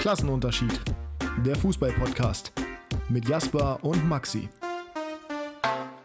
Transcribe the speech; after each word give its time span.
Klassenunterschied. 0.00 0.80
Der 1.44 1.54
Fußball-Podcast 1.56 2.52
mit 3.10 3.28
Jasper 3.28 3.84
und 3.84 4.08
Maxi. 4.08 4.48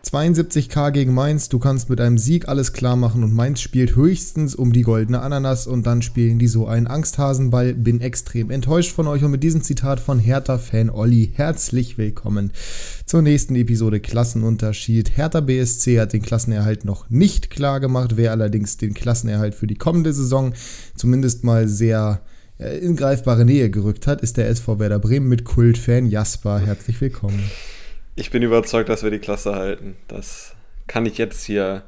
72k 0.05 0.91
gegen 0.91 1.13
Mainz, 1.13 1.47
du 1.47 1.59
kannst 1.59 1.89
mit 1.89 2.01
einem 2.01 2.17
Sieg 2.17 2.49
alles 2.49 2.73
klar 2.73 2.97
machen 2.97 3.23
und 3.23 3.33
Mainz 3.33 3.61
spielt 3.61 3.95
höchstens 3.95 4.53
um 4.53 4.73
die 4.73 4.81
goldene 4.81 5.21
Ananas 5.21 5.65
und 5.65 5.87
dann 5.87 6.01
spielen 6.01 6.39
die 6.39 6.49
so 6.49 6.67
einen 6.67 6.87
Angsthasenball. 6.87 7.73
Bin 7.73 8.01
extrem 8.01 8.51
enttäuscht 8.51 8.91
von 8.91 9.07
euch 9.07 9.23
und 9.23 9.31
mit 9.31 9.43
diesem 9.43 9.61
Zitat 9.61 10.01
von 10.01 10.19
Hertha-Fan 10.19 10.89
Olli 10.89 11.31
herzlich 11.33 11.97
willkommen 11.97 12.51
zur 13.05 13.21
nächsten 13.21 13.55
Episode 13.55 14.01
Klassenunterschied. 14.01 15.15
Hertha 15.15 15.39
BSC 15.39 16.01
hat 16.01 16.11
den 16.11 16.21
Klassenerhalt 16.21 16.83
noch 16.83 17.09
nicht 17.09 17.49
klar 17.49 17.79
gemacht, 17.79 18.17
wer 18.17 18.31
allerdings 18.31 18.75
den 18.75 18.93
Klassenerhalt 18.93 19.55
für 19.55 19.67
die 19.67 19.75
kommende 19.75 20.11
Saison 20.11 20.51
zumindest 20.95 21.45
mal 21.45 21.69
sehr 21.69 22.19
in 22.57 22.95
greifbare 22.95 23.45
Nähe 23.45 23.69
gerückt 23.69 24.07
hat, 24.07 24.21
ist 24.21 24.37
der 24.37 24.47
SV 24.49 24.79
Werder 24.79 24.99
Bremen 24.99 25.27
mit 25.27 25.43
Kultfan 25.43 26.09
Jasper. 26.09 26.59
Herzlich 26.59 27.01
willkommen. 27.01 27.49
Ich 28.15 28.31
bin 28.31 28.43
überzeugt, 28.43 28.87
dass 28.87 29.03
wir 29.03 29.11
die 29.11 29.19
Klasse 29.19 29.55
halten. 29.55 29.95
Das 30.07 30.55
kann 30.87 31.05
ich 31.05 31.17
jetzt 31.17 31.43
hier 31.43 31.83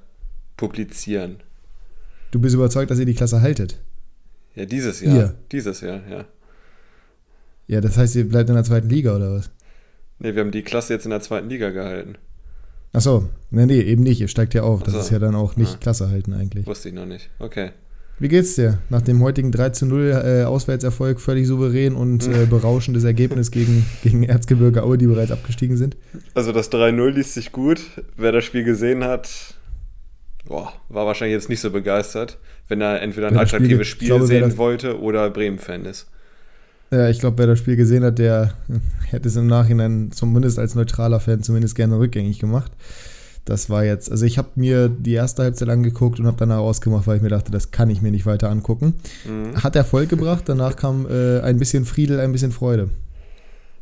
publizieren. 0.57 1.37
Du 2.31 2.39
bist 2.39 2.55
überzeugt, 2.55 2.91
dass 2.91 2.99
ihr 2.99 3.05
die 3.05 3.13
Klasse 3.13 3.41
haltet? 3.41 3.77
Ja, 4.55 4.65
dieses 4.65 4.99
Jahr. 4.99 5.15
Ihr. 5.15 5.35
Dieses 5.51 5.81
Jahr, 5.81 6.01
ja. 6.09 6.25
Ja, 7.67 7.79
das 7.79 7.97
heißt, 7.97 8.15
ihr 8.15 8.27
bleibt 8.27 8.49
in 8.49 8.55
der 8.55 8.63
zweiten 8.63 8.89
Liga 8.89 9.15
oder 9.15 9.33
was? 9.33 9.49
Ne, 10.19 10.35
wir 10.35 10.41
haben 10.41 10.51
die 10.51 10.63
Klasse 10.63 10.93
jetzt 10.93 11.05
in 11.05 11.11
der 11.11 11.21
zweiten 11.21 11.49
Liga 11.49 11.69
gehalten. 11.69 12.15
Achso, 12.91 13.29
nee, 13.51 13.65
nee, 13.65 13.81
eben 13.81 14.03
nicht. 14.03 14.19
Ihr 14.19 14.27
steigt 14.27 14.53
ja 14.53 14.63
auf. 14.63 14.83
Das 14.83 14.93
so. 14.93 14.99
ist 14.99 15.11
ja 15.11 15.19
dann 15.19 15.35
auch 15.35 15.55
nicht 15.55 15.75
ah. 15.75 15.77
Klasse 15.79 16.09
halten 16.09 16.33
eigentlich. 16.33 16.65
Wusste 16.65 16.89
ich 16.89 16.95
noch 16.95 17.05
nicht. 17.05 17.29
Okay. 17.39 17.71
Wie 18.19 18.29
geht's 18.29 18.55
dir? 18.55 18.79
Nach 18.89 19.01
dem 19.03 19.21
heutigen 19.21 19.51
3 19.51 19.69
zu 19.69 19.85
0 19.85 20.09
äh, 20.09 20.43
Auswärtserfolg 20.43 21.21
völlig 21.21 21.45
souverän 21.45 21.93
und 21.93 22.27
äh, 22.27 22.45
berauschendes 22.49 23.03
Ergebnis 23.03 23.51
gegen, 23.51 23.85
gegen 24.03 24.23
Erzgebirge 24.23 24.81
Aue, 24.81 24.97
die 24.97 25.05
bereits 25.05 25.31
abgestiegen 25.31 25.77
sind? 25.77 25.97
Also 26.33 26.51
das 26.51 26.71
3-0 26.71 27.09
liest 27.11 27.35
sich 27.35 27.51
gut. 27.51 27.79
Wer 28.15 28.31
das 28.31 28.43
Spiel 28.43 28.63
gesehen 28.63 29.03
hat, 29.03 29.29
boah, 30.45 30.73
war 30.89 31.05
wahrscheinlich 31.05 31.35
jetzt 31.35 31.49
nicht 31.49 31.61
so 31.61 31.69
begeistert, 31.69 32.39
wenn 32.67 32.81
er 32.81 33.01
entweder 33.03 33.27
ein 33.27 33.37
attraktives 33.37 33.87
Spiel, 33.87 34.07
Spiel 34.07 34.07
glaube, 34.07 34.25
sehen 34.25 34.57
wollte 34.57 34.99
oder 34.99 35.29
Bremen-Fan 35.29 35.85
ist. 35.85 36.07
Ja, 36.89 37.09
ich 37.09 37.19
glaube, 37.19 37.37
wer 37.37 37.47
das 37.47 37.59
Spiel 37.59 37.75
gesehen 37.75 38.03
hat, 38.03 38.17
der 38.17 38.53
hätte 39.09 39.27
es 39.27 39.35
im 39.35 39.45
Nachhinein 39.45 40.11
zumindest 40.11 40.57
als 40.57 40.73
neutraler 40.73 41.19
Fan 41.19 41.43
zumindest 41.43 41.75
gerne 41.75 41.99
rückgängig 41.99 42.39
gemacht. 42.39 42.71
Das 43.47 43.69
war 43.69 43.85
jetzt, 43.85 44.11
also 44.11 44.25
ich 44.25 44.37
habe 44.37 44.49
mir 44.55 44.89
die 44.89 45.13
erste 45.13 45.43
Halbzeit 45.43 45.69
angeguckt 45.69 46.19
und 46.19 46.27
habe 46.27 46.35
danach 46.37 46.57
ausgemacht, 46.57 47.07
weil 47.07 47.15
ich 47.15 47.21
mir 47.21 47.29
dachte, 47.29 47.49
das 47.49 47.71
kann 47.71 47.89
ich 47.89 48.01
mir 48.01 48.11
nicht 48.11 48.25
weiter 48.25 48.49
angucken. 48.49 48.95
Mhm. 49.23 49.63
Hat 49.63 49.77
Erfolg 49.77 50.09
gebracht, 50.09 50.43
danach 50.47 50.75
kam 50.75 51.07
äh, 51.09 51.39
ein 51.39 51.57
bisschen 51.57 51.85
Friedel, 51.85 52.19
ein 52.19 52.33
bisschen 52.33 52.51
Freude. 52.51 52.89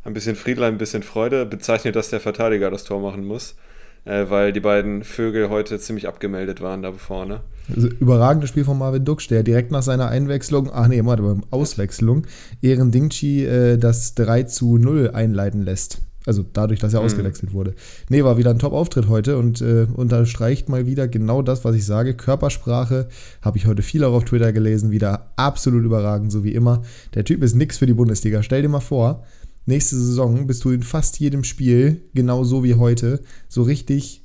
Ein 0.04 0.14
bisschen 0.14 0.36
Friedel, 0.36 0.62
ein 0.62 0.78
bisschen 0.78 1.02
Freude 1.02 1.44
bezeichnet, 1.46 1.96
dass 1.96 2.10
der 2.10 2.20
Verteidiger 2.20 2.70
das 2.70 2.84
Tor 2.84 3.00
machen 3.00 3.24
muss, 3.24 3.56
äh, 4.04 4.26
weil 4.28 4.52
die 4.52 4.60
beiden 4.60 5.02
Vögel 5.02 5.50
heute 5.50 5.80
ziemlich 5.80 6.06
abgemeldet 6.06 6.60
waren 6.60 6.82
da 6.82 6.92
vorne. 6.92 7.40
Also, 7.74 7.88
überragendes 7.88 8.50
Spiel 8.50 8.64
von 8.64 8.78
Marvin 8.78 9.04
Duksch, 9.04 9.26
der 9.26 9.42
direkt 9.42 9.72
nach 9.72 9.82
seiner 9.82 10.10
Einwechslung, 10.10 10.70
ach 10.72 10.86
nee, 10.86 11.04
warte, 11.04 11.40
Auswechslung, 11.50 12.28
Ehren 12.62 12.92
Dingchi 12.92 13.44
äh, 13.44 13.78
das 13.78 14.14
3 14.14 14.44
zu 14.44 14.78
0 14.78 15.10
einleiten 15.12 15.62
lässt. 15.62 16.05
Also 16.26 16.44
dadurch, 16.52 16.80
dass 16.80 16.92
er 16.92 17.00
mhm. 17.00 17.06
ausgewechselt 17.06 17.52
wurde. 17.52 17.74
Nee, 18.10 18.24
war 18.24 18.36
wieder 18.36 18.50
ein 18.50 18.58
Top-Auftritt 18.58 19.08
heute 19.08 19.38
und 19.38 19.60
äh, 19.62 19.86
unterstreicht 19.94 20.68
mal 20.68 20.86
wieder 20.86 21.06
genau 21.06 21.40
das, 21.40 21.64
was 21.64 21.76
ich 21.76 21.86
sage. 21.86 22.14
Körpersprache 22.14 23.08
habe 23.40 23.58
ich 23.58 23.66
heute 23.66 23.82
viel 23.82 24.04
auch 24.04 24.12
auf 24.12 24.24
Twitter 24.24 24.52
gelesen, 24.52 24.90
wieder 24.90 25.32
absolut 25.36 25.84
überragend, 25.84 26.32
so 26.32 26.42
wie 26.42 26.52
immer. 26.52 26.82
Der 27.14 27.24
Typ 27.24 27.42
ist 27.42 27.54
nix 27.54 27.78
für 27.78 27.86
die 27.86 27.94
Bundesliga. 27.94 28.42
Stell 28.42 28.62
dir 28.62 28.68
mal 28.68 28.80
vor, 28.80 29.24
nächste 29.66 29.96
Saison 29.96 30.48
bist 30.48 30.64
du 30.64 30.70
in 30.70 30.82
fast 30.82 31.18
jedem 31.20 31.44
Spiel, 31.44 32.02
genau 32.12 32.42
so 32.42 32.64
wie 32.64 32.74
heute, 32.74 33.20
so 33.48 33.62
richtig 33.62 34.24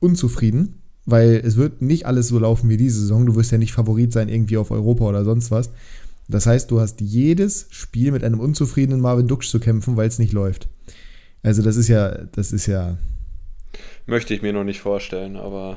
unzufrieden, 0.00 0.82
weil 1.06 1.40
es 1.44 1.56
wird 1.56 1.80
nicht 1.80 2.04
alles 2.04 2.28
so 2.28 2.38
laufen 2.38 2.68
wie 2.68 2.76
diese 2.76 3.00
Saison. 3.00 3.24
Du 3.24 3.34
wirst 3.34 3.50
ja 3.50 3.58
nicht 3.58 3.72
Favorit 3.72 4.12
sein 4.12 4.28
irgendwie 4.28 4.58
auf 4.58 4.70
Europa 4.70 5.04
oder 5.04 5.24
sonst 5.24 5.50
was. 5.50 5.70
Das 6.28 6.46
heißt, 6.46 6.70
du 6.70 6.80
hast 6.80 7.00
jedes 7.00 7.66
Spiel 7.70 8.12
mit 8.12 8.24
einem 8.24 8.40
unzufriedenen 8.40 9.00
Marvin 9.00 9.28
Duksch 9.28 9.50
zu 9.50 9.60
kämpfen, 9.60 9.96
weil 9.96 10.08
es 10.08 10.18
nicht 10.18 10.32
läuft. 10.32 10.68
Also 11.44 11.62
das 11.62 11.76
ist 11.76 11.88
ja, 11.88 12.08
das 12.32 12.52
ist 12.52 12.66
ja. 12.66 12.96
Möchte 14.06 14.34
ich 14.34 14.42
mir 14.42 14.52
noch 14.52 14.64
nicht 14.64 14.80
vorstellen, 14.80 15.36
aber. 15.36 15.76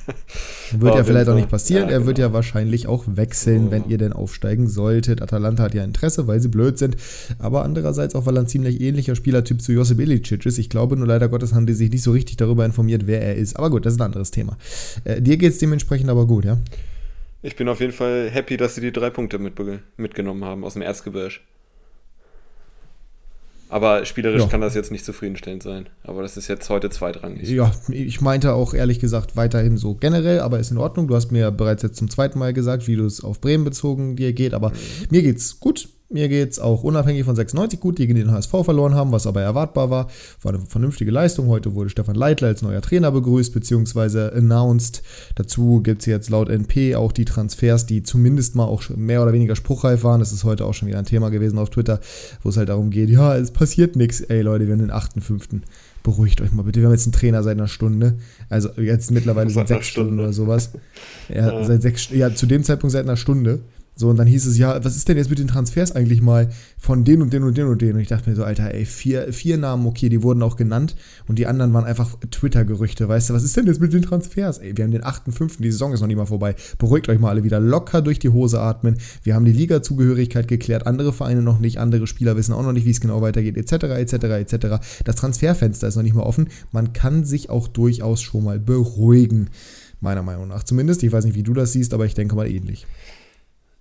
wird 0.72 0.94
ja 0.94 1.04
vielleicht 1.04 1.28
auch 1.28 1.34
nicht 1.34 1.50
passieren. 1.50 1.84
Ja, 1.84 1.90
er 1.90 1.98
genau. 1.98 2.06
wird 2.06 2.18
ja 2.18 2.32
wahrscheinlich 2.32 2.86
auch 2.86 3.04
wechseln, 3.06 3.68
oh. 3.68 3.70
wenn 3.70 3.88
ihr 3.88 3.98
denn 3.98 4.12
aufsteigen 4.12 4.68
solltet. 4.68 5.20
Atalanta 5.22 5.64
hat 5.64 5.74
ja 5.74 5.84
Interesse, 5.84 6.26
weil 6.26 6.40
sie 6.40 6.48
blöd 6.48 6.78
sind. 6.78 6.96
Aber 7.38 7.62
andererseits 7.62 8.14
auch, 8.14 8.26
weil 8.26 8.36
er 8.36 8.40
ein 8.40 8.48
ziemlich 8.48 8.80
ähnlicher 8.80 9.16
Spielertyp 9.16 9.60
zu 9.60 9.72
Josip 9.72 10.00
Ilicic 10.00 10.44
ist. 10.46 10.58
Ich 10.58 10.70
glaube 10.70 10.96
nur 10.96 11.06
leider 11.06 11.28
Gottes 11.28 11.52
haben 11.52 11.66
die 11.66 11.74
sich 11.74 11.90
nicht 11.90 12.02
so 12.02 12.12
richtig 12.12 12.36
darüber 12.36 12.64
informiert, 12.64 13.06
wer 13.06 13.20
er 13.20 13.36
ist. 13.36 13.56
Aber 13.56 13.70
gut, 13.70 13.84
das 13.84 13.94
ist 13.94 14.00
ein 14.00 14.06
anderes 14.06 14.30
Thema. 14.30 14.56
Äh, 15.04 15.20
dir 15.20 15.36
geht 15.36 15.52
es 15.52 15.58
dementsprechend 15.58 16.08
aber 16.08 16.26
gut, 16.26 16.46
ja? 16.46 16.58
Ich 17.42 17.54
bin 17.54 17.68
auf 17.68 17.80
jeden 17.80 17.92
Fall 17.92 18.30
happy, 18.30 18.56
dass 18.56 18.74
sie 18.74 18.80
die 18.80 18.92
drei 18.92 19.10
Punkte 19.10 19.38
mitgenommen 19.96 20.44
haben 20.44 20.64
aus 20.64 20.72
dem 20.72 20.82
Erzgebirge. 20.82 21.40
Aber 23.68 24.04
spielerisch 24.04 24.42
ja. 24.42 24.48
kann 24.48 24.60
das 24.60 24.74
jetzt 24.74 24.92
nicht 24.92 25.04
zufriedenstellend 25.04 25.62
sein. 25.62 25.88
Aber 26.04 26.22
das 26.22 26.36
ist 26.36 26.48
jetzt 26.48 26.68
heute 26.70 26.90
zweitrangig. 26.90 27.48
Ja, 27.48 27.72
ich 27.88 28.20
meinte 28.20 28.54
auch 28.54 28.74
ehrlich 28.74 29.00
gesagt 29.00 29.36
weiterhin 29.36 29.76
so 29.76 29.94
generell, 29.94 30.40
aber 30.40 30.58
ist 30.60 30.70
in 30.70 30.78
Ordnung. 30.78 31.08
Du 31.08 31.16
hast 31.16 31.32
mir 31.32 31.50
bereits 31.50 31.82
jetzt 31.82 31.96
zum 31.96 32.08
zweiten 32.08 32.38
Mal 32.38 32.52
gesagt, 32.52 32.86
wie 32.86 32.96
du 32.96 33.04
es 33.04 33.22
auf 33.22 33.40
Bremen 33.40 33.64
bezogen 33.64 34.16
dir 34.16 34.32
geht. 34.32 34.54
Aber 34.54 34.70
mhm. 34.70 34.74
mir 35.10 35.22
geht's 35.22 35.58
gut. 35.58 35.88
Mir 36.08 36.28
geht 36.28 36.52
es 36.52 36.60
auch 36.60 36.84
unabhängig 36.84 37.24
von 37.24 37.34
96 37.34 37.80
gut, 37.80 37.98
die 37.98 38.06
gegen 38.06 38.18
den 38.18 38.30
HSV 38.30 38.50
verloren 38.62 38.94
haben, 38.94 39.10
was 39.10 39.26
aber 39.26 39.42
erwartbar 39.42 39.90
war. 39.90 40.08
War 40.40 40.54
eine 40.54 40.64
vernünftige 40.64 41.10
Leistung. 41.10 41.48
Heute 41.48 41.74
wurde 41.74 41.90
Stefan 41.90 42.14
Leitler 42.14 42.46
als 42.46 42.62
neuer 42.62 42.80
Trainer 42.80 43.10
begrüßt 43.10 43.52
bzw. 43.52 44.36
announced. 44.36 45.02
Dazu 45.34 45.80
gibt 45.82 46.02
es 46.02 46.06
jetzt 46.06 46.30
laut 46.30 46.48
NP 46.48 46.94
auch 46.94 47.10
die 47.10 47.24
Transfers, 47.24 47.86
die 47.86 48.04
zumindest 48.04 48.54
mal 48.54 48.66
auch 48.66 48.88
mehr 48.90 49.20
oder 49.20 49.32
weniger 49.32 49.56
spruchreif 49.56 50.04
waren. 50.04 50.20
Das 50.20 50.32
ist 50.32 50.44
heute 50.44 50.64
auch 50.64 50.74
schon 50.74 50.86
wieder 50.86 51.00
ein 51.00 51.06
Thema 51.06 51.30
gewesen 51.30 51.58
auf 51.58 51.70
Twitter, 51.70 51.98
wo 52.44 52.50
es 52.50 52.56
halt 52.56 52.68
darum 52.68 52.90
geht, 52.90 53.10
ja, 53.10 53.36
es 53.36 53.50
passiert 53.50 53.96
nichts. 53.96 54.20
Ey 54.20 54.42
Leute, 54.42 54.66
wir 54.66 54.74
haben 54.74 54.80
den 54.80 54.92
8.5. 54.92 55.62
Beruhigt 56.04 56.40
euch 56.40 56.52
mal 56.52 56.62
bitte. 56.62 56.78
Wir 56.78 56.86
haben 56.86 56.94
jetzt 56.94 57.06
einen 57.06 57.14
Trainer 57.14 57.42
seit 57.42 57.58
einer 57.58 57.66
Stunde. 57.66 58.18
Also 58.48 58.68
jetzt 58.80 59.10
mittlerweile 59.10 59.50
seit 59.50 59.66
sechs 59.66 59.88
Stunden 59.88 60.20
oder 60.20 60.32
sowas. 60.32 60.70
Ja, 61.28 61.64
seit 61.64 61.82
sechs, 61.82 62.10
ja, 62.10 62.32
zu 62.32 62.46
dem 62.46 62.62
Zeitpunkt 62.62 62.92
seit 62.92 63.02
einer 63.02 63.16
Stunde. 63.16 63.58
So, 63.98 64.10
und 64.10 64.18
dann 64.18 64.26
hieß 64.26 64.44
es, 64.44 64.58
ja, 64.58 64.84
was 64.84 64.94
ist 64.94 65.08
denn 65.08 65.16
jetzt 65.16 65.30
mit 65.30 65.38
den 65.38 65.46
Transfers 65.48 65.90
eigentlich 65.90 66.20
mal 66.20 66.50
von 66.76 67.02
den 67.04 67.22
und 67.22 67.32
den 67.32 67.42
und 67.44 67.56
den 67.56 67.66
und 67.66 67.80
den? 67.80 67.94
Und 67.94 68.00
ich 68.00 68.08
dachte 68.08 68.28
mir 68.28 68.36
so, 68.36 68.44
Alter, 68.44 68.74
ey, 68.74 68.84
vier, 68.84 69.32
vier 69.32 69.56
Namen, 69.56 69.86
okay, 69.86 70.10
die 70.10 70.22
wurden 70.22 70.42
auch 70.42 70.56
genannt 70.56 70.96
und 71.28 71.38
die 71.38 71.46
anderen 71.46 71.72
waren 71.72 71.86
einfach 71.86 72.14
Twitter-Gerüchte, 72.30 73.08
weißt 73.08 73.30
du, 73.30 73.34
was 73.34 73.42
ist 73.42 73.56
denn 73.56 73.66
jetzt 73.66 73.80
mit 73.80 73.94
den 73.94 74.02
Transfers? 74.02 74.58
Ey, 74.58 74.76
wir 74.76 74.84
haben 74.84 74.90
den 74.90 75.02
8.5., 75.02 75.62
die 75.62 75.72
Saison 75.72 75.94
ist 75.94 76.00
noch 76.00 76.08
nicht 76.08 76.18
mal 76.18 76.26
vorbei. 76.26 76.54
Beruhigt 76.76 77.08
euch 77.08 77.18
mal 77.18 77.30
alle 77.30 77.42
wieder, 77.42 77.58
locker 77.58 78.02
durch 78.02 78.18
die 78.18 78.28
Hose 78.28 78.60
atmen. 78.60 78.98
Wir 79.22 79.34
haben 79.34 79.46
die 79.46 79.52
Liga-Zugehörigkeit 79.52 80.46
geklärt, 80.46 80.86
andere 80.86 81.14
Vereine 81.14 81.40
noch 81.40 81.58
nicht, 81.58 81.78
andere 81.78 82.06
Spieler 82.06 82.36
wissen 82.36 82.52
auch 82.52 82.62
noch 82.62 82.72
nicht, 82.72 82.84
wie 82.84 82.90
es 82.90 83.00
genau 83.00 83.22
weitergeht, 83.22 83.56
etc., 83.56 83.84
etc., 83.84 84.12
etc. 84.12 84.66
Das 85.04 85.16
Transferfenster 85.16 85.88
ist 85.88 85.96
noch 85.96 86.02
nicht 86.02 86.14
mal 86.14 86.24
offen. 86.24 86.48
Man 86.70 86.92
kann 86.92 87.24
sich 87.24 87.48
auch 87.48 87.66
durchaus 87.66 88.20
schon 88.20 88.44
mal 88.44 88.58
beruhigen, 88.60 89.48
meiner 90.00 90.22
Meinung 90.22 90.48
nach. 90.48 90.64
Zumindest, 90.64 91.02
ich 91.02 91.12
weiß 91.12 91.24
nicht, 91.24 91.34
wie 91.34 91.42
du 91.42 91.54
das 91.54 91.72
siehst, 91.72 91.94
aber 91.94 92.04
ich 92.04 92.12
denke 92.12 92.36
mal 92.36 92.46
ähnlich. 92.46 92.86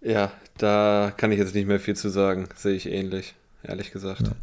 Ja, 0.05 0.31
da 0.57 1.11
kann 1.17 1.31
ich 1.31 1.39
jetzt 1.39 1.55
nicht 1.55 1.67
mehr 1.67 1.79
viel 1.79 1.95
zu 1.95 2.09
sagen. 2.09 2.47
Sehe 2.55 2.75
ich 2.75 2.89
ähnlich, 2.89 3.33
ehrlich 3.63 3.91
gesagt. 3.91 4.21
Ja. 4.21 4.33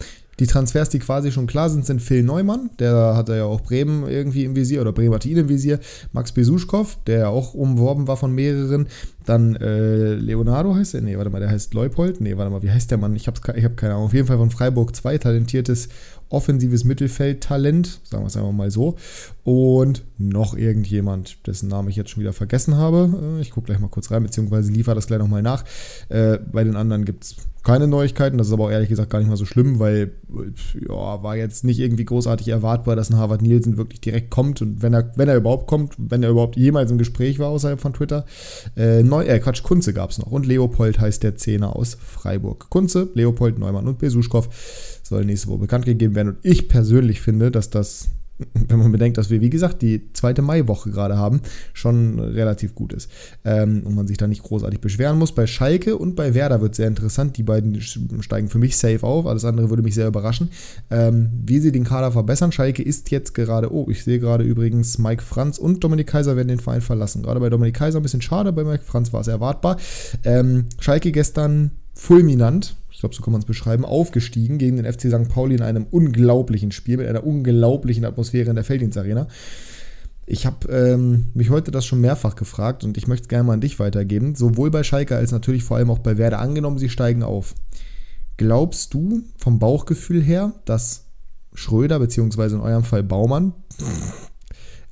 Die 0.41 0.47
Transfers, 0.47 0.89
die 0.89 0.99
quasi 0.99 1.31
schon 1.31 1.47
klar 1.47 1.71
sind, 1.71 1.87
sind 1.87 2.00
Phil 2.00 2.23
Neumann, 2.23 2.71
der 2.78 3.15
hat 3.15 3.28
ja 3.28 3.45
auch 3.45 3.61
Bremen 3.61 4.09
irgendwie 4.09 4.45
im 4.45 4.56
Visier 4.56 4.81
oder 4.81 4.91
Bremen 4.91 5.15
hat 5.15 5.27
ihn 5.27 5.37
im 5.37 5.49
Visier. 5.49 5.78
Max 6.12 6.33
Besuschkow, 6.33 6.99
der 7.06 7.19
ja 7.19 7.28
auch 7.28 7.55
umworben 7.55 8.09
war 8.09 8.17
von 8.17 8.34
mehreren. 8.34 8.89
Dann 9.25 9.55
äh, 9.56 10.15
Leonardo 10.15 10.75
heißt 10.75 10.95
der, 10.95 11.03
nee, 11.03 11.17
warte 11.17 11.31
mal, 11.31 11.39
der 11.39 11.50
heißt 11.50 11.75
Leupold. 11.75 12.20
Nee, 12.20 12.37
warte 12.37 12.50
mal, 12.50 12.62
wie 12.62 12.70
heißt 12.70 12.91
der 12.91 12.99
Mann? 12.99 13.14
Ich 13.14 13.29
habe 13.29 13.38
ich 13.55 13.64
hab 13.64 13.76
keine 13.76 13.93
Ahnung. 13.94 14.06
Auf 14.06 14.14
jeden 14.14 14.26
Fall 14.26 14.38
von 14.38 14.50
Freiburg 14.50 14.97
2, 14.97 15.19
talentiertes 15.19 15.91
offensives 16.32 16.85
Mittelfeldtalent, 16.85 18.00
sagen 18.05 18.25
wir 18.25 18.29
es 18.29 18.37
einfach 18.37 18.53
mal 18.53 18.70
so. 18.70 18.97
Und 19.44 20.05
noch 20.19 20.56
irgendjemand, 20.56 21.47
dessen 21.49 21.69
Namen 21.69 21.89
ich 21.89 21.97
jetzt 21.97 22.11
schon 22.11 22.21
wieder 22.21 22.33
vergessen 22.33 22.77
habe. 22.77 23.39
Äh, 23.39 23.41
ich 23.41 23.50
gucke 23.50 23.67
gleich 23.67 23.81
mal 23.81 23.89
kurz 23.89 24.11
rein, 24.12 24.23
beziehungsweise 24.23 24.71
liefere 24.71 24.94
das 24.94 25.09
gleich 25.09 25.19
nochmal 25.19 25.43
nach. 25.43 25.65
Äh, 26.09 26.39
bei 26.39 26.62
den 26.62 26.77
anderen 26.77 27.05
gibt 27.05 27.25
es 27.25 27.37
keine 27.65 27.89
Neuigkeiten. 27.89 28.39
Das 28.39 28.47
ist 28.47 28.53
aber 28.53 28.67
auch 28.67 28.71
ehrlich 28.71 28.89
gesagt 28.89 29.11
gar 29.11 29.19
nicht 29.19 29.29
mal 29.29 29.37
so 29.37 29.44
schlimm, 29.44 29.81
weil 29.81 30.12
ja, 30.89 31.23
war 31.23 31.37
jetzt 31.37 31.65
nicht 31.65 31.81
irgendwie 31.81 32.05
großartig 32.05 32.49
erwartbar, 32.49 32.94
dass 32.94 33.11
ein 33.11 33.17
Harvard 33.17 33.43
Nielsen 33.43 33.77
wirklich 33.77 34.00
direkt 34.00 34.31
kommt. 34.31 34.62
Und 34.62 34.81
wenn 34.81 34.94
er, 34.94 35.11
wenn 35.17 35.29
er 35.29 35.37
überhaupt 35.37 35.67
kommt, 35.67 35.95
wenn 35.99 36.23
er 36.23 36.31
überhaupt 36.31 36.56
jemals 36.56 36.93
im 36.93 36.99
Gespräch 36.99 37.41
war 37.41 37.49
außerhalb 37.49 37.81
von 37.81 37.95
Twitter. 37.95 38.25
Äh, 38.77 39.03
Neu 39.03 39.25
äh, 39.25 39.41
Quatsch, 39.41 39.65
Kunze 39.65 39.93
gab 39.93 40.11
es 40.11 40.19
noch. 40.19 40.31
Und 40.31 40.47
Leopold 40.47 41.00
heißt 41.00 41.23
der 41.25 41.35
Zehner 41.35 41.75
aus 41.75 41.97
Freiburg. 42.00 42.71
Kunze, 42.71 43.09
Leopold, 43.15 43.59
Neumann 43.59 43.88
und 43.88 43.99
Besuschkow 43.99 44.49
soll 45.03 45.25
nächste 45.25 45.49
Woche 45.49 45.59
bekannt 45.59 45.85
gegeben 45.85 46.15
werden. 46.15 46.29
Und 46.29 46.38
ich 46.43 46.69
persönlich 46.69 47.21
finde, 47.21 47.50
dass 47.50 47.71
das 47.71 48.09
wenn 48.69 48.79
man 48.79 48.93
bedenkt, 48.93 49.19
dass 49.19 49.31
wir, 49.31 49.41
wie 49.41 49.50
gesagt, 49.50 49.83
die 49.83 50.12
zweite 50.12 50.43
Maiwoche 50.43 50.91
gerade 50.91 51.17
haben, 51.17 51.41
schon 51.73 52.19
relativ 52.19 52.75
gut 52.75 52.93
ist. 52.93 53.11
Ähm, 53.44 53.83
und 53.85 53.94
man 53.94 54.06
sich 54.06 54.17
da 54.17 54.27
nicht 54.27 54.43
großartig 54.43 54.81
beschweren 54.81 55.19
muss. 55.19 55.33
Bei 55.33 55.47
Schalke 55.47 55.97
und 55.97 56.17
bei 56.17 56.35
Werder 56.35 56.61
wird 56.61 56.75
sehr 56.75 56.89
interessant. 56.89 57.37
Die 57.37 57.43
beiden 57.43 57.81
steigen 57.81 58.49
für 58.49 58.59
mich 58.59 58.77
safe 58.77 59.05
auf. 59.05 59.27
Alles 59.27 59.44
andere 59.44 59.71
würde 59.71 59.83
mich 59.83 59.94
sehr 59.94 60.09
überraschen. 60.09 60.50
Ähm, 60.91 61.31
wie 61.44 61.59
sie 61.59 61.73
den 61.73 61.85
Kader 61.85 62.12
verbessern. 62.12 62.53
Schalke 62.53 62.83
ist 62.83 63.11
jetzt 63.11 63.35
gerade, 63.35 63.73
oh, 63.73 63.89
ich 63.91 64.05
sehe 64.05 64.19
gerade 64.19 64.45
übrigens, 64.45 64.99
Mike 64.99 65.23
Franz 65.23 65.59
und 65.59 65.83
Dominik 65.85 66.09
Kaiser 66.09 66.37
werden 66.37 66.49
den 66.49 66.61
Verein 66.61 66.81
verlassen. 66.81 67.23
Gerade 67.23 67.41
bei 67.41 67.50
Dominik 67.50 67.75
Kaiser 67.75 68.00
ein 68.00 68.03
bisschen 68.03 68.23
schade, 68.23 68.53
bei 68.53 68.65
Mike 68.65 68.85
Franz 68.85 69.12
war 69.12 69.21
es 69.21 69.29
erwartbar. 69.29 69.77
Ähm, 70.25 70.67
Schalke 70.79 71.12
gestern 71.12 71.73
fulminant 71.95 72.77
glaube, 73.02 73.14
so 73.14 73.22
kann 73.22 73.32
man 73.32 73.40
es 73.40 73.46
beschreiben, 73.46 73.84
aufgestiegen 73.84 74.58
gegen 74.58 74.76
den 74.76 74.90
FC 74.90 75.08
St. 75.08 75.28
Pauli 75.28 75.56
in 75.56 75.62
einem 75.62 75.87
unglaublichen 75.90 76.70
Spiel 76.72 76.96
mit 76.96 77.08
einer 77.08 77.25
unglaublichen 77.25 78.04
Atmosphäre 78.04 78.49
in 78.49 78.54
der 78.54 78.64
Felddienstarena. 78.64 79.26
Ich 80.25 80.46
habe 80.46 80.69
ähm, 80.69 81.26
mich 81.34 81.50
heute 81.50 81.72
das 81.72 81.84
schon 81.84 82.00
mehrfach 82.00 82.37
gefragt 82.37 82.84
und 82.84 82.96
ich 82.96 83.08
möchte 83.08 83.25
es 83.25 83.28
gerne 83.28 83.44
mal 83.44 83.54
an 83.54 83.60
dich 83.60 83.81
weitergeben. 83.81 84.37
Sowohl 84.37 84.70
bei 84.70 84.84
Schalke 84.84 85.16
als 85.16 85.32
natürlich 85.32 85.64
vor 85.64 85.76
allem 85.76 85.90
auch 85.90 85.99
bei 85.99 86.16
Werder 86.16 86.38
angenommen, 86.38 86.78
sie 86.78 86.88
steigen 86.88 87.25
auf. 87.25 87.54
Glaubst 88.37 88.94
du 88.94 89.22
vom 89.37 89.58
Bauchgefühl 89.58 90.22
her, 90.22 90.52
dass 90.64 91.06
Schröder 91.54 91.99
beziehungsweise 91.99 92.54
in 92.54 92.62
eurem 92.62 92.84
Fall 92.84 93.02
Baumann 93.02 93.52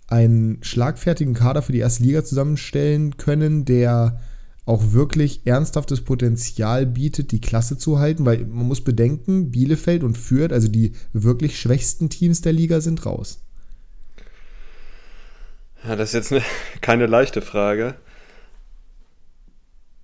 einen 0.08 0.58
schlagfertigen 0.62 1.34
Kader 1.34 1.62
für 1.62 1.72
die 1.72 1.78
erste 1.78 2.02
Liga 2.02 2.24
zusammenstellen 2.24 3.16
können, 3.16 3.64
der 3.64 4.20
auch 4.70 4.92
wirklich 4.92 5.42
ernsthaftes 5.44 6.00
Potenzial 6.02 6.86
bietet, 6.86 7.32
die 7.32 7.40
Klasse 7.40 7.76
zu 7.76 7.98
halten, 7.98 8.24
weil 8.24 8.46
man 8.46 8.68
muss 8.68 8.82
bedenken, 8.82 9.50
Bielefeld 9.50 10.04
und 10.04 10.16
Fürth, 10.16 10.52
also 10.52 10.68
die 10.68 10.92
wirklich 11.12 11.60
schwächsten 11.60 12.08
Teams 12.08 12.40
der 12.40 12.52
Liga, 12.52 12.80
sind 12.80 13.04
raus. 13.04 13.42
Ja, 15.86 15.96
das 15.96 16.10
ist 16.10 16.14
jetzt 16.14 16.32
eine, 16.32 16.42
keine 16.80 17.06
leichte 17.06 17.42
Frage. 17.42 17.96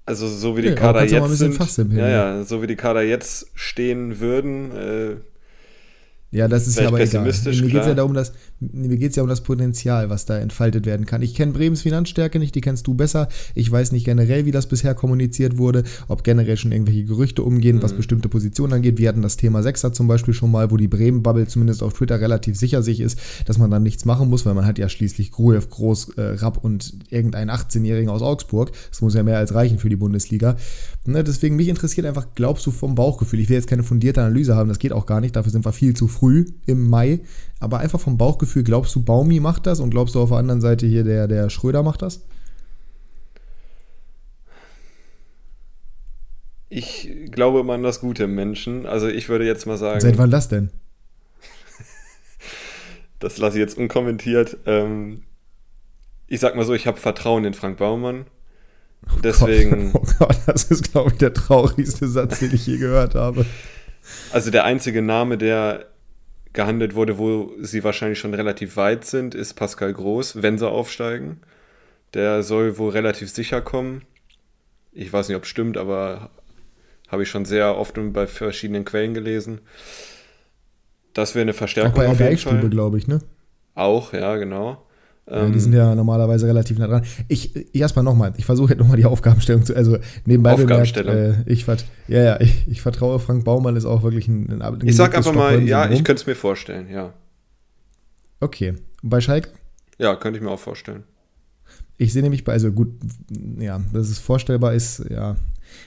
Also 0.04 0.28
so 0.28 0.56
wie 0.56 0.62
die 0.62 0.68
ja, 0.68 0.74
Kader 0.74 1.04
jetzt 1.04 1.38
sind, 1.38 1.92
ja, 1.92 2.08
ja, 2.08 2.44
so 2.44 2.62
wie 2.62 2.68
die 2.68 2.76
Kader 2.76 3.02
jetzt 3.02 3.48
stehen 3.54 4.20
würden, 4.20 4.70
äh, 4.72 5.16
ja, 6.36 6.48
das 6.48 6.66
ist 6.66 6.78
ja 6.78 6.88
aber 6.88 7.00
egal. 7.00 7.24
Mir 7.24 7.32
geht 7.32 7.80
es 7.80 7.86
ja 7.86 7.94
darum, 7.94 8.12
dass 8.12 8.32
mir 8.60 8.96
geht 8.98 9.10
es 9.10 9.16
ja 9.16 9.22
um 9.22 9.28
das 9.28 9.40
Potenzial, 9.42 10.10
was 10.10 10.26
da 10.26 10.38
entfaltet 10.38 10.84
werden 10.84 11.06
kann. 11.06 11.22
Ich 11.22 11.34
kenne 11.34 11.52
Bremens 11.52 11.80
Finanzstärke 11.80 12.38
nicht, 12.38 12.54
die 12.54 12.60
kennst 12.60 12.86
du 12.86 12.94
besser. 12.94 13.28
Ich 13.54 13.70
weiß 13.70 13.92
nicht 13.92 14.04
generell, 14.04 14.44
wie 14.44 14.50
das 14.50 14.66
bisher 14.66 14.94
kommuniziert 14.94 15.56
wurde, 15.56 15.84
ob 16.08 16.24
generell 16.24 16.58
schon 16.58 16.72
irgendwelche 16.72 17.04
Gerüchte 17.04 17.42
umgehen, 17.42 17.76
mhm. 17.76 17.82
was 17.82 17.94
bestimmte 17.94 18.28
Positionen 18.28 18.74
angeht. 18.74 18.98
Wir 18.98 19.08
hatten 19.08 19.22
das 19.22 19.38
Thema 19.38 19.62
Sechser 19.62 19.94
zum 19.94 20.08
Beispiel 20.08 20.34
schon 20.34 20.50
mal, 20.50 20.70
wo 20.70 20.76
die 20.76 20.88
Bremen-Bubble 20.88 21.46
zumindest 21.46 21.82
auf 21.82 21.94
Twitter 21.94 22.20
relativ 22.20 22.56
sicher 22.56 22.82
sich 22.82 23.00
ist, 23.00 23.18
dass 23.46 23.56
man 23.56 23.70
dann 23.70 23.82
nichts 23.82 24.04
machen 24.04 24.28
muss, 24.28 24.44
weil 24.44 24.54
man 24.54 24.66
hat 24.66 24.78
ja 24.78 24.90
schließlich 24.90 25.30
Gruev, 25.30 25.70
Groß, 25.70 26.10
äh, 26.16 26.22
Rapp 26.22 26.62
und 26.62 26.98
irgendeinen 27.08 27.50
18-Jährigen 27.50 28.10
aus 28.10 28.20
Augsburg. 28.20 28.72
Das 28.90 29.00
muss 29.00 29.14
ja 29.14 29.22
mehr 29.22 29.38
als 29.38 29.54
reichen 29.54 29.78
für 29.78 29.88
die 29.88 29.96
Bundesliga. 29.96 30.56
Ne, 31.06 31.22
deswegen 31.22 31.56
mich 31.56 31.68
interessiert 31.68 32.06
einfach, 32.06 32.26
glaubst 32.34 32.66
du 32.66 32.70
vom 32.70 32.94
Bauchgefühl? 32.94 33.40
Ich 33.40 33.48
will 33.48 33.56
jetzt 33.56 33.68
keine 33.68 33.82
fundierte 33.82 34.20
Analyse 34.20 34.56
haben, 34.56 34.68
das 34.68 34.78
geht 34.78 34.92
auch 34.92 35.06
gar 35.06 35.20
nicht, 35.20 35.36
dafür 35.36 35.52
sind 35.52 35.64
wir 35.64 35.72
viel 35.72 35.94
zu 35.94 36.08
früh 36.08 36.46
im 36.66 36.88
Mai. 36.88 37.20
Aber 37.60 37.78
einfach 37.78 38.00
vom 38.00 38.16
Bauchgefühl, 38.16 38.64
glaubst 38.64 38.94
du, 38.94 39.02
Baumi 39.02 39.40
macht 39.40 39.66
das 39.66 39.80
und 39.80 39.90
glaubst 39.90 40.14
du 40.14 40.20
auf 40.20 40.30
der 40.30 40.38
anderen 40.38 40.60
Seite 40.60 40.86
hier, 40.86 41.04
der, 41.04 41.28
der 41.28 41.50
Schröder 41.50 41.82
macht 41.82 42.02
das? 42.02 42.22
Ich 46.68 47.08
glaube 47.30 47.60
immer 47.60 47.74
an 47.74 47.82
das 47.82 48.00
Gute 48.00 48.24
im 48.24 48.34
Menschen. 48.34 48.86
Also 48.86 49.06
ich 49.06 49.28
würde 49.28 49.46
jetzt 49.46 49.66
mal 49.66 49.76
sagen. 49.76 50.00
Seit 50.00 50.18
wann 50.18 50.30
das 50.30 50.48
denn? 50.48 50.70
das 53.20 53.38
lasse 53.38 53.56
ich 53.56 53.60
jetzt 53.60 53.78
unkommentiert. 53.78 54.58
Ähm, 54.66 55.22
ich 56.26 56.40
sag 56.40 56.56
mal 56.56 56.64
so, 56.64 56.74
ich 56.74 56.86
habe 56.86 56.98
Vertrauen 56.98 57.44
in 57.44 57.54
Frank 57.54 57.78
Baumann. 57.78 58.26
Oh 59.14 59.20
Deswegen. 59.22 59.92
Gott, 59.92 60.02
oh 60.20 60.26
Gott, 60.26 60.38
das 60.46 60.64
ist, 60.64 60.92
glaube 60.92 61.10
ich, 61.12 61.18
der 61.18 61.32
traurigste 61.32 62.08
Satz, 62.08 62.40
den 62.40 62.54
ich 62.54 62.66
je 62.66 62.78
gehört 62.78 63.14
habe. 63.14 63.46
Also 64.32 64.50
der 64.50 64.64
einzige 64.64 65.02
Name, 65.02 65.38
der 65.38 65.86
gehandelt 66.52 66.94
wurde, 66.94 67.18
wo 67.18 67.52
sie 67.60 67.84
wahrscheinlich 67.84 68.18
schon 68.18 68.34
relativ 68.34 68.76
weit 68.76 69.04
sind, 69.04 69.34
ist 69.34 69.54
Pascal 69.54 69.92
Groß, 69.92 70.42
wenn 70.42 70.58
sie 70.58 70.68
aufsteigen. 70.68 71.40
Der 72.14 72.42
soll 72.42 72.78
wohl 72.78 72.90
relativ 72.90 73.30
sicher 73.30 73.60
kommen. 73.60 74.02
Ich 74.92 75.12
weiß 75.12 75.28
nicht, 75.28 75.36
ob 75.36 75.42
es 75.42 75.50
stimmt, 75.50 75.76
aber 75.76 76.30
habe 77.08 77.22
ich 77.22 77.28
schon 77.28 77.44
sehr 77.44 77.76
oft 77.76 77.94
bei 78.12 78.26
verschiedenen 78.26 78.84
Quellen 78.84 79.12
gelesen. 79.12 79.60
Das 81.12 81.34
wäre 81.34 81.42
eine 81.42 81.52
Verstärkung. 81.52 81.92
Auch 81.92 81.96
bei 81.96 82.06
der 82.14 82.30
Geiststube, 82.30 82.68
glaube 82.68 82.98
ich, 82.98 83.06
ne? 83.06 83.20
Auch, 83.74 84.12
ja, 84.12 84.36
genau. 84.36 84.85
Ja, 85.28 85.49
die 85.49 85.58
sind 85.58 85.73
ja 85.73 85.93
normalerweise 85.94 86.46
relativ 86.46 86.78
nah 86.78 86.87
dran. 86.87 87.05
Ich, 87.26 87.75
erstmal 87.75 88.05
nochmal, 88.05 88.32
ich 88.37 88.44
versuche 88.44 88.70
jetzt 88.70 88.78
nochmal 88.78 88.96
die 88.96 89.06
Aufgabenstellung 89.06 89.64
zu, 89.64 89.75
also 89.75 89.99
nebenbei 90.25 90.52
Aufgabenstellung. 90.52 91.12
Bemerkt, 91.12 91.49
äh, 91.49 91.52
ich, 91.52 91.67
ja, 92.06 92.23
ja, 92.23 92.40
ich, 92.40 92.69
ich, 92.69 92.81
vertraue 92.81 93.19
Frank 93.19 93.44
Baumann 93.44 93.75
ist 93.75 93.87
auch 93.87 94.05
wirklich 94.05 94.28
ein, 94.28 94.62
ein 94.62 94.78
Ich 94.84 94.94
sag 94.94 95.17
einfach 95.17 95.34
mal, 95.34 95.61
ja, 95.64 95.90
ich 95.90 96.05
könnte 96.05 96.20
es 96.20 96.26
mir 96.26 96.37
vorstellen, 96.37 96.88
ja. 96.88 97.12
Okay. 98.38 98.75
Und 99.02 99.11
bei 99.11 99.20
Schalke? 99.20 99.50
Ja, 99.99 100.14
könnte 100.14 100.38
ich 100.38 100.44
mir 100.44 100.50
auch 100.50 100.61
vorstellen. 100.61 101.02
Ich 101.99 102.12
sehe 102.12 102.23
nämlich 102.23 102.44
bei, 102.44 102.52
also 102.52 102.70
gut, 102.70 102.93
ja, 103.58 103.81
dass 103.93 104.08
es 104.08 104.20
vorstellbar 104.20 104.75
ist, 104.75 105.06
ja, 105.11 105.37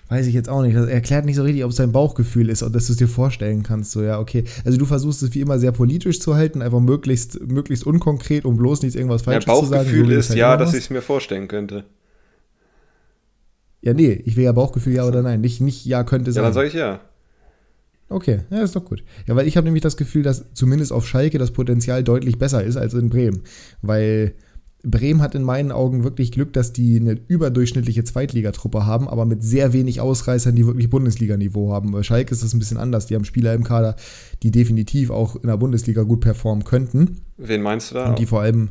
weiß 0.09 0.27
ich 0.27 0.33
jetzt 0.33 0.49
auch 0.49 0.61
nicht. 0.61 0.75
Das 0.75 0.87
erklärt 0.87 1.25
nicht 1.25 1.35
so 1.35 1.43
richtig, 1.43 1.63
ob 1.63 1.71
es 1.71 1.77
dein 1.77 1.91
Bauchgefühl 1.91 2.49
ist 2.49 2.63
und 2.63 2.73
dass 2.75 2.87
du 2.87 2.93
es 2.93 2.97
dir 2.97 3.07
vorstellen 3.07 3.63
kannst. 3.63 3.91
So, 3.91 4.01
ja, 4.01 4.19
okay. 4.19 4.43
Also 4.65 4.77
du 4.77 4.85
versuchst 4.85 5.23
es 5.23 5.33
wie 5.33 5.41
immer 5.41 5.59
sehr 5.59 5.71
politisch 5.71 6.19
zu 6.19 6.35
halten, 6.35 6.61
einfach 6.61 6.79
möglichst, 6.79 7.39
möglichst 7.47 7.85
unkonkret, 7.85 8.45
um 8.45 8.57
bloß 8.57 8.81
nichts 8.81 8.95
irgendwas 8.95 9.21
Falsches 9.23 9.45
ja, 9.47 9.53
zu 9.53 9.65
sagen. 9.65 9.83
Bauchgefühl 9.83 10.11
ist 10.11 10.29
halt 10.29 10.39
ja, 10.39 10.57
dass 10.57 10.73
ich 10.73 10.85
es 10.85 10.89
mir 10.89 11.01
vorstellen 11.01 11.47
könnte. 11.47 11.85
Ja, 13.81 13.93
nee, 13.93 14.21
ich 14.25 14.35
will 14.35 14.43
ja 14.43 14.51
Bauchgefühl 14.51 14.93
ja 14.93 15.05
oder 15.05 15.21
nein. 15.21 15.41
Nicht, 15.41 15.61
nicht 15.61 15.85
ja 15.85 16.03
könnte 16.03 16.31
sein. 16.31 16.43
Ja, 16.43 16.47
dann 16.47 16.53
sage 16.53 16.67
ich 16.67 16.73
ja. 16.73 16.99
Okay, 18.09 18.39
ja, 18.49 18.61
ist 18.63 18.75
doch 18.75 18.83
gut. 18.83 19.03
Ja, 19.27 19.35
weil 19.35 19.47
ich 19.47 19.55
habe 19.55 19.65
nämlich 19.65 19.83
das 19.83 19.95
Gefühl, 19.95 20.23
dass 20.23 20.45
zumindest 20.53 20.91
auf 20.91 21.07
Schalke 21.07 21.37
das 21.37 21.51
Potenzial 21.51 22.03
deutlich 22.03 22.39
besser 22.39 22.63
ist 22.63 22.75
als 22.75 22.95
in 22.95 23.09
Bremen. 23.09 23.43
Weil 23.83 24.33
Bremen 24.83 25.21
hat 25.21 25.35
in 25.35 25.43
meinen 25.43 25.71
Augen 25.71 26.03
wirklich 26.03 26.31
Glück, 26.31 26.53
dass 26.53 26.71
die 26.71 26.99
eine 26.99 27.19
überdurchschnittliche 27.27 28.03
Zweitligatruppe 28.05 28.85
haben, 28.85 29.09
aber 29.09 29.25
mit 29.25 29.43
sehr 29.43 29.73
wenig 29.73 29.99
Ausreißern, 29.99 30.55
die 30.55 30.65
wirklich 30.65 30.89
Bundesliga-Niveau 30.89 31.73
haben. 31.73 31.91
Bei 31.91 32.03
Schalke 32.03 32.31
ist 32.31 32.43
das 32.43 32.53
ein 32.53 32.59
bisschen 32.59 32.77
anders. 32.77 33.05
Die 33.07 33.15
haben 33.15 33.25
Spieler 33.25 33.53
im 33.53 33.63
Kader, 33.63 33.95
die 34.41 34.51
definitiv 34.51 35.09
auch 35.09 35.35
in 35.35 35.47
der 35.47 35.57
Bundesliga 35.57 36.03
gut 36.03 36.21
performen 36.21 36.63
könnten. 36.63 37.21
Wen 37.37 37.61
meinst 37.61 37.91
du 37.91 37.95
da? 37.95 38.09
Und 38.09 38.19
die 38.19 38.25
vor 38.25 38.41
allem 38.41 38.69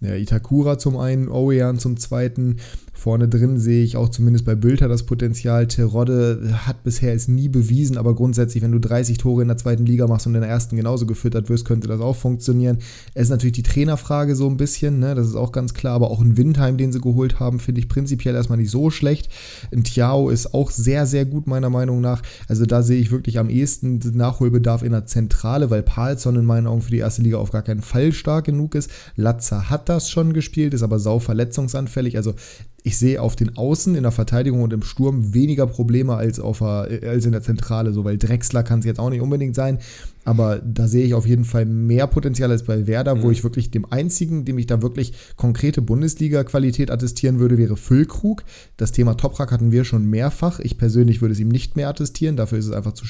ja, 0.00 0.14
Itakura 0.14 0.78
zum 0.78 0.96
einen, 0.96 1.28
Owean 1.28 1.78
zum 1.78 1.98
zweiten. 1.98 2.56
Vorne 2.94 3.28
drin 3.28 3.58
sehe 3.58 3.82
ich 3.82 3.96
auch 3.96 4.08
zumindest 4.10 4.44
bei 4.44 4.54
Bülter 4.54 4.88
das 4.88 5.04
Potenzial. 5.04 5.66
Terodde 5.66 6.54
hat 6.66 6.84
bisher 6.84 7.14
es 7.14 7.28
nie 7.28 7.48
bewiesen, 7.48 7.96
aber 7.96 8.14
grundsätzlich, 8.14 8.62
wenn 8.62 8.72
du 8.72 8.78
30 8.78 9.18
Tore 9.18 9.42
in 9.42 9.48
der 9.48 9.56
zweiten 9.56 9.86
Liga 9.86 10.06
machst 10.06 10.26
und 10.26 10.34
in 10.34 10.40
der 10.40 10.50
ersten 10.50 10.76
genauso 10.76 11.06
gefüttert 11.06 11.48
wirst, 11.48 11.64
könnte 11.66 11.88
das 11.88 12.00
auch 12.00 12.16
funktionieren. 12.16 12.78
Es 13.14 13.24
ist 13.24 13.30
natürlich 13.30 13.54
die 13.54 13.62
Trainerfrage 13.62 14.34
so 14.36 14.48
ein 14.48 14.56
bisschen, 14.56 14.98
ne? 14.98 15.14
das 15.14 15.28
ist 15.28 15.34
auch 15.34 15.52
ganz 15.52 15.74
klar, 15.74 15.94
aber 15.94 16.10
auch 16.10 16.20
ein 16.20 16.36
Windheim, 16.36 16.76
den 16.76 16.92
sie 16.92 17.00
geholt 17.00 17.40
haben, 17.40 17.58
finde 17.58 17.80
ich 17.80 17.88
prinzipiell 17.88 18.34
erstmal 18.34 18.58
nicht 18.58 18.70
so 18.70 18.90
schlecht. 18.90 19.30
Ein 19.72 19.84
Tiao 19.84 20.28
ist 20.30 20.54
auch 20.54 20.70
sehr, 20.70 21.06
sehr 21.06 21.24
gut, 21.26 21.46
meiner 21.46 21.70
Meinung 21.70 22.00
nach. 22.00 22.22
Also 22.48 22.64
da 22.66 22.82
sehe 22.82 23.00
ich 23.00 23.10
wirklich 23.10 23.38
am 23.38 23.50
ehesten 23.50 23.98
Nachholbedarf 24.14 24.82
in 24.82 24.92
der 24.92 25.06
Zentrale, 25.06 25.70
weil 25.70 25.82
Palsson 25.82 26.36
in 26.36 26.44
meinen 26.44 26.66
Augen 26.66 26.82
für 26.82 26.90
die 26.90 26.98
erste 26.98 27.22
Liga 27.22 27.38
auf 27.38 27.50
gar 27.50 27.62
keinen 27.62 27.82
Fall 27.82 28.12
stark 28.12 28.46
genug 28.46 28.74
ist. 28.74 28.90
Latzer 29.16 29.68
hat 29.68 29.89
das 29.90 30.08
schon 30.08 30.32
gespielt, 30.32 30.72
ist 30.72 30.82
aber 30.82 30.98
sau 30.98 31.18
verletzungsanfällig. 31.18 32.16
Also 32.16 32.34
ich 32.82 32.96
sehe 32.96 33.20
auf 33.20 33.36
den 33.36 33.56
Außen 33.56 33.94
in 33.94 34.04
der 34.04 34.12
Verteidigung 34.12 34.62
und 34.62 34.72
im 34.72 34.82
Sturm 34.82 35.34
weniger 35.34 35.66
Probleme 35.66 36.14
als, 36.14 36.40
auf 36.40 36.60
der, 36.60 37.02
als 37.04 37.26
in 37.26 37.32
der 37.32 37.42
Zentrale, 37.42 37.92
so 37.92 38.04
weil 38.04 38.16
Drexler 38.16 38.62
kann 38.62 38.78
es 38.78 38.86
jetzt 38.86 38.98
auch 38.98 39.10
nicht 39.10 39.20
unbedingt 39.20 39.54
sein. 39.54 39.78
Aber 40.24 40.58
da 40.58 40.86
sehe 40.86 41.04
ich 41.04 41.14
auf 41.14 41.26
jeden 41.26 41.44
Fall 41.44 41.64
mehr 41.64 42.06
Potenzial 42.06 42.50
als 42.50 42.64
bei 42.64 42.86
Werder, 42.86 43.16
mhm. 43.16 43.22
wo 43.22 43.30
ich 43.30 43.42
wirklich 43.42 43.70
dem 43.70 43.90
einzigen, 43.90 44.44
dem 44.44 44.58
ich 44.58 44.66
da 44.66 44.82
wirklich 44.82 45.12
konkrete 45.36 45.82
Bundesliga-Qualität 45.82 46.90
attestieren 46.90 47.38
würde, 47.38 47.58
wäre 47.58 47.76
Füllkrug. 47.76 48.44
Das 48.76 48.92
Thema 48.92 49.14
Toprak 49.14 49.50
hatten 49.50 49.72
wir 49.72 49.84
schon 49.84 50.04
mehrfach. 50.06 50.60
Ich 50.60 50.78
persönlich 50.78 51.20
würde 51.20 51.32
es 51.32 51.40
ihm 51.40 51.48
nicht 51.48 51.76
mehr 51.76 51.88
attestieren, 51.88 52.36
dafür 52.36 52.58
ist 52.58 52.66
es 52.66 52.72
einfach 52.72 52.92
zu 52.92 53.04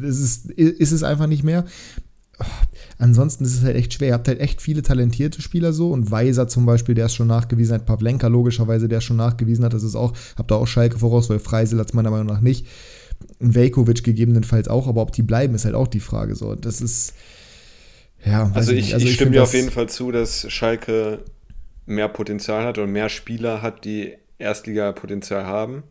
ist 0.00 0.20
es, 0.20 0.44
ist 0.46 0.92
es 0.92 1.02
einfach 1.02 1.26
nicht 1.26 1.44
mehr 1.44 1.64
ansonsten 2.98 3.44
ist 3.44 3.54
es 3.54 3.62
halt 3.62 3.76
echt 3.76 3.94
schwer. 3.94 4.08
Ihr 4.08 4.14
habt 4.14 4.28
halt 4.28 4.40
echt 4.40 4.62
viele 4.62 4.82
talentierte 4.82 5.42
Spieler 5.42 5.72
so 5.72 5.90
und 5.90 6.10
Weiser 6.10 6.48
zum 6.48 6.66
Beispiel, 6.66 6.94
der 6.94 7.06
es 7.06 7.14
schon 7.14 7.26
nachgewiesen 7.26 7.74
hat, 7.74 7.86
Pavlenka 7.86 8.28
logischerweise, 8.28 8.88
der 8.88 8.98
es 8.98 9.04
schon 9.04 9.16
nachgewiesen 9.16 9.64
hat, 9.64 9.74
das 9.74 9.82
ist 9.82 9.96
auch, 9.96 10.12
habt 10.36 10.50
ihr 10.50 10.56
auch 10.56 10.66
Schalke 10.66 10.98
voraus, 10.98 11.30
weil 11.30 11.38
Freisel 11.38 11.78
hat 11.78 11.88
es 11.88 11.94
meiner 11.94 12.10
Meinung 12.10 12.26
nach 12.26 12.40
nicht. 12.40 12.66
Velkovic 13.38 14.02
gegebenenfalls 14.02 14.68
auch, 14.68 14.88
aber 14.88 15.02
ob 15.02 15.12
die 15.12 15.22
bleiben, 15.22 15.54
ist 15.54 15.64
halt 15.64 15.74
auch 15.74 15.88
die 15.88 16.00
Frage 16.00 16.34
so. 16.34 16.54
Das 16.54 16.80
ist, 16.80 17.14
ja. 18.24 18.50
Also 18.54 18.72
ich, 18.72 18.94
also 18.94 19.04
ich, 19.04 19.12
ich 19.12 19.16
stimme 19.16 19.32
dir 19.32 19.42
auf 19.42 19.54
jeden 19.54 19.70
Fall 19.70 19.88
zu, 19.88 20.12
dass 20.12 20.50
Schalke 20.50 21.20
mehr 21.86 22.08
Potenzial 22.08 22.64
hat 22.64 22.78
und 22.78 22.92
mehr 22.92 23.08
Spieler 23.08 23.62
hat, 23.62 23.84
die 23.84 24.14
Erstliga-Potenzial 24.38 25.46
haben. 25.46 25.82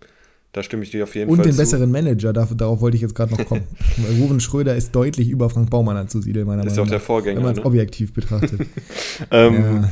Da 0.53 0.63
stimme 0.63 0.83
ich 0.83 0.91
dir 0.91 1.03
auf 1.03 1.15
jeden 1.15 1.29
Und 1.29 1.37
Fall 1.37 1.45
den 1.45 1.53
zu. 1.53 1.59
besseren 1.59 1.91
Manager, 1.91 2.33
darauf, 2.33 2.81
wollte 2.81 2.95
ich 2.95 3.01
jetzt 3.01 3.15
gerade 3.15 3.31
noch 3.33 3.45
kommen. 3.45 3.63
Ruven 4.19 4.39
Schröder 4.41 4.75
ist 4.75 4.93
deutlich 4.93 5.29
über 5.29 5.49
Frank 5.49 5.69
Baumann 5.69 5.95
anzusiedeln, 5.95 6.45
meiner 6.45 6.65
Ist 6.65 6.71
Meinung 6.71 6.85
auch 6.85 6.89
der 6.89 6.99
nach. 6.99 7.05
Vorgänger, 7.05 7.37
Wenn 7.37 7.43
man 7.43 7.53
es 7.53 7.59
ne? 7.59 7.65
objektiv 7.65 8.13
betrachtet. 8.13 8.59
Ähm, 9.31 9.83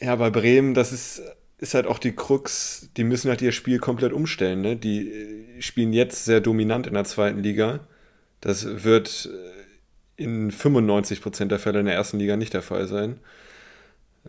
ja. 0.00 0.08
Ja, 0.08 0.16
bei 0.16 0.30
Bremen, 0.30 0.74
das 0.74 0.92
ist, 0.92 1.22
ist 1.58 1.74
halt 1.74 1.86
auch 1.86 1.98
die 1.98 2.12
Krux, 2.12 2.88
die 2.96 3.04
müssen 3.04 3.30
halt 3.30 3.42
ihr 3.42 3.52
Spiel 3.52 3.78
komplett 3.78 4.12
umstellen. 4.12 4.60
Ne? 4.60 4.76
Die 4.76 5.10
äh, 5.10 5.60
spielen 5.62 5.92
jetzt 5.92 6.24
sehr 6.24 6.40
dominant 6.40 6.86
in 6.86 6.94
der 6.94 7.04
zweiten 7.04 7.42
Liga. 7.42 7.80
Das 8.40 8.84
wird 8.84 9.28
äh, 10.16 10.22
in 10.22 10.52
95% 10.52 11.46
der 11.46 11.58
Fälle 11.58 11.80
in 11.80 11.86
der 11.86 11.94
ersten 11.94 12.18
Liga 12.18 12.36
nicht 12.36 12.54
der 12.54 12.62
Fall 12.62 12.86
sein. 12.86 13.18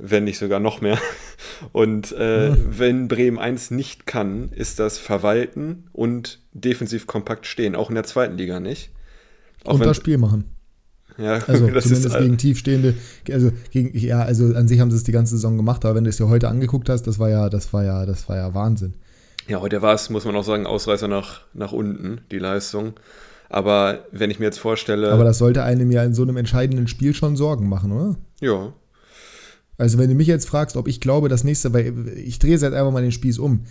Wenn 0.02 0.24
nicht 0.24 0.38
sogar 0.40 0.60
noch 0.62 0.80
mehr. 0.82 0.98
Und 1.74 2.12
äh, 2.14 2.56
wenn 2.70 3.08
Bremen 3.10 3.38
eins 3.38 3.70
nicht 3.70 4.06
kann, 4.06 4.50
ist 4.54 4.80
das 4.80 4.98
Verwalten 4.98 5.90
und 5.92 6.40
defensiv 6.54 7.06
kompakt 7.06 7.46
stehen. 7.46 7.76
Auch 7.76 7.90
in 7.90 7.96
der 7.96 8.06
zweiten 8.06 8.38
Liga 8.38 8.60
nicht. 8.62 8.92
Auch 9.66 9.74
Und 9.74 9.82
wenn- 9.82 9.88
das 9.90 9.98
Spiel 9.98 10.18
machen. 10.18 10.46
ja, 11.18 11.34
Also 11.48 11.68
das 11.72 11.84
zumindest 11.84 12.06
ist, 12.16 12.18
gegen 12.18 12.38
tiefstehende, 12.38 12.94
also 13.30 13.52
gegen, 13.72 13.98
ja, 13.98 14.22
also 14.22 14.46
an 14.56 14.70
sich 14.70 14.80
haben 14.80 14.90
sie 14.90 14.96
es 14.98 15.04
die 15.04 15.12
ganze 15.12 15.36
Saison 15.36 15.58
gemacht, 15.58 15.84
aber 15.84 15.96
wenn 15.96 16.06
du 16.06 16.10
es 16.10 16.16
dir 16.18 16.30
heute 16.30 16.48
angeguckt 16.48 16.88
hast, 16.88 17.04
das 17.04 17.20
war 17.20 17.30
ja, 17.30 17.50
das 17.50 17.74
war 17.74 17.84
ja, 17.84 18.06
das 18.06 18.30
war 18.30 18.38
ja 18.38 18.54
Wahnsinn. 18.54 18.94
Ja, 19.50 19.60
heute 19.60 19.82
war 19.82 19.96
es, 19.96 20.10
muss 20.10 20.24
man 20.24 20.36
auch 20.38 20.44
sagen, 20.46 20.66
Ausreißer 20.66 21.10
nach, 21.10 21.42
nach 21.54 21.74
unten, 21.74 22.22
die 22.32 22.40
Leistung. 22.40 22.94
Aber 23.50 24.06
wenn 24.12 24.30
ich 24.32 24.40
mir 24.40 24.46
jetzt 24.46 24.60
vorstelle, 24.60 25.12
Aber 25.12 25.24
das 25.26 25.40
sollte 25.40 25.64
einem 25.64 25.92
ja 25.92 26.04
in 26.04 26.14
so 26.14 26.22
einem 26.22 26.38
entscheidenden 26.38 26.88
Spiel 26.88 27.14
schon 27.14 27.36
Sorgen 27.36 27.68
machen, 27.68 27.92
oder? 27.92 28.16
ja, 28.40 28.72
Also 29.80 29.98
wenn 29.98 30.10
du 30.10 30.16
mich 30.16 30.28
jetzt 30.28 30.48
fragst, 30.48 30.76
ob 30.76 30.90
ich 30.90 31.00
glaube, 31.00 31.30
das 31.30 31.46
nächste, 31.46 31.74
weil 31.74 32.10
ich 32.10 32.38
drehe 32.38 32.52
jetzt 32.52 32.64
einfach 32.64 32.92
mal 32.92 33.02
den 33.02 33.14
Spieß 33.14 33.40
um. 33.40 33.62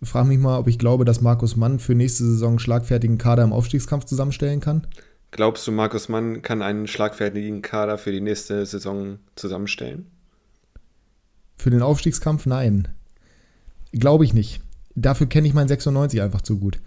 Frag 0.00 0.28
mich 0.28 0.38
mal, 0.38 0.56
ob 0.56 0.68
ich 0.68 0.78
glaube, 0.78 1.04
dass 1.04 1.20
Markus 1.20 1.56
Mann 1.56 1.80
für 1.80 1.96
nächste 1.96 2.24
Saison 2.24 2.50
einen 2.50 2.58
schlagfertigen 2.60 3.18
Kader 3.18 3.42
im 3.42 3.52
Aufstiegskampf 3.52 4.04
zusammenstellen 4.04 4.60
kann. 4.60 4.86
glaubst 5.32 5.66
du, 5.66 5.72
Markus 5.72 6.08
Mann 6.08 6.42
kann 6.42 6.62
einen 6.62 6.86
schlagfertigen 6.86 7.60
Kader 7.60 7.98
für 7.98 8.12
die 8.12 8.20
nächste 8.20 8.64
Saison 8.64 9.18
zusammenstellen? 9.34 10.06
Für 11.56 11.70
den 11.70 11.82
Aufstiegskampf 11.82 12.46
nein. 12.46 12.86
Glaube 13.90 14.24
ich 14.24 14.34
nicht. 14.34 14.60
Dafür 14.94 15.26
kenne 15.26 15.48
ich 15.48 15.54
meinen 15.54 15.66
96 15.66 16.22
einfach 16.22 16.42
zu 16.42 16.58
gut. 16.58 16.78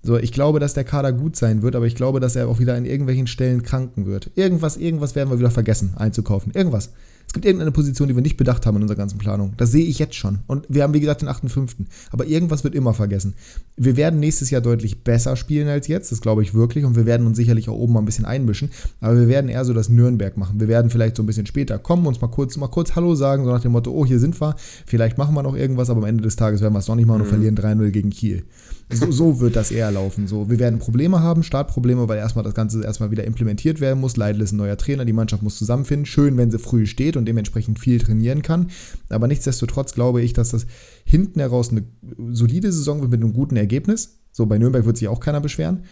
So, 0.00 0.16
ich 0.16 0.30
glaube, 0.30 0.60
dass 0.60 0.74
der 0.74 0.84
Kader 0.84 1.12
gut 1.12 1.34
sein 1.34 1.62
wird, 1.62 1.74
aber 1.74 1.86
ich 1.86 1.96
glaube, 1.96 2.20
dass 2.20 2.36
er 2.36 2.46
auch 2.46 2.60
wieder 2.60 2.74
an 2.74 2.84
irgendwelchen 2.84 3.26
Stellen 3.26 3.64
kranken 3.64 4.06
wird. 4.06 4.30
Irgendwas, 4.36 4.76
irgendwas 4.76 5.16
werden 5.16 5.30
wir 5.30 5.40
wieder 5.40 5.50
vergessen 5.50 5.94
einzukaufen. 5.96 6.52
Irgendwas. 6.54 6.92
Es 7.32 7.34
gibt 7.34 7.46
irgendeine 7.46 7.72
Position, 7.72 8.08
die 8.08 8.14
wir 8.14 8.20
nicht 8.20 8.36
bedacht 8.36 8.66
haben 8.66 8.76
in 8.76 8.82
unserer 8.82 8.98
ganzen 8.98 9.16
Planung. 9.16 9.54
Das 9.56 9.70
sehe 9.70 9.86
ich 9.86 9.98
jetzt 9.98 10.16
schon. 10.16 10.40
Und 10.48 10.66
wir 10.68 10.82
haben, 10.82 10.92
wie 10.92 11.00
gesagt, 11.00 11.22
den 11.22 11.30
8.5. 11.30 11.70
Aber 12.10 12.26
irgendwas 12.26 12.62
wird 12.62 12.74
immer 12.74 12.92
vergessen. 12.92 13.32
Wir 13.74 13.96
werden 13.96 14.20
nächstes 14.20 14.50
Jahr 14.50 14.60
deutlich 14.60 15.02
besser 15.02 15.34
spielen 15.36 15.66
als 15.66 15.88
jetzt, 15.88 16.12
das 16.12 16.20
glaube 16.20 16.42
ich 16.42 16.52
wirklich. 16.52 16.84
Und 16.84 16.94
wir 16.94 17.06
werden 17.06 17.26
uns 17.26 17.38
sicherlich 17.38 17.70
auch 17.70 17.74
oben 17.74 17.94
mal 17.94 18.02
ein 18.02 18.04
bisschen 18.04 18.26
einmischen. 18.26 18.68
Aber 19.00 19.18
wir 19.18 19.28
werden 19.28 19.48
eher 19.48 19.64
so 19.64 19.72
das 19.72 19.88
Nürnberg 19.88 20.36
machen. 20.36 20.60
Wir 20.60 20.68
werden 20.68 20.90
vielleicht 20.90 21.16
so 21.16 21.22
ein 21.22 21.26
bisschen 21.26 21.46
später 21.46 21.78
kommen, 21.78 22.06
uns 22.06 22.20
mal 22.20 22.28
kurz, 22.28 22.58
mal 22.58 22.68
kurz 22.68 22.96
Hallo 22.96 23.14
sagen, 23.14 23.44
so 23.44 23.50
nach 23.50 23.62
dem 23.62 23.72
Motto, 23.72 23.92
oh, 23.92 24.04
hier 24.04 24.18
sind 24.18 24.38
wir. 24.38 24.54
Vielleicht 24.84 25.16
machen 25.16 25.34
wir 25.34 25.42
noch 25.42 25.56
irgendwas, 25.56 25.88
aber 25.88 26.00
am 26.00 26.08
Ende 26.08 26.24
des 26.24 26.36
Tages 26.36 26.60
werden 26.60 26.74
wir 26.74 26.80
es 26.80 26.84
doch 26.84 26.96
nicht 26.96 27.06
machen 27.06 27.22
und 27.22 27.28
verlieren 27.28 27.56
3-0 27.56 27.92
gegen 27.92 28.10
Kiel. 28.10 28.44
So, 28.90 29.10
so 29.10 29.40
wird 29.40 29.56
das 29.56 29.70
eher 29.70 29.90
laufen. 29.90 30.26
So, 30.26 30.50
wir 30.50 30.58
werden 30.58 30.78
Probleme 30.78 31.20
haben, 31.20 31.42
Startprobleme, 31.42 32.08
weil 32.08 32.18
erstmal 32.18 32.44
das 32.44 32.54
Ganze 32.54 32.82
erstmal 32.84 33.10
wieder 33.10 33.24
implementiert 33.24 33.80
werden 33.80 34.00
muss. 34.00 34.16
Leidl 34.16 34.42
ist 34.42 34.52
ein 34.52 34.56
neuer 34.56 34.76
Trainer, 34.76 35.04
die 35.04 35.12
Mannschaft 35.12 35.42
muss 35.42 35.58
zusammenfinden. 35.58 36.04
Schön, 36.04 36.36
wenn 36.36 36.50
sie 36.50 36.58
früh 36.58 36.86
steht 36.86 37.16
und 37.16 37.24
dementsprechend 37.26 37.78
viel 37.78 37.98
trainieren 37.98 38.42
kann. 38.42 38.70
Aber 39.08 39.28
nichtsdestotrotz 39.28 39.92
glaube 39.94 40.20
ich, 40.22 40.32
dass 40.34 40.50
das 40.50 40.66
hinten 41.04 41.40
heraus 41.40 41.70
eine 41.70 41.84
solide 42.32 42.70
Saison 42.72 43.00
wird 43.00 43.10
mit 43.10 43.22
einem 43.22 43.32
guten 43.32 43.56
Ergebnis. 43.56 44.18
So, 44.30 44.46
bei 44.46 44.58
Nürnberg 44.58 44.84
wird 44.84 44.96
sich 44.98 45.08
auch 45.08 45.20
keiner 45.20 45.40
beschweren. 45.40 45.84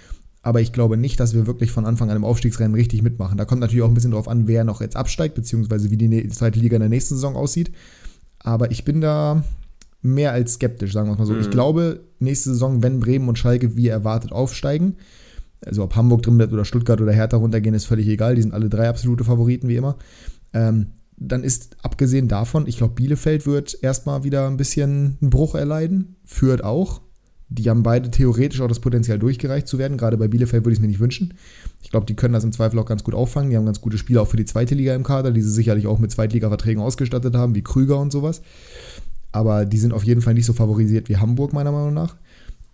Aber 0.42 0.60
ich 0.60 0.72
glaube 0.72 0.96
nicht, 0.96 1.20
dass 1.20 1.34
wir 1.34 1.46
wirklich 1.46 1.70
von 1.70 1.84
Anfang 1.84 2.10
an 2.10 2.16
im 2.16 2.24
Aufstiegsrennen 2.24 2.74
richtig 2.74 3.02
mitmachen. 3.02 3.36
Da 3.36 3.44
kommt 3.44 3.60
natürlich 3.60 3.82
auch 3.82 3.88
ein 3.88 3.94
bisschen 3.94 4.12
drauf 4.12 4.28
an, 4.28 4.46
wer 4.46 4.64
noch 4.64 4.80
jetzt 4.80 4.96
absteigt, 4.96 5.34
beziehungsweise 5.34 5.90
wie 5.90 5.98
die 5.98 6.08
nä- 6.08 6.30
zweite 6.30 6.58
Liga 6.58 6.76
in 6.76 6.80
der 6.80 6.88
nächsten 6.88 7.14
Saison 7.14 7.36
aussieht. 7.36 7.70
Aber 8.38 8.70
ich 8.70 8.84
bin 8.84 9.02
da 9.02 9.44
mehr 10.02 10.32
als 10.32 10.54
skeptisch, 10.54 10.92
sagen 10.92 11.08
wir 11.08 11.12
es 11.12 11.18
mal 11.18 11.26
so. 11.26 11.36
Ich 11.36 11.50
glaube, 11.50 12.00
nächste 12.18 12.50
Saison, 12.50 12.82
wenn 12.82 13.00
Bremen 13.00 13.28
und 13.28 13.38
Schalke 13.38 13.76
wie 13.76 13.88
erwartet 13.88 14.32
aufsteigen, 14.32 14.96
also 15.64 15.82
ob 15.82 15.94
Hamburg 15.96 16.22
drin 16.22 16.38
bleibt 16.38 16.52
oder 16.52 16.64
Stuttgart 16.64 17.00
oder 17.00 17.12
Hertha 17.12 17.36
runtergehen, 17.36 17.74
ist 17.74 17.84
völlig 17.84 18.08
egal. 18.08 18.34
Die 18.34 18.42
sind 18.42 18.54
alle 18.54 18.68
drei 18.68 18.88
absolute 18.88 19.24
Favoriten, 19.24 19.68
wie 19.68 19.76
immer. 19.76 19.96
Ähm, 20.52 20.86
dann 21.16 21.44
ist 21.44 21.76
abgesehen 21.82 22.28
davon, 22.28 22.66
ich 22.66 22.78
glaube, 22.78 22.94
Bielefeld 22.94 23.46
wird 23.46 23.78
erstmal 23.82 24.24
wieder 24.24 24.46
ein 24.46 24.56
bisschen 24.56 25.18
einen 25.20 25.30
Bruch 25.30 25.54
erleiden. 25.54 26.16
Führt 26.24 26.64
auch. 26.64 27.02
Die 27.52 27.68
haben 27.68 27.82
beide 27.82 28.10
theoretisch 28.10 28.60
auch 28.60 28.68
das 28.68 28.80
Potenzial 28.80 29.18
durchgereicht 29.18 29.66
zu 29.66 29.76
werden. 29.76 29.98
Gerade 29.98 30.16
bei 30.16 30.28
Bielefeld 30.28 30.64
würde 30.64 30.72
ich 30.72 30.78
es 30.78 30.82
mir 30.82 30.88
nicht 30.88 31.00
wünschen. 31.00 31.34
Ich 31.82 31.90
glaube, 31.90 32.06
die 32.06 32.14
können 32.14 32.32
das 32.32 32.44
im 32.44 32.52
Zweifel 32.52 32.78
auch 32.78 32.86
ganz 32.86 33.04
gut 33.04 33.14
auffangen. 33.14 33.50
Die 33.50 33.56
haben 33.56 33.66
ganz 33.66 33.80
gute 33.80 33.98
Spieler 33.98 34.22
auch 34.22 34.28
für 34.28 34.36
die 34.36 34.44
zweite 34.44 34.74
Liga 34.74 34.94
im 34.94 35.02
Kader, 35.02 35.32
die 35.32 35.42
sie 35.42 35.50
sicherlich 35.50 35.86
auch 35.86 35.98
mit 35.98 36.12
Zweitliga-Verträgen 36.12 36.80
ausgestattet 36.80 37.34
haben, 37.34 37.54
wie 37.54 37.62
Krüger 37.62 37.98
und 37.98 38.12
sowas. 38.12 38.40
Aber 39.32 39.64
die 39.64 39.78
sind 39.78 39.92
auf 39.92 40.04
jeden 40.04 40.22
Fall 40.22 40.34
nicht 40.34 40.46
so 40.46 40.52
favorisiert 40.52 41.08
wie 41.08 41.16
Hamburg, 41.18 41.52
meiner 41.52 41.72
Meinung 41.72 41.94
nach. 41.94 42.16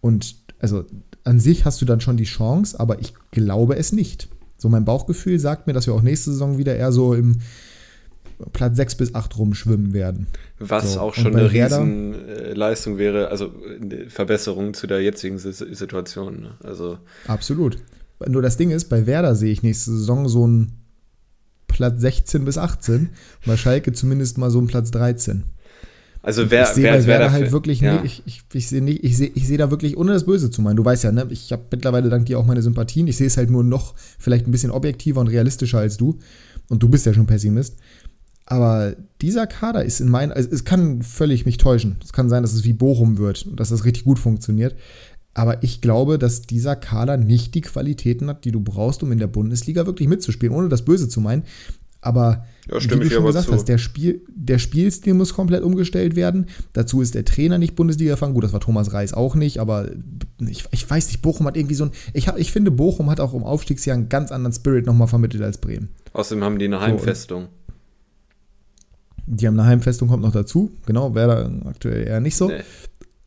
Und 0.00 0.36
also 0.58 0.84
an 1.25 1.38
sich 1.40 1.64
hast 1.64 1.80
du 1.82 1.84
dann 1.84 2.00
schon 2.00 2.16
die 2.16 2.25
Chance, 2.25 2.78
aber 2.80 3.00
ich 3.00 3.12
glaube 3.30 3.76
es 3.76 3.92
nicht. 3.92 4.28
So 4.56 4.68
mein 4.68 4.84
Bauchgefühl 4.84 5.38
sagt 5.38 5.66
mir, 5.66 5.72
dass 5.75 5.86
wir 5.86 5.94
auch 5.94 6.02
nächste 6.02 6.30
Saison 6.30 6.56
wieder 6.56 6.75
eher 6.76 6.92
so 6.92 7.12
im 7.14 7.38
Platz 8.52 8.76
6 8.76 8.94
bis 8.96 9.14
8 9.14 9.38
rumschwimmen 9.38 9.92
werden. 9.92 10.26
Was 10.58 10.94
So, 10.94 11.00
auch 11.00 11.14
schon 11.14 11.34
eine 11.36 11.52
Werder? 11.52 11.80
riesen 11.80 12.14
äh, 12.28 12.52
Leistung 12.54 12.98
wäre, 12.98 13.28
also 13.28 13.52
eine 13.80 14.08
Verbesserung 14.10 14.72
zu 14.75 14.86
der 14.86 15.02
jetzigen 15.02 15.38
Si- 15.38 15.52
Situation. 15.75 16.40
Ne? 16.42 16.50
Also 16.62 16.98
Absolut. 17.26 17.78
Nur 18.26 18.40
das 18.42 18.56
Ding 18.56 18.70
ist, 18.70 18.86
bei 18.88 19.06
Werder 19.06 19.34
sehe 19.34 19.52
ich 19.52 19.62
nächste 19.62 19.90
Saison 19.90 20.28
so 20.28 20.44
einen 20.44 20.72
Platz 21.66 22.00
16 22.00 22.44
bis 22.46 22.56
18, 22.56 23.10
bei 23.44 23.56
Schalke 23.58 23.92
zumindest 23.92 24.38
mal 24.38 24.50
so 24.50 24.58
einen 24.58 24.68
Platz 24.68 24.90
13. 24.90 25.44
Also 26.26 26.50
wer, 26.50 26.64
ich 26.64 26.71
sehe 26.71 26.83
wer 26.83 27.06
Werder 27.06 27.30
halt 27.30 27.52
wirklich 27.52 27.80
ja. 27.80 28.02
nicht, 28.02 28.25
ich, 28.26 28.42
ich, 28.50 28.56
ich 28.56 28.68
sehe 28.68 28.83
nicht, 28.83 29.04
ich 29.04 29.16
sehe, 29.16 29.30
ich 29.33 29.47
sehe 29.47 29.59
da 29.59 29.71
wirklich, 29.71 29.97
ohne 29.97 30.12
das 30.12 30.26
Böse 30.26 30.50
zu 30.50 30.61
meinen, 30.61 30.75
du 30.75 30.85
weißt 30.85 31.04
ja, 31.04 31.12
ne, 31.12 31.25
ich 31.30 31.52
habe 31.52 31.62
mittlerweile 31.71 32.09
dank 32.09 32.26
dir 32.26 32.40
auch 32.40 32.45
meine 32.45 32.62
Sympathien, 32.62 33.06
ich 33.06 33.16
sehe 33.16 33.28
es 33.28 33.37
halt 33.37 33.49
nur 33.49 33.62
noch 33.62 33.95
vielleicht 34.18 34.45
ein 34.45 34.50
bisschen 34.50 34.73
objektiver 34.73 35.21
und 35.21 35.28
realistischer 35.28 35.78
als 35.78 35.99
du. 35.99 36.18
Und 36.68 36.83
du 36.83 36.88
bist 36.88 37.06
ja 37.06 37.14
schon 37.14 37.26
Pessimist, 37.26 37.76
aber 38.45 38.97
dieser 39.23 39.47
Kader 39.47 39.85
ist 39.85 40.00
in 40.00 40.09
meinen, 40.09 40.33
also 40.33 40.49
es 40.50 40.64
kann 40.64 41.00
völlig 41.02 41.47
mich 41.47 41.59
täuschen, 41.59 41.95
es 42.02 42.12
kann 42.12 42.28
sein, 42.28 42.42
dass 42.42 42.54
es 42.54 42.64
wie 42.64 42.73
Bochum 42.73 43.18
wird 43.18 43.47
und 43.47 43.61
dass 43.61 43.68
das 43.68 43.85
richtig 43.85 44.02
gut 44.02 44.18
funktioniert, 44.18 44.75
aber 45.33 45.62
ich 45.62 45.80
glaube, 45.80 46.18
dass 46.18 46.42
dieser 46.42 46.75
Kader 46.75 47.18
nicht 47.18 47.54
die 47.54 47.61
Qualitäten 47.61 48.28
hat, 48.28 48.45
die 48.45 48.50
du 48.50 48.59
brauchst, 48.59 49.00
um 49.04 49.12
in 49.12 49.21
der 49.21 49.28
Bundesliga 49.28 49.87
wirklich 49.87 50.09
mitzuspielen, 50.09 50.56
ohne 50.56 50.68
das 50.68 50.85
Böse 50.85 51.09
zu 51.09 51.21
meinen, 51.21 51.45
aber 52.00 52.45
Ja, 52.70 52.80
stimme 52.80 53.02
wie 53.02 53.06
ich 53.06 53.12
du 53.12 53.16
schon 53.16 53.26
gesagt 53.26 53.46
zu. 53.46 53.52
hast, 53.52 53.68
der, 53.68 53.78
Spiel, 53.78 54.23
der 54.28 54.58
Spielstil 54.58 55.14
muss 55.14 55.35
komplett 55.35 55.62
umgestellt 55.62 56.16
werden. 56.16 56.46
Dazu 56.73 57.00
ist 57.00 57.14
der 57.14 57.25
Trainer 57.25 57.58
nicht 57.58 57.76
Bundesliga 57.76 58.12
erfahren. 58.12 58.35
Gut, 58.35 58.44
das 58.44 58.52
war 58.52 58.61
Thomas 58.61 58.92
Reis 58.92 59.14
auch 59.14 59.35
nicht, 59.37 59.58
aber 59.58 59.90
ich, 60.40 60.64
ich 60.73 60.88
weiß 60.88 61.06
nicht, 61.08 61.23
Bochum 61.23 61.46
hat 61.46 61.56
irgendwie 61.56 61.76
so 61.76 61.85
ein. 61.85 61.92
Ich, 62.12 62.28
hab, 62.28 62.38
ich 62.38 62.50
finde, 62.50 62.70
Bochum 62.70 63.08
hat 63.11 63.20
auch 63.20 63.35
im 63.35 63.44
Aufstiegsjahr 63.44 63.96
einen 63.96 64.08
ganz 64.08 64.32
anderen 64.32 64.52
Spirit 64.52 64.87
nochmal 64.87 65.06
vermittelt 65.08 65.42
als 65.42 65.58
Bremen. 65.58 65.90
Außerdem 66.12 66.42
haben 66.42 66.58
die 66.58 66.64
eine 66.64 66.80
Heimfestung. 66.80 67.49
Die 69.26 69.46
haben 69.46 69.58
eine 69.58 69.68
Heimfestung, 69.68 70.08
kommt 70.08 70.23
noch 70.23 70.32
dazu. 70.32 70.70
Genau, 70.87 71.14
wäre 71.14 71.28
da 71.62 71.68
aktuell 71.68 72.06
eher 72.06 72.20
nicht 72.20 72.37
so. 72.37 72.49
Nee. 72.49 72.62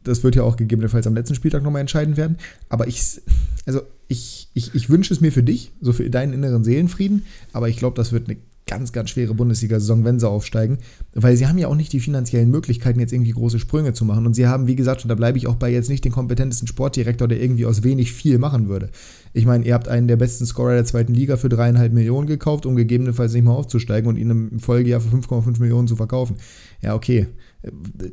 Das 0.04 0.24
wird 0.24 0.36
ja 0.36 0.44
auch 0.44 0.56
gegebenenfalls 0.56 1.08
am 1.08 1.14
letzten 1.14 1.36
Spieltag 1.36 1.62
nochmal 1.62 1.82
entscheidend 1.82 2.16
werden. 2.16 2.38
Aber 2.70 2.88
ich, 2.88 3.22
also 3.66 3.82
ich, 4.08 4.50
ich, 4.54 4.74
ich 4.74 4.90
wünsche 4.90 5.14
es 5.14 5.20
mir 5.22 5.32
für 5.32 5.44
dich, 5.44 5.74
so 5.82 5.92
für 5.92 6.10
deinen 6.10 6.34
inneren 6.34 6.64
Seelenfrieden. 6.64 7.26
Aber 7.52 7.68
ich 7.68 7.78
glaube, 7.78 7.96
das 7.96 8.14
wird 8.14 8.28
eine 8.28 8.38
ganz, 8.70 8.92
ganz 8.92 9.10
schwere 9.10 9.34
Bundesliga-Saison, 9.34 10.06
wenn 10.06 10.20
sie 10.20 10.30
aufsteigen. 10.30 10.78
Weil 11.14 11.36
sie 11.36 11.48
haben 11.48 11.58
ja 11.58 11.68
auch 11.68 11.76
nicht 11.76 11.92
die 11.92 12.00
finanziellen 12.00 12.52
Möglichkeiten, 12.52 13.00
jetzt 13.00 13.12
irgendwie 13.12 13.32
große 13.32 13.58
Sprünge 13.58 13.94
zu 13.94 14.06
machen. 14.06 14.28
Und 14.28 14.36
sie 14.36 14.48
haben, 14.48 14.68
wie 14.68 14.76
gesagt, 14.76 15.04
und 15.04 15.10
da 15.10 15.16
bleibe 15.16 15.40
ich 15.40 15.48
auch 15.48 15.56
bei 15.56 15.72
jetzt 15.72 15.90
nicht 15.90 16.06
den 16.06 16.12
kompetentesten 16.12 16.68
Sportdirektor, 16.68 17.28
der 17.28 17.42
irgendwie 17.42 17.66
aus 17.66 17.84
wenig 17.84 18.14
viel 18.14 18.38
machen 18.38 18.70
würde. 18.70 18.92
Ich 19.34 19.46
meine, 19.46 19.66
ihr 19.66 19.74
habt 19.74 19.88
einen 19.88 20.08
der 20.08 20.18
besten 20.18 20.46
Scorer 20.46 20.76
der 20.76 20.86
zweiten 20.86 21.14
Liga 21.14 21.38
für 21.38 21.50
dreieinhalb 21.50 21.94
Millionen 21.94 22.28
gekauft, 22.28 22.68
um 22.68 22.76
gegebenenfalls 22.76 23.34
nicht 23.34 23.44
mal 23.44 23.54
aufzusteigen 23.54 24.08
und 24.08 24.18
ihn 24.18 24.30
im 24.30 24.60
Folgejahr 24.60 25.02
für 25.02 25.16
5,5 25.16 25.60
Millionen 25.60 25.88
zu 25.88 25.96
verkaufen. 25.96 26.36
Ja, 26.82 26.94
okay. 26.96 27.28
Äh, 27.64 27.72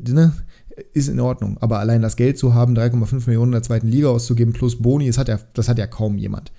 Ne? 0.09 0.33
Ist 0.93 1.09
in 1.09 1.21
Ordnung. 1.21 1.57
Aber 1.61 1.79
allein 1.79 2.03
das 2.03 2.17
Geld 2.17 2.39
zu 2.39 2.55
haben, 2.55 2.75
3,5 2.75 3.27
Millionen 3.27 3.49
in 3.49 3.53
der 3.53 3.63
zweiten 3.63 3.89
Liga 3.89 4.09
auszugeben 4.09 4.53
plus 4.53 4.77
Boni, 4.81 5.07
das 5.07 5.19
hat 5.19 5.29
ja, 5.29 5.39
das 5.55 5.69
hat 5.69 5.79
ja 5.79 5.87
kaum 5.87 6.19
jemand. 6.19 6.53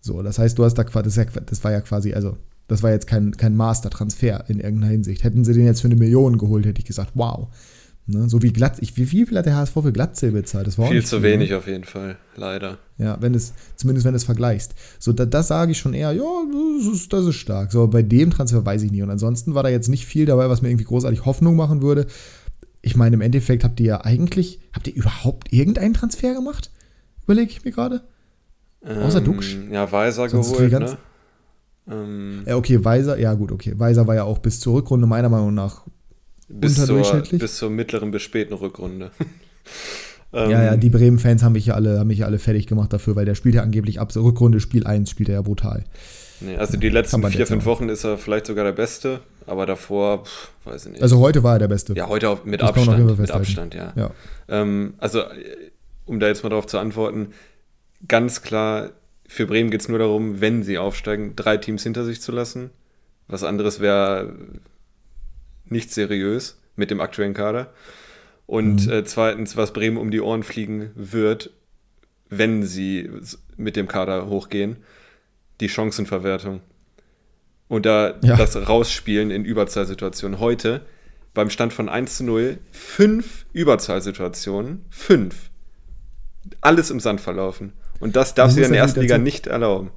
So, 0.00 0.22
das 0.22 0.38
heißt, 0.38 0.58
du 0.58 0.64
hast 0.64 0.74
da 0.74 0.84
das 0.84 1.64
war 1.64 1.72
ja 1.72 1.80
quasi, 1.80 2.14
also, 2.14 2.36
das 2.68 2.82
war 2.82 2.90
jetzt 2.92 3.06
kein, 3.06 3.36
kein 3.36 3.56
Master-Transfer 3.56 4.44
in 4.48 4.60
irgendeiner 4.60 4.92
Hinsicht. 4.92 5.24
Hätten 5.24 5.44
sie 5.44 5.54
den 5.54 5.66
jetzt 5.66 5.80
für 5.80 5.88
eine 5.88 5.96
Million 5.96 6.38
geholt, 6.38 6.64
hätte 6.66 6.78
ich 6.80 6.86
gesagt, 6.86 7.12
wow. 7.14 7.48
Ne? 8.06 8.28
So 8.28 8.40
wie 8.42 8.52
glatt, 8.52 8.78
ich, 8.80 8.96
wie 8.96 9.04
viel 9.04 9.36
hat 9.36 9.44
der 9.44 9.56
HSV 9.56 9.74
für 9.74 9.92
Glatzel 9.92 10.30
bezahlt? 10.32 10.66
Das 10.66 10.78
war 10.78 10.88
Viel 10.88 11.04
zu 11.04 11.16
ne? 11.16 11.24
wenig 11.24 11.52
auf 11.54 11.66
jeden 11.66 11.84
Fall, 11.84 12.16
leider. 12.36 12.78
Ja, 12.96 13.18
wenn 13.20 13.34
es, 13.34 13.52
zumindest 13.76 14.06
wenn 14.06 14.12
du 14.12 14.16
es 14.16 14.24
vergleichst. 14.24 14.74
So, 14.98 15.12
da, 15.12 15.26
das 15.26 15.48
sage 15.48 15.72
ich 15.72 15.78
schon 15.78 15.92
eher, 15.92 16.12
ja, 16.12 16.22
das 16.78 16.86
ist, 16.86 17.12
das 17.12 17.26
ist 17.26 17.34
stark. 17.36 17.70
So, 17.70 17.86
bei 17.86 18.02
dem 18.02 18.30
Transfer 18.30 18.64
weiß 18.64 18.82
ich 18.82 18.92
nicht. 18.92 19.02
Und 19.02 19.10
ansonsten 19.10 19.54
war 19.54 19.62
da 19.62 19.68
jetzt 19.68 19.88
nicht 19.88 20.06
viel 20.06 20.24
dabei, 20.24 20.48
was 20.48 20.62
mir 20.62 20.70
irgendwie 20.70 20.86
großartig 20.86 21.26
Hoffnung 21.26 21.54
machen 21.56 21.82
würde. 21.82 22.06
ich 22.80 22.96
meine, 22.96 23.14
im 23.14 23.20
Endeffekt 23.20 23.64
habt 23.64 23.78
ihr 23.80 23.86
ja 23.86 24.04
eigentlich, 24.04 24.60
habt 24.72 24.86
ihr 24.88 24.94
überhaupt 24.94 25.52
irgendeinen 25.52 25.92
Transfer 25.94 26.32
gemacht? 26.32 26.70
Überlege 27.24 27.50
ich 27.50 27.64
mir 27.64 27.72
gerade. 27.72 28.02
Außer 28.80 29.18
Ähm, 29.18 29.24
Dux. 29.24 29.46
Ja, 29.70 29.90
Weiser 29.92 30.28
Sonst 30.30 30.52
geholt, 30.52 30.72
ne? 30.72 30.96
Ähm, 31.90 32.42
Ja, 32.46 32.56
okay, 32.56 32.84
Weiser, 32.84 33.18
ja 33.18 33.34
gut, 33.34 33.52
okay. 33.52 33.74
Weiser 33.76 34.06
war 34.06 34.14
ja 34.14 34.24
auch 34.24 34.38
bis 34.38 34.60
zur 34.60 34.74
Rückrunde 34.74 35.06
meiner 35.06 35.28
Meinung 35.28 35.54
nach. 35.54 35.86
bis, 36.48 36.74
zur, 36.74 36.82
unterdurchschnittlich? 36.82 37.40
bis 37.40 37.56
zur 37.56 37.70
mittleren 37.70 38.10
bis 38.10 38.22
späten 38.22 38.54
Rückrunde. 38.54 39.10
Ähm, 40.32 40.50
ja, 40.50 40.64
ja, 40.64 40.76
die 40.76 40.90
Bremen-Fans 40.90 41.42
haben 41.42 41.52
mich 41.52 41.66
ja 41.66 41.74
alle, 41.74 41.98
haben 41.98 42.08
mich 42.08 42.18
ja 42.18 42.26
alle 42.26 42.38
fertig 42.38 42.66
gemacht 42.66 42.92
dafür, 42.92 43.16
weil 43.16 43.24
der 43.24 43.34
spielt 43.34 43.54
ja 43.54 43.62
angeblich 43.62 44.00
ab 44.00 44.14
Rückrunde 44.14 44.60
Spiel 44.60 44.86
1 44.86 45.10
spielt 45.10 45.28
er 45.28 45.36
ja 45.36 45.42
brutal. 45.42 45.84
Nee, 46.40 46.56
also 46.56 46.76
die 46.76 46.88
letzten 46.88 47.26
vier, 47.28 47.46
fünf. 47.46 47.64
Wochen 47.64 47.88
ist 47.88 48.04
er 48.04 48.16
vielleicht 48.16 48.46
sogar 48.46 48.64
der 48.64 48.72
Beste, 48.72 49.20
aber 49.46 49.66
davor, 49.66 50.24
pff, 50.24 50.50
weiß 50.64 50.86
ich 50.86 50.92
nicht. 50.92 51.02
Also 51.02 51.18
heute 51.18 51.42
war 51.42 51.54
er 51.54 51.58
der 51.58 51.68
Beste. 51.68 51.94
ja, 51.94 52.08
heute 52.08 52.38
mit 52.44 52.62
das 52.62 52.70
Abstand. 52.70 53.18
Mit. 53.18 53.30
Abstand, 53.30 53.74
ja. 53.74 53.92
Ja. 53.96 54.10
Ähm, 54.48 54.94
also, 54.98 55.20
äh, 55.20 55.70
um 56.06 56.20
da 56.20 56.28
jetzt 56.28 56.44
mal 56.44 56.50
drauf 56.50 56.66
zu 56.66 56.78
antworten, 56.78 57.32
ganz 58.06 58.42
klar, 58.42 58.90
für 59.28 59.46
Bremen 59.46 59.70
geht 59.70 59.82
es 59.82 59.88
nur 59.88 59.98
darum, 60.00 60.40
wenn 60.40 60.62
sie 60.64 60.78
aufsteigen, 60.78 61.36
drei 61.36 61.56
Teams 61.58 61.82
hinter 61.84 62.04
sich 62.04 62.20
zu 62.20 62.32
lassen. 62.32 62.70
Was 63.28 63.44
anderes 63.44 63.78
wäre 63.78 64.34
nicht 65.66 65.92
seriös 65.92 66.58
mit 66.76 66.90
dem 66.90 67.00
aktuellen 67.00 67.34
Kader. 67.34 67.72
Und 68.46 68.86
Mhm. 68.86 68.92
äh, 68.92 69.04
zweitens, 69.04 69.56
was 69.56 69.72
Bremen 69.74 69.98
um 69.98 70.10
die 70.10 70.22
Ohren 70.22 70.42
fliegen 70.42 70.90
wird, 70.94 71.50
wenn 72.30 72.62
sie 72.64 73.10
mit 73.56 73.76
dem 73.76 73.86
Kader 73.86 74.26
hochgehen, 74.28 74.76
die 75.60 75.68
Chancenverwertung. 75.68 76.60
Und 77.68 77.84
da 77.84 78.14
Ja. 78.22 78.36
das 78.36 78.56
Rausspielen 78.56 79.30
in 79.30 79.44
Überzahlsituationen. 79.44 80.40
Heute 80.40 80.80
beim 81.34 81.50
Stand 81.50 81.74
von 81.74 81.90
1 81.90 82.16
zu 82.16 82.24
0 82.24 82.58
fünf 82.72 83.44
Überzahlsituationen. 83.52 84.86
Fünf. 84.88 85.50
Alles 86.62 86.90
im 86.90 87.00
Sand 87.00 87.20
verlaufen. 87.20 87.74
Und 88.00 88.16
das 88.16 88.34
darfst 88.34 88.56
du 88.56 88.60
Man 88.60 88.62
dir 88.62 88.66
in 88.68 88.72
der 88.74 88.82
ersten 88.82 89.00
Liga 89.00 89.18
nicht 89.18 89.46
erlauben. 89.46 89.90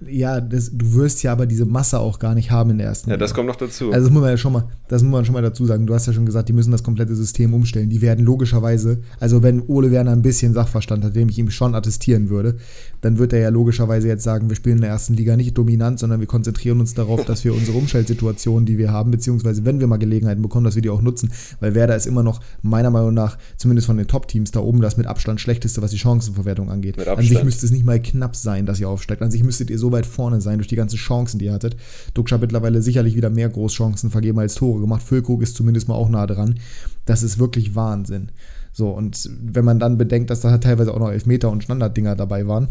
Ja, 0.00 0.40
das, 0.40 0.70
du 0.72 0.94
wirst 0.94 1.22
ja 1.22 1.32
aber 1.32 1.46
diese 1.46 1.64
Masse 1.64 1.98
auch 1.98 2.18
gar 2.18 2.34
nicht 2.34 2.50
haben 2.50 2.70
in 2.70 2.78
der 2.78 2.88
ersten 2.88 3.10
Ja, 3.10 3.14
Liga. 3.16 3.24
das 3.24 3.32
kommt 3.32 3.46
noch 3.46 3.56
dazu. 3.56 3.92
Also 3.92 4.06
das 4.06 4.12
muss 4.12 4.20
man 4.22 4.30
ja 4.30 4.36
schon 4.36 4.52
mal, 4.52 4.64
das 4.88 5.02
muss 5.02 5.12
man 5.12 5.24
schon 5.24 5.32
mal 5.34 5.42
dazu 5.42 5.64
sagen. 5.66 5.86
Du 5.86 5.94
hast 5.94 6.06
ja 6.06 6.12
schon 6.12 6.26
gesagt, 6.26 6.48
die 6.48 6.52
müssen 6.52 6.72
das 6.72 6.82
komplette 6.82 7.14
System 7.14 7.54
umstellen. 7.54 7.88
Die 7.90 8.02
werden 8.02 8.24
logischerweise, 8.24 9.00
also 9.20 9.42
wenn 9.42 9.62
Ole 9.68 9.90
Werner 9.92 10.12
ein 10.12 10.22
bisschen 10.22 10.52
Sachverstand 10.52 11.04
hat, 11.04 11.16
dem 11.16 11.28
ich 11.28 11.38
ihm 11.38 11.50
schon 11.50 11.74
attestieren 11.74 12.28
würde, 12.28 12.56
dann 13.00 13.18
wird 13.18 13.32
er 13.32 13.38
ja 13.38 13.48
logischerweise 13.50 14.08
jetzt 14.08 14.24
sagen, 14.24 14.48
wir 14.48 14.56
spielen 14.56 14.76
in 14.76 14.82
der 14.82 14.90
ersten 14.90 15.14
Liga 15.14 15.36
nicht 15.36 15.56
dominant, 15.56 15.98
sondern 16.00 16.20
wir 16.20 16.26
konzentrieren 16.26 16.80
uns 16.80 16.94
darauf, 16.94 17.24
dass 17.24 17.44
wir 17.44 17.54
unsere 17.54 17.78
Umstellsituationen, 17.78 18.66
die 18.66 18.78
wir 18.78 18.90
haben, 18.90 19.10
beziehungsweise 19.10 19.64
wenn 19.64 19.80
wir 19.80 19.86
mal 19.86 19.98
Gelegenheiten 19.98 20.42
bekommen, 20.42 20.64
dass 20.64 20.74
wir 20.74 20.82
die 20.82 20.90
auch 20.90 21.02
nutzen, 21.02 21.32
weil 21.60 21.74
Werder 21.74 21.96
ist 21.96 22.06
immer 22.06 22.22
noch 22.22 22.40
meiner 22.62 22.90
Meinung 22.90 23.14
nach, 23.14 23.38
zumindest 23.56 23.86
von 23.86 23.96
den 23.96 24.06
Top-Teams 24.08 24.50
da 24.50 24.60
oben, 24.60 24.80
das 24.80 24.96
mit 24.96 25.06
Abstand 25.06 25.40
schlechteste, 25.40 25.82
was 25.82 25.92
die 25.92 25.98
Chancenverwertung 25.98 26.70
angeht. 26.70 26.96
Mit 26.96 27.08
An 27.08 27.24
sich 27.24 27.44
müsste 27.44 27.64
es 27.64 27.72
nicht 27.72 27.84
mal 27.86 28.02
knapp 28.02 28.34
sein, 28.36 28.66
dass 28.66 28.80
ihr 28.80 28.88
aufsteigt. 28.88 29.22
An 29.22 29.30
sich 29.30 29.42
müsstet 29.44 29.70
ihr 29.70 29.78
so 29.78 29.83
weit 29.92 30.06
vorne 30.06 30.40
sein 30.40 30.58
durch 30.58 30.68
die 30.68 30.76
ganzen 30.76 30.96
Chancen, 30.96 31.38
die 31.38 31.46
ihr 31.46 31.52
hattet. 31.52 31.76
Duxch 32.14 32.32
hat 32.32 32.40
mittlerweile 32.40 32.82
sicherlich 32.82 33.16
wieder 33.16 33.30
mehr 33.30 33.48
Großchancen 33.48 34.10
vergeben 34.10 34.38
als 34.38 34.54
Tore 34.54 34.80
gemacht. 34.80 35.02
Füllkrug 35.02 35.42
ist 35.42 35.56
zumindest 35.56 35.88
mal 35.88 35.94
auch 35.94 36.08
nah 36.08 36.26
dran. 36.26 36.58
Das 37.04 37.22
ist 37.22 37.38
wirklich 37.38 37.74
Wahnsinn. 37.74 38.30
So, 38.72 38.90
und 38.90 39.30
wenn 39.40 39.64
man 39.64 39.78
dann 39.78 39.98
bedenkt, 39.98 40.30
dass 40.30 40.40
da 40.40 40.58
teilweise 40.58 40.92
auch 40.92 40.98
noch 40.98 41.10
Elfmeter 41.10 41.50
und 41.50 41.62
Standarddinger 41.62 42.16
dabei 42.16 42.46
waren, 42.48 42.68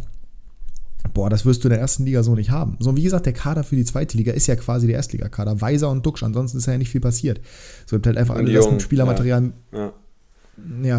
boah, 1.13 1.29
das 1.29 1.45
wirst 1.45 1.63
du 1.63 1.67
in 1.67 1.71
der 1.71 1.79
ersten 1.79 2.05
Liga 2.05 2.23
so 2.23 2.35
nicht 2.35 2.49
haben. 2.49 2.77
So, 2.79 2.95
wie 2.95 3.03
gesagt, 3.03 3.25
der 3.25 3.33
Kader 3.33 3.63
für 3.63 3.75
die 3.75 3.85
zweite 3.85 4.17
Liga 4.17 4.33
ist 4.33 4.47
ja 4.47 4.55
quasi 4.55 4.87
der 4.87 4.97
Erstligakader. 4.97 5.61
Weiser 5.61 5.89
und 5.89 6.05
Duxch, 6.05 6.23
ansonsten 6.23 6.57
ist 6.57 6.65
ja 6.65 6.77
nicht 6.77 6.89
viel 6.89 7.01
passiert. 7.01 7.39
So, 7.85 7.95
ihr 7.95 7.97
habt 7.97 8.07
halt 8.07 8.17
einfach 8.17 8.35
alle 8.35 8.51
das 8.51 8.69
mit 8.69 8.81
Spielermaterial 8.81 9.53
ja. 9.71 9.79
ja, 9.79 9.93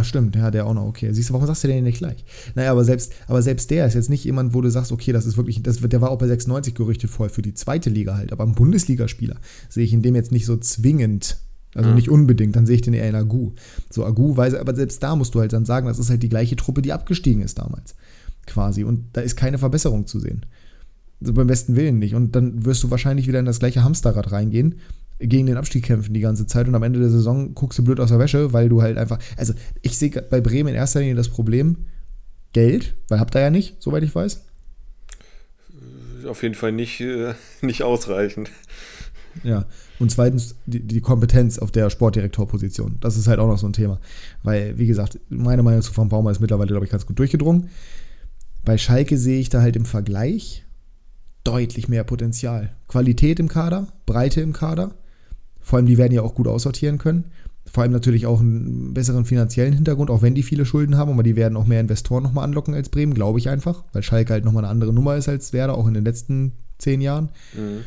stimmt, 0.02 0.37
ja, 0.37 0.50
der 0.50 0.66
auch 0.66 0.75
noch, 0.75 0.84
okay. 0.87 1.12
Siehst 1.12 1.28
du, 1.28 1.34
warum 1.34 1.46
sagst 1.46 1.64
du 1.64 1.68
den 1.68 1.84
nicht 1.84 1.99
gleich? 1.99 2.25
Naja, 2.54 2.73
aber 2.73 2.84
selbst, 2.84 3.12
aber 3.28 3.40
selbst 3.42 3.70
der 3.70 3.87
ist 3.87 3.94
jetzt 3.94 4.11
nicht 4.11 4.25
jemand, 4.25 4.54
wo 4.54 4.61
du 4.61 4.70
sagst, 4.70 4.92
okay, 4.92 5.12
das 5.12 5.26
ist 5.26 5.37
wirklich, 5.37 5.62
das 5.62 5.78
der 5.78 6.00
war 6.00 6.11
auch 6.11 6.18
bei 6.18 6.26
96 6.26 6.75
gerüchtet 6.75 7.11
voll 7.11 7.28
für 7.28 7.42
die 7.42 7.54
zweite 7.54 7.90
Liga 7.90 8.16
halt, 8.16 8.32
aber 8.32 8.44
ein 8.44 8.54
Bundesligaspieler 8.54 9.37
sehe 9.68 9.84
ich 9.84 9.92
in 9.92 10.02
dem 10.02 10.14
jetzt 10.14 10.32
nicht 10.32 10.46
so 10.46 10.56
zwingend, 10.56 11.38
also 11.75 11.90
Ja. 11.90 11.94
nicht 11.94 12.08
unbedingt, 12.08 12.56
dann 12.56 12.66
sehe 12.66 12.76
ich 12.76 12.82
den 12.82 12.94
eher 12.94 13.08
in 13.08 13.14
Agu. 13.14 13.52
So, 13.90 14.04
Agu 14.04 14.37
weiß, 14.37 14.54
aber 14.54 14.75
selbst 14.75 15.02
da 15.02 15.16
musst 15.16 15.34
du 15.34 15.40
halt 15.40 15.52
dann 15.52 15.64
sagen, 15.64 15.87
das 15.87 15.99
ist 15.99 16.11
halt 16.11 16.23
die 16.23 16.28
gleiche 16.28 16.56
Truppe, 16.56 16.82
die 16.82 16.92
abgestiegen 16.92 17.42
ist 17.42 17.58
damals. 17.58 17.94
Quasi. 18.46 18.84
Und 18.84 19.06
da 19.14 19.23
ist 19.23 19.37
keine 19.37 19.58
Verbesserung 19.58 20.06
zu 20.06 20.20
sehen. 20.20 20.46
Also 21.20 21.32
beim 21.32 21.46
besten 21.46 21.76
Willen 21.76 21.99
nicht. 21.99 22.14
Und 22.14 22.36
dann 22.36 22.64
wirst 22.64 22.82
du 22.82 22.90
wahrscheinlich 22.90 23.26
wieder 23.26 23.40
in 23.40 23.47
das 23.47 23.58
gleiche 23.58 23.82
Hamsterrad 23.82 24.30
reingehen, 24.32 24.76
gegen 25.28 25.47
den 25.47 25.56
Abstieg 25.56 25.84
kämpfen 25.84 26.15
die 26.15 26.21
ganze 26.21 26.47
Zeit 26.47 26.69
und 26.69 26.75
am 26.75 26.82
Ende 26.82 27.00
der 27.00 27.10
Saison 27.10 27.54
guckst 27.54 27.78
du 27.78 27.84
blöd 27.84 28.00
aus 28.00 28.10
der 28.10 28.19
Wäsche, 28.19 28.52
weil 28.52 28.69
du 28.69 28.82
halt 28.82 28.99
einfach. 28.99 29.19
Also, 29.37 29.54
ich 29.82 29.99
sehe 29.99 30.10
bei 30.10 30.41
Bremen 30.41 30.71
in 30.71 30.75
erster 30.75 31.00
Linie 31.00 31.15
das 31.15 31.28
Problem 31.28 31.87
Geld, 32.52 32.95
weil 33.08 33.21
habt 33.21 33.34
ihr 33.34 33.41
ja 33.41 33.50
nicht, 33.50 33.82
soweit 33.82 34.02
ich 34.02 34.15
weiß. 34.15 34.45
Auf 36.26 36.43
jeden 36.43 36.54
Fall 36.54 36.73
nicht, 36.73 37.00
äh, 37.00 37.34
nicht 37.63 37.82
ausreichend. 37.82 38.50
Ja. 39.43 39.67
Und 39.99 40.10
zweitens 40.10 40.56
die, 40.67 40.80
die 40.80 41.00
Kompetenz 41.00 41.58
auf 41.58 41.71
der 41.71 41.91
Sportdirektorposition. 41.91 42.99
Das 43.00 43.17
ist 43.17 43.26
halt 43.26 43.39
auch 43.39 43.49
noch 43.49 43.58
so 43.58 43.67
ein 43.67 43.73
Thema. 43.73 44.00
Weil, 44.43 44.78
wie 44.78 44.87
gesagt, 44.87 45.19
meine 45.28 45.63
Meinung 45.63 45.82
zu 45.82 45.97
Van 45.97 46.08
Baumer 46.08 46.30
ist 46.30 46.41
mittlerweile, 46.41 46.69
glaube 46.69 46.84
ich, 46.84 46.93
ganz 46.93 47.06
gut 47.06 47.19
durchgedrungen. 47.19 47.71
Bei 48.65 48.78
Schalke 48.78 49.19
sehe 49.19 49.41
ich 49.41 49.50
da 49.50 49.60
halt 49.60 49.76
im 49.76 49.84
Vergleich 49.84 50.65
deutlich 51.45 51.89
mehr 51.89 52.04
Potenzial. 52.04 52.75
Qualität 52.89 53.39
im 53.39 53.49
Kader, 53.49 53.89
Breite 54.06 54.41
im 54.41 54.52
Kader. 54.52 54.95
Vor 55.64 55.78
allem, 55.78 55.86
die 55.86 55.98
werden 55.98 56.12
ja 56.12 56.22
auch 56.22 56.34
gut 56.36 56.46
aussortieren 56.46 56.98
können. 56.98 57.24
Vor 57.66 57.82
allem 57.82 57.92
natürlich 57.92 58.26
auch 58.26 58.38
einen 58.40 58.94
besseren 58.94 59.24
finanziellen 59.24 59.72
Hintergrund, 59.72 60.10
auch 60.10 60.22
wenn 60.22 60.34
die 60.36 60.42
viele 60.44 60.64
Schulden 60.66 60.96
haben, 60.96 61.10
aber 61.10 61.22
die 61.24 61.34
werden 61.34 61.56
auch 61.56 61.66
mehr 61.66 61.80
Investoren 61.80 62.22
nochmal 62.22 62.44
anlocken 62.44 62.74
als 62.74 62.90
Bremen, 62.90 63.14
glaube 63.14 63.38
ich 63.40 63.48
einfach, 63.48 63.82
weil 63.92 64.02
Schalke 64.02 64.32
halt 64.34 64.44
nochmal 64.44 64.64
eine 64.64 64.70
andere 64.70 64.92
Nummer 64.92 65.16
ist 65.16 65.28
als 65.28 65.52
Werder, 65.52 65.76
auch 65.76 65.88
in 65.88 65.94
den 65.94 66.04
letzten 66.04 66.52
zehn 66.78 67.00
Jahren 67.00 67.30
Mhm. 67.56 67.80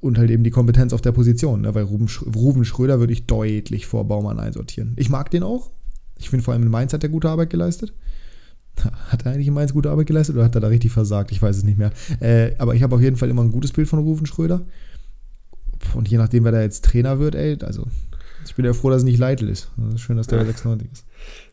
und 0.00 0.18
halt 0.18 0.30
eben 0.30 0.42
die 0.42 0.50
Kompetenz 0.50 0.92
auf 0.92 1.00
der 1.00 1.12
Position. 1.12 1.60
Ne? 1.62 1.74
Weil 1.74 1.84
Ruben, 1.84 2.08
Sch 2.08 2.22
Ruben 2.34 2.64
Schröder 2.64 2.98
würde 2.98 3.12
ich 3.12 3.26
deutlich 3.26 3.86
vor 3.86 4.06
Baumann 4.08 4.40
einsortieren. 4.40 4.94
Ich 4.96 5.08
mag 5.08 5.30
den 5.30 5.42
auch. 5.44 5.70
Ich 6.18 6.30
finde 6.30 6.44
vor 6.44 6.52
allem 6.54 6.64
in 6.64 6.70
Mainz 6.70 6.92
hat 6.92 7.02
er 7.04 7.08
gute 7.10 7.28
Arbeit 7.30 7.50
geleistet. 7.50 7.92
Hat 9.08 9.24
er 9.24 9.32
eigentlich 9.32 9.46
in 9.48 9.54
Mainz 9.54 9.72
gute 9.72 9.90
Arbeit 9.90 10.06
geleistet 10.08 10.34
oder 10.34 10.44
hat 10.44 10.54
er 10.54 10.60
da 10.60 10.68
richtig 10.68 10.92
versagt? 10.92 11.30
Ich 11.32 11.40
weiß 11.40 11.56
es 11.56 11.64
nicht 11.64 11.78
mehr. 11.78 11.92
Äh, 12.20 12.52
aber 12.58 12.74
ich 12.74 12.82
habe 12.82 12.94
auf 12.94 13.00
jeden 13.00 13.16
Fall 13.16 13.30
immer 13.30 13.42
ein 13.42 13.50
gutes 13.52 13.72
Bild 13.72 13.88
von 13.88 14.00
Ruben 14.00 14.26
Schröder. 14.26 14.66
Und 15.94 16.08
je 16.08 16.18
nachdem, 16.18 16.44
wer 16.44 16.52
da 16.52 16.62
jetzt 16.62 16.84
Trainer 16.84 17.18
wird, 17.18 17.34
ey, 17.34 17.56
also 17.62 17.86
ich 18.46 18.54
bin 18.54 18.64
ja 18.64 18.72
froh, 18.72 18.90
dass 18.90 18.98
es 18.98 19.04
nicht 19.04 19.18
Leitl 19.18 19.48
ist. 19.48 19.70
Schön, 19.96 20.16
dass 20.16 20.26
der 20.26 20.38
bei 20.38 20.44
96 20.44 20.88
ist. 20.92 21.04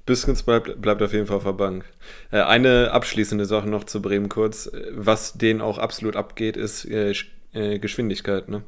Biskens 0.05 0.43
bleibt, 0.43 0.81
bleibt 0.81 1.01
auf 1.01 1.13
jeden 1.13 1.27
Fall 1.27 1.37
auf 1.37 1.43
der 1.43 1.53
Bank. 1.53 1.85
Äh, 2.31 2.41
eine 2.41 2.91
abschließende 2.91 3.45
Sache 3.45 3.69
noch 3.69 3.85
zu 3.85 4.01
Bremen 4.01 4.29
kurz. 4.29 4.69
Was 4.91 5.33
denen 5.33 5.61
auch 5.61 5.77
absolut 5.77 6.15
abgeht, 6.15 6.57
ist 6.57 6.85
äh, 6.85 7.13
äh, 7.53 7.79
Geschwindigkeit. 7.79 8.49
Ne? 8.49 8.63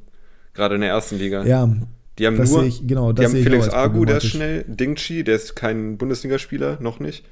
Gerade 0.53 0.75
in 0.75 0.81
der 0.81 0.91
ersten 0.91 1.17
Liga. 1.17 1.43
Ja, 1.45 1.69
die 2.17 2.27
haben 2.27 2.37
nur, 2.37 2.63
ich, 2.63 2.87
genau, 2.87 3.11
die 3.11 3.25
haben 3.25 3.33
Felix 3.33 3.69
Agu, 3.69 4.05
der 4.05 4.17
ist 4.17 4.27
schnell. 4.27 4.63
Dingchi, 4.67 5.23
der 5.25 5.35
ist 5.35 5.55
kein 5.55 5.97
Bundesligaspieler, 5.97 6.77
noch 6.79 6.99
nicht. 6.99 7.25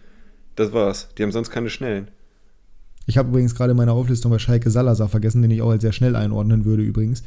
Das 0.55 0.73
war's. 0.73 1.07
Die 1.17 1.23
haben 1.23 1.31
sonst 1.31 1.49
keine 1.49 1.69
Schnellen. 1.69 2.09
Ich 3.05 3.17
habe 3.17 3.29
übrigens 3.29 3.55
gerade 3.55 3.71
in 3.71 3.77
meiner 3.77 3.93
Auflistung 3.93 4.31
bei 4.31 4.39
Schalke 4.39 4.69
Salazar 4.69 5.09
vergessen, 5.09 5.41
den 5.41 5.51
ich 5.51 5.61
auch 5.61 5.71
als 5.71 5.81
sehr 5.81 5.91
schnell 5.93 6.15
einordnen 6.15 6.65
würde 6.65 6.83
übrigens. 6.83 7.23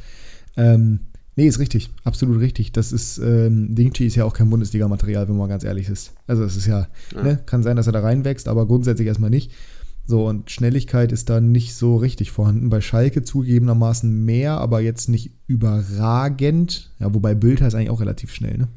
Ähm, 0.57 0.99
nee, 1.35 1.47
ist 1.47 1.59
richtig, 1.59 1.89
absolut 2.03 2.39
richtig. 2.41 2.71
Das 2.73 2.91
ist, 2.91 3.19
ähm, 3.19 3.73
Dingchi 3.75 4.07
ist 4.07 4.15
ja 4.15 4.25
auch 4.25 4.33
kein 4.33 4.49
Bundesliga-Material, 4.49 5.29
wenn 5.29 5.37
man 5.37 5.49
ganz 5.49 5.63
ehrlich 5.63 5.87
ist. 5.89 6.13
Also 6.27 6.43
es 6.43 6.57
ist 6.57 6.67
ja, 6.67 6.87
Ja. 7.15 7.23
Ne, 7.23 7.39
kann 7.45 7.63
sein, 7.63 7.75
dass 7.77 7.87
er 7.87 7.93
da 7.93 8.01
reinwächst, 8.01 8.47
aber 8.47 8.67
grundsätzlich 8.67 9.07
erstmal 9.07 9.29
nicht. 9.29 9.51
So, 10.05 10.25
und 10.25 10.49
Schnelligkeit 10.51 11.11
ist 11.11 11.29
da 11.29 11.41
nicht 11.41 11.75
so 11.75 11.97
richtig 11.97 12.31
vorhanden. 12.31 12.69
Bei 12.69 12.79
Schalke 12.79 13.23
zugegebenermaßen 13.23 14.25
mehr, 14.25 14.53
aber 14.53 14.79
jetzt 14.79 15.09
nicht 15.09 15.31
überragend. 15.47 16.91
Ja, 16.99 17.13
wobei 17.13 17.35
Bülter 17.35 17.67
ist 17.67 17.75
eigentlich 17.75 17.89
auch 17.89 17.99
relativ 17.99 18.33
schnell, 18.33 18.57
ne? 18.57 18.67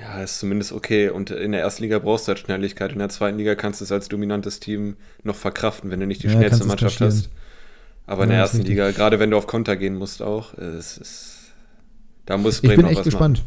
Ja, 0.00 0.22
ist 0.22 0.38
zumindest 0.38 0.72
okay. 0.72 1.08
Und 1.08 1.30
in 1.30 1.52
der 1.52 1.62
ersten 1.62 1.82
Liga 1.82 1.98
brauchst 1.98 2.26
du 2.26 2.28
halt 2.28 2.38
Schnelligkeit. 2.38 2.92
In 2.92 2.98
der 2.98 3.08
zweiten 3.08 3.38
Liga 3.38 3.54
kannst 3.54 3.80
du 3.80 3.84
es 3.84 3.92
als 3.92 4.08
dominantes 4.08 4.60
Team 4.60 4.96
noch 5.24 5.36
verkraften, 5.36 5.90
wenn 5.90 6.00
du 6.00 6.06
nicht 6.06 6.22
die 6.22 6.28
Ja, 6.28 6.34
schnellste 6.34 6.64
Mannschaft 6.64 7.00
hast. 7.00 7.30
Aber 8.06 8.24
in 8.24 8.30
Ja, 8.30 8.36
der 8.36 8.42
ersten. 8.44 8.62
Liga, 8.62 8.90
gerade 8.92 9.18
wenn 9.18 9.30
du 9.30 9.36
auf 9.36 9.46
Konter 9.46 9.76
gehen 9.76 9.96
musst 9.96 10.22
auch, 10.22 10.56
äh, 10.58 10.62
es 10.62 10.96
ist, 10.98 11.32
da 12.24 12.36
muss 12.36 12.56
Ich 12.56 12.62
Bremen 12.62 12.76
bin 12.76 12.84
noch 12.86 12.92
echt 12.92 13.04
gespannt. 13.04 13.42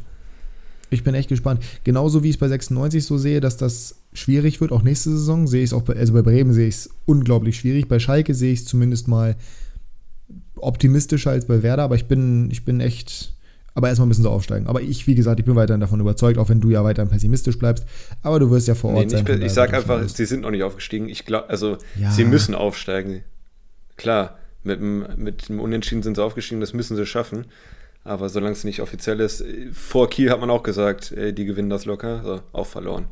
Ich 0.92 1.04
bin 1.04 1.14
echt 1.14 1.30
gespannt. 1.30 1.64
Genauso 1.84 2.24
wie 2.24 2.30
ich 2.30 2.36
es 2.36 2.40
bei 2.40 2.48
96 2.48 3.06
so 3.06 3.18
sehe, 3.18 3.42
dass 3.42 3.58
das 3.58 3.96
schwierig 4.14 4.60
wird, 4.60 4.72
auch 4.72 4.82
nächste 4.82 5.12
Saison, 5.12 5.46
sehe 5.48 5.64
ich 5.64 5.70
es 5.70 5.74
auch 5.74 5.84
bei, 5.84 5.94
also 5.96 6.14
bei 6.14 6.24
Bremen 6.24 6.52
sehe 6.52 6.68
ich 6.68 6.76
es 6.76 6.90
unglaublich 7.06 7.60
schwierig. 7.60 7.88
Bei 7.88 8.00
Schalke 8.00 8.34
sehe 8.34 8.52
ich 8.54 8.62
es 8.62 8.66
zumindest 8.66 9.08
mal 9.08 9.36
optimistischer 10.56 11.32
als 11.32 11.46
bei 11.46 11.62
Werder, 11.64 11.84
aber 11.84 11.96
ich 11.96 12.06
bin, 12.08 12.50
ich 12.52 12.66
bin 12.66 12.80
echt, 12.82 13.34
aber 13.76 13.88
erstmal 13.88 14.08
müssen 14.08 14.24
sie 14.24 14.30
aufsteigen. 14.30 14.68
Aber 14.68 14.82
ich, 14.82 15.06
wie 15.08 15.16
gesagt, 15.16 15.40
ich 15.40 15.46
bin 15.46 15.56
weiterhin 15.56 15.80
davon 15.80 16.00
überzeugt, 16.00 16.38
auch 16.40 16.50
wenn 16.50 16.60
du 16.60 16.70
ja 16.72 16.84
weiterhin 16.84 17.10
pessimistisch 17.10 17.58
bleibst. 17.60 17.86
Aber 18.24 18.40
du 18.40 18.50
wirst 18.50 18.68
ja 18.68 18.76
vor 18.76 18.92
machen. 18.92 19.04
Ort 19.04 19.12
Nee, 19.12 19.18
sein. 19.18 19.26
ich 19.26 19.26
daher 19.40 19.50
sag 19.50 19.70
bin 19.70 19.80
einfach, 19.80 20.10
sie 20.10 20.26
sind 20.26 20.42
noch 20.42 20.52
nicht 20.52 20.64
aufgestiegen. 20.64 21.08
Ich 21.08 21.24
glaube, 21.26 21.50
also 21.50 21.78
Ja. 22.00 22.12
sie 22.12 22.26
müssen 22.26 22.56
aufsteigen. 22.56 23.22
Klar, 23.96 24.39
mit 24.64 24.80
dem, 24.80 25.06
mit 25.18 25.50
dem 25.50 25.60
Unentschieden 25.60 26.04
sind 26.04 26.16
sie 26.16 26.24
aufgestiegen, 26.24 26.62
das 26.62 26.74
müssen 26.74 26.96
sie 26.96 27.06
schaffen. 27.06 27.46
Aber 28.04 28.30
solange 28.30 28.54
es 28.54 28.64
nicht 28.64 28.82
offiziell 28.82 29.20
ist, 29.20 29.44
vor 29.74 30.10
Kiel 30.10 30.32
hat 30.32 30.40
man 30.40 30.50
auch 30.50 30.64
gesagt, 30.64 31.14
die 31.16 31.46
gewinnen 31.46 31.70
das 31.70 31.86
locker, 31.86 32.24
so, 32.24 32.42
auch 32.54 32.66
verloren. 32.66 33.06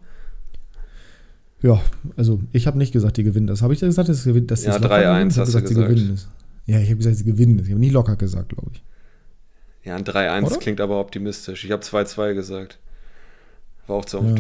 Ja, 1.62 1.82
also 2.16 2.40
ich 2.52 2.68
habe 2.68 2.78
nicht 2.78 2.94
gesagt, 2.94 3.18
die 3.18 3.24
gewinnen 3.24 3.48
das. 3.48 3.62
Habe 3.62 3.74
ich 3.74 3.80
gesagt, 3.80 4.10
dass, 4.10 4.24
dass 4.24 4.64
Ja, 4.64 4.78
3-1 4.78 5.26
hast 5.26 5.38
du 5.38 5.44
gesagt. 5.46 5.68
Sie 5.68 5.74
gewinnen 5.74 6.10
das. 6.12 6.28
Ja, 6.66 6.80
ich 6.80 6.88
habe 6.88 6.98
gesagt, 6.98 7.16
sie 7.16 7.24
gewinnen 7.24 7.58
das. 7.58 7.68
Ich 7.68 7.72
habe 7.72 7.80
nie 7.80 7.90
locker 7.90 8.16
gesagt, 8.16 8.50
glaube 8.50 8.72
ich. 8.74 8.84
Ja, 9.84 9.96
ein 9.96 10.04
3-1 10.04 10.46
Oder? 10.46 10.58
klingt 10.58 10.82
aber 10.82 11.00
optimistisch. 11.00 11.64
Ich 11.64 11.72
habe 11.72 11.82
2-2 11.82 12.34
gesagt. 12.34 12.78
War 13.88 13.98
auch 13.98 14.06
zu 14.06 14.18
Ja. 14.18 14.36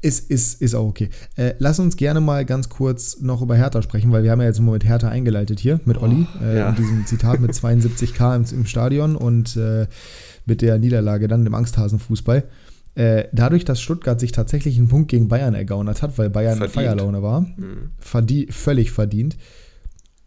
Ist, 0.00 0.30
ist, 0.30 0.62
ist 0.62 0.74
auch 0.74 0.86
okay. 0.86 1.10
Äh, 1.36 1.54
lass 1.58 1.78
uns 1.78 1.96
gerne 1.96 2.20
mal 2.20 2.44
ganz 2.44 2.68
kurz 2.68 3.20
noch 3.20 3.42
über 3.42 3.54
Hertha 3.56 3.82
sprechen, 3.82 4.12
weil 4.12 4.22
wir 4.22 4.30
haben 4.30 4.40
ja 4.40 4.46
jetzt 4.46 4.58
im 4.58 4.64
Moment 4.64 4.84
Hertha 4.84 5.08
eingeleitet 5.08 5.60
hier 5.60 5.80
mit 5.84 5.98
Olli, 5.98 6.26
äh, 6.42 6.58
ja. 6.58 6.70
in 6.70 6.76
diesem 6.76 7.06
Zitat 7.06 7.40
mit 7.40 7.52
72k 7.54 8.36
im, 8.36 8.58
im 8.60 8.66
Stadion 8.66 9.16
und 9.16 9.56
äh, 9.56 9.86
mit 10.46 10.62
der 10.62 10.78
Niederlage 10.78 11.28
dann 11.28 11.44
im 11.44 11.54
Angsthasenfußball. 11.54 12.44
Äh, 12.94 13.24
dadurch, 13.32 13.64
dass 13.64 13.80
Stuttgart 13.80 14.20
sich 14.20 14.32
tatsächlich 14.32 14.78
einen 14.78 14.88
Punkt 14.88 15.08
gegen 15.10 15.28
Bayern 15.28 15.54
ergaunert 15.54 16.00
hat, 16.02 16.16
weil 16.16 16.30
Bayern 16.30 16.52
in 16.54 16.58
Verdient. 16.58 16.74
Feierlaune 16.74 17.22
war, 17.22 17.40
Mhm. 17.42 17.90
verdie 17.98 18.46
völlig 18.50 18.90
verdient. 18.92 19.36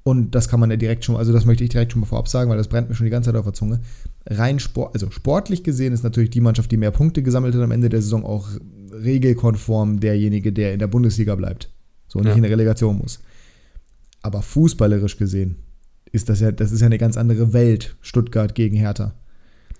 Und 0.03 0.31
das 0.35 0.47
kann 0.47 0.59
man 0.59 0.69
ja 0.71 0.77
direkt 0.77 1.03
schon, 1.03 1.17
also 1.17 1.33
das 1.33 1.45
möchte 1.45 1.63
ich 1.63 1.69
direkt 1.69 1.91
schon 1.91 1.99
mal 2.01 2.07
vorab 2.07 2.27
sagen, 2.29 2.49
weil 2.49 2.57
das 2.57 2.67
brennt 2.69 2.87
mir 2.89 2.95
schon 2.95 3.05
die 3.05 3.11
ganze 3.11 3.29
Zeit 3.29 3.37
auf 3.37 3.45
der 3.45 3.53
Zunge. 3.53 3.81
Rein 4.25 4.59
Sport, 4.59 4.93
also 4.93 5.11
sportlich 5.11 5.63
gesehen 5.63 5.93
ist 5.93 6.03
natürlich 6.03 6.29
die 6.29 6.39
Mannschaft, 6.41 6.71
die 6.71 6.77
mehr 6.77 6.91
Punkte 6.91 7.23
gesammelt 7.23 7.55
hat 7.55 7.61
am 7.61 7.71
Ende 7.71 7.89
der 7.89 8.01
Saison 8.01 8.25
auch 8.25 8.47
regelkonform 9.03 9.99
derjenige, 9.99 10.51
der 10.53 10.73
in 10.73 10.79
der 10.79 10.87
Bundesliga 10.87 11.35
bleibt. 11.35 11.69
So 12.07 12.19
und 12.19 12.25
nicht 12.25 12.31
Ja. 12.31 12.37
in 12.37 12.43
der 12.43 12.51
Relegation 12.51 12.97
muss. 12.97 13.19
Aber 14.21 14.41
fußballerisch 14.41 15.17
gesehen 15.17 15.57
ist 16.11 16.29
das 16.29 16.39
ja, 16.39 16.51
das 16.51 16.71
ist 16.71 16.79
ja 16.81 16.85
eine 16.87 16.97
ganz 16.97 17.17
andere 17.17 17.53
Welt, 17.53 17.95
Stuttgart 18.01 18.55
gegen 18.55 18.75
Hertha. 18.77 19.13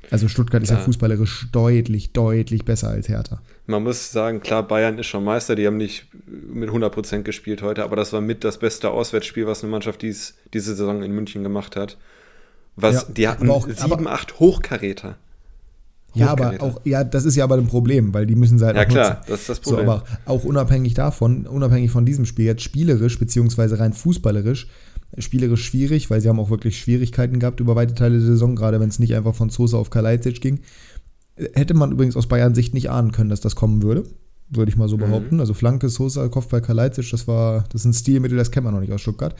Also 0.09 0.27
Stuttgart 0.29 0.63
ist 0.63 0.69
ja 0.69 0.75
Klar. 0.75 0.85
fußballerisch 0.85 1.47
deutlich, 1.51 2.13
deutlich 2.13 2.63
besser 2.63 2.89
als 2.89 3.09
Hertha. 3.09 3.41
Man 3.65 3.83
muss 3.83 4.11
sagen, 4.11 4.39
klar, 4.39 4.65
Bayern 4.65 4.97
ist 4.99 5.07
schon 5.07 5.23
Meister, 5.23 5.55
die 5.55 5.67
haben 5.67 5.75
nicht 5.77 6.07
mit 6.25 6.69
100% 6.69 7.23
gespielt 7.23 7.61
heute, 7.61 7.83
aber 7.83 7.95
das 7.97 8.13
war 8.13 8.21
mit 8.21 8.43
das 8.45 8.57
beste 8.59 8.91
Auswärtsspiel, 8.91 9.47
was 9.47 9.63
eine 9.63 9.71
Mannschaft 9.71 10.01
dies, 10.01 10.35
diese 10.53 10.75
Saison 10.75 11.03
in 11.03 11.11
München 11.11 11.43
gemacht 11.43 11.75
hat. 11.75 11.97
Was, 12.77 12.95
Ja, 12.95 13.13
die 13.13 13.27
hatten 13.27 13.45
aber 13.45 13.53
auch- 13.55 13.67
sieben, 13.67 14.07
acht 14.07 14.39
Hochkaräter. 14.39 15.17
Ja, 16.19 16.29
aber 16.29 16.55
auch, 16.61 16.81
ja, 16.83 17.03
das 17.03 17.25
ist 17.25 17.35
ja 17.35 17.43
aber 17.43 17.55
ein 17.57 17.67
Problem, 17.67 18.13
weil 18.13 18.25
die 18.25 18.35
müssen 18.35 18.57
sie 18.59 18.65
halt 18.65 18.75
Ja, 18.75 18.83
auch 18.83 18.87
klar, 18.87 19.09
nutzen. 19.17 19.23
das 19.27 19.39
ist 19.41 19.49
das 19.49 19.57
So, 19.63 19.71
Problem. 19.71 19.89
aber 19.89 20.03
auch 20.25 20.43
unabhängig 20.43 20.93
davon, 20.93 21.47
unabhängig 21.47 21.91
von 21.91 22.05
diesem 22.05 22.25
Spiel, 22.25 22.45
jetzt 22.45 22.63
spielerisch, 22.63 23.17
beziehungsweise 23.19 23.79
rein 23.79 23.93
fußballerisch, 23.93 24.67
spielerisch 25.17 25.63
schwierig, 25.65 26.09
weil 26.09 26.21
sie 26.21 26.29
haben 26.29 26.39
auch 26.39 26.49
wirklich 26.49 26.79
Schwierigkeiten 26.79 27.39
gehabt 27.39 27.59
über 27.59 27.75
weite 27.75 27.95
Teile 27.95 28.17
der 28.17 28.25
Saison, 28.27 28.55
gerade 28.55 28.79
wenn 28.79 28.89
es 28.89 28.99
nicht 28.99 29.15
einfach 29.15 29.35
von 29.35 29.49
Sosa 29.49 29.77
auf 29.77 29.89
Kalajdzic 29.89 30.41
ging. 30.41 30.59
Hätte 31.53 31.73
man 31.73 31.91
übrigens 31.91 32.15
aus 32.17 32.27
Bayern 32.27 32.55
Sicht 32.55 32.73
nicht 32.73 32.89
ahnen 32.89 33.11
können, 33.11 33.29
dass 33.29 33.41
das 33.41 33.55
kommen 33.55 33.83
würde. 33.83 34.03
Würde 34.49 34.69
ich 34.71 34.77
mal 34.77 34.87
so 34.87 34.97
behaupten. 34.97 35.39
Also 35.39 35.53
Flanke, 35.53 35.89
Sosa, 35.89 36.27
Kopfball, 36.29 36.61
Kalajdzic, 36.61 37.11
das 37.11 37.27
war, 37.27 37.65
das 37.71 37.81
ist 37.81 37.85
ein 37.85 37.93
Stilmittel, 37.93 38.37
das 38.37 38.49
kennt 38.49 38.63
man 38.63 38.73
noch 38.73 38.81
nicht 38.81 38.91
aus 38.93 39.01
Stuttgart. 39.01 39.35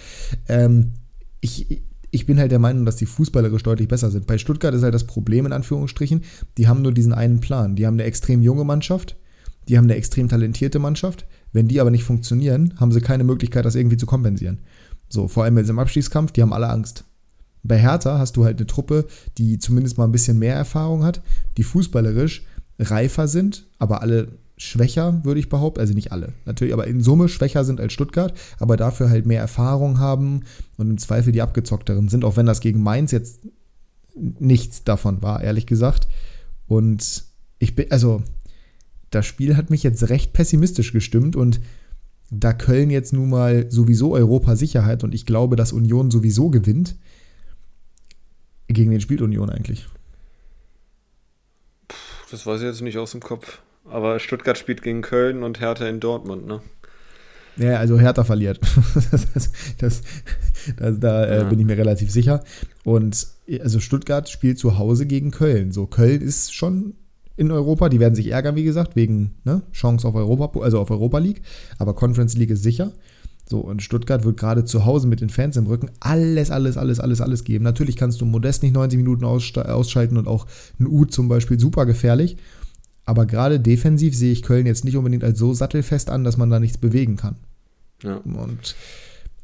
Ähm, 0.48 0.92
ich, 1.40 1.82
ich 2.12 2.26
bin 2.26 2.40
halt 2.40 2.52
der 2.52 2.60
Meinung, 2.60 2.86
dass 2.86 2.96
die 2.96 3.06
fußballerisch 3.06 3.64
deutlich 3.64 3.88
besser 3.88 4.10
sind. 4.12 4.28
Bei 4.28 4.38
Stuttgart 4.38 4.74
ist 4.74 4.84
halt 4.84 4.94
das 4.94 5.06
Problem, 5.06 5.46
in 5.46 5.54
Anführungsstrichen, 5.54 6.24
die 6.58 6.68
haben 6.68 6.82
nur 6.82 6.94
diesen 6.94 7.14
einen 7.14 7.42
Plan. 7.42 7.76
Die 7.76 7.86
haben 7.86 7.96
eine 7.96 8.04
extrem 8.04 8.42
junge 8.42 8.64
Mannschaft, 8.64 9.18
die 9.68 9.78
haben 9.78 9.86
eine 9.86 9.96
extrem 9.96 10.30
talentierte 10.30 10.80
Mannschaft. 10.80 11.26
Wenn 11.52 11.68
die 11.68 11.82
aber 11.82 11.92
nicht 11.92 12.04
funktionieren, 12.04 12.74
haben 12.78 12.92
sie 12.92 13.02
keine 13.02 13.24
Möglichkeit, 13.24 13.66
das 13.66 13.76
irgendwie 13.76 13.98
zu 13.98 14.06
kompensieren. 14.06 14.60
So, 15.10 15.28
vor 15.28 15.44
allem 15.44 15.58
jetzt 15.58 15.70
im 15.70 15.80
Abstiegskampf, 15.80 16.32
die 16.32 16.42
haben 16.42 16.54
alle 16.54 16.70
Angst. 16.70 17.06
Bei 17.64 17.78
Hertha 17.78 18.20
hast 18.20 18.38
du 18.38 18.46
halt 18.46 18.58
eine 18.58 18.68
Truppe, 18.68 19.06
die 19.38 19.60
zumindest 19.60 19.98
mal 19.98 20.06
ein 20.06 20.12
bisschen 20.12 20.40
mehr 20.40 20.56
Erfahrung 20.56 21.04
hat, 21.04 21.22
die 21.58 21.64
fußballerisch 21.64 22.46
reifer 22.80 23.28
sind, 23.28 23.66
aber 23.80 24.02
alle 24.02 24.30
schwächer, 24.58 25.24
würde 25.24 25.40
ich 25.40 25.50
behaupten. 25.50 25.80
Also 25.80 25.94
nicht 25.94 26.12
alle, 26.12 26.34
natürlich, 26.46 26.74
aber 26.74 26.88
in 26.88 27.02
Summe 27.02 27.30
schwächer 27.30 27.64
sind 27.64 27.80
als 27.80 27.94
Stuttgart, 27.94 28.34
aber 28.60 28.76
dafür 28.76 29.10
halt 29.10 29.26
mehr 29.26 29.40
Erfahrung 29.40 30.00
haben 30.00 30.44
und 30.78 30.90
im 30.90 30.98
Zweifel 30.98 31.32
die 31.32 31.42
abgezockteren 31.42 32.10
sind, 32.10 32.26
auch 32.26 32.38
wenn 32.38 32.46
das 32.46 32.60
gegen 32.60 32.82
Mainz 32.82 33.12
jetzt 33.12 33.42
nichts 34.16 34.84
davon 34.84 35.22
war, 35.22 35.44
ehrlich 35.44 35.68
gesagt. 35.68 36.08
Und 36.68 37.26
ich 37.60 37.76
bin, 37.76 37.92
also, 37.92 38.24
das 39.12 39.26
Spiel 39.26 39.56
hat 39.56 39.70
mich 39.70 39.84
jetzt 39.84 40.10
recht 40.10 40.34
pessimistisch 40.34 40.92
gestimmt 40.92 41.36
und 41.36 41.62
da 42.30 42.52
Köln 42.52 42.90
jetzt 42.90 43.14
nun 43.14 43.30
mal 43.30 43.72
sowieso 43.72 44.14
Europa-Sicherheit 44.14 45.04
und 45.04 45.16
ich 45.16 45.26
glaube, 45.26 45.56
dass 45.56 45.72
Union 45.72 46.12
sowieso 46.12 46.50
gewinnt, 46.50 46.98
gegen 48.68 48.92
wen 48.92 49.00
spielt 49.00 49.22
Union 49.22 49.50
eigentlich? 49.50 49.88
Das 52.32 52.46
weiß 52.46 52.60
ich 52.60 52.68
jetzt 52.68 52.82
nicht 52.82 52.98
aus 52.98 53.12
dem 53.12 53.22
Kopf. 53.22 53.62
Aber 53.90 54.20
Stuttgart 54.20 54.58
spielt 54.58 54.82
gegen 54.82 55.02
Köln 55.02 55.44
und 55.44 55.60
Hertha 55.60 55.88
in 55.88 56.00
Dortmund, 56.00 56.46
ne? 56.46 56.62
Ja, 57.58 57.78
also 57.78 58.00
Hertha 58.00 58.24
verliert. 58.24 58.60
das, 59.12 59.28
das, 59.34 59.52
das, 59.80 60.02
da 61.00 61.26
äh, 61.26 61.38
Ja. 61.40 61.44
bin 61.46 61.60
ich 61.60 61.66
mir 61.66 61.78
relativ 61.78 62.12
sicher. 62.12 62.44
Und 62.84 63.28
also 63.62 63.80
Stuttgart 63.80 64.30
spielt 64.30 64.60
zu 64.60 64.78
Hause 64.78 65.08
gegen 65.08 65.32
Köln. 65.32 65.72
So, 65.72 65.88
Köln 65.88 66.22
ist 66.22 66.54
schon 66.54 66.94
in 67.36 67.52
Europa. 67.52 67.90
Die 67.90 68.00
werden 68.00 68.14
sich 68.16 68.28
ärgern, 68.28 68.56
wie 68.56 68.64
gesagt, 68.64 68.96
wegen 68.96 69.36
ne, 69.44 69.64
Chance 69.72 70.08
auf 70.08 70.14
Europa, 70.16 70.60
also 70.60 70.80
auf 70.80 70.92
Europa 70.92 71.18
League. 71.18 71.42
Aber 71.80 71.96
Conference 71.96 72.36
League 72.36 72.52
ist 72.52 72.62
sicher. 72.64 72.92
So, 73.50 73.60
und 73.60 73.82
Stuttgart 73.82 74.26
wird 74.26 74.38
gerade 74.38 74.66
zu 74.66 74.86
Hause 74.86 75.08
mit 75.08 75.22
den 75.22 75.30
Fans 75.30 75.56
im 75.56 75.68
Rücken 75.68 75.90
alles, 76.02 76.52
alles, 76.52 76.76
alles, 76.76 77.00
alles, 77.00 77.22
alles 77.22 77.44
geben. 77.46 77.64
Natürlich 77.64 77.96
kannst 77.96 78.20
du 78.20 78.26
Modest 78.26 78.62
nicht 78.62 78.74
90 78.74 78.98
Minuten 78.98 79.24
ausschalten 79.24 80.18
und 80.18 80.28
auch 80.28 80.46
ein 80.80 80.86
U 80.86 81.06
zum 81.06 81.30
Beispiel 81.30 81.58
super 81.58 81.86
gefährlich. 81.86 82.38
Aber 83.08 83.26
gerade 83.26 83.60
defensiv 83.60 84.16
sehe 84.16 84.34
ich 84.34 84.44
Köln 84.44 84.66
jetzt 84.66 84.84
nicht 84.84 84.98
unbedingt 84.98 85.24
als 85.24 85.40
so 85.40 85.54
sattelfest 85.54 86.10
an, 86.10 86.26
dass 86.26 86.36
man 86.36 86.50
da 86.50 86.60
nichts 86.60 86.78
bewegen 86.78 87.16
kann. 87.16 87.38
Ja. 88.04 88.18
Und 88.18 88.76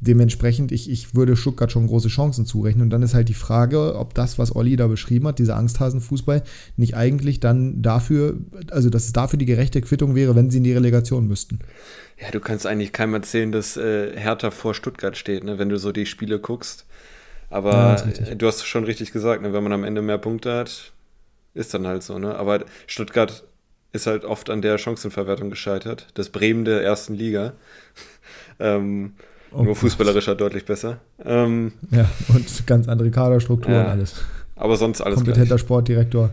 dementsprechend, 0.00 0.70
ich, 0.70 0.90
ich 0.90 1.14
würde 1.14 1.34
Stuttgart 1.34 1.72
schon 1.72 1.86
große 1.86 2.08
Chancen 2.08 2.44
zurechnen. 2.44 2.82
Und 2.82 2.90
dann 2.90 3.02
ist 3.02 3.14
halt 3.14 3.30
die 3.30 3.34
Frage, 3.34 3.96
ob 3.96 4.12
das, 4.12 4.38
was 4.38 4.54
Olli 4.54 4.76
da 4.76 4.86
beschrieben 4.86 5.26
hat, 5.28 5.38
dieser 5.38 5.56
Angsthasenfußball, 5.56 6.42
nicht 6.76 6.94
eigentlich 6.94 7.40
dann 7.40 7.80
dafür, 7.80 8.36
also 8.70 8.90
dass 8.90 9.06
es 9.06 9.14
dafür 9.14 9.38
die 9.38 9.46
gerechte 9.46 9.80
Quittung 9.80 10.14
wäre, 10.14 10.36
wenn 10.36 10.50
sie 10.50 10.58
in 10.58 10.64
die 10.64 10.74
Relegation 10.74 11.26
müssten. 11.26 11.60
Ja, 12.20 12.30
du 12.30 12.40
kannst 12.40 12.66
eigentlich 12.66 12.92
keinem 12.92 13.14
erzählen, 13.14 13.50
dass 13.50 13.78
äh, 13.78 14.12
Hertha 14.14 14.50
vor 14.50 14.74
Stuttgart 14.74 15.16
steht, 15.16 15.42
ne, 15.42 15.58
wenn 15.58 15.70
du 15.70 15.78
so 15.78 15.90
die 15.90 16.04
Spiele 16.04 16.38
guckst. 16.38 16.84
Aber 17.48 17.96
Ja, 18.28 18.34
du 18.34 18.46
hast 18.46 18.66
schon 18.66 18.84
richtig 18.84 19.10
gesagt, 19.10 19.40
ne, 19.40 19.54
wenn 19.54 19.62
man 19.62 19.72
am 19.72 19.84
Ende 19.84 20.02
mehr 20.02 20.18
Punkte 20.18 20.52
hat, 20.54 20.92
ist 21.54 21.72
dann 21.72 21.86
halt 21.86 22.02
so, 22.02 22.18
ne? 22.18 22.34
Aber 22.34 22.64
Stuttgart 22.86 23.44
ist 23.94 24.06
halt 24.06 24.24
oft 24.24 24.50
an 24.50 24.60
der 24.60 24.76
Chancenverwertung 24.76 25.48
gescheitert. 25.50 26.08
Das 26.14 26.28
Bremen 26.28 26.64
der 26.66 26.82
ersten 26.82 27.14
Liga. 27.14 27.52
ähm, 28.58 29.14
Oh 29.52 29.58
nur 29.58 29.66
Gott. 29.68 29.76
fußballerischer 29.78 30.34
deutlich 30.34 30.64
besser. 30.64 30.98
Ähm, 31.24 31.72
Ja, 31.92 32.10
und 32.28 32.66
ganz 32.66 32.88
andere 32.88 33.10
Kaderstrukturen, 33.12 33.76
Ja, 33.76 33.86
alles. 33.86 34.16
aber 34.56 34.76
sonst 34.76 35.00
alles 35.00 35.14
Kompetenter 35.16 35.46
gleich. 35.46 35.60
Sportdirektor, 35.60 36.30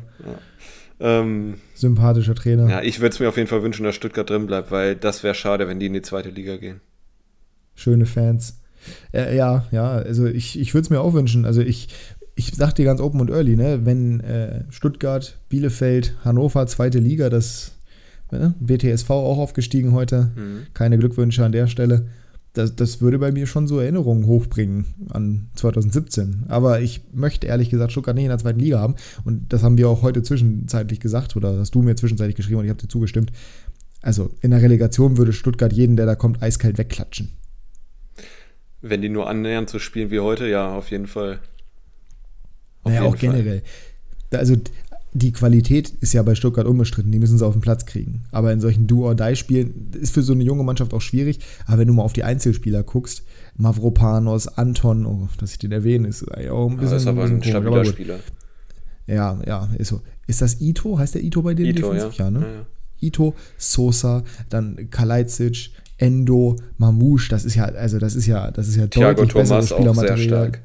Ähm, 1.00 1.56
sympathischer 1.76 2.34
Trainer. 2.36 2.68
ja, 2.70 2.82
ich 2.82 3.00
würde 3.00 3.14
es 3.14 3.20
mir 3.20 3.30
auf 3.30 3.38
jeden 3.38 3.48
Fall 3.48 3.62
wünschen, 3.64 3.84
dass 3.84 3.96
Stuttgart 3.96 4.30
drin 4.30 4.48
bleibt, 4.48 4.72
weil 4.72 4.96
das 4.96 5.24
wäre 5.24 5.36
schade, 5.36 5.68
wenn 5.68 5.80
die 5.80 5.86
in 5.88 5.94
die 5.94 6.02
zweite 6.02 6.30
Liga 6.30 6.58
gehen. 6.58 6.82
schöne 7.76 8.06
Fans. 8.08 8.60
Äh, 9.14 9.36
ja, 9.38 9.66
ja, 9.72 9.90
also 9.92 10.26
ich, 10.26 10.60
ich 10.60 10.74
würde 10.74 10.86
es 10.86 10.90
mir 10.90 11.02
auch 11.02 11.14
wünschen. 11.14 11.46
Also 11.46 11.62
ich, 11.62 11.90
ich 12.36 12.54
sag 12.56 12.74
dir 12.74 12.86
ganz 12.86 13.02
open 13.02 13.20
und 13.20 13.30
early, 13.30 13.56
ne, 13.56 13.86
wenn 13.86 14.20
äh, 14.22 14.64
Stuttgart, 14.70 15.38
Bielefeld, 15.50 16.16
Hannover, 16.24 16.66
zweite 16.68 17.00
Liga, 17.00 17.30
das 17.30 17.74
ne, 18.32 18.56
BTSV 18.60 19.10
auch 19.10 19.38
aufgestiegen 19.38 19.94
heute. 19.94 20.32
Mhm. 20.36 20.68
Keine 20.74 20.98
Glückwünsche 20.98 21.46
an 21.46 21.52
der 21.52 21.68
Stelle. 21.68 22.08
Das, 22.54 22.76
das 22.76 23.00
würde 23.00 23.18
bei 23.18 23.32
mir 23.32 23.48
schon 23.48 23.68
so 23.68 23.80
Erinnerungen 23.80 24.26
hochbringen 24.26 24.86
an 25.10 25.48
2017. 25.56 26.44
Aber 26.50 26.82
ich 26.82 27.02
möchte 27.14 27.48
ehrlich 27.48 27.70
gesagt 27.70 27.94
Stuttgart 27.94 28.16
nicht 28.16 28.26
in 28.26 28.30
der 28.30 28.40
zweiten 28.40 28.60
Liga 28.60 28.80
haben. 28.80 28.96
Und 29.24 29.54
das 29.54 29.64
haben 29.64 29.78
wir 29.78 29.88
auch 29.88 30.02
heute 30.02 30.22
zwischenzeitlich 30.22 31.00
gesagt, 31.00 31.36
oder 31.38 31.58
hast 31.58 31.74
du 31.74 31.82
mir 31.82 31.96
zwischenzeitlich 31.96 32.36
geschrieben 32.36 32.60
und 32.60 32.66
ich 32.66 32.70
habe 32.70 32.82
dir 32.82 32.90
zugestimmt. 32.90 33.32
Also 34.02 34.32
in 34.42 34.52
der 34.52 34.62
Relegation 34.62 35.18
würde 35.18 35.32
Stuttgart 35.32 35.72
jeden, 35.72 35.96
der 35.96 36.06
da 36.06 36.16
kommt, 36.16 36.42
eiskalt 36.42 36.78
wegklatschen. 36.78 37.30
Wenn 38.82 39.02
die 39.02 39.10
nur 39.10 39.30
annähernd 39.30 39.70
so 39.70 39.80
spielen 39.80 40.10
wie 40.10 40.20
heute, 40.20 40.48
ja, 40.48 40.74
auf 40.76 40.90
jeden 40.90 41.08
Fall. 41.08 41.40
Naja, 42.84 43.04
auch 43.04 43.18
generell. 43.18 43.62
Also 44.32 44.56
die 45.14 45.34
Qualität 45.34 45.90
ist 46.00 46.14
ja 46.14 46.24
bei 46.24 46.36
Stuttgart 46.36 46.66
unbestritten, 46.66 47.12
die 47.12 47.20
müssen 47.20 47.38
sie 47.38 47.46
auf 47.46 47.54
den 47.54 47.62
Platz 47.62 47.86
kriegen. 47.86 48.24
Aber 48.32 48.54
in 48.54 48.62
solchen 48.62 48.88
Do-or-Die-Spielen 48.88 49.92
ist 50.00 50.14
für 50.14 50.22
so 50.22 50.32
eine 50.34 50.44
junge 50.44 50.64
Mannschaft 50.64 50.94
auch 50.94 51.02
schwierig. 51.02 51.40
Aber 51.66 51.80
wenn 51.80 51.88
du 51.88 51.94
mal 51.94 52.04
auf 52.04 52.14
die 52.14 52.24
Einzelspieler 52.24 52.84
guckst, 52.84 53.24
Mavropanos, 53.58 54.48
Anton, 54.48 55.06
oh, 55.06 55.28
dass 55.38 55.52
ich 55.52 55.60
den 55.60 55.74
erwähne, 55.74 56.08
ist 56.08 56.24
eigentlich 56.32 56.50
auch 56.50 56.70
ein 56.70 56.76
Ja, 56.76 56.80
bisschen, 56.80 56.92
das 56.94 57.02
ist 57.02 57.08
aber 57.08 57.24
ein 57.24 57.30
komisch, 57.30 57.48
stabiler 57.50 57.84
gut. 57.84 57.88
Spieler. 57.88 58.20
Ja, 59.08 59.40
ja, 59.46 59.70
ist 59.78 59.90
so. 59.90 60.02
Ist 60.28 60.42
das 60.42 60.62
Ito? 60.62 60.98
Heißt 60.98 61.16
der 61.16 61.24
Ito 61.24 61.42
bei 61.42 61.54
denen 61.56 61.78
Ito, 61.78 61.94
ja. 61.94 62.10
Ja, 62.10 62.32
ne? 62.32 62.40
Ja, 62.40 62.48
ja. 62.48 62.66
Ito, 63.02 63.36
Sosa, 63.58 64.24
dann 64.50 64.90
Kalajdzic, 64.92 65.72
Endo, 65.98 66.56
Mamouche, 66.78 67.30
das 67.30 67.44
ist 67.44 67.56
ja, 67.56 67.66
also 67.66 68.00
das 68.00 68.16
ist 68.16 68.28
ja, 68.28 68.50
das 68.52 68.68
ist 68.68 68.78
ja 68.78 68.88
Thiago 68.88 69.26
deutlich 69.26 69.34
besseres 69.34 69.70
Thomas 69.70 69.98
auch 69.98 70.02
sehr 70.02 70.18
stark. 70.18 70.62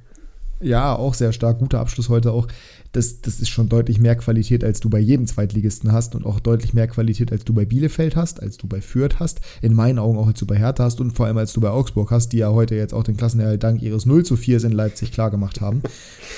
Ja, 0.60 0.94
auch 0.94 1.14
sehr 1.14 1.32
stark. 1.32 1.58
Guter 1.58 1.80
Abschluss 1.80 2.08
heute 2.08 2.32
auch. 2.32 2.48
Das, 2.92 3.20
das 3.20 3.40
ist 3.40 3.50
schon 3.50 3.68
deutlich 3.68 4.00
mehr 4.00 4.16
Qualität, 4.16 4.64
als 4.64 4.80
du 4.80 4.88
bei 4.88 4.98
jedem 4.98 5.26
Zweitligisten 5.26 5.92
hast 5.92 6.14
und 6.14 6.24
auch 6.24 6.40
deutlich 6.40 6.72
mehr 6.72 6.88
Qualität, 6.88 7.30
als 7.30 7.44
du 7.44 7.52
bei 7.52 7.66
Bielefeld 7.66 8.16
hast, 8.16 8.42
als 8.42 8.56
du 8.56 8.66
bei 8.66 8.80
Fürth 8.80 9.20
hast. 9.20 9.40
In 9.60 9.74
meinen 9.74 9.98
Augen 9.98 10.16
auch, 10.16 10.28
als 10.28 10.38
du 10.38 10.46
bei 10.46 10.56
Hertha 10.56 10.84
hast 10.84 11.00
und 11.00 11.10
vor 11.10 11.26
allem, 11.26 11.36
als 11.36 11.52
du 11.52 11.60
bei 11.60 11.68
Augsburg 11.68 12.10
hast, 12.10 12.30
die 12.30 12.38
ja 12.38 12.50
heute 12.50 12.74
jetzt 12.74 12.94
auch 12.94 13.04
den 13.04 13.16
Klassenerhalt 13.18 13.62
dank 13.62 13.82
ihres 13.82 14.06
0 14.06 14.24
zu 14.24 14.36
4 14.36 14.64
in 14.64 14.72
Leipzig 14.72 15.12
klargemacht 15.12 15.60
haben. 15.60 15.82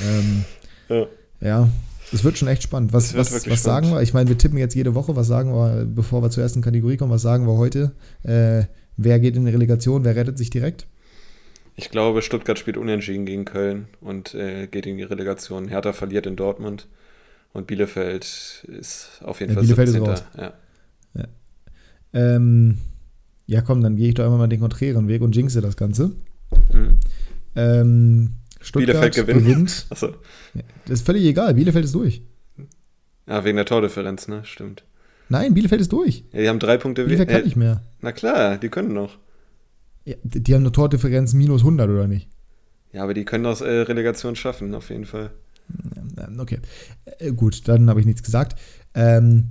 ähm, 0.02 0.44
ja. 0.88 1.06
ja. 1.40 1.68
Es 2.10 2.24
wird 2.24 2.38
schon 2.38 2.48
echt 2.48 2.62
spannend. 2.62 2.92
Was, 2.92 3.14
was, 3.14 3.32
was 3.32 3.42
spannend. 3.42 3.60
sagen 3.60 3.90
wir? 3.90 4.02
Ich 4.02 4.14
meine, 4.14 4.28
wir 4.28 4.38
tippen 4.38 4.58
jetzt 4.58 4.74
jede 4.74 4.94
Woche. 4.94 5.14
Was 5.14 5.26
sagen 5.26 5.52
wir, 5.52 5.84
bevor 5.84 6.22
wir 6.22 6.30
zur 6.30 6.42
ersten 6.42 6.62
Kategorie 6.62 6.96
kommen? 6.96 7.12
Was 7.12 7.22
sagen 7.22 7.46
wir 7.46 7.56
heute? 7.56 7.92
Äh, 8.22 8.64
wer 8.96 9.20
geht 9.20 9.36
in 9.36 9.44
die 9.44 9.52
Relegation? 9.52 10.04
Wer 10.04 10.16
rettet 10.16 10.38
sich 10.38 10.50
direkt? 10.50 10.86
Ich 11.78 11.90
glaube, 11.90 12.22
Stuttgart 12.22 12.58
spielt 12.58 12.76
unentschieden 12.76 13.24
gegen 13.24 13.44
Köln 13.44 13.86
und 14.00 14.34
äh, 14.34 14.66
geht 14.66 14.84
in 14.84 14.96
die 14.96 15.04
Relegation. 15.04 15.68
Hertha 15.68 15.92
verliert 15.92 16.26
in 16.26 16.34
Dortmund 16.34 16.88
und 17.52 17.68
Bielefeld 17.68 18.66
ist 18.66 19.20
auf 19.22 19.38
jeden 19.38 19.52
ja, 19.52 19.54
Fall 19.54 19.62
Bielefeld 19.62 19.88
17. 19.90 20.02
Ist 20.02 20.08
raus. 20.10 20.24
Ja. 20.36 20.52
Ja. 21.14 21.28
Ähm, 22.12 22.78
ja, 23.46 23.60
komm, 23.60 23.80
dann 23.80 23.94
gehe 23.94 24.08
ich 24.08 24.14
doch 24.14 24.24
einmal 24.24 24.40
mal 24.40 24.48
den 24.48 24.58
konträren 24.58 25.06
Weg 25.06 25.22
und 25.22 25.36
jinxe 25.36 25.60
das 25.60 25.76
Ganze. 25.76 26.16
Mhm. 26.72 26.98
Ähm, 27.54 28.30
Stuttgart 28.60 29.00
Bielefeld 29.00 29.14
gewinnt. 29.14 29.46
gewinnt. 29.46 29.86
Achso. 29.90 30.14
Das 30.86 30.98
ist 30.98 31.06
völlig 31.06 31.24
egal. 31.26 31.54
Bielefeld 31.54 31.84
ist 31.84 31.94
durch. 31.94 32.22
Ja, 33.28 33.44
wegen 33.44 33.56
der 33.56 33.66
Tordifferenz, 33.66 34.26
ne? 34.26 34.40
Stimmt. 34.44 34.82
Nein, 35.28 35.54
Bielefeld 35.54 35.80
ist 35.80 35.92
durch. 35.92 36.24
Ja, 36.32 36.40
die 36.40 36.48
haben 36.48 36.58
drei 36.58 36.76
Punkte 36.76 37.02
weniger. 37.02 37.18
Bielefeld 37.18 37.38
kann 37.38 37.44
nicht 37.44 37.56
mehr. 37.56 37.82
Na 38.00 38.10
klar, 38.10 38.58
die 38.58 38.68
können 38.68 38.94
noch. 38.94 39.16
Ja, 40.08 40.16
die 40.22 40.54
haben 40.54 40.62
eine 40.62 40.72
Tordifferenz 40.72 41.34
minus 41.34 41.60
100, 41.60 41.90
oder 41.90 42.08
nicht? 42.08 42.28
Ja, 42.92 43.02
aber 43.02 43.12
die 43.12 43.26
können 43.26 43.44
das 43.44 43.60
äh, 43.60 43.68
Relegation 43.68 44.36
schaffen, 44.36 44.74
auf 44.74 44.88
jeden 44.88 45.04
Fall. 45.04 45.32
Okay, 46.38 46.60
äh, 47.18 47.32
gut, 47.32 47.68
dann 47.68 47.90
habe 47.90 48.00
ich 48.00 48.06
nichts 48.06 48.22
gesagt. 48.22 48.58
Ähm, 48.94 49.50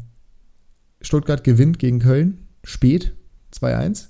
Stuttgart 0.99 1.43
gewinnt 1.43 1.77
gegen 1.77 1.99
Köln, 1.99 2.47
spät, 2.63 3.13
2-1. 3.53 4.07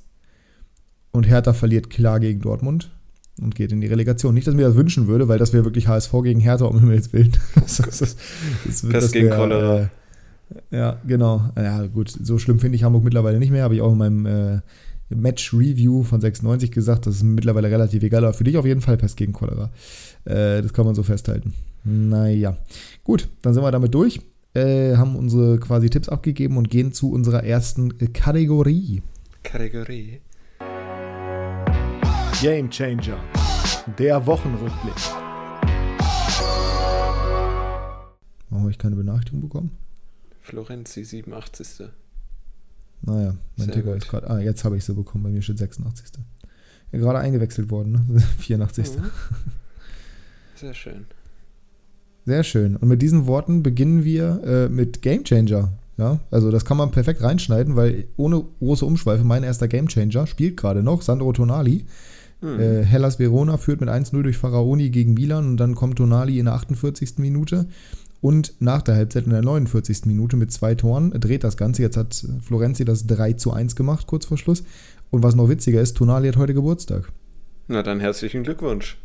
Und 1.12 1.28
Hertha 1.28 1.52
verliert 1.52 1.90
klar 1.90 2.22
gegen 2.22 2.40
Dortmund 2.40 2.92
und 3.42 3.54
geht 3.56 3.74
in 3.74 3.82
die 3.82 3.88
Relegation. 3.88 4.34
Nicht, 4.34 4.48
dass 4.48 4.54
ich 4.54 4.58
mir 4.58 4.68
das 4.68 4.78
wünschen 4.78 5.08
würde, 5.08 5.28
weil 5.28 5.40
das 5.40 5.52
wäre 5.52 5.66
wirklich 5.66 5.90
HSV 5.90 6.14
gegen 6.24 6.40
Hertha 6.40 6.64
um 6.64 6.80
Himmels 6.80 7.12
Willen. 7.12 7.34
das, 7.56 7.78
das, 7.78 7.98
das, 7.98 8.16
das, 8.64 8.88
Pest 8.88 9.12
gegen 9.12 9.32
Cholera. 9.32 9.90
Äh, 10.72 10.78
ja, 10.78 10.98
genau. 11.06 11.50
Ja, 11.58 11.86
gut, 11.88 12.10
so 12.10 12.40
schlimm 12.40 12.60
finde 12.60 12.78
ich 12.78 12.86
Hamburg 12.86 13.04
mittlerweile 13.04 13.38
nicht 13.38 13.52
mehr. 13.52 13.66
Habe 13.66 13.76
ich 13.76 13.82
auch 13.82 13.92
in 13.92 13.98
meinem 13.98 14.26
äh, 14.26 14.62
Match-Review 15.10 16.04
von 16.04 16.22
96 16.22 16.72
gesagt, 16.72 17.06
das 17.06 17.18
ist 17.18 17.24
mittlerweile 17.24 17.70
relativ 17.70 18.04
egal, 18.04 18.26
aber 18.26 18.34
für 18.34 18.44
dich 18.44 18.58
auf 18.58 18.66
jeden 18.66 18.82
Fall 18.82 18.98
Pest 18.98 19.18
gegen 19.18 19.34
Cholera. 19.34 19.72
Äh, 20.26 20.62
das 20.62 20.74
kann 20.74 20.86
man 20.86 20.96
so 20.96 21.04
festhalten. 21.04 21.54
Naja, 21.84 22.58
gut, 23.04 23.30
dann 23.42 23.54
sind 23.54 23.64
wir 23.64 23.72
damit 23.72 23.94
durch, 23.94 24.20
äh, 24.54 24.96
haben 24.98 25.16
unsere 25.16 25.60
quasi 25.60 25.90
Tipps 25.90 26.10
abgegeben 26.10 26.58
und 26.58 26.70
gehen 26.70 26.92
zu 26.92 27.12
unserer 27.12 27.44
ersten 27.44 27.98
Kategorie. 28.14 29.02
Kategorie. 29.44 30.20
Game 32.42 32.70
Changer, 32.70 33.18
der 33.98 34.26
Wochenrückblick. 34.26 34.94
Warum 38.50 38.64
habe 38.64 38.72
ich 38.72 38.78
keine 38.78 38.96
Benachrichtigung 38.96 39.42
bekommen? 39.42 39.78
Florenzi, 40.42 41.04
87. 41.04 41.90
Naja, 43.08 43.36
mein 43.56 43.72
Ticker 43.72 43.96
ist 43.96 44.10
gerade. 44.10 44.30
Ah, 44.30 44.40
jetzt 44.40 44.64
habe 44.66 44.78
ich 44.78 44.84
sie 44.84 44.94
bekommen. 44.94 45.24
Bei 45.24 45.30
mir 45.30 45.42
steht 45.42 45.58
86. 45.58 46.10
Ja, 46.92 47.00
gerade 47.00 47.20
eingewechselt 47.20 47.72
worden, 47.72 48.06
ne? 48.10 48.20
84. 48.40 48.98
Mhm. 48.98 49.04
Sehr 50.56 50.74
schön. 50.74 51.06
Sehr 52.26 52.44
schön. 52.44 52.76
Und 52.76 52.90
mit 52.90 53.02
diesen 53.02 53.26
Worten 53.26 53.64
beginnen 53.64 54.04
wir 54.04 54.44
äh, 54.44 54.70
mit 54.70 55.02
Game 55.02 55.24
Changer. 55.24 55.72
Ja, 55.98 56.20
also 56.30 56.52
das 56.52 56.66
kann 56.66 56.78
man 56.78 56.92
perfekt 56.92 57.24
reinschneiden, 57.24 57.76
weil 57.76 58.06
ohne 58.18 58.44
große 58.60 58.86
Umschweife, 58.86 59.24
mein 59.24 59.44
erster 59.44 59.68
Game 59.68 59.88
Changer 59.88 60.28
spielt 60.28 60.58
gerade 60.58 60.84
noch, 60.84 61.02
Sandro 61.02 61.32
Tonali. 61.32 61.86
Mhm. 62.42 62.60
Äh, 62.60 62.84
Hellas 62.84 63.18
Verona 63.18 63.58
führt 63.58 63.80
mit 63.80 63.90
1-0 63.90 64.22
durch 64.22 64.38
Faraoni 64.38 64.90
gegen 64.90 65.14
Milan 65.14 65.48
und 65.48 65.58
dann 65.58 65.74
kommt 65.74 65.98
Tonali 65.98 66.38
in 66.38 66.46
der 66.46 66.56
48. 66.56 67.18
Minute 67.18 67.68
und 68.22 68.54
nach 68.60 68.82
der 68.82 68.96
Halbzeit 68.96 69.26
in 69.26 69.32
der 69.32 69.42
49. 69.42 70.06
Minute 70.06 70.38
mit 70.38 70.52
zwei 70.52 70.76
Toren 70.76 71.12
dreht 71.12 71.44
das 71.44 71.56
Ganze. 71.56 71.84
Jetzt 71.84 71.98
hat 71.98 72.26
Florenzi 72.42 72.84
das 72.84 73.06
3 73.06 73.34
zu 73.34 73.52
1 73.52 73.76
gemacht, 73.76 74.08
kurz 74.08 74.26
vor 74.26 74.38
Schluss. 74.38 74.64
Und 75.12 75.24
was 75.24 75.36
noch 75.36 75.50
witziger 75.50 75.82
ist, 75.82 75.98
Tonali 75.98 76.28
hat 76.28 76.38
heute 76.38 76.54
Geburtstag. 76.54 77.12
Na 77.68 77.84
dann 77.84 78.00
herzlichen 78.00 78.44
Glückwunsch. 78.44 78.98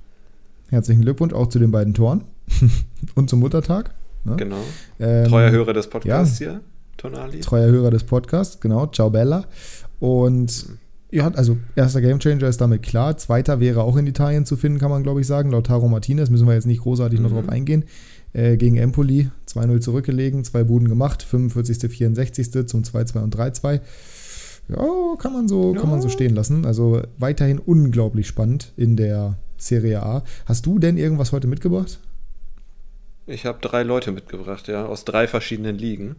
Herzlichen 0.71 1.03
Glückwunsch 1.03 1.35
auch 1.35 1.49
zu 1.49 1.59
den 1.59 1.71
beiden 1.71 1.95
Toren 1.95 2.25
und 3.15 3.29
zum 3.29 3.41
Muttertag. 3.41 3.95
Ne? 4.25 4.37
Genau. 4.37 4.63
Ähm, 4.99 5.29
treuer 5.29 5.51
Hörer 5.51 5.75
des 5.75 5.89
Podcasts 5.89 6.39
ja, 6.39 6.53
hier, 6.53 6.61
Tonali. 6.97 7.41
Treuer 7.41 7.71
Hörer 7.71 7.91
des 7.91 8.05
Podcasts, 8.05 8.61
genau. 8.61 8.87
Ciao 8.87 9.11
Bella. 9.11 9.45
Und 10.01 10.69
mhm. 10.69 10.79
ja, 11.11 11.29
also 11.29 11.59
erster 11.77 12.01
Gamechanger 12.01 12.49
ist 12.49 12.61
damit 12.61 12.83
klar. 12.83 13.19
Zweiter 13.19 13.61
wäre 13.61 13.83
auch 13.83 13.97
in 13.97 14.07
Italien 14.07 14.47
zu 14.47 14.57
finden, 14.57 14.79
kann 14.79 14.91
man 14.91 15.03
glaube 15.03 15.21
ich 15.21 15.27
sagen. 15.27 15.51
Lautaro 15.51 15.89
Martinez, 15.89 16.31
müssen 16.31 16.47
wir 16.47 16.55
jetzt 16.55 16.67
nicht 16.67 16.83
großartig 16.83 17.19
mhm. 17.19 17.27
noch 17.27 17.33
drauf 17.33 17.49
eingehen 17.49 17.85
äh, 18.33 18.57
gegen 18.57 18.77
Empoli 18.77 19.31
2-0 19.49 19.81
zurückgelegen, 19.81 20.45
zwei 20.45 20.65
Buden 20.65 20.89
gemacht, 20.89 21.23
45., 21.23 21.91
64. 21.91 22.67
zum 22.67 22.83
2-2 22.83 23.23
und 23.23 23.37
3-2. 23.37 23.81
Ja, 24.69 25.17
kann 25.19 25.33
man 25.33 25.49
so, 25.49 25.75
ja. 25.75 25.81
kann 25.81 25.91
man 25.91 26.01
so 26.01 26.09
stehen 26.09 26.35
lassen. 26.35 26.65
Also 26.65 27.03
weiterhin 27.19 27.59
unglaublich 27.59 28.27
spannend 28.27 28.73
in 28.77 28.97
der 28.97 29.39
Serie 29.57 30.03
A. 30.03 30.25
Hast 30.47 30.67
du 30.67 30.79
denn 30.79 30.97
irgendwas 30.97 31.33
heute 31.33 31.47
mitgebracht? 31.47 31.99
Ich 33.27 33.47
habe 33.47 33.59
drei 33.61 33.83
Leute 33.83 34.13
mitgebracht, 34.13 34.69
ja, 34.69 34.87
aus 34.87 35.05
drei 35.05 35.29
verschiedenen 35.29 35.77
Ligen. 35.77 36.17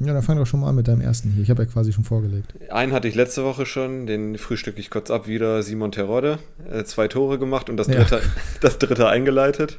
Ja, 0.00 0.12
dann 0.12 0.22
fang 0.22 0.36
doch 0.36 0.46
schon 0.46 0.60
mal 0.60 0.68
an 0.68 0.76
mit 0.76 0.86
deinem 0.86 1.00
ersten 1.00 1.30
hier. 1.30 1.42
Ich 1.42 1.50
habe 1.50 1.64
ja 1.64 1.68
quasi 1.68 1.92
schon 1.92 2.04
vorgelegt. 2.04 2.54
Einen 2.70 2.92
hatte 2.92 3.08
ich 3.08 3.16
letzte 3.16 3.42
Woche 3.44 3.66
schon, 3.66 4.06
den 4.06 4.38
frühstücke 4.38 4.78
ich 4.78 4.90
kurz 4.90 5.10
ab 5.10 5.26
wieder, 5.26 5.62
Simon 5.62 5.90
Terodde. 5.90 6.38
Äh, 6.70 6.84
zwei 6.84 7.08
Tore 7.08 7.38
gemacht 7.38 7.68
und 7.68 7.76
das 7.76 7.88
dritte, 7.88 8.16
ja. 8.16 8.20
das 8.60 8.78
dritte 8.78 9.08
eingeleitet. 9.08 9.78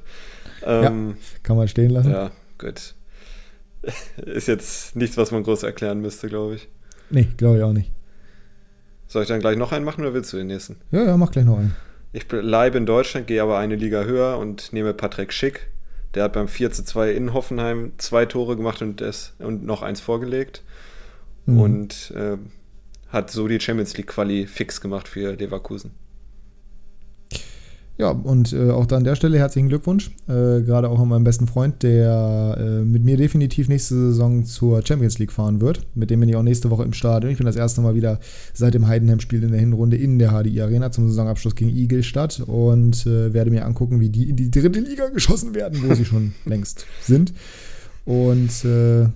Ähm, 0.65 1.09
ja, 1.09 1.15
kann 1.43 1.57
man 1.57 1.67
stehen 1.67 1.91
lassen. 1.91 2.11
Ja, 2.11 2.31
gut. 2.57 2.95
Ist 4.25 4.47
jetzt 4.47 4.95
nichts, 4.95 5.17
was 5.17 5.31
man 5.31 5.43
groß 5.43 5.63
erklären 5.63 6.01
müsste, 6.01 6.27
glaube 6.27 6.55
ich. 6.55 6.67
Nee, 7.09 7.27
glaube 7.37 7.57
ich 7.57 7.63
auch 7.63 7.73
nicht. 7.73 7.91
Soll 9.07 9.23
ich 9.23 9.27
dann 9.27 9.39
gleich 9.39 9.57
noch 9.57 9.71
einen 9.71 9.85
machen 9.85 10.01
oder 10.01 10.13
willst 10.13 10.31
du 10.33 10.37
den 10.37 10.47
nächsten? 10.47 10.77
Ja, 10.91 11.03
ja, 11.03 11.17
mach 11.17 11.31
gleich 11.31 11.45
noch 11.45 11.57
einen. 11.57 11.75
Ich 12.11 12.27
bleibe 12.27 12.77
in 12.77 12.85
Deutschland, 12.85 13.27
gehe 13.27 13.41
aber 13.41 13.57
eine 13.57 13.75
Liga 13.75 14.03
höher 14.03 14.37
und 14.37 14.73
nehme 14.73 14.93
Patrick 14.93 15.33
Schick. 15.33 15.67
Der 16.13 16.23
hat 16.23 16.33
beim 16.33 16.47
4 16.47 16.71
zu 16.71 16.83
2 16.83 17.11
in 17.11 17.33
Hoffenheim 17.33 17.93
zwei 17.97 18.25
Tore 18.25 18.55
gemacht 18.55 18.81
und, 18.81 19.01
das, 19.01 19.33
und 19.39 19.63
noch 19.63 19.83
eins 19.83 19.99
vorgelegt. 19.99 20.63
Mhm. 21.45 21.59
Und 21.59 22.13
äh, 22.15 22.37
hat 23.09 23.31
so 23.31 23.47
die 23.47 23.59
Champions 23.59 23.95
League 23.97 24.07
Quali 24.07 24.47
fix 24.47 24.81
gemacht 24.81 25.07
für 25.07 25.33
Leverkusen. 25.33 25.91
Ja, 27.99 28.11
und 28.11 28.53
äh, 28.53 28.71
auch 28.71 28.85
da 28.85 28.95
an 28.95 29.03
der 29.03 29.15
Stelle 29.15 29.37
herzlichen 29.37 29.67
Glückwunsch. 29.67 30.11
Äh, 30.29 30.61
Gerade 30.61 30.87
auch 30.89 31.01
an 31.01 31.09
meinem 31.09 31.25
besten 31.25 31.47
Freund, 31.47 31.83
der 31.83 32.55
äh, 32.57 32.85
mit 32.85 33.03
mir 33.03 33.17
definitiv 33.17 33.67
nächste 33.67 33.95
Saison 33.95 34.45
zur 34.45 34.85
Champions 34.85 35.19
League 35.19 35.33
fahren 35.33 35.59
wird. 35.59 35.85
Mit 35.95 36.09
dem 36.09 36.21
bin 36.21 36.29
ich 36.29 36.37
auch 36.37 36.43
nächste 36.43 36.69
Woche 36.69 36.83
im 36.83 36.93
Stadion. 36.93 37.29
Ich 37.29 37.37
bin 37.37 37.45
das 37.45 37.57
erste 37.57 37.81
Mal 37.81 37.95
wieder 37.95 38.21
seit 38.53 38.73
dem 38.73 38.87
Heidenheim-Spiel 38.87 39.43
in 39.43 39.51
der 39.51 39.59
Hinrunde 39.59 39.97
in 39.97 40.17
der 40.17 40.31
HDI 40.31 40.61
Arena 40.61 40.93
zum 40.93 41.09
Saisonabschluss 41.09 41.55
gegen 41.55 41.75
Igelstadt 41.75 42.39
und 42.39 43.05
äh, 43.05 43.33
werde 43.33 43.51
mir 43.51 43.65
angucken, 43.65 43.99
wie 43.99 44.07
die 44.07 44.29
in 44.29 44.37
die 44.37 44.49
dritte 44.49 44.79
Liga 44.79 45.09
geschossen 45.09 45.53
werden, 45.53 45.83
wo 45.85 45.93
sie 45.93 46.05
schon 46.05 46.33
längst 46.45 46.85
sind. 47.01 47.33
Und 48.05 48.63
äh, 48.63 49.09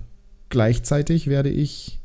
gleichzeitig 0.50 1.26
werde 1.26 1.48
ich 1.48 2.00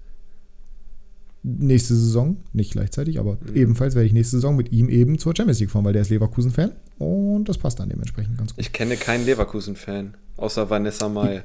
nächste 1.44 1.96
Saison, 1.96 2.38
nicht 2.54 2.72
gleichzeitig, 2.72 3.20
aber 3.20 3.34
mhm. 3.34 3.56
ebenfalls 3.56 3.96
werde 3.96 4.06
ich 4.06 4.14
nächste 4.14 4.38
Saison 4.38 4.56
mit 4.56 4.72
ihm 4.72 4.90
eben 4.90 5.18
zur 5.18 5.36
Champions 5.36 5.60
League 5.60 5.72
fahren, 5.72 5.86
weil 5.86 5.94
der 5.94 6.02
ist 6.02 6.10
Leverkusen-Fan 6.10 6.72
und 6.98 7.46
das 7.48 7.58
passt 7.58 7.80
dann 7.80 7.90
dementsprechend 7.90 8.38
ganz 8.38 8.54
gut. 8.54 8.60
Ich 8.60 8.74
kenne 8.74 8.98
keinen 8.98 9.26
Leverkusen-Fan, 9.26 10.16
außer 10.38 10.70
Vanessa 10.70 11.08
Mai. 11.08 11.44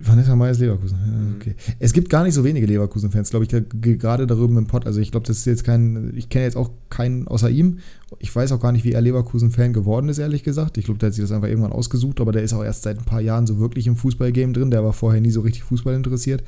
Vanessa 0.00 0.34
Mai 0.34 0.50
ist 0.50 0.58
Leverkusen. 0.58 0.98
Ja, 0.98 1.36
okay. 1.36 1.54
Es 1.78 1.92
gibt 1.92 2.10
gar 2.10 2.24
nicht 2.24 2.34
so 2.34 2.42
wenige 2.42 2.66
Leverkusen-Fans, 2.66 3.30
glaube 3.30 3.44
ich, 3.44 3.98
gerade 3.98 4.26
darüber 4.26 4.58
im 4.58 4.66
Pod. 4.66 4.84
Also 4.84 5.00
ich 5.00 5.12
glaube, 5.12 5.26
das 5.26 5.38
ist 5.38 5.44
jetzt 5.44 5.62
kein, 5.62 6.12
ich 6.16 6.28
kenne 6.28 6.44
jetzt 6.44 6.56
auch 6.56 6.70
keinen 6.90 7.28
außer 7.28 7.48
ihm. 7.50 7.78
Ich 8.18 8.34
weiß 8.34 8.50
auch 8.50 8.58
gar 8.58 8.72
nicht, 8.72 8.84
wie 8.84 8.92
er 8.92 9.00
Leverkusen-Fan 9.00 9.72
geworden 9.72 10.08
ist, 10.08 10.18
ehrlich 10.18 10.42
gesagt. 10.42 10.76
Ich 10.76 10.86
glaube, 10.86 10.98
der 10.98 11.08
hat 11.08 11.14
sich 11.14 11.22
das 11.22 11.30
einfach 11.30 11.46
irgendwann 11.46 11.72
ausgesucht, 11.72 12.20
aber 12.20 12.32
der 12.32 12.42
ist 12.42 12.52
auch 12.52 12.64
erst 12.64 12.82
seit 12.82 12.98
ein 12.98 13.04
paar 13.04 13.20
Jahren 13.20 13.46
so 13.46 13.60
wirklich 13.60 13.86
im 13.86 13.96
Fußballgame 13.96 14.54
drin. 14.54 14.72
Der 14.72 14.82
war 14.82 14.92
vorher 14.92 15.20
nie 15.20 15.30
so 15.30 15.42
richtig 15.42 15.62
Fußball 15.62 15.94
interessiert 15.94 16.42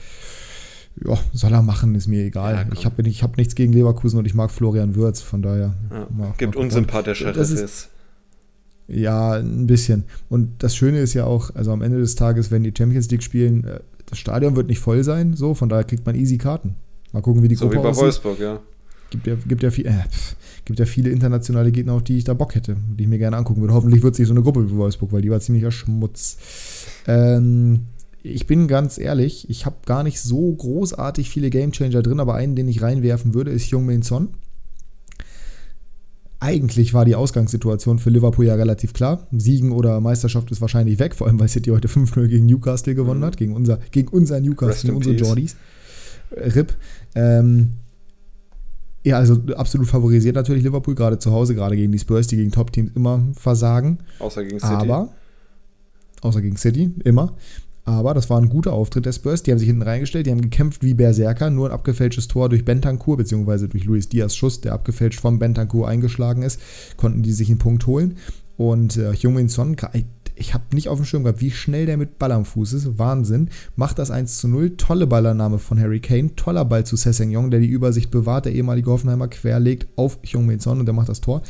ja, 1.05 1.19
soll 1.33 1.53
er 1.53 1.63
machen, 1.63 1.95
ist 1.95 2.09
mir 2.09 2.25
egal. 2.25 2.55
Ja, 2.55 2.67
ich 2.73 2.85
habe 2.85 3.03
ich 3.09 3.23
hab 3.23 3.37
nichts 3.37 3.55
gegen 3.55 3.73
Leverkusen 3.73 4.19
und 4.19 4.27
ich 4.27 4.35
mag 4.35 4.51
Florian 4.51 4.95
Würz, 4.95 5.21
von 5.21 5.43
daher. 5.43 5.75
Ja, 5.91 6.07
mal, 6.11 6.35
gibt 6.39 6.55
mal 6.55 6.63
unsympathischeres. 6.63 7.89
Ja, 8.89 9.33
ein 9.35 9.67
bisschen. 9.67 10.05
Und 10.31 10.63
das 10.63 10.75
Schöne 10.75 11.01
ist 11.01 11.13
ja 11.13 11.25
auch, 11.25 11.55
also 11.55 11.73
am 11.73 11.83
Ende 11.83 11.99
des 11.99 12.15
Tages, 12.15 12.51
wenn 12.51 12.63
die 12.63 12.73
Champions 12.77 13.11
League 13.11 13.23
spielen, 13.23 13.65
äh, 13.65 13.81
das 14.07 14.19
Stadion 14.19 14.57
wird 14.57 14.69
nicht 14.69 14.81
voll 14.81 15.05
sein, 15.05 15.35
so, 15.35 15.53
von 15.53 15.69
daher 15.69 15.85
kriegt 15.85 16.07
man 16.07 16.15
easy 16.15 16.39
Karten. 16.39 16.75
Mal 17.13 17.21
gucken, 17.21 17.43
wie 17.43 17.49
die 17.49 17.55
so 17.55 17.67
Gruppe 17.67 17.77
So 17.77 17.81
wie 17.81 17.83
bei 17.83 17.91
aussieht. 17.91 18.03
Wolfsburg, 18.03 18.39
ja. 18.41 18.61
Gibt 19.11 19.27
ja, 19.27 19.35
gibt 19.47 19.63
ja, 19.63 19.71
viel, 19.71 19.87
äh, 19.87 19.93
gibt 20.65 20.79
ja 20.79 20.87
viele 20.87 21.11
internationale 21.11 21.71
Gegner, 21.73 21.95
auf 21.95 22.05
die 22.05 22.17
ich 22.17 22.25
da 22.25 22.35
Bock 22.35 22.55
hätte, 22.55 22.77
die 22.99 23.05
ich 23.05 23.09
mir 23.09 23.19
gerne 23.19 23.37
angucken 23.37 23.61
würde. 23.61 23.75
Hoffentlich 23.75 24.03
wird 24.03 24.15
es 24.15 24.19
nicht 24.19 24.29
so 24.29 24.35
eine 24.35 24.43
Gruppe 24.43 24.71
wie 24.71 24.77
Wolfsburg, 24.77 25.13
weil 25.13 25.23
die 25.23 25.31
war 25.31 25.41
ziemlicher 25.41 25.71
Schmutz. 25.71 26.39
Ähm, 27.07 27.87
ich 28.29 28.47
bin 28.47 28.69
ganz 28.69 28.99
ehrlich, 28.99 29.49
ich 29.51 29.67
habe 29.67 29.77
gar 29.87 30.03
nicht 30.03 30.21
so 30.21 30.53
großartig 30.53 31.31
viele 31.31 31.51
Gamechanger 31.51 32.03
drin, 32.03 32.21
aber 32.21 32.35
einen, 32.35 32.57
den 32.57 32.69
ich 32.69 32.83
reinwerfen 32.83 33.35
würde, 33.35 33.51
ist 33.51 33.71
Jungmin 33.71 34.03
Son. 34.03 34.29
Eigentlich 36.41 36.95
war 36.95 37.05
die 37.05 37.17
Ausgangssituation 37.17 37.99
für 37.99 38.11
Liverpool 38.11 38.47
ja 38.47 38.55
relativ 38.55 38.93
klar. 38.93 39.27
Siegen 39.33 39.73
oder 39.73 40.01
Meisterschaft 40.01 40.51
ist 40.53 40.61
wahrscheinlich 40.61 41.01
weg, 41.01 41.17
vor 41.17 41.27
allem 41.27 41.41
weil 41.41 41.49
City 41.49 41.71
heute 41.71 41.89
5-0 41.89 42.29
gegen 42.29 42.47
Newcastle 42.47 42.95
gewonnen 42.95 43.21
mhm. 43.21 43.25
hat, 43.25 43.37
gegen 43.37 43.55
unser, 43.55 43.79
gegen 43.91 44.09
unser 44.09 44.41
Newcastle, 44.41 44.95
unsere 44.95 45.17
Jordis. 45.17 45.57
Äh, 46.31 46.49
RIP. 46.49 46.75
Ähm, 47.15 47.71
ja, 49.05 49.17
also 49.17 49.41
absolut 49.57 49.89
favorisiert 49.89 50.37
natürlich 50.37 50.63
Liverpool, 50.63 50.95
gerade 50.95 51.19
zu 51.19 51.33
Hause, 51.33 51.55
gerade 51.55 51.77
gegen 51.77 51.93
die 51.93 51.99
Spurs, 51.99 52.27
die 52.27 52.37
gegen 52.37 52.53
Top-Teams 52.53 52.93
immer 52.95 53.23
versagen. 53.33 53.99
Außer 54.19 54.45
gegen 54.45 54.61
City. 54.61 54.73
Aber, 54.73 55.09
außer 56.21 56.43
gegen 56.43 56.57
City, 56.57 56.91
immer. 57.05 57.35
Aber 57.89 58.13
das 58.13 58.29
war 58.29 58.39
ein 58.39 58.51
guter 58.51 58.75
Auftritt 58.75 59.07
der 59.07 59.13
Spurs. 59.13 59.43
Die 59.43 59.51
haben 59.51 59.59
sich 59.59 59.67
hinten 59.67 59.81
reingestellt, 59.81 60.27
die 60.27 60.31
haben 60.31 60.43
gekämpft 60.43 60.83
wie 60.83 60.93
Berserker. 60.93 61.49
Nur 61.49 61.71
ein 61.71 61.73
abgefälschtes 61.73 62.29
Tor 62.29 62.51
durch 62.51 62.67
Bentancur, 62.67 63.17
beziehungsweise 63.17 63.67
durch 63.67 63.87
Luis 63.87 64.11
Diaz 64.11 64.37
Schuss, 64.37 64.61
der 64.61 64.75
abgefälscht 64.75 65.21
vom 65.21 65.39
Bentancur 65.39 65.89
eingeschlagen 65.89 66.43
ist, 66.43 66.61
konnten 66.99 67.23
die 67.23 67.33
sich 67.33 67.49
einen 67.49 67.57
Punkt 67.57 67.87
holen. 67.87 68.19
Und 68.59 68.99
äh, 68.99 69.13
Jungmin 69.13 69.49
Son, 69.49 69.75
ich 70.37 70.53
habe 70.53 70.65
nicht 70.75 70.91
auf 70.91 70.99
dem 70.99 71.07
Schirm 71.07 71.25
gehabt, 71.25 71.41
wie 71.41 71.51
schnell 71.51 71.87
der 71.87 71.97
mit 71.97 72.19
Ball 72.19 72.33
am 72.33 72.45
Fuß 72.45 72.75
ist. 72.75 72.99
Wahnsinn. 72.99 73.49
Macht 73.75 73.99
das 73.99 74.11
1 74.11 74.37
zu 74.37 74.49
0. 74.49 74.77
Tolle 74.77 75.07
Ballername 75.07 75.59
von 75.59 75.81
Harry 75.81 76.01
Kane. 76.01 76.37
Toller 76.37 76.67
Ball 76.67 76.85
zu 76.85 76.97
Sessegnon, 76.97 77.51
der 77.51 77.61
die 77.61 77.69
Übersicht 77.69 78.11
bewahrt. 78.11 78.45
Der 78.45 78.53
ehemalige 78.53 78.91
Hoffenheimer 78.91 79.29
querlegt 79.29 79.89
auf 79.97 80.19
Jungmin 80.25 80.61
Son 80.61 80.81
und 80.81 80.85
der 80.85 80.95
macht 80.95 81.09
das 81.09 81.23
Tor 81.23 81.41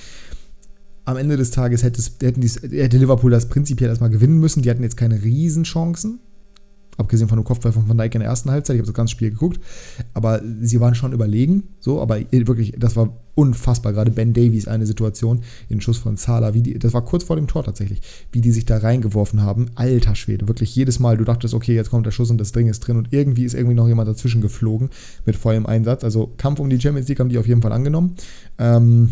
am 1.09 1.16
Ende 1.16 1.38
des 1.38 1.51
Tages 1.51 1.83
hätte, 1.83 2.03
hätten 2.20 2.42
die, 2.42 2.48
hätte 2.48 2.98
Liverpool 2.98 3.31
das 3.31 3.48
prinzipiell 3.48 3.88
erstmal 3.88 4.11
gewinnen 4.11 4.38
müssen. 4.38 4.61
Die 4.61 4.68
hatten 4.68 4.83
jetzt 4.83 4.98
keine 4.98 5.22
Riesenchancen. 5.22 6.20
Abgesehen 6.98 7.28
von 7.28 7.38
dem 7.38 7.44
Kopfball 7.44 7.72
von 7.72 7.88
Van 7.88 7.96
Dijk 7.96 8.16
in 8.16 8.20
der 8.20 8.28
ersten 8.28 8.50
Halbzeit. 8.50 8.74
Ich 8.74 8.80
habe 8.80 8.87
das 8.87 8.94
ganze 8.94 9.12
Spiel 9.12 9.30
geguckt. 9.30 9.61
Aber 10.14 10.42
sie 10.61 10.80
waren 10.80 10.94
schon 10.94 11.12
überlegen. 11.12 11.62
So, 11.78 12.02
aber 12.02 12.20
wirklich, 12.30 12.74
das 12.76 12.96
war 12.96 13.16
unfassbar. 13.37 13.92
Gerade 13.92 14.11
Ben 14.11 14.32
Davies 14.32 14.66
eine 14.66 14.84
Situation, 14.84 15.42
den 15.70 15.80
Schuss 15.80 15.96
von 15.96 16.16
Zala. 16.16 16.54
Wie 16.54 16.62
die, 16.62 16.78
das 16.78 16.92
war 16.92 17.04
kurz 17.04 17.22
vor 17.22 17.37
dem 17.37 17.46
Tor 17.46 17.62
tatsächlich. 17.62 18.02
Wie 18.32 18.40
die 18.40 18.50
sich 18.50 18.66
da 18.66 18.78
reingeworfen 18.78 19.42
haben. 19.42 19.70
Alter 19.76 20.16
Schwede. 20.16 20.48
Wirklich 20.48 20.74
jedes 20.74 20.98
Mal. 20.98 21.16
Du 21.16 21.24
dachtest, 21.24 21.54
okay, 21.54 21.74
jetzt 21.74 21.90
kommt 21.90 22.04
der 22.04 22.11
Schuss 22.11 22.30
und 22.30 22.38
das 22.38 22.52
Ding 22.52 22.68
ist 22.68 22.80
drin. 22.80 22.96
Und 22.96 23.12
irgendwie 23.12 23.44
ist 23.44 23.54
irgendwie 23.54 23.76
noch 23.76 23.87
jemand 23.87 24.08
dazwischen 24.08 24.42
geflogen 24.42 24.90
mit 25.24 25.37
vollem 25.37 25.66
Einsatz. 25.66 26.02
Also 26.02 26.32
Kampf 26.37 26.58
um 26.58 26.68
die 26.68 26.80
Champions 26.80 27.08
League 27.08 27.20
haben 27.20 27.28
die 27.28 27.38
auf 27.38 27.46
jeden 27.46 27.62
Fall 27.62 27.72
angenommen. 27.72 28.16
Ähm, 28.58 29.11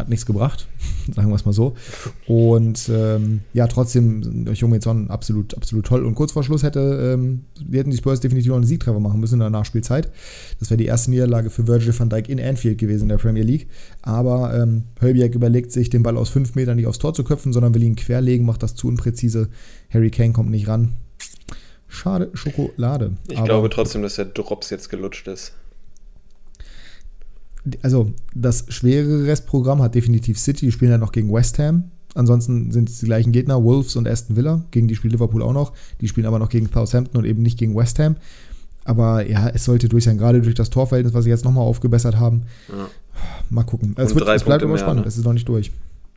hat 0.00 0.08
nichts 0.08 0.26
gebracht, 0.26 0.66
sagen 1.14 1.28
wir 1.28 1.36
es 1.36 1.44
mal 1.44 1.52
so. 1.52 1.74
Und 2.26 2.90
ähm, 2.92 3.40
ja, 3.52 3.66
trotzdem, 3.66 4.46
Jungmezon 4.52 5.10
absolut, 5.10 5.56
absolut 5.56 5.86
toll. 5.86 6.04
Und 6.04 6.14
kurz 6.14 6.32
vor 6.32 6.42
Schluss 6.42 6.62
hätte, 6.62 7.14
ähm, 7.14 7.44
hätten 7.70 7.90
die 7.90 7.96
Spurs 7.96 8.20
definitiv 8.20 8.50
noch 8.50 8.56
einen 8.56 8.66
Siegtreffer 8.66 9.00
machen 9.00 9.20
müssen 9.20 9.34
in 9.34 9.40
der 9.40 9.50
Nachspielzeit. 9.50 10.10
Das 10.58 10.70
wäre 10.70 10.78
die 10.78 10.86
erste 10.86 11.10
Niederlage 11.10 11.50
für 11.50 11.66
Virgil 11.66 11.98
van 11.98 12.10
Dijk 12.10 12.28
in 12.28 12.40
Anfield 12.40 12.78
gewesen 12.78 13.04
in 13.04 13.08
der 13.10 13.18
Premier 13.18 13.44
League. 13.44 13.68
Aber 14.02 14.54
ähm, 14.54 14.84
Hölbiak 15.00 15.34
überlegt 15.34 15.72
sich, 15.72 15.90
den 15.90 16.02
Ball 16.02 16.16
aus 16.16 16.28
fünf 16.28 16.54
Metern 16.54 16.76
nicht 16.76 16.86
aufs 16.86 16.98
Tor 16.98 17.14
zu 17.14 17.24
köpfen, 17.24 17.52
sondern 17.52 17.74
will 17.74 17.82
ihn 17.82 17.96
querlegen, 17.96 18.46
macht 18.46 18.62
das 18.62 18.74
zu 18.74 18.88
unpräzise. 18.88 19.48
Harry 19.92 20.10
Kane 20.10 20.32
kommt 20.32 20.50
nicht 20.50 20.68
ran. 20.68 20.94
Schade, 21.88 22.30
Schokolade. 22.34 23.16
Ich 23.28 23.36
Aber 23.36 23.46
glaube 23.46 23.70
trotzdem, 23.70 24.02
dass 24.02 24.14
der 24.14 24.26
Drops 24.26 24.70
jetzt 24.70 24.90
gelutscht 24.90 25.26
ist 25.26 25.54
also 27.82 28.12
das 28.34 28.66
schwere 28.68 29.26
Restprogramm 29.26 29.82
hat 29.82 29.94
definitiv 29.94 30.38
City, 30.38 30.66
die 30.66 30.72
spielen 30.72 30.90
ja 30.90 30.98
noch 30.98 31.12
gegen 31.12 31.32
West 31.32 31.58
Ham. 31.58 31.90
Ansonsten 32.14 32.72
sind 32.72 32.88
es 32.88 32.98
die 32.98 33.06
gleichen 33.06 33.32
Gegner, 33.32 33.62
Wolves 33.62 33.94
und 33.96 34.08
Aston 34.08 34.36
Villa, 34.36 34.64
gegen 34.70 34.88
die 34.88 34.96
spielt 34.96 35.12
Liverpool 35.12 35.42
auch 35.42 35.52
noch. 35.52 35.72
Die 36.00 36.08
spielen 36.08 36.26
aber 36.26 36.38
noch 36.38 36.48
gegen 36.48 36.68
Southampton 36.72 37.18
und 37.18 37.24
eben 37.24 37.42
nicht 37.42 37.58
gegen 37.58 37.76
West 37.76 37.98
Ham. 37.98 38.16
Aber 38.84 39.26
ja, 39.28 39.48
es 39.48 39.64
sollte 39.64 39.88
durch 39.88 40.04
sein, 40.04 40.18
gerade 40.18 40.40
durch 40.40 40.54
das 40.54 40.70
Torverhältnis, 40.70 41.14
was 41.14 41.24
sie 41.24 41.30
jetzt 41.30 41.44
nochmal 41.44 41.64
aufgebessert 41.64 42.18
haben. 42.18 42.42
Ja. 42.68 42.88
Mal 43.50 43.64
gucken. 43.64 43.94
Es, 43.96 44.14
wird, 44.14 44.26
es 44.26 44.44
bleibt 44.44 44.62
immer 44.62 44.78
spannend, 44.78 45.02
ne? 45.02 45.08
es 45.08 45.18
ist 45.18 45.24
noch 45.24 45.32
nicht 45.32 45.48
durch. 45.48 45.70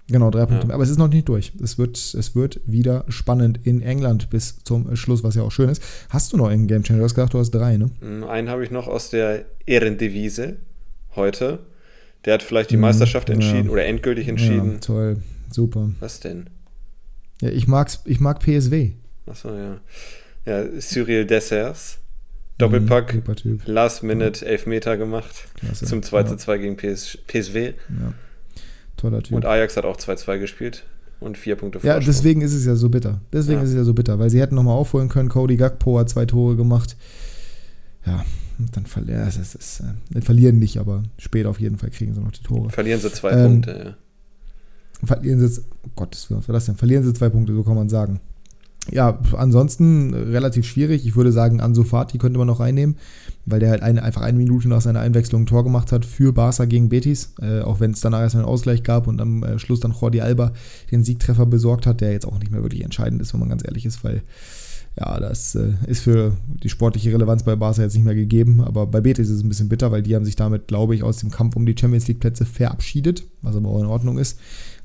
Genau, 0.08 0.32
drei 0.32 0.46
Punkte. 0.46 0.68
Ja. 0.68 0.74
Aber 0.74 0.84
es 0.84 0.90
ist 0.90 0.98
noch 0.98 1.08
nicht 1.08 1.30
durch. 1.30 1.54
Es 1.62 1.78
wird, 1.78 1.98
es 1.98 2.36
wird 2.36 2.60
wieder 2.66 3.06
spannend 3.08 3.60
in 3.64 3.82
England 3.82 4.30
bis 4.30 4.58
zum 4.64 4.96
Schluss, 4.96 5.24
was 5.24 5.36
ja 5.36 5.44
auch 5.44 5.52
schön 5.52 5.70
ist. 5.70 5.82
Hast 6.10 6.34
du 6.34 6.38
noch 6.38 6.48
einen 6.48 6.68
Game 6.68 6.84
Changer? 6.84 7.00
Du 7.00 7.06
hast 7.06 7.16
gesagt, 7.16 7.34
du 7.34 7.40
hast 7.40 7.52
drei, 7.52 7.78
ne? 7.78 7.90
Mm, 8.02 8.24
einen 8.24 8.50
habe 8.50 8.64
ich 8.64 8.72
noch 8.72 8.88
aus 8.88 9.10
der 9.10 9.46
Ehrendevise 9.66 10.58
heute. 11.16 11.60
Der 12.26 12.36
hat 12.36 12.44
vielleicht 12.44 12.72
die 12.72 12.76
mhm. 12.76 12.84
Meisterschaft 12.84 13.30
entschieden 13.30 13.66
ja. 13.66 13.72
oder 13.72 13.86
endgültig 13.86 14.28
entschieden. 14.28 14.74
Ja, 14.74 14.78
toll, 14.80 15.18
super. 15.52 15.90
Was 16.00 16.20
denn? 16.20 16.50
Ja, 17.42 17.50
ich 17.50 17.68
mag's, 17.68 18.02
ich 18.06 18.20
mag 18.20 18.40
PSW. 18.40 18.92
Achso, 19.26 19.50
ja. 19.50 19.82
Ja, 20.46 20.80
Cyril 20.80 21.26
Dessers. 21.26 22.00
Doppelpack, 22.58 23.16
mhm, 23.44 23.60
Last 23.66 24.04
Minute 24.04 24.46
Elfmeter 24.46 24.96
gemacht. 24.96 25.48
Klasse. 25.56 25.86
Zum 25.86 26.04
2 26.04 26.24
zu 26.24 26.38
2 26.38 26.58
gegen 26.60 26.78
PS, 26.78 27.18
PSW. 27.28 27.74
Ja. 27.90 28.14
Toller 28.96 29.22
Typ. 29.22 29.36
Und 29.36 29.46
Ajax 29.46 29.76
hat 29.76 29.86
auch 29.86 29.98
2-2 29.98 30.40
gespielt 30.40 30.86
und 31.20 31.38
vier 31.38 31.56
Punkte 31.56 31.80
Vorsprung. 31.80 32.02
Ja, 32.02 32.06
deswegen 32.06 32.42
ist 32.42 32.54
es 32.54 32.66
ja 32.66 32.76
so 32.76 32.90
bitter. 32.90 33.22
Deswegen 33.32 33.60
ja. 33.60 33.64
ist 33.64 33.72
es 33.72 33.76
ja 33.76 33.84
so 33.84 33.94
bitter, 33.94 34.20
weil 34.20 34.30
sie 34.30 34.40
hätten 34.40 34.56
nochmal 34.56 34.76
aufholen 34.76 35.10
können. 35.10 35.30
Cody 35.30 35.58
Gagpo 35.58 36.00
hat 36.00 36.10
zwei 36.10 36.26
Tore 36.26 36.56
gemacht. 36.56 36.96
Ja, 38.06 38.26
dann 38.74 38.86
verlieren, 38.86 39.28
es 39.28 39.38
ist, 39.38 39.82
äh, 40.14 40.22
verlieren 40.22 40.60
nicht, 40.60 40.78
aber 40.78 41.04
später 41.18 41.50
auf 41.50 41.60
jeden 41.60 41.78
Fall 41.78 41.90
kriegen 41.90 42.14
sie 42.14 42.22
noch 42.22 42.32
die 42.32 42.44
Tore. 42.44 42.70
Verlieren 42.70 43.00
sie 43.00 43.12
zwei 43.12 43.32
ähm, 43.32 43.52
Punkte, 43.52 43.84
ja. 43.86 45.08
Verlieren 45.08 45.46
sie, 45.46 45.62
oh 45.84 45.90
Gottes 45.96 46.30
Willen, 46.30 46.40
was 46.40 46.48
war 46.48 46.54
das 46.54 46.66
denn? 46.66 46.76
Verlieren 46.76 47.04
sie 47.04 47.14
zwei 47.14 47.30
Punkte, 47.30 47.54
so 47.54 47.64
kann 47.64 47.76
man 47.76 47.90
sagen. 47.90 48.20
Ja, 48.92 49.20
ansonsten 49.38 50.14
relativ 50.14 50.66
schwierig. 50.66 51.06
Ich 51.06 51.16
würde 51.16 51.32
sagen, 51.32 51.62
Ansu 51.62 51.84
Fati 51.84 52.18
könnte 52.18 52.38
man 52.38 52.48
noch 52.48 52.60
reinnehmen, 52.60 52.98
weil 53.46 53.62
der 53.62 53.70
halt 53.70 53.82
eine, 53.82 54.04
einfach 54.04 54.22
eine 54.22 54.38
Minute 54.38 54.68
nach 54.68 54.82
seiner 54.82 55.00
Einwechslung 55.00 55.44
ein 55.44 55.46
Tor 55.46 55.64
gemacht 55.64 55.94
hat 55.94 56.06
für 56.06 56.34
Barca 56.34 56.66
gegen 56.66 56.90
Betis, 56.90 57.34
äh, 57.42 57.62
auch 57.62 57.80
wenn 57.80 57.92
es 57.92 58.02
danach 58.02 58.20
erstmal 58.20 58.44
einen 58.44 58.52
Ausgleich 58.52 58.84
gab 58.84 59.08
und 59.08 59.22
am 59.22 59.44
äh, 59.44 59.58
Schluss 59.58 59.80
dann 59.80 59.94
Jordi 59.94 60.20
Alba 60.20 60.52
den 60.92 61.04
Siegtreffer 61.04 61.46
besorgt 61.46 61.88
hat, 61.88 62.02
der 62.02 62.12
jetzt 62.12 62.26
auch 62.26 62.40
nicht 62.40 62.52
mehr 62.52 62.62
wirklich 62.62 62.84
entscheidend 62.84 63.22
ist, 63.22 63.34
wenn 63.34 63.40
man 63.40 63.50
ganz 63.50 63.64
ehrlich 63.66 63.86
ist, 63.86 64.04
weil 64.04 64.22
ja, 65.00 65.20
das 65.20 65.56
äh, 65.56 65.74
ist 65.88 66.02
für 66.02 66.38
die 66.62 66.70
sportliche 66.70 67.12
Relevanz 67.12 67.44
bei 67.44 67.56
Barca 67.56 67.82
jetzt 67.82 67.96
nicht 67.96 68.04
mehr 68.04 68.14
gegeben. 68.14 68.62
Aber 68.62 68.86
bei 68.86 69.02
Betis 69.02 69.30
ist 69.30 69.38
es 69.38 69.44
ein 69.44 69.50
bisschen 69.50 69.70
bitter, 69.70 69.92
weil 69.92 70.04
die 70.04 70.16
haben 70.16 70.26
sich 70.26 70.36
damit, 70.36 70.68
glaube 70.68 70.94
ich, 70.94 71.02
aus 71.02 71.18
dem 71.18 71.32
Kampf 71.32 71.56
um 71.56 71.66
die 71.66 71.76
Champions 71.78 72.08
League-Plätze 72.08 72.46
verabschiedet, 72.46 73.24
was 73.42 73.56
aber 73.56 73.70
auch 73.70 73.80
in 73.80 73.88
Ordnung 73.88 74.20
ist. 74.20 74.40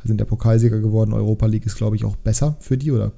Sind 0.05 0.19
der 0.19 0.25
Pokalsieger 0.25 0.81
geworden. 0.81 1.13
Europa 1.13 1.47
League 1.47 1.67
ist, 1.67 1.77
glaube 1.77 1.97
ich, 1.97 2.05
auch 2.05 2.17
besser 2.17 2.57
für 2.61 2.79
die 2.79 2.91
oder 2.91 3.13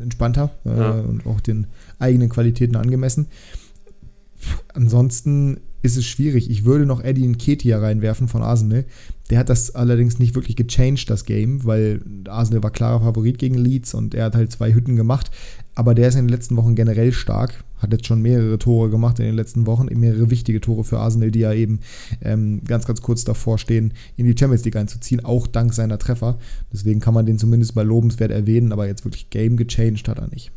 entspannter 0.00 0.50
äh, 0.66 0.76
ja. 0.76 0.90
und 1.00 1.24
auch 1.24 1.40
den 1.40 1.68
eigenen 1.98 2.28
Qualitäten 2.28 2.76
angemessen. 2.76 3.28
Ansonsten 4.74 5.60
ist 5.82 5.96
es 5.96 6.06
schwierig. 6.06 6.50
Ich 6.50 6.64
würde 6.64 6.84
noch 6.84 7.02
Eddie 7.02 7.26
Nketiah 7.26 7.78
reinwerfen 7.78 8.28
von 8.28 8.42
Arsenal. 8.42 8.84
Der 9.30 9.38
hat 9.38 9.48
das 9.48 9.74
allerdings 9.74 10.18
nicht 10.18 10.34
wirklich 10.34 10.56
gechanged, 10.56 11.08
das 11.08 11.24
Game, 11.24 11.64
weil 11.64 12.02
Arsenal 12.28 12.62
war 12.62 12.70
klarer 12.70 13.00
Favorit 13.00 13.38
gegen 13.38 13.54
Leeds 13.54 13.94
und 13.94 14.14
er 14.14 14.26
hat 14.26 14.34
halt 14.34 14.52
zwei 14.52 14.74
Hütten 14.74 14.96
gemacht. 14.96 15.30
Aber 15.80 15.94
der 15.94 16.08
ist 16.08 16.14
in 16.14 16.26
den 16.26 16.28
letzten 16.28 16.58
Wochen 16.58 16.74
generell 16.74 17.10
stark, 17.10 17.64
hat 17.78 17.90
jetzt 17.90 18.04
schon 18.04 18.20
mehrere 18.20 18.58
Tore 18.58 18.90
gemacht 18.90 19.18
in 19.18 19.24
den 19.24 19.34
letzten 19.34 19.64
Wochen, 19.64 19.86
mehrere 19.98 20.28
wichtige 20.28 20.60
Tore 20.60 20.84
für 20.84 20.98
Arsenal, 20.98 21.30
die 21.30 21.38
ja 21.38 21.54
eben 21.54 21.80
ähm, 22.20 22.60
ganz, 22.68 22.86
ganz 22.86 23.00
kurz 23.00 23.24
davor 23.24 23.56
stehen, 23.56 23.94
in 24.18 24.26
die 24.26 24.36
Champions 24.38 24.62
League 24.66 24.76
einzuziehen, 24.76 25.24
auch 25.24 25.46
dank 25.46 25.72
seiner 25.72 25.96
Treffer. 25.96 26.38
Deswegen 26.70 27.00
kann 27.00 27.14
man 27.14 27.24
den 27.24 27.38
zumindest 27.38 27.74
bei 27.74 27.82
lobenswert 27.82 28.30
erwähnen, 28.30 28.72
aber 28.72 28.88
jetzt 28.88 29.06
wirklich 29.06 29.30
Game 29.30 29.56
gechanged 29.56 30.06
hat 30.06 30.18
er 30.18 30.28
nicht. 30.28 30.52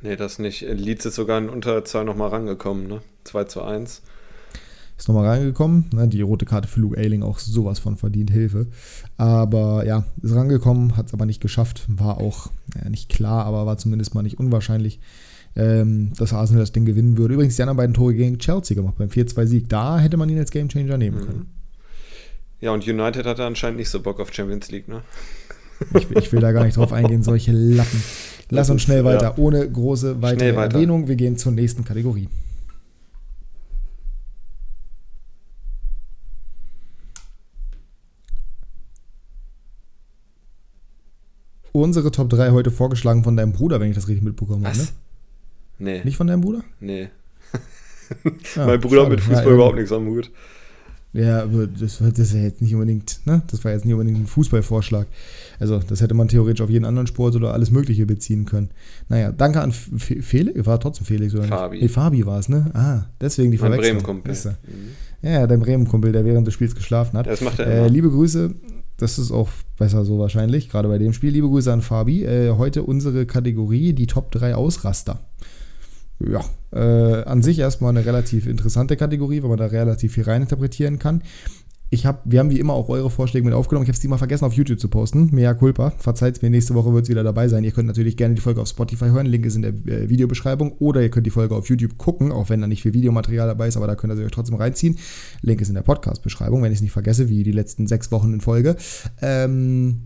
Nee, 0.00 0.14
das 0.14 0.38
nicht. 0.38 0.60
Leeds 0.60 1.06
ist 1.06 1.16
sogar 1.16 1.38
in 1.38 1.48
Unterzahl 1.48 2.04
nochmal 2.04 2.28
rangekommen, 2.28 2.86
ne? 2.86 3.02
2 3.24 3.44
zu 3.46 3.62
1 3.62 4.00
ist 5.00 5.08
nochmal 5.08 5.26
reingekommen. 5.26 5.86
Ne? 5.92 6.08
Die 6.08 6.20
rote 6.20 6.44
Karte 6.44 6.68
für 6.68 6.80
Luke 6.80 6.98
Ayling 6.98 7.22
auch 7.22 7.38
sowas 7.38 7.78
von 7.78 7.96
verdient 7.96 8.30
Hilfe. 8.30 8.66
Aber 9.16 9.84
ja, 9.86 10.04
ist 10.22 10.34
rangekommen, 10.34 10.96
hat 10.96 11.06
es 11.06 11.14
aber 11.14 11.26
nicht 11.26 11.40
geschafft. 11.40 11.84
War 11.88 12.18
auch 12.18 12.50
ja, 12.76 12.88
nicht 12.88 13.08
klar, 13.08 13.46
aber 13.46 13.64
war 13.66 13.78
zumindest 13.78 14.14
mal 14.14 14.22
nicht 14.22 14.38
unwahrscheinlich, 14.38 15.00
ähm, 15.56 16.12
dass 16.18 16.34
Arsenal 16.34 16.60
das 16.62 16.72
Ding 16.72 16.84
gewinnen 16.84 17.16
würde. 17.16 17.34
Übrigens 17.34 17.56
die 17.56 17.62
anderen 17.62 17.78
beiden 17.78 17.94
Tore 17.94 18.14
gegen 18.14 18.38
Chelsea 18.38 18.74
gemacht 18.74 18.96
beim 18.98 19.08
4-2-Sieg. 19.08 19.68
Da 19.70 19.98
hätte 19.98 20.18
man 20.18 20.28
ihn 20.28 20.38
als 20.38 20.50
Gamechanger 20.50 20.98
nehmen 20.98 21.18
mhm. 21.18 21.24
können. 21.24 21.46
Ja, 22.60 22.72
und 22.72 22.86
United 22.86 23.24
hatte 23.24 23.44
anscheinend 23.44 23.78
nicht 23.78 23.88
so 23.88 24.00
Bock 24.00 24.20
auf 24.20 24.34
Champions 24.34 24.70
League, 24.70 24.86
ne? 24.86 25.00
Ich, 25.94 26.10
ich 26.10 26.30
will 26.30 26.40
da 26.40 26.52
gar 26.52 26.64
nicht 26.64 26.76
drauf 26.76 26.92
eingehen, 26.92 27.22
solche 27.22 27.52
Lappen. 27.52 28.02
Lass 28.50 28.68
uns 28.68 28.82
schnell 28.82 29.02
weiter, 29.02 29.34
ja. 29.34 29.38
ohne 29.38 29.66
große 29.66 30.20
weitere 30.20 30.54
weiter. 30.54 30.74
Erwähnung. 30.74 31.08
Wir 31.08 31.16
gehen 31.16 31.38
zur 31.38 31.52
nächsten 31.52 31.86
Kategorie. 31.86 32.28
Unsere 41.72 42.10
Top 42.10 42.28
3 42.30 42.50
heute 42.50 42.70
vorgeschlagen 42.70 43.24
von 43.24 43.36
deinem 43.36 43.52
Bruder, 43.52 43.80
wenn 43.80 43.88
ich 43.90 43.94
das 43.94 44.08
richtig 44.08 44.22
mitbekommen 44.24 44.66
habe. 44.66 44.76
Ne? 44.78 44.84
Nee. 45.78 46.00
Nicht 46.04 46.16
von 46.16 46.26
deinem 46.26 46.40
Bruder? 46.42 46.62
Nee. 46.80 47.08
ja, 48.56 48.66
mein 48.66 48.80
Bruder 48.80 49.02
schade. 49.02 49.10
mit 49.10 49.20
Fußball 49.20 49.46
ja, 49.46 49.52
überhaupt 49.54 49.76
nichts 49.76 49.92
am 49.92 50.06
Hut. 50.06 50.30
Ja, 51.12 51.42
aber 51.42 51.66
das, 51.66 51.98
das 51.98 52.18
ist 52.20 52.34
ja 52.34 52.40
jetzt 52.42 52.62
nicht 52.62 52.72
unbedingt, 52.72 53.20
ne? 53.24 53.42
Das 53.48 53.64
war 53.64 53.72
jetzt 53.72 53.84
nicht 53.84 53.94
unbedingt 53.94 54.18
ein 54.20 54.26
Fußballvorschlag. 54.28 55.08
Also, 55.58 55.80
das 55.80 56.00
hätte 56.00 56.14
man 56.14 56.28
theoretisch 56.28 56.60
auf 56.62 56.70
jeden 56.70 56.84
anderen 56.84 57.08
Sport 57.08 57.34
oder 57.34 57.52
alles 57.52 57.72
Mögliche 57.72 58.06
beziehen 58.06 58.44
können. 58.46 58.70
Naja, 59.08 59.32
danke 59.32 59.60
an 59.60 59.70
F 59.70 59.90
Felix, 60.20 60.64
war 60.66 60.78
trotzdem 60.78 61.06
Felix, 61.06 61.34
oder 61.34 61.44
Fabi. 61.44 61.76
nicht? 61.76 61.82
Nee, 61.82 61.88
Fabi 61.88 62.26
war 62.26 62.38
es, 62.38 62.48
ne? 62.48 62.70
Ah, 62.74 63.06
deswegen 63.20 63.50
die 63.50 63.58
Mein 63.58 63.72
Verwechslung. 63.72 64.02
Bremen-Kumpel. 64.04 64.54
Mhm. 64.68 65.28
Ja, 65.28 65.46
dein 65.48 65.58
Bremen-Kumpel, 65.58 66.12
der 66.12 66.24
während 66.24 66.46
des 66.46 66.54
Spiels 66.54 66.76
geschlafen 66.76 67.18
hat. 67.18 67.26
Das 67.26 67.40
macht 67.40 67.58
er 67.58 67.66
Äh, 67.66 67.78
immer. 67.78 67.88
liebe 67.88 68.08
Grüße, 68.10 68.54
das 69.00 69.18
ist 69.18 69.32
auch 69.32 69.48
besser 69.78 70.04
so 70.04 70.18
wahrscheinlich, 70.18 70.68
gerade 70.68 70.88
bei 70.88 70.98
dem 70.98 71.12
Spiel. 71.12 71.30
Liebe 71.30 71.48
Grüße 71.48 71.72
an 71.72 71.80
Fabi. 71.80 72.24
Äh, 72.24 72.52
heute 72.56 72.82
unsere 72.82 73.26
Kategorie, 73.26 73.92
die 73.92 74.06
Top 74.06 74.30
3 74.30 74.54
Ausraster. 74.54 75.20
Ja, 76.18 76.44
äh, 76.72 77.24
an 77.24 77.42
sich 77.42 77.58
erstmal 77.58 77.90
eine 77.90 78.04
relativ 78.04 78.46
interessante 78.46 78.96
Kategorie, 78.96 79.42
weil 79.42 79.48
man 79.48 79.58
da 79.58 79.66
relativ 79.66 80.12
viel 80.12 80.24
reininterpretieren 80.24 80.98
kann. 80.98 81.22
Ich 81.92 82.06
hab, 82.06 82.22
wir 82.24 82.38
haben 82.38 82.50
wie 82.50 82.60
immer 82.60 82.72
auch 82.74 82.88
eure 82.88 83.10
Vorschläge 83.10 83.44
mit 83.44 83.52
aufgenommen. 83.52 83.82
Ich 83.82 83.88
habe 83.88 83.96
es 83.96 84.00
diesmal 84.00 84.20
vergessen 84.20 84.44
auf 84.44 84.52
YouTube 84.52 84.78
zu 84.78 84.88
posten. 84.88 85.28
Mea 85.32 85.54
culpa. 85.54 85.90
Verzeiht 85.98 86.40
mir, 86.40 86.48
nächste 86.48 86.74
Woche 86.74 86.94
wird 86.94 87.02
es 87.02 87.10
wieder 87.10 87.24
dabei 87.24 87.48
sein. 87.48 87.64
Ihr 87.64 87.72
könnt 87.72 87.88
natürlich 87.88 88.16
gerne 88.16 88.36
die 88.36 88.40
Folge 88.40 88.60
auf 88.60 88.68
Spotify 88.68 89.06
hören. 89.06 89.26
Link 89.26 89.44
ist 89.44 89.56
in 89.56 89.62
der 89.62 89.72
äh, 89.72 90.08
Videobeschreibung. 90.08 90.76
Oder 90.78 91.02
ihr 91.02 91.10
könnt 91.10 91.26
die 91.26 91.30
Folge 91.30 91.56
auf 91.56 91.68
YouTube 91.68 91.98
gucken, 91.98 92.30
auch 92.30 92.48
wenn 92.48 92.60
da 92.60 92.68
nicht 92.68 92.82
viel 92.82 92.94
Videomaterial 92.94 93.48
dabei 93.48 93.66
ist, 93.66 93.76
aber 93.76 93.88
da 93.88 93.96
könnt 93.96 94.12
ihr 94.12 94.16
sie 94.16 94.24
euch 94.24 94.30
trotzdem 94.30 94.54
reinziehen. 94.54 94.98
Link 95.42 95.60
ist 95.60 95.68
in 95.68 95.74
der 95.74 95.82
Podcast-Beschreibung, 95.82 96.62
wenn 96.62 96.70
ich 96.70 96.78
es 96.78 96.82
nicht 96.82 96.92
vergesse, 96.92 97.28
wie 97.28 97.42
die 97.42 97.50
letzten 97.50 97.88
sechs 97.88 98.12
Wochen 98.12 98.34
in 98.34 98.40
Folge. 98.40 98.76
Ähm, 99.20 100.02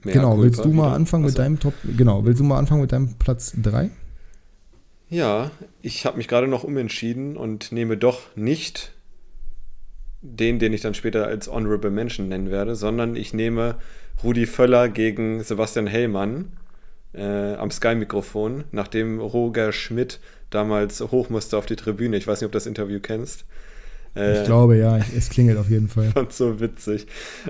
genau, 0.00 0.30
culpa 0.30 0.42
willst 0.42 0.64
du 0.64 0.68
mal 0.70 0.86
wieder. 0.86 0.94
anfangen 0.94 1.26
mit 1.26 1.38
deinem 1.38 1.60
Top. 1.60 1.74
Genau, 1.98 2.24
willst 2.24 2.40
du 2.40 2.44
mal 2.44 2.58
anfangen 2.58 2.80
mit 2.80 2.92
deinem 2.92 3.12
Platz 3.18 3.52
3? 3.62 3.90
Ja, 5.10 5.50
ich 5.82 6.06
habe 6.06 6.16
mich 6.16 6.28
gerade 6.28 6.48
noch 6.48 6.64
umentschieden 6.64 7.36
und 7.36 7.72
nehme 7.72 7.98
doch 7.98 8.20
nicht 8.36 8.94
den, 10.20 10.58
den 10.58 10.72
ich 10.72 10.80
dann 10.80 10.94
später 10.94 11.26
als 11.26 11.48
Honorable 11.48 11.90
Mention 11.90 12.28
nennen 12.28 12.50
werde, 12.50 12.74
sondern 12.74 13.16
ich 13.16 13.32
nehme 13.32 13.76
Rudi 14.22 14.46
Völler 14.46 14.88
gegen 14.88 15.42
Sebastian 15.42 15.86
Hellmann 15.86 16.52
äh, 17.14 17.54
am 17.54 17.70
Sky-Mikrofon, 17.70 18.64
nachdem 18.72 19.20
Roger 19.20 19.72
Schmidt 19.72 20.20
damals 20.50 21.00
hoch 21.00 21.28
musste 21.30 21.56
auf 21.56 21.66
die 21.66 21.76
Tribüne. 21.76 22.16
Ich 22.16 22.26
weiß 22.26 22.40
nicht, 22.40 22.46
ob 22.46 22.52
du 22.52 22.56
das 22.56 22.66
Interview 22.66 22.98
kennst. 23.00 23.44
Äh, 24.16 24.40
Ich 24.40 24.44
glaube, 24.46 24.76
ja, 24.76 24.98
es 25.16 25.30
klingelt 25.30 25.58
auf 25.58 25.70
jeden 25.70 25.88
Fall. 25.88 26.10
fand 26.14 26.32
so 26.32 26.60
witzig, 26.60 27.06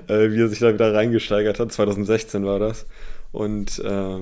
äh, 0.07 0.31
wie 0.31 0.41
er 0.41 0.47
sich 0.49 0.59
da 0.59 0.73
wieder 0.73 0.93
reingesteigert 0.93 1.59
hat. 1.59 1.71
2016 1.71 2.45
war 2.45 2.59
das. 2.59 2.85
Und 3.31 3.79
äh, 3.79 4.17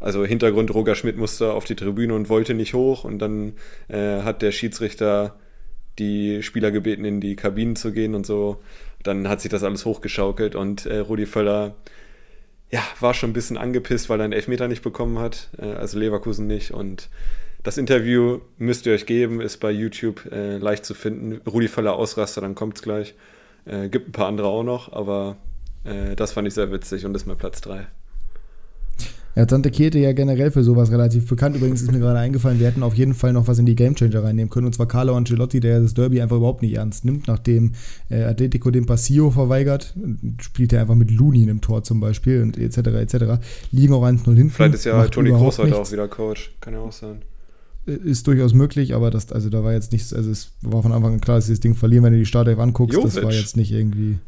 also 0.00 0.24
Hintergrund, 0.24 0.72
Roger 0.74 0.94
Schmidt 0.94 1.16
musste 1.16 1.52
auf 1.52 1.64
die 1.64 1.76
Tribüne 1.76 2.14
und 2.14 2.28
wollte 2.28 2.54
nicht 2.54 2.74
hoch. 2.74 3.04
Und 3.04 3.18
dann 3.20 3.54
äh, 3.88 4.22
hat 4.22 4.42
der 4.42 4.52
Schiedsrichter 4.52 5.36
die 6.00 6.42
Spieler 6.42 6.70
gebeten, 6.70 7.04
in 7.04 7.20
die 7.20 7.36
Kabinen 7.36 7.76
zu 7.76 7.92
gehen 7.92 8.14
und 8.14 8.26
so. 8.26 8.60
Dann 9.02 9.28
hat 9.28 9.40
sich 9.40 9.50
das 9.50 9.62
alles 9.62 9.84
hochgeschaukelt 9.84 10.54
und 10.54 10.86
äh, 10.86 10.98
Rudi 10.98 11.26
Völler 11.26 11.76
ja, 12.70 12.82
war 13.00 13.14
schon 13.14 13.30
ein 13.30 13.34
bisschen 13.34 13.56
angepisst, 13.56 14.08
weil 14.08 14.20
er 14.20 14.24
einen 14.24 14.32
Elfmeter 14.32 14.68
nicht 14.68 14.82
bekommen 14.82 15.18
hat, 15.18 15.48
äh, 15.58 15.66
also 15.66 15.98
Leverkusen 15.98 16.46
nicht. 16.46 16.72
Und 16.72 17.08
das 17.62 17.78
Interview 17.78 18.40
müsst 18.58 18.86
ihr 18.86 18.92
euch 18.92 19.06
geben, 19.06 19.40
ist 19.40 19.58
bei 19.58 19.70
YouTube 19.70 20.26
äh, 20.30 20.58
leicht 20.58 20.84
zu 20.84 20.94
finden. 20.94 21.40
Rudi 21.48 21.68
Völler 21.68 21.94
Ausraster, 21.94 22.40
dann 22.40 22.54
kommt's 22.54 22.82
gleich. 22.82 23.14
Äh, 23.64 23.88
gibt 23.88 24.08
ein 24.08 24.12
paar 24.12 24.28
andere 24.28 24.48
auch 24.48 24.62
noch, 24.62 24.92
aber 24.92 25.36
äh, 25.84 26.16
das 26.16 26.32
fand 26.32 26.48
ich 26.48 26.54
sehr 26.54 26.72
witzig 26.72 27.04
und 27.04 27.14
ist 27.14 27.26
mein 27.26 27.38
Platz 27.38 27.60
3. 27.60 27.86
Ja, 29.36 29.46
Tante 29.46 29.70
Kete 29.70 29.98
ja 29.98 30.12
generell 30.12 30.50
für 30.50 30.64
sowas 30.64 30.90
relativ 30.90 31.28
bekannt. 31.28 31.56
Übrigens 31.56 31.82
ist 31.82 31.92
mir 31.92 32.00
gerade 32.00 32.18
eingefallen, 32.18 32.58
wir 32.58 32.66
hätten 32.66 32.82
auf 32.82 32.94
jeden 32.94 33.14
Fall 33.14 33.32
noch 33.32 33.46
was 33.46 33.58
in 33.58 33.66
die 33.66 33.76
Gamechanger 33.76 34.24
reinnehmen 34.24 34.50
können. 34.50 34.66
Und 34.66 34.74
zwar 34.74 34.88
Carlo 34.88 35.16
Ancelotti, 35.16 35.60
der 35.60 35.80
das 35.80 35.94
Derby 35.94 36.20
einfach 36.20 36.36
überhaupt 36.36 36.62
nicht 36.62 36.74
ernst 36.74 37.04
nimmt, 37.04 37.28
nachdem 37.28 37.72
äh, 38.08 38.24
Atletico 38.24 38.70
den 38.70 38.86
Passillo 38.86 39.30
verweigert. 39.30 39.94
Spielt 40.40 40.72
er 40.72 40.80
einfach 40.80 40.96
mit 40.96 41.12
Lunin 41.12 41.48
im 41.48 41.60
Tor 41.60 41.84
zum 41.84 42.00
Beispiel 42.00 42.42
und 42.42 42.58
etc. 42.58 42.78
etc. 42.78 43.40
Liegen 43.70 43.94
auch 43.94 44.04
1-0 44.04 44.24
hinten. 44.24 44.50
Vielleicht 44.50 44.74
ist 44.74 44.84
ja 44.84 45.06
Toni 45.06 45.30
Kroos 45.30 45.58
heute 45.58 45.70
nichts. 45.70 45.88
auch 45.88 45.92
wieder 45.92 46.08
Coach. 46.08 46.52
Kann 46.60 46.74
ja 46.74 46.80
auch 46.80 46.92
sein. 46.92 47.22
Ist 47.86 48.26
durchaus 48.26 48.52
möglich, 48.52 48.94
aber 48.94 49.10
das, 49.10 49.32
also 49.32 49.48
da 49.48 49.64
war 49.64 49.72
jetzt 49.72 49.92
nichts, 49.92 50.12
also 50.12 50.30
es 50.30 50.52
war 50.60 50.82
von 50.82 50.92
Anfang 50.92 51.14
an 51.14 51.20
klar, 51.20 51.38
dass 51.38 51.46
sie 51.46 51.52
das 51.52 51.60
Ding 51.60 51.74
verlieren, 51.74 52.04
wenn 52.04 52.12
du 52.12 52.18
die 52.18 52.26
Startelf 52.26 52.58
anguckst. 52.58 52.96
Das 52.96 53.14
Jovic. 53.14 53.24
war 53.24 53.32
jetzt 53.32 53.56
nicht 53.56 53.72
irgendwie. 53.72 54.18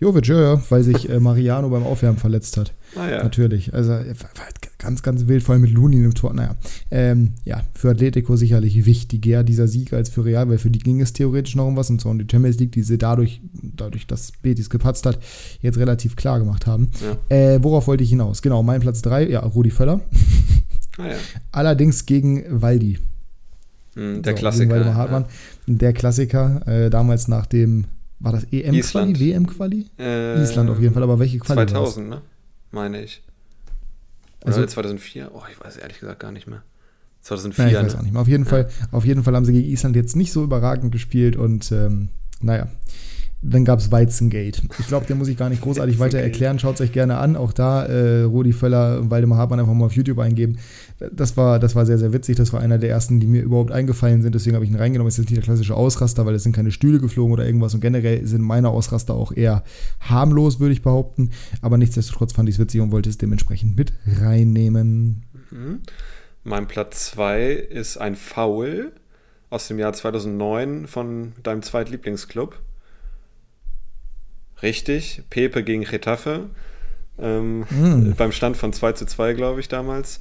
Jovic, 0.00 0.26
ja, 0.28 0.40
ja, 0.54 0.62
weil 0.70 0.82
sich 0.82 1.08
äh, 1.08 1.20
Mariano 1.20 1.68
beim 1.70 1.84
Aufwärmen 1.84 2.18
verletzt 2.18 2.56
hat. 2.56 2.74
Naja, 2.96 3.22
Natürlich. 3.22 3.72
Also 3.72 3.92
äh, 3.92 4.14
war 4.20 4.44
halt 4.44 4.54
ganz, 4.78 5.02
ganz 5.02 5.26
wild, 5.26 5.42
vor 5.42 5.52
allem 5.54 5.62
mit 5.62 5.70
Lunin 5.70 6.04
im 6.04 6.14
Tor. 6.14 6.34
Naja, 6.34 6.56
ähm, 6.90 7.32
ja, 7.44 7.62
für 7.74 7.90
Atletico 7.90 8.36
sicherlich 8.36 8.84
wichtiger 8.86 9.42
dieser 9.44 9.66
Sieg 9.68 9.92
als 9.92 10.08
für 10.10 10.24
Real, 10.24 10.48
weil 10.48 10.58
für 10.58 10.70
die 10.70 10.78
ging 10.80 11.00
es 11.00 11.12
theoretisch 11.12 11.56
noch 11.56 11.66
um 11.66 11.76
was 11.76 11.88
und 11.90 12.00
zwar 12.00 12.12
um 12.12 12.18
die 12.18 12.26
Champions 12.30 12.58
League, 12.58 12.72
die 12.72 12.82
sie 12.82 12.98
dadurch, 12.98 13.40
dadurch, 13.62 14.06
dass 14.06 14.32
Betis 14.42 14.68
gepatzt 14.68 15.06
hat, 15.06 15.18
jetzt 15.60 15.78
relativ 15.78 16.16
klar 16.16 16.38
gemacht 16.38 16.66
haben. 16.66 16.90
ja. 17.30 17.36
Äh, 17.36 17.62
worauf 17.62 17.86
wollte 17.86 18.04
ich 18.04 18.10
hinaus? 18.10 18.42
Genau, 18.42 18.62
mein 18.62 18.80
Platz 18.80 19.00
3, 19.02 19.28
ja, 19.28 19.40
Rudi 19.40 19.70
Völler. 19.70 20.00
naja. 20.98 21.16
Allerdings 21.52 22.04
gegen 22.06 22.44
Waldi. 22.50 22.98
Hm, 23.94 24.22
der 24.22 24.32
So, 24.34 24.38
Klassiker. 24.40 24.94
Hartmann. 24.94 25.24
Der 25.66 25.92
Klassiker, 25.92 26.66
äh, 26.66 26.90
damals 26.90 27.28
nach 27.28 27.46
dem, 27.46 27.84
war 28.24 28.32
das 28.32 28.44
EM-Quali. 28.50 29.20
WM-Quali? 29.20 29.86
Äh, 29.98 30.42
Island 30.42 30.70
auf 30.70 30.80
jeden 30.80 30.94
Fall, 30.94 31.02
aber 31.02 31.18
welche 31.18 31.38
Quali 31.38 31.56
war's? 31.58 31.70
2000, 31.70 32.08
ne? 32.08 32.22
Meine 32.70 33.02
ich. 33.02 33.22
Oder 34.42 34.56
Also- 34.56 34.66
2004? 34.66 35.30
Oh, 35.34 35.42
ich 35.50 35.58
weiß 35.64 35.76
ehrlich 35.76 36.00
gesagt 36.00 36.20
gar 36.20 36.32
nicht 36.32 36.46
mehr. 36.46 36.62
2004, 37.22 37.68
Ja, 37.68 37.80
ich 37.80 37.86
weiß 37.86 37.92
ne? 37.94 37.98
auch 37.98 38.02
nicht 38.02 38.12
mehr. 38.12 38.22
Auf 38.22 38.28
jeden, 38.28 38.44
Ja. 38.44 38.50
Fall, 38.50 38.68
auf 38.90 39.04
jeden 39.04 39.22
Fall 39.22 39.34
haben 39.34 39.44
sie 39.44 39.52
gegen 39.52 39.68
Island 39.68 39.96
jetzt 39.96 40.16
nicht 40.16 40.32
so 40.32 40.42
überragend 40.44 40.92
gespielt 40.92 41.36
und 41.36 41.70
ähm, 41.72 42.08
naja, 42.40 42.68
dann 43.46 43.64
gab 43.64 43.78
es 43.78 43.92
Weizengate. 43.92 44.62
Ich 44.78 44.88
glaube, 44.88 45.06
den 45.06 45.18
muss 45.18 45.28
ich 45.28 45.36
gar 45.36 45.50
nicht 45.50 45.60
großartig 45.60 45.98
weiter 45.98 46.18
erklären. 46.18 46.58
Schaut 46.58 46.76
es 46.76 46.80
euch 46.80 46.92
gerne 46.92 47.18
an. 47.18 47.36
Auch 47.36 47.52
da 47.52 47.84
äh, 47.84 48.22
Rudi 48.22 48.54
Völler 48.54 48.98
und 49.00 49.10
Waldemar 49.10 49.38
Hartmann 49.38 49.60
einfach 49.60 49.74
mal 49.74 49.84
auf 49.84 49.92
YouTube 49.92 50.18
eingeben. 50.18 50.56
Das 51.12 51.36
war, 51.36 51.58
das 51.58 51.74
war 51.74 51.84
sehr, 51.84 51.98
sehr 51.98 52.14
witzig. 52.14 52.36
Das 52.36 52.54
war 52.54 52.60
einer 52.60 52.78
der 52.78 52.88
ersten, 52.88 53.20
die 53.20 53.26
mir 53.26 53.42
überhaupt 53.42 53.70
eingefallen 53.70 54.22
sind. 54.22 54.34
Deswegen 54.34 54.56
habe 54.56 54.64
ich 54.64 54.70
ihn 54.70 54.76
reingenommen. 54.76 55.08
Es 55.08 55.14
ist 55.14 55.24
jetzt 55.24 55.30
nicht 55.30 55.42
der 55.42 55.44
klassische 55.44 55.74
Ausraster, 55.74 56.24
weil 56.24 56.34
es 56.34 56.42
sind 56.42 56.56
keine 56.56 56.70
Stühle 56.70 57.00
geflogen 57.00 57.34
oder 57.34 57.44
irgendwas. 57.44 57.74
Und 57.74 57.80
generell 57.80 58.26
sind 58.26 58.40
meine 58.40 58.70
Ausraster 58.70 59.12
auch 59.12 59.30
eher 59.30 59.62
harmlos, 60.00 60.58
würde 60.58 60.72
ich 60.72 60.80
behaupten. 60.80 61.30
Aber 61.60 61.76
nichtsdestotrotz 61.76 62.32
fand 62.32 62.48
ich 62.48 62.54
es 62.54 62.58
witzig 62.58 62.80
und 62.80 62.92
wollte 62.92 63.10
es 63.10 63.18
dementsprechend 63.18 63.76
mit 63.76 63.92
reinnehmen. 64.20 65.24
Mhm. 65.50 65.80
Mein 66.44 66.66
Platz 66.66 67.10
2 67.10 67.52
ist 67.52 67.98
ein 67.98 68.16
Foul 68.16 68.92
aus 69.50 69.68
dem 69.68 69.78
Jahr 69.78 69.92
2009 69.92 70.86
von 70.86 71.32
deinem 71.42 71.62
Zweitlieblingsclub. 71.62 72.58
Richtig, 74.64 75.22
Pepe 75.30 75.62
gegen 75.62 75.84
Getafe. 75.84 76.50
Ähm, 77.18 77.60
Mm. 77.70 78.14
Beim 78.16 78.32
Stand 78.32 78.56
von 78.56 78.72
2 78.72 78.92
zu 78.92 79.06
2, 79.06 79.34
glaube 79.34 79.60
ich, 79.60 79.68
damals. 79.68 80.20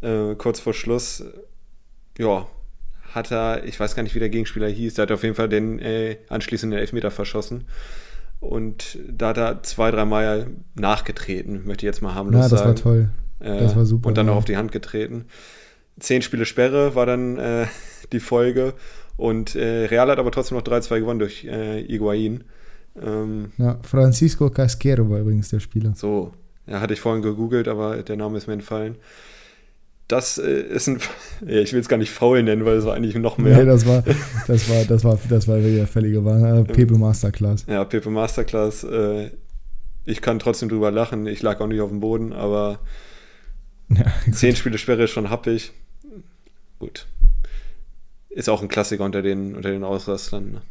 Äh, 0.00 0.34
kurz 0.36 0.58
vor 0.58 0.74
Schluss, 0.74 1.22
ja, 2.18 2.46
hat 3.12 3.30
er, 3.30 3.64
ich 3.64 3.78
weiß 3.78 3.94
gar 3.94 4.02
nicht, 4.02 4.14
wie 4.16 4.18
der 4.18 4.28
Gegenspieler 4.30 4.66
hieß, 4.68 4.94
der 4.94 5.02
hat 5.04 5.12
auf 5.12 5.22
jeden 5.22 5.36
Fall 5.36 5.48
den 5.48 5.78
äh, 5.78 6.16
anschließenden 6.28 6.76
Elfmeter 6.78 7.12
verschossen. 7.12 7.66
Und 8.40 8.98
da 9.08 9.28
hat 9.28 9.38
er 9.38 9.62
zwei, 9.62 9.90
dreimal 9.92 10.48
nachgetreten, 10.74 11.62
möchte 11.64 11.86
ich 11.86 11.88
jetzt 11.88 12.02
mal 12.02 12.14
harmlos 12.14 12.42
Ja, 12.42 12.48
das 12.48 12.58
sagen. 12.60 12.68
war 12.70 12.74
toll. 12.76 13.08
Äh, 13.40 13.58
Das 13.60 13.76
war 13.76 13.86
super, 13.86 14.08
Und 14.08 14.18
dann 14.18 14.28
auch 14.28 14.36
auf 14.36 14.44
die 14.44 14.56
Hand 14.56 14.72
getreten. 14.72 15.26
Zehn 16.00 16.22
Spiele 16.22 16.44
Sperre 16.44 16.94
war 16.96 17.06
dann 17.06 17.38
äh, 17.38 17.66
die 18.12 18.20
Folge. 18.20 18.74
Und 19.16 19.54
äh, 19.54 19.84
Real 19.86 20.10
hat 20.10 20.18
aber 20.18 20.32
trotzdem 20.32 20.58
noch 20.58 20.64
3-2 20.64 20.98
gewonnen 21.00 21.20
durch 21.20 21.44
äh, 21.44 21.82
Higuain. 21.86 22.44
Ähm, 23.00 23.52
Ja, 23.58 23.78
Francisco 23.82 24.50
Casquero 24.50 25.08
war 25.10 25.20
übrigens 25.20 25.48
der 25.50 25.60
Spieler. 25.60 25.94
so, 25.94 26.32
ja, 26.66 26.80
hatte 26.80 26.94
ich 26.94 27.00
vorhin 27.00 27.22
gegoogelt, 27.22 27.68
aber 27.68 28.02
der 28.02 28.16
Name 28.16 28.38
ist 28.38 28.46
mir 28.46 28.54
entfallen. 28.54 28.96
Das 30.08 30.38
äh, 30.38 30.60
ist 30.60 30.86
ein, 30.88 31.00
ja, 31.46 31.60
ich 31.60 31.72
will 31.72 31.80
es 31.80 31.88
gar 31.88 31.96
nicht 31.96 32.10
faul 32.10 32.42
nennen, 32.42 32.64
weil 32.64 32.76
es 32.76 32.84
war 32.84 32.94
eigentlich 32.94 33.14
noch 33.16 33.38
mehr. 33.38 33.58
Nee, 33.58 33.64
das 33.64 33.86
war, 33.86 34.02
das 34.46 34.68
war, 34.68 34.84
das 34.84 35.04
war, 35.04 35.18
das 35.28 35.48
war 35.48 35.58
wieder 35.64 35.86
völlige 35.86 36.24
Wahr. 36.24 36.60
Äh, 36.60 36.64
Pepe 36.64 36.96
Masterclass. 36.96 37.64
Ja, 37.66 37.84
Pepe 37.84 38.10
Masterclass. 38.10 38.84
Äh, 38.84 39.30
ich 40.04 40.20
kann 40.20 40.38
trotzdem 40.38 40.68
drüber 40.68 40.90
lachen. 40.90 41.26
Ich 41.26 41.40
lag 41.42 41.60
auch 41.60 41.66
nicht 41.66 41.80
auf 41.80 41.88
dem 41.90 42.00
Boden, 42.00 42.32
aber 42.32 42.80
Ja, 43.88 44.06
zehn 44.32 44.56
Spiele 44.56 44.78
Sperre 44.78 45.04
ist 45.04 45.10
schon 45.10 45.30
happig. 45.30 45.72
Gut. 46.78 47.06
Ist 48.30 48.48
auch 48.48 48.62
ein 48.62 48.68
Klassiker 48.68 49.04
unter 49.04 49.22
den, 49.22 49.54
unter 49.54 49.70
den 49.70 49.84
Ausrastern. 49.84 50.52
Ne? 50.52 50.62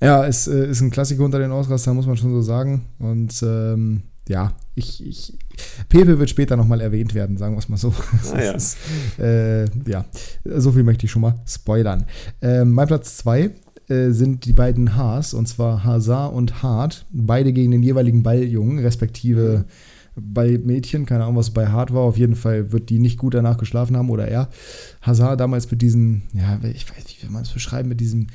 Ja 0.00 0.26
es 0.26 0.46
äh, 0.46 0.70
ist 0.70 0.80
ein 0.80 0.90
Klassiker 0.90 1.24
unter 1.24 1.38
den 1.38 1.52
Ausrastern, 1.52 1.96
muss 1.96 2.06
man 2.06 2.16
schon 2.16 2.32
so 2.32 2.42
sagen. 2.42 2.86
Und 2.98 3.42
ähm, 3.42 4.02
ja, 4.28 4.52
ich, 4.74 5.04
ich, 5.04 5.36
Pepe 5.88 6.18
wird 6.18 6.30
später 6.30 6.56
nochmal 6.56 6.80
erwähnt 6.80 7.14
werden, 7.14 7.36
sagen 7.36 7.54
wir 7.54 7.58
es 7.58 7.68
mal 7.68 7.76
so. 7.76 7.92
Ah, 8.32 8.40
ja. 8.40 8.52
ist, 8.52 8.76
äh, 9.18 9.64
ja, 9.88 10.04
so 10.44 10.72
viel 10.72 10.84
möchte 10.84 11.06
ich 11.06 11.10
schon 11.10 11.22
mal 11.22 11.34
spoilern. 11.46 12.06
Ähm, 12.40 12.70
mein 12.72 12.86
Platz 12.86 13.16
2 13.18 13.50
äh, 13.88 14.10
sind 14.10 14.44
die 14.44 14.52
beiden 14.52 14.94
Haas, 14.94 15.34
und 15.34 15.48
zwar 15.48 15.82
Hazard 15.82 16.32
und 16.32 16.62
Hart, 16.62 17.06
beide 17.10 17.52
gegen 17.52 17.72
den 17.72 17.82
jeweiligen 17.82 18.22
Balljungen, 18.22 18.78
respektive 18.78 19.64
bei 20.20 20.58
Mädchen, 20.58 21.06
keine 21.06 21.24
Ahnung, 21.24 21.36
was 21.36 21.50
bei 21.50 21.68
Hart 21.68 21.92
war, 21.92 22.02
auf 22.02 22.18
jeden 22.18 22.34
Fall 22.34 22.72
wird 22.72 22.90
die 22.90 22.98
nicht 22.98 23.18
gut 23.18 23.34
danach 23.34 23.58
geschlafen 23.58 23.96
haben 23.96 24.10
oder 24.10 24.28
er. 24.28 24.48
Hazard 25.02 25.40
damals 25.40 25.70
mit 25.70 25.82
diesem, 25.82 26.22
ja, 26.32 26.58
ich 26.62 26.88
weiß 26.90 27.04
nicht, 27.04 27.22
wie 27.22 27.32
man 27.32 27.42
es 27.42 27.50
beschreiben, 27.50 27.88
mit 27.88 28.00
diesem 28.00 28.26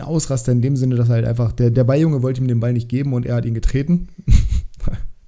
Ausraster 0.00 0.52
in 0.52 0.62
dem 0.62 0.76
Sinne, 0.76 0.96
dass 0.96 1.08
er 1.08 1.16
halt 1.16 1.26
einfach, 1.26 1.52
der, 1.52 1.70
der 1.70 1.84
Balljunge 1.84 2.22
wollte 2.22 2.40
ihm 2.40 2.48
den 2.48 2.60
Ball 2.60 2.72
nicht 2.72 2.88
geben 2.88 3.12
und 3.12 3.26
er 3.26 3.36
hat 3.36 3.44
ihn 3.44 3.54
getreten. 3.54 4.08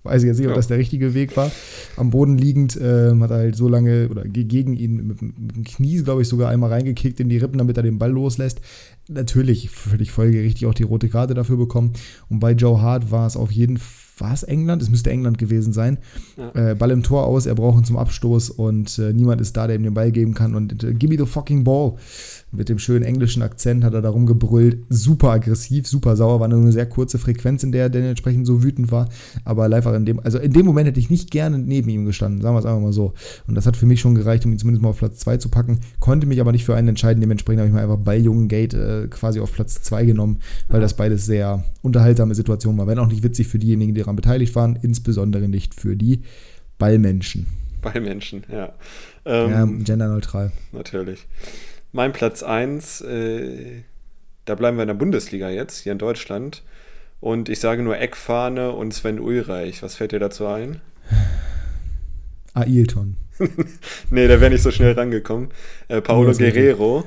weiß 0.04 0.22
ich 0.22 0.26
jetzt 0.28 0.38
nicht, 0.38 0.48
ob 0.48 0.54
das 0.54 0.68
der 0.68 0.78
richtige 0.78 1.14
Weg 1.14 1.36
war. 1.36 1.50
Am 1.96 2.10
Boden 2.10 2.36
liegend 2.36 2.76
äh, 2.76 3.10
hat 3.18 3.30
er 3.30 3.38
halt 3.38 3.56
so 3.56 3.68
lange 3.68 4.08
oder 4.10 4.24
gegen 4.24 4.76
ihn 4.76 5.06
mit, 5.06 5.22
mit 5.22 5.56
dem 5.56 5.64
Knie, 5.64 6.02
glaube 6.02 6.22
ich, 6.22 6.28
sogar 6.28 6.50
einmal 6.50 6.70
reingekickt 6.70 7.20
in 7.20 7.30
die 7.30 7.38
Rippen, 7.38 7.58
damit 7.58 7.78
er 7.78 7.82
den 7.82 7.98
Ball 7.98 8.12
loslässt. 8.12 8.60
Natürlich 9.08 9.70
völlig 9.70 10.12
folgerichtig 10.12 10.66
auch 10.66 10.74
die 10.74 10.82
rote 10.82 11.08
Karte 11.08 11.34
dafür 11.34 11.56
bekommen. 11.56 11.94
Und 12.28 12.38
bei 12.38 12.52
Joe 12.52 12.80
Hart 12.80 13.10
war 13.10 13.26
es 13.26 13.36
auf 13.36 13.50
jeden 13.50 13.78
Fall 13.78 14.03
war 14.18 14.32
es 14.32 14.42
England? 14.42 14.82
Es 14.82 14.90
müsste 14.90 15.10
England 15.10 15.38
gewesen 15.38 15.72
sein. 15.72 15.98
Ja. 16.36 16.70
Äh, 16.70 16.74
Ball 16.74 16.90
im 16.90 17.02
Tor 17.02 17.26
aus, 17.26 17.46
er 17.46 17.54
braucht 17.54 17.78
ihn 17.78 17.84
zum 17.84 17.96
Abstoß 17.96 18.50
und 18.50 18.98
äh, 18.98 19.12
niemand 19.12 19.40
ist 19.40 19.56
da, 19.56 19.66
der 19.66 19.76
ihm 19.76 19.82
den 19.82 19.94
Ball 19.94 20.12
geben 20.12 20.34
kann. 20.34 20.54
Und 20.54 20.84
äh, 20.84 20.94
give 20.94 21.12
me 21.12 21.18
the 21.18 21.30
fucking 21.30 21.64
ball. 21.64 21.94
Mit 22.56 22.68
dem 22.68 22.78
schönen 22.78 23.04
englischen 23.04 23.42
Akzent 23.42 23.84
hat 23.84 23.94
er 23.94 24.02
darum 24.02 24.26
gebrüllt. 24.26 24.78
Super 24.88 25.30
aggressiv, 25.30 25.86
super 25.86 26.16
sauer. 26.16 26.40
War 26.40 26.48
nur 26.48 26.60
eine 26.60 26.72
sehr 26.72 26.86
kurze 26.86 27.18
Frequenz, 27.18 27.62
in 27.62 27.72
der 27.72 27.82
er 27.84 27.90
dann 27.90 28.02
entsprechend 28.02 28.46
so 28.46 28.62
wütend 28.62 28.92
war. 28.92 29.08
Aber 29.44 29.68
live 29.68 29.86
in 29.86 30.04
dem, 30.04 30.20
also 30.20 30.38
in 30.38 30.52
dem 30.52 30.66
Moment 30.66 30.88
hätte 30.88 31.00
ich 31.00 31.10
nicht 31.10 31.30
gerne 31.30 31.58
neben 31.58 31.88
ihm 31.88 32.04
gestanden, 32.04 32.40
sagen 32.40 32.54
wir 32.54 32.60
es 32.60 32.66
einfach 32.66 32.80
mal 32.80 32.92
so. 32.92 33.14
Und 33.46 33.54
das 33.54 33.66
hat 33.66 33.76
für 33.76 33.86
mich 33.86 34.00
schon 34.00 34.14
gereicht, 34.14 34.44
um 34.44 34.52
ihn 34.52 34.58
zumindest 34.58 34.82
mal 34.82 34.90
auf 34.90 34.98
Platz 34.98 35.18
2 35.20 35.38
zu 35.38 35.48
packen. 35.48 35.80
Konnte 36.00 36.26
mich 36.26 36.40
aber 36.40 36.52
nicht 36.52 36.64
für 36.64 36.74
einen 36.74 36.88
entscheiden. 36.88 37.20
Dementsprechend 37.20 37.60
habe 37.60 37.68
ich 37.68 37.74
mal 37.74 37.82
einfach 37.82 37.98
bei 37.98 38.16
Jungen 38.16 38.48
Gate 38.48 38.74
äh, 38.74 39.08
quasi 39.08 39.40
auf 39.40 39.52
Platz 39.52 39.82
2 39.82 40.04
genommen, 40.04 40.38
weil 40.68 40.80
das 40.80 40.94
beides 40.96 41.26
sehr 41.26 41.64
unterhaltsame 41.82 42.34
Situationen 42.34 42.78
war. 42.78 42.86
Wenn 42.86 42.98
auch 42.98 43.08
nicht 43.08 43.22
witzig 43.22 43.48
für 43.48 43.58
diejenigen, 43.58 43.94
die 43.94 44.00
daran 44.00 44.16
beteiligt 44.16 44.54
waren, 44.54 44.76
insbesondere 44.80 45.48
nicht 45.48 45.74
für 45.74 45.96
die 45.96 46.22
Ballmenschen. 46.78 47.46
Ballmenschen, 47.82 48.44
ja. 48.50 48.72
Ähm, 49.24 49.50
ja, 49.50 49.84
genderneutral. 49.84 50.52
Natürlich. 50.72 51.26
Mein 51.94 52.12
Platz 52.12 52.42
1, 52.42 53.02
äh, 53.02 53.82
da 54.46 54.56
bleiben 54.56 54.76
wir 54.76 54.82
in 54.82 54.88
der 54.88 54.94
Bundesliga 54.94 55.48
jetzt, 55.48 55.78
hier 55.78 55.92
in 55.92 55.98
Deutschland. 55.98 56.64
Und 57.20 57.48
ich 57.48 57.60
sage 57.60 57.84
nur 57.84 57.96
Eckfahne 57.96 58.72
und 58.72 58.92
Sven 58.92 59.20
Ulreich. 59.20 59.80
Was 59.80 59.94
fällt 59.94 60.10
dir 60.10 60.18
dazu 60.18 60.48
ein? 60.48 60.80
Ailton. 62.52 63.16
nee, 64.10 64.26
der 64.26 64.40
wäre 64.40 64.50
nicht 64.50 64.64
so 64.64 64.72
schnell 64.72 64.94
rangekommen. 64.94 65.50
Äh, 65.86 66.00
Paulo 66.00 66.32
ja, 66.32 66.36
Guerrero, 66.36 67.04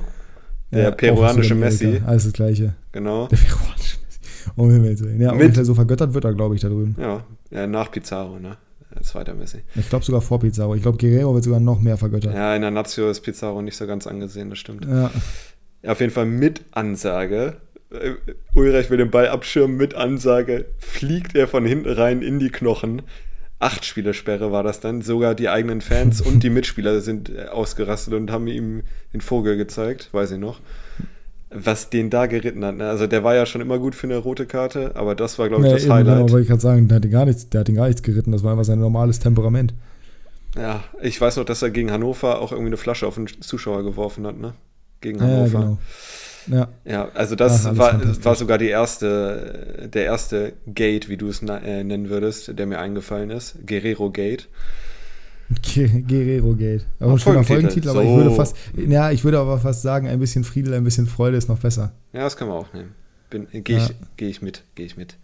der 0.72 0.84
ja, 0.84 0.90
peruanische 0.90 1.54
Messi. 1.54 2.00
Alles 2.06 2.24
das 2.24 2.32
Gleiche. 2.32 2.72
Genau. 2.92 3.26
Der 3.26 3.36
peruanische 3.36 3.98
Messi. 4.06 4.20
Um 4.56 4.70
Himmels 4.70 5.02
Willen. 5.02 5.20
Ja, 5.20 5.34
Mit, 5.34 5.54
so 5.54 5.74
vergöttert 5.74 6.14
wird 6.14 6.24
er, 6.24 6.32
glaube 6.32 6.54
ich, 6.54 6.62
da 6.62 6.68
drüben. 6.68 6.96
Ja, 6.98 7.26
ja 7.50 7.66
nach 7.66 7.90
Pizarro, 7.90 8.38
ne? 8.38 8.56
Zweiter 9.02 9.34
Messi. 9.34 9.58
Ich 9.74 9.88
glaube 9.88 10.04
sogar 10.04 10.20
vor 10.20 10.40
Pizarro. 10.40 10.74
Ich 10.74 10.82
glaube, 10.82 10.98
Guerrero 10.98 11.34
wird 11.34 11.44
sogar 11.44 11.60
noch 11.60 11.80
mehr 11.80 11.96
vergöttert. 11.96 12.34
Ja, 12.34 12.54
in 12.54 12.62
der 12.62 12.70
Nazio 12.70 13.10
ist 13.10 13.20
Pizarro 13.20 13.62
nicht 13.62 13.76
so 13.76 13.86
ganz 13.86 14.06
angesehen, 14.06 14.50
das 14.50 14.58
stimmt. 14.58 14.86
Ja. 14.86 15.10
Auf 15.86 16.00
jeden 16.00 16.12
Fall 16.12 16.26
mit 16.26 16.62
Ansage. 16.72 17.58
Äh, 17.90 18.14
Ulreich 18.54 18.90
will 18.90 18.98
den 18.98 19.10
Ball 19.10 19.28
abschirmen 19.28 19.76
mit 19.76 19.94
Ansage. 19.94 20.66
Fliegt 20.78 21.34
er 21.34 21.48
von 21.48 21.64
hinten 21.64 21.90
rein 21.90 22.22
in 22.22 22.38
die 22.38 22.50
Knochen. 22.50 23.02
Acht 23.60 23.84
Spielersperre 23.84 24.52
war 24.52 24.62
das 24.62 24.80
dann. 24.80 25.02
Sogar 25.02 25.34
die 25.34 25.48
eigenen 25.48 25.80
Fans 25.80 26.20
und 26.20 26.42
die 26.42 26.50
Mitspieler 26.50 27.00
sind 27.00 27.28
äh, 27.28 27.46
ausgerastet 27.46 28.14
und 28.14 28.30
haben 28.30 28.46
ihm 28.46 28.82
den 29.12 29.20
Vogel 29.20 29.56
gezeigt, 29.56 30.08
weiß 30.12 30.32
ich 30.32 30.38
noch 30.38 30.60
was 31.50 31.90
den 31.90 32.10
da 32.10 32.26
geritten 32.26 32.64
hat. 32.64 32.76
Ne? 32.76 32.88
Also 32.88 33.06
der 33.06 33.24
war 33.24 33.34
ja 33.34 33.46
schon 33.46 33.60
immer 33.60 33.78
gut 33.78 33.94
für 33.94 34.06
eine 34.06 34.18
rote 34.18 34.46
Karte, 34.46 34.92
aber 34.94 35.14
das 35.14 35.38
war, 35.38 35.48
glaube 35.48 35.64
ich, 35.64 35.68
ja, 35.68 35.74
das 35.74 35.84
eben, 35.84 35.92
Highlight. 35.92 36.16
Genau, 36.16 36.30
wollte 36.30 36.42
ich 36.42 36.48
gerade 36.48 36.60
sagen, 36.60 36.88
der 36.88 36.96
hat, 36.96 37.04
ihn 37.04 37.10
gar 37.10 37.24
nichts, 37.24 37.48
der 37.48 37.60
hat 37.60 37.68
ihn 37.68 37.74
gar 37.74 37.86
nichts 37.86 38.02
geritten, 38.02 38.32
das 38.32 38.42
war 38.42 38.52
einfach 38.52 38.64
sein 38.64 38.80
normales 38.80 39.18
Temperament. 39.18 39.72
Ja, 40.56 40.84
ich 41.00 41.20
weiß 41.20 41.36
noch, 41.36 41.44
dass 41.44 41.62
er 41.62 41.70
gegen 41.70 41.90
Hannover 41.90 42.40
auch 42.40 42.52
irgendwie 42.52 42.68
eine 42.68 42.76
Flasche 42.76 43.06
auf 43.06 43.14
den 43.14 43.28
Zuschauer 43.40 43.82
geworfen 43.82 44.26
hat, 44.26 44.38
ne? 44.38 44.54
Gegen 45.00 45.20
Hannover. 45.20 45.58
Ja, 45.58 45.60
genau. 45.60 45.78
Ja. 46.50 46.68
ja, 46.84 47.08
also 47.14 47.34
das 47.34 47.66
Ach, 47.66 47.76
war, 47.76 48.24
war 48.24 48.34
sogar 48.34 48.56
die 48.56 48.68
erste, 48.68 49.90
der 49.92 50.04
erste 50.04 50.54
Gate, 50.66 51.08
wie 51.10 51.18
du 51.18 51.28
es 51.28 51.42
äh, 51.42 51.84
nennen 51.84 52.08
würdest, 52.08 52.58
der 52.58 52.66
mir 52.66 52.78
eingefallen 52.78 53.30
ist. 53.30 53.58
Guerrero 53.66 54.10
Gate. 54.10 54.48
Guerrero 55.74 56.54
Gate. 56.54 56.86
Aber 57.00 57.12
ein 57.12 57.18
schöner 57.18 57.44
Folgentitel, 57.44 57.88
aber 57.88 58.02
so. 58.02 58.08
ich 58.08 58.16
würde 58.16 58.30
fast, 58.32 58.56
ja, 58.76 59.10
ich 59.10 59.24
würde 59.24 59.38
aber 59.38 59.58
fast 59.58 59.82
sagen, 59.82 60.06
ein 60.06 60.20
bisschen 60.20 60.44
Friedel, 60.44 60.74
ein 60.74 60.84
bisschen 60.84 61.06
Freude 61.06 61.36
ist 61.36 61.48
noch 61.48 61.58
besser. 61.58 61.92
Ja, 62.12 62.20
das 62.20 62.36
kann 62.36 62.48
man 62.48 62.58
auch 62.58 62.72
nehmen. 62.74 62.90
Gehe 63.30 63.78
ich, 63.78 63.94
geh 64.16 64.28
ich 64.28 64.42
mit, 64.42 64.64
gehe 64.74 64.86
ich 64.86 64.96
mit. 64.96 65.16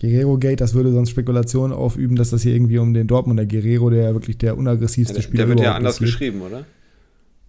Guerrero 0.00 0.38
Gate, 0.38 0.60
das 0.60 0.74
würde 0.74 0.92
sonst 0.92 1.10
Spekulationen 1.10 1.76
aufüben, 1.76 2.16
dass 2.16 2.30
das 2.30 2.42
hier 2.42 2.54
irgendwie 2.54 2.78
um 2.78 2.92
den 2.92 3.06
Dortmunder 3.06 3.46
Guerrero, 3.46 3.90
der 3.90 4.02
ja 4.04 4.12
wirklich 4.14 4.38
der 4.38 4.56
unaggressivste 4.56 5.14
ja, 5.14 5.18
der, 5.18 5.22
Spieler 5.22 5.44
ist. 5.44 5.48
Der 5.48 5.56
wird 5.56 5.64
ja 5.64 5.74
anders 5.74 5.94
passiert. 5.96 6.10
geschrieben, 6.10 6.40
oder? 6.42 6.64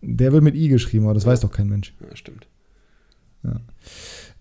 Der 0.02 0.34
wird 0.34 0.44
mit 0.44 0.56
I 0.56 0.68
geschrieben, 0.68 1.06
aber 1.06 1.14
das 1.14 1.24
ja. 1.24 1.32
weiß 1.32 1.40
doch 1.40 1.52
kein 1.52 1.68
Mensch. 1.68 1.94
Ja, 2.02 2.16
stimmt. 2.16 2.48
Ja, 3.44 3.62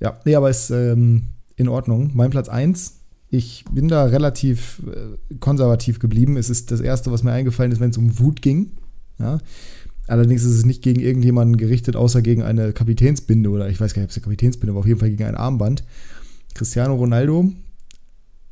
ja 0.01 0.21
nee, 0.25 0.35
aber 0.35 0.51
ist 0.51 0.71
ähm, 0.71 1.29
in 1.57 1.69
Ordnung. 1.69 2.11
Mein 2.15 2.31
Platz 2.31 2.49
1 2.49 3.02
ich 3.33 3.65
bin 3.73 3.89
da 3.89 4.05
relativ 4.05 4.83
äh, 4.87 5.37
konservativ 5.37 5.99
geblieben. 5.99 6.37
Es 6.37 6.51
ist 6.51 6.71
das 6.71 6.83
Erste, 6.83 7.11
was 7.11 7.23
mir 7.23 7.33
eingefallen 7.33 7.73
ist, 7.73 7.81
wenn 7.81 7.89
es 7.89 7.97
um 7.97 8.19
Wut 8.19 8.43
ging. 8.43 8.73
Ja? 9.19 9.39
Allerdings 10.07 10.45
ist 10.45 10.55
es 10.55 10.67
nicht 10.67 10.83
gegen 10.83 11.01
irgendjemanden 11.01 11.57
gerichtet, 11.57 11.97
außer 11.97 12.21
gegen 12.21 12.43
eine 12.43 12.75
Kapitänsbinde 12.75 13.49
oder 13.49 13.71
ich 13.71 13.81
weiß 13.81 13.95
gar 13.95 14.03
nicht, 14.03 14.09
ob 14.09 14.11
es 14.11 14.19
eine 14.19 14.25
Kapitänsbinde 14.25 14.75
war, 14.75 14.81
auf 14.81 14.87
jeden 14.87 15.01
Fall 15.01 15.09
gegen 15.09 15.25
ein 15.25 15.35
Armband. 15.35 15.83
Cristiano 16.53 16.95
Ronaldo, 16.95 17.51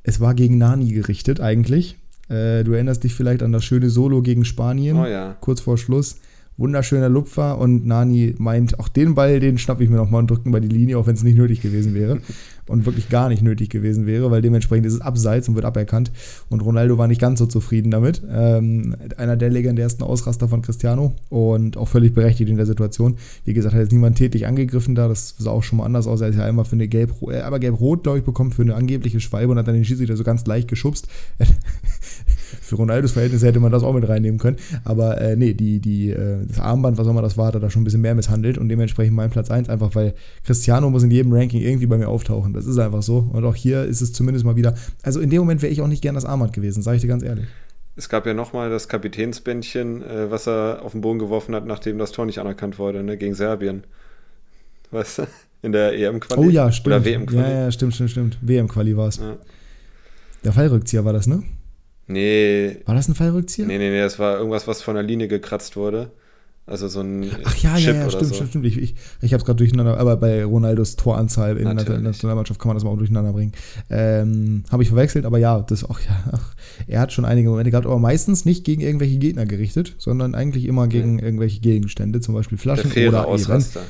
es 0.03 0.19
war 0.19 0.33
gegen 0.33 0.57
Nani 0.57 0.93
gerichtet 0.93 1.41
eigentlich. 1.41 1.99
Äh, 2.31 2.65
du 2.65 2.73
erinnerst 2.73 3.05
dich 3.05 3.13
vielleicht 3.13 3.43
an 3.43 3.53
das 3.53 3.65
schöne 3.67 3.91
Solo 3.91 4.23
gegen 4.23 4.47
Spanien, 4.47 4.97
oh 4.97 5.05
ja. 5.05 5.37
kurz 5.41 5.61
vor 5.61 5.77
Schluss 5.77 6.17
wunderschöner 6.61 7.09
Lupfer 7.09 7.59
und 7.59 7.87
Nani 7.87 8.35
meint, 8.39 8.79
auch 8.79 8.89
den 8.89 9.15
Ball, 9.15 9.41
den 9.41 9.59
schnappe 9.59 9.83
ich 9.83 9.91
mir 9.91 9.97
nochmal 9.97 10.21
und 10.21 10.31
drücke 10.31 10.49
ihn 10.49 10.53
bei 10.53 10.61
die 10.61 10.69
Linie, 10.69 10.99
auch 10.99 11.07
wenn 11.07 11.15
es 11.15 11.23
nicht 11.23 11.37
nötig 11.37 11.63
gewesen 11.63 11.95
wäre 11.95 12.21
und 12.67 12.87
wirklich 12.87 13.09
gar 13.09 13.29
nicht 13.31 13.43
nötig 13.43 13.71
gewesen 13.71 14.07
wäre, 14.07 14.31
weil 14.31 14.43
dementsprechend 14.43 14.87
ist 14.87 14.93
es 14.93 15.01
abseits 15.01 15.49
und 15.49 15.55
wird 15.55 15.65
aberkannt 15.65 16.13
und 16.51 16.61
Ronaldo 16.61 16.99
war 16.99 17.09
nicht 17.09 17.21
ganz 17.21 17.39
so 17.39 17.47
zufrieden 17.47 17.91
damit. 17.91 18.23
Ähm, 18.31 18.95
einer 19.17 19.37
der 19.37 19.49
legendärsten 19.49 20.05
Ausraster 20.05 20.49
von 20.49 20.61
Cristiano 20.61 21.15
und 21.31 21.79
auch 21.79 21.89
völlig 21.89 22.13
berechtigt 22.13 22.51
in 22.51 22.57
der 22.57 22.67
Situation. 22.67 23.17
Wie 23.45 23.55
gesagt, 23.55 23.75
hat 23.75 23.81
jetzt 23.81 23.93
niemand 23.93 24.19
tätig 24.19 24.47
angegriffen 24.47 24.95
da, 24.95 25.09
das 25.09 25.35
sah 25.39 25.51
auch 25.51 25.63
schon 25.63 25.79
mal 25.79 25.87
anders 25.87 26.07
aus. 26.07 26.21
Er 26.21 26.29
ist 26.29 26.37
ja 26.37 26.45
einmal 26.45 26.67
für 26.67 26.77
eine 26.77 26.89
gelb, 26.89 27.15
äh, 27.23 27.41
aber 27.41 27.59
gelb-rot, 27.59 28.03
glaube 28.03 28.19
ich, 28.19 28.25
bekommen 28.25 28.53
für 28.53 28.63
eine 28.63 28.75
angebliche 28.75 29.21
Schwalbe 29.21 29.53
und 29.53 29.59
hat 29.59 29.67
dann 29.67 29.75
den 29.75 29.85
Schiedsrichter 29.85 30.17
so 30.17 30.25
ganz 30.25 30.45
leicht 30.47 30.69
geschubst. 30.69 31.09
Für 32.61 32.77
Ronaldos 32.77 33.13
Verhältnisse 33.13 33.47
hätte 33.47 33.61
man 33.61 33.73
das 33.73 33.83
auch 33.83 33.93
mit 33.93 34.09
reinnehmen 34.09 34.39
können. 34.39 34.57
Aber 34.85 35.21
äh, 35.21 35.37
nee, 35.37 35.55
die, 35.55 35.81
die, 35.81 36.11
äh, 36.11 36.47
das 36.47 36.59
Armband, 36.59 36.99
was 36.99 37.07
auch 37.07 37.11
immer 37.11 37.23
das 37.23 37.37
war, 37.37 37.49
hat 37.49 37.55
er 37.55 37.61
da 37.61 37.71
schon 37.71 37.83
ein 37.83 37.85
bisschen 37.85 38.01
mehr 38.01 38.15
misshandelt 38.15 38.59
und 38.59 38.69
dementsprechend 38.69 39.15
mein 39.15 39.31
Platz 39.31 39.51
1, 39.51 39.69
einfach 39.69 39.95
weil 39.95 40.15
Cristiano 40.45 40.89
muss 40.91 41.03
in 41.03 41.11
jedem 41.11 41.33
Ranking 41.33 41.61
irgendwie 41.61 41.87
bei 41.87 41.99
mir 41.99 42.09
auftauchen. 42.09 42.53
Das 42.53 42.67
ist 42.67 42.79
einfach 42.79 43.03
so. 43.03 43.29
Und 43.33 43.45
auch 43.45 43.55
hier 43.55 43.85
ist 43.85 44.01
es 44.01 44.13
zumindest 44.13 44.45
mal 44.45 44.57
wieder. 44.57 44.75
Also 45.03 45.21
in 45.21 45.31
dem 45.31 45.41
Moment 45.41 45.63
wäre 45.63 45.73
ich 45.73 45.83
auch 45.83 45.89
nicht 45.89 46.03
gern 46.03 46.15
das 46.15 46.25
Armband 46.25 46.53
gewesen, 46.53 46.83
sage 46.83 46.97
ich 46.97 47.03
dir 47.03 47.09
ganz 47.09 47.23
ehrlich. 47.23 47.47
Es 47.97 48.09
gab 48.09 48.25
ja 48.27 48.35
nochmal 48.35 48.71
das 48.71 48.89
Kapitänsbändchen, 48.89 50.03
äh, 50.03 50.31
was 50.31 50.47
er 50.47 50.83
auf 50.83 50.93
den 50.93 51.01
Boden 51.01 51.19
geworfen 51.19 51.55
hat, 51.55 51.67
nachdem 51.67 51.99
das 51.99 52.13
Tor 52.13 52.27
nicht 52.27 52.39
anerkannt 52.39 52.79
wurde, 52.79 53.03
ne, 53.03 53.17
gegen 53.17 53.35
Serbien. 53.35 53.85
Weißt 54.91 55.19
du? 55.19 55.23
In 55.63 55.73
der 55.73 55.93
EM-Quali. 55.93 56.41
Oh 56.41 56.49
ja, 56.49 56.73
stimmt. 56.73 56.97
Oder 56.97 57.05
WM-Quali. 57.05 57.43
Ja, 57.43 57.65
ja, 57.65 57.71
stimmt, 57.71 57.95
stimmt, 57.95 58.11
stimmt. 58.11 58.39
WM-Quali 58.41 58.97
war 58.97 59.09
es. 59.09 59.19
Ja. 59.19 59.37
Der 60.45 60.53
Fallrückzieher 60.53 61.05
war 61.05 61.13
das, 61.13 61.27
ne? 61.27 61.43
Nee. 62.11 62.77
War 62.87 62.97
das 62.97 63.09
ein 63.09 63.15
Fallrückzieher? 63.15 63.67
Nee, 63.67 63.79
nee, 63.79 63.91
nee, 63.91 64.01
das 64.01 64.19
war 64.19 64.39
irgendwas, 64.39 64.67
was 64.67 64.83
von 64.83 64.95
der 64.95 65.05
Linie 65.05 65.29
gekratzt 65.29 65.77
wurde. 65.77 66.11
Also 66.67 66.89
so 66.89 67.01
ein 67.01 67.31
Ach 67.45 67.57
ja, 67.57 67.77
Chip 67.77 67.95
ja, 67.95 68.03
ja, 68.03 68.11
stimmt, 68.11 68.29
so. 68.29 68.35
stimmt, 68.35 68.51
stimmt. 68.51 68.67
Ich, 68.67 68.79
ich, 68.79 68.95
ich 69.23 69.33
habe 69.33 69.41
es 69.41 69.45
gerade 69.45 69.57
durcheinander, 69.57 69.97
aber 69.99 70.17
bei 70.17 70.45
Ronaldos 70.45 70.97
Toranzahl 70.97 71.57
in 71.57 71.65
Natürlich. 71.65 71.87
der 71.87 71.99
Nationalmannschaft 71.99 72.61
kann 72.61 72.69
man 72.69 72.77
das 72.77 72.85
mal 72.85 72.91
auch 72.91 72.97
durcheinander 72.97 73.33
bringen. 73.33 73.53
Ähm, 73.91 74.65
habe 74.71 74.83
ich 74.83 74.89
verwechselt, 74.89 75.25
aber 75.25 75.39
ja, 75.39 75.61
das 75.61 75.85
auch, 75.85 75.99
ja, 76.01 76.31
ach, 76.33 76.55
er 76.87 77.01
hat 77.01 77.13
schon 77.13 77.25
einige 77.25 77.49
Momente 77.49 77.71
gehabt, 77.71 77.87
aber 77.87 77.99
meistens 77.99 78.45
nicht 78.45 78.65
gegen 78.65 78.83
irgendwelche 78.83 79.19
Gegner 79.19 79.47
gerichtet, 79.47 79.95
sondern 79.99 80.35
eigentlich 80.35 80.65
immer 80.67 80.87
gegen 80.87 81.19
ja. 81.19 81.25
irgendwelche 81.25 81.61
Gegenstände, 81.61 82.21
zum 82.21 82.35
Beispiel 82.35 82.59
Flaschen 82.59 82.93
der 82.93 83.09
oder 83.09 83.27
Ausraster. 83.27 83.83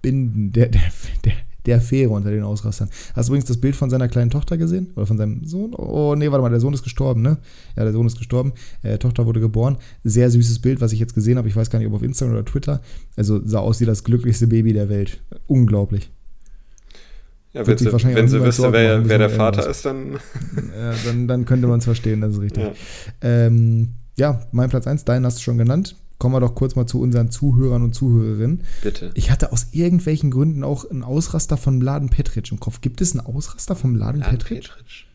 Binden, 0.00 0.52
der, 0.52 0.68
der, 0.68 0.82
der, 1.24 1.32
der 1.66 1.80
Fähre 1.80 2.10
unter 2.10 2.30
den 2.30 2.42
Ausrastern. 2.42 2.88
Hast 3.14 3.28
du 3.28 3.32
übrigens 3.32 3.46
das 3.46 3.58
Bild 3.58 3.76
von 3.76 3.90
seiner 3.90 4.08
kleinen 4.08 4.30
Tochter 4.30 4.56
gesehen? 4.56 4.92
Oder 4.96 5.06
von 5.06 5.16
seinem 5.16 5.44
Sohn? 5.44 5.74
Oh, 5.74 6.14
nee, 6.16 6.30
warte 6.30 6.42
mal, 6.42 6.50
der 6.50 6.60
Sohn 6.60 6.74
ist 6.74 6.82
gestorben, 6.82 7.22
ne? 7.22 7.38
Ja, 7.76 7.84
der 7.84 7.92
Sohn 7.92 8.06
ist 8.06 8.18
gestorben. 8.18 8.52
Äh, 8.82 8.98
Tochter 8.98 9.26
wurde 9.26 9.40
geboren. 9.40 9.78
Sehr 10.04 10.30
süßes 10.30 10.60
Bild, 10.60 10.80
was 10.80 10.92
ich 10.92 11.00
jetzt 11.00 11.14
gesehen 11.14 11.38
habe. 11.38 11.48
Ich 11.48 11.56
weiß 11.56 11.70
gar 11.70 11.78
nicht, 11.78 11.88
ob 11.88 11.94
auf 11.94 12.02
Instagram 12.02 12.34
oder 12.34 12.44
Twitter. 12.44 12.80
Also 13.16 13.40
sah 13.44 13.60
aus 13.60 13.80
wie 13.80 13.86
das 13.86 14.04
glücklichste 14.04 14.46
Baby 14.46 14.72
der 14.72 14.88
Welt. 14.88 15.20
Unglaublich. 15.46 16.10
Ja, 17.52 17.66
wenn 17.66 17.76
sie, 17.76 17.92
wenn 17.92 18.28
sie 18.28 18.42
wüsste, 18.42 18.72
wer, 18.72 19.06
wer 19.06 19.18
der 19.18 19.28
Vater 19.28 19.68
ist, 19.68 19.84
dann. 19.84 20.12
Ja, 20.76 20.94
dann, 21.04 21.28
dann 21.28 21.44
könnte 21.44 21.66
man 21.66 21.78
es 21.78 21.84
verstehen, 21.84 22.22
das 22.22 22.32
ist 22.32 22.40
richtig. 22.40 22.64
Ja, 22.64 22.72
ähm, 23.20 23.88
ja 24.16 24.40
mein 24.52 24.70
Platz 24.70 24.86
1, 24.86 25.04
deinen 25.04 25.26
hast 25.26 25.38
du 25.38 25.42
schon 25.42 25.58
genannt 25.58 25.96
kommen 26.22 26.36
wir 26.36 26.40
doch 26.40 26.54
kurz 26.54 26.76
mal 26.76 26.86
zu 26.86 27.00
unseren 27.00 27.32
Zuhörern 27.32 27.82
und 27.82 27.96
Zuhörerinnen. 27.96 28.62
Bitte. 28.80 29.10
Ich 29.14 29.32
hatte 29.32 29.50
aus 29.50 29.66
irgendwelchen 29.72 30.30
Gründen 30.30 30.62
auch 30.62 30.88
einen 30.88 31.02
Ausraster 31.02 31.56
von 31.56 31.80
Laden 31.80 32.10
Petric 32.10 32.52
im 32.52 32.60
Kopf. 32.60 32.80
Gibt 32.80 33.00
es 33.00 33.10
einen 33.10 33.26
Ausraster 33.26 33.74
vom 33.74 33.96
Laden, 33.96 34.20
Laden 34.20 34.38
Petric? 34.38 34.60
Petric? 34.60 35.06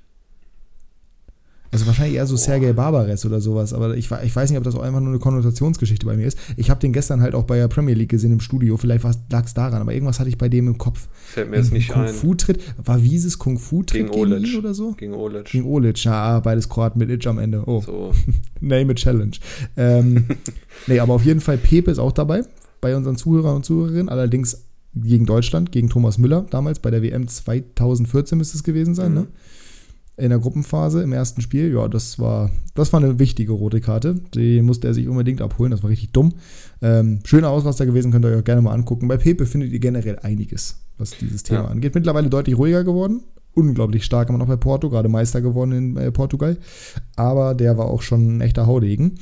Also 1.72 1.86
wahrscheinlich 1.86 2.16
eher 2.16 2.26
so 2.26 2.38
Sergei 2.38 2.74
Barbares 2.74 3.26
oder 3.26 3.42
sowas, 3.42 3.74
aber 3.74 3.96
ich, 3.98 4.10
ich 4.24 4.36
weiß 4.36 4.50
nicht, 4.50 4.58
ob 4.58 4.64
das 4.64 4.76
auch 4.76 4.82
einfach 4.82 5.00
nur 5.02 5.10
eine 5.10 5.20
Konnotationsgeschichte 5.20 6.06
bei 6.06 6.16
mir 6.16 6.26
ist. 6.28 6.38
Ich 6.56 6.70
habe 6.70 6.80
den 6.80 6.94
gestern 6.94 7.22
halt 7.22 7.36
auch 7.36 7.44
bei 7.44 7.58
der 7.58 7.68
Premier 7.68 7.94
League 7.96 8.10
gesehen 8.10 8.32
im 8.32 8.40
Studio, 8.40 8.78
vielleicht 8.78 9.04
lag 9.32 9.46
es 9.46 9.54
daran, 9.54 9.82
aber 9.82 9.94
irgendwas 9.94 10.20
hatte 10.20 10.30
ich 10.30 10.38
bei 10.38 10.50
dem 10.50 10.68
im 10.68 10.78
Kopf. 10.78 11.08
Fällt 11.26 11.50
mir 11.52 11.58
jetzt 11.58 11.74
nicht 11.74 11.90
Kung 11.90 12.04
ein. 12.04 12.14
Fu-Tritt, 12.14 12.60
war 12.84 13.02
Wieses 13.04 13.38
Kung 13.38 13.60
Fu-Tritt 13.60 14.08
Gegen 14.08 14.10
Olic. 14.20 14.48
ihn 14.48 14.58
oder 14.60 14.74
so? 14.74 14.94
Gegen 14.94 15.14
Olic. 15.14 15.46
Gegen 15.46 15.66
Olic, 15.66 16.04
ja, 16.04 16.40
beides 16.40 16.70
Kroaten 16.70 17.00
mit 17.00 17.10
Itch 17.10 17.28
am 17.28 17.38
Ende. 17.40 17.64
Oh, 17.66 17.82
So. 17.82 18.12
name 18.62 18.92
a 18.92 18.96
challenge. 18.96 19.38
Ähm, 19.76 20.26
nee, 20.88 21.00
aber 21.00 21.14
auf 21.16 21.26
jeden 21.26 21.42
Fall 21.42 21.58
Pepe 21.58 21.92
ist 21.92 22.00
auch 22.00 22.12
dabei, 22.14 22.44
bei 22.82 22.96
unseren 22.96 23.18
Zuhörern 23.18 23.58
und 23.58 23.66
Zuhörerinnen, 23.66 24.10
allerdings 24.10 24.64
gegen 24.96 25.26
Deutschland, 25.26 25.72
gegen 25.72 25.90
Thomas 25.90 26.18
Müller, 26.18 26.46
damals 26.50 26.80
bei 26.80 26.90
der 26.92 27.04
WM 27.04 27.28
2014 27.28 28.38
müsste 28.38 28.58
es 28.58 28.64
gewesen 28.64 28.96
sein, 28.96 29.10
Mhm. 29.12 29.18
ne? 29.20 29.28
In 30.20 30.30
der 30.30 30.40
Gruppenphase 30.40 31.04
im 31.04 31.14
ersten 31.14 31.42
Spiel, 31.42 31.72
ja, 31.72 31.88
das 31.88 32.18
war, 32.18 32.50
das 32.74 32.92
war 32.92 33.04
eine 33.04 33.20
wichtige 33.20 33.52
rote 33.52 33.80
Karte. 33.82 34.16
Die 34.34 34.64
musste 34.64 34.88
er 34.88 34.96
sich 34.96 35.08
unbedingt 35.08 35.42
abholen, 35.44 35.70
das 35.70 35.84
war 35.84 35.92
richtig 35.92 36.12
dumm. 36.12 36.34
Ähm, 36.82 37.20
schöner 37.24 37.50
Ausraster 37.52 37.86
gewesen, 37.86 38.12
könnt 38.12 38.26
ihr 38.26 38.30
euch 38.32 38.40
auch 38.40 38.44
gerne 38.44 38.62
mal 38.64 38.74
angucken. 38.74 39.08
Bei 39.08 39.18
Pepe 39.18 39.46
findet 39.46 39.72
ihr 39.72 39.80
generell 39.80 40.18
einiges, 40.20 40.80
was 40.98 41.12
dieses 41.18 41.44
Thema 41.44 41.66
Ja. 41.66 41.68
angeht. 41.68 41.94
Mittlerweile 41.94 42.30
deutlich 42.30 42.58
ruhiger 42.58 42.84
geworden. 42.84 43.22
Unglaublich 43.54 44.06
stark 44.06 44.30
immer 44.30 44.40
noch 44.40 44.48
bei 44.48 44.56
Porto, 44.56 44.90
gerade 44.90 45.08
Meister 45.08 45.42
geworden 45.42 45.72
in 45.72 45.98
äh, 45.98 46.12
Portugal. 46.12 46.58
Aber 47.16 47.54
der 47.54 47.78
war 47.78 47.86
auch 47.86 48.02
schon 48.02 48.38
ein 48.38 48.42
echter 48.42 48.66
Haudegen. 48.66 49.20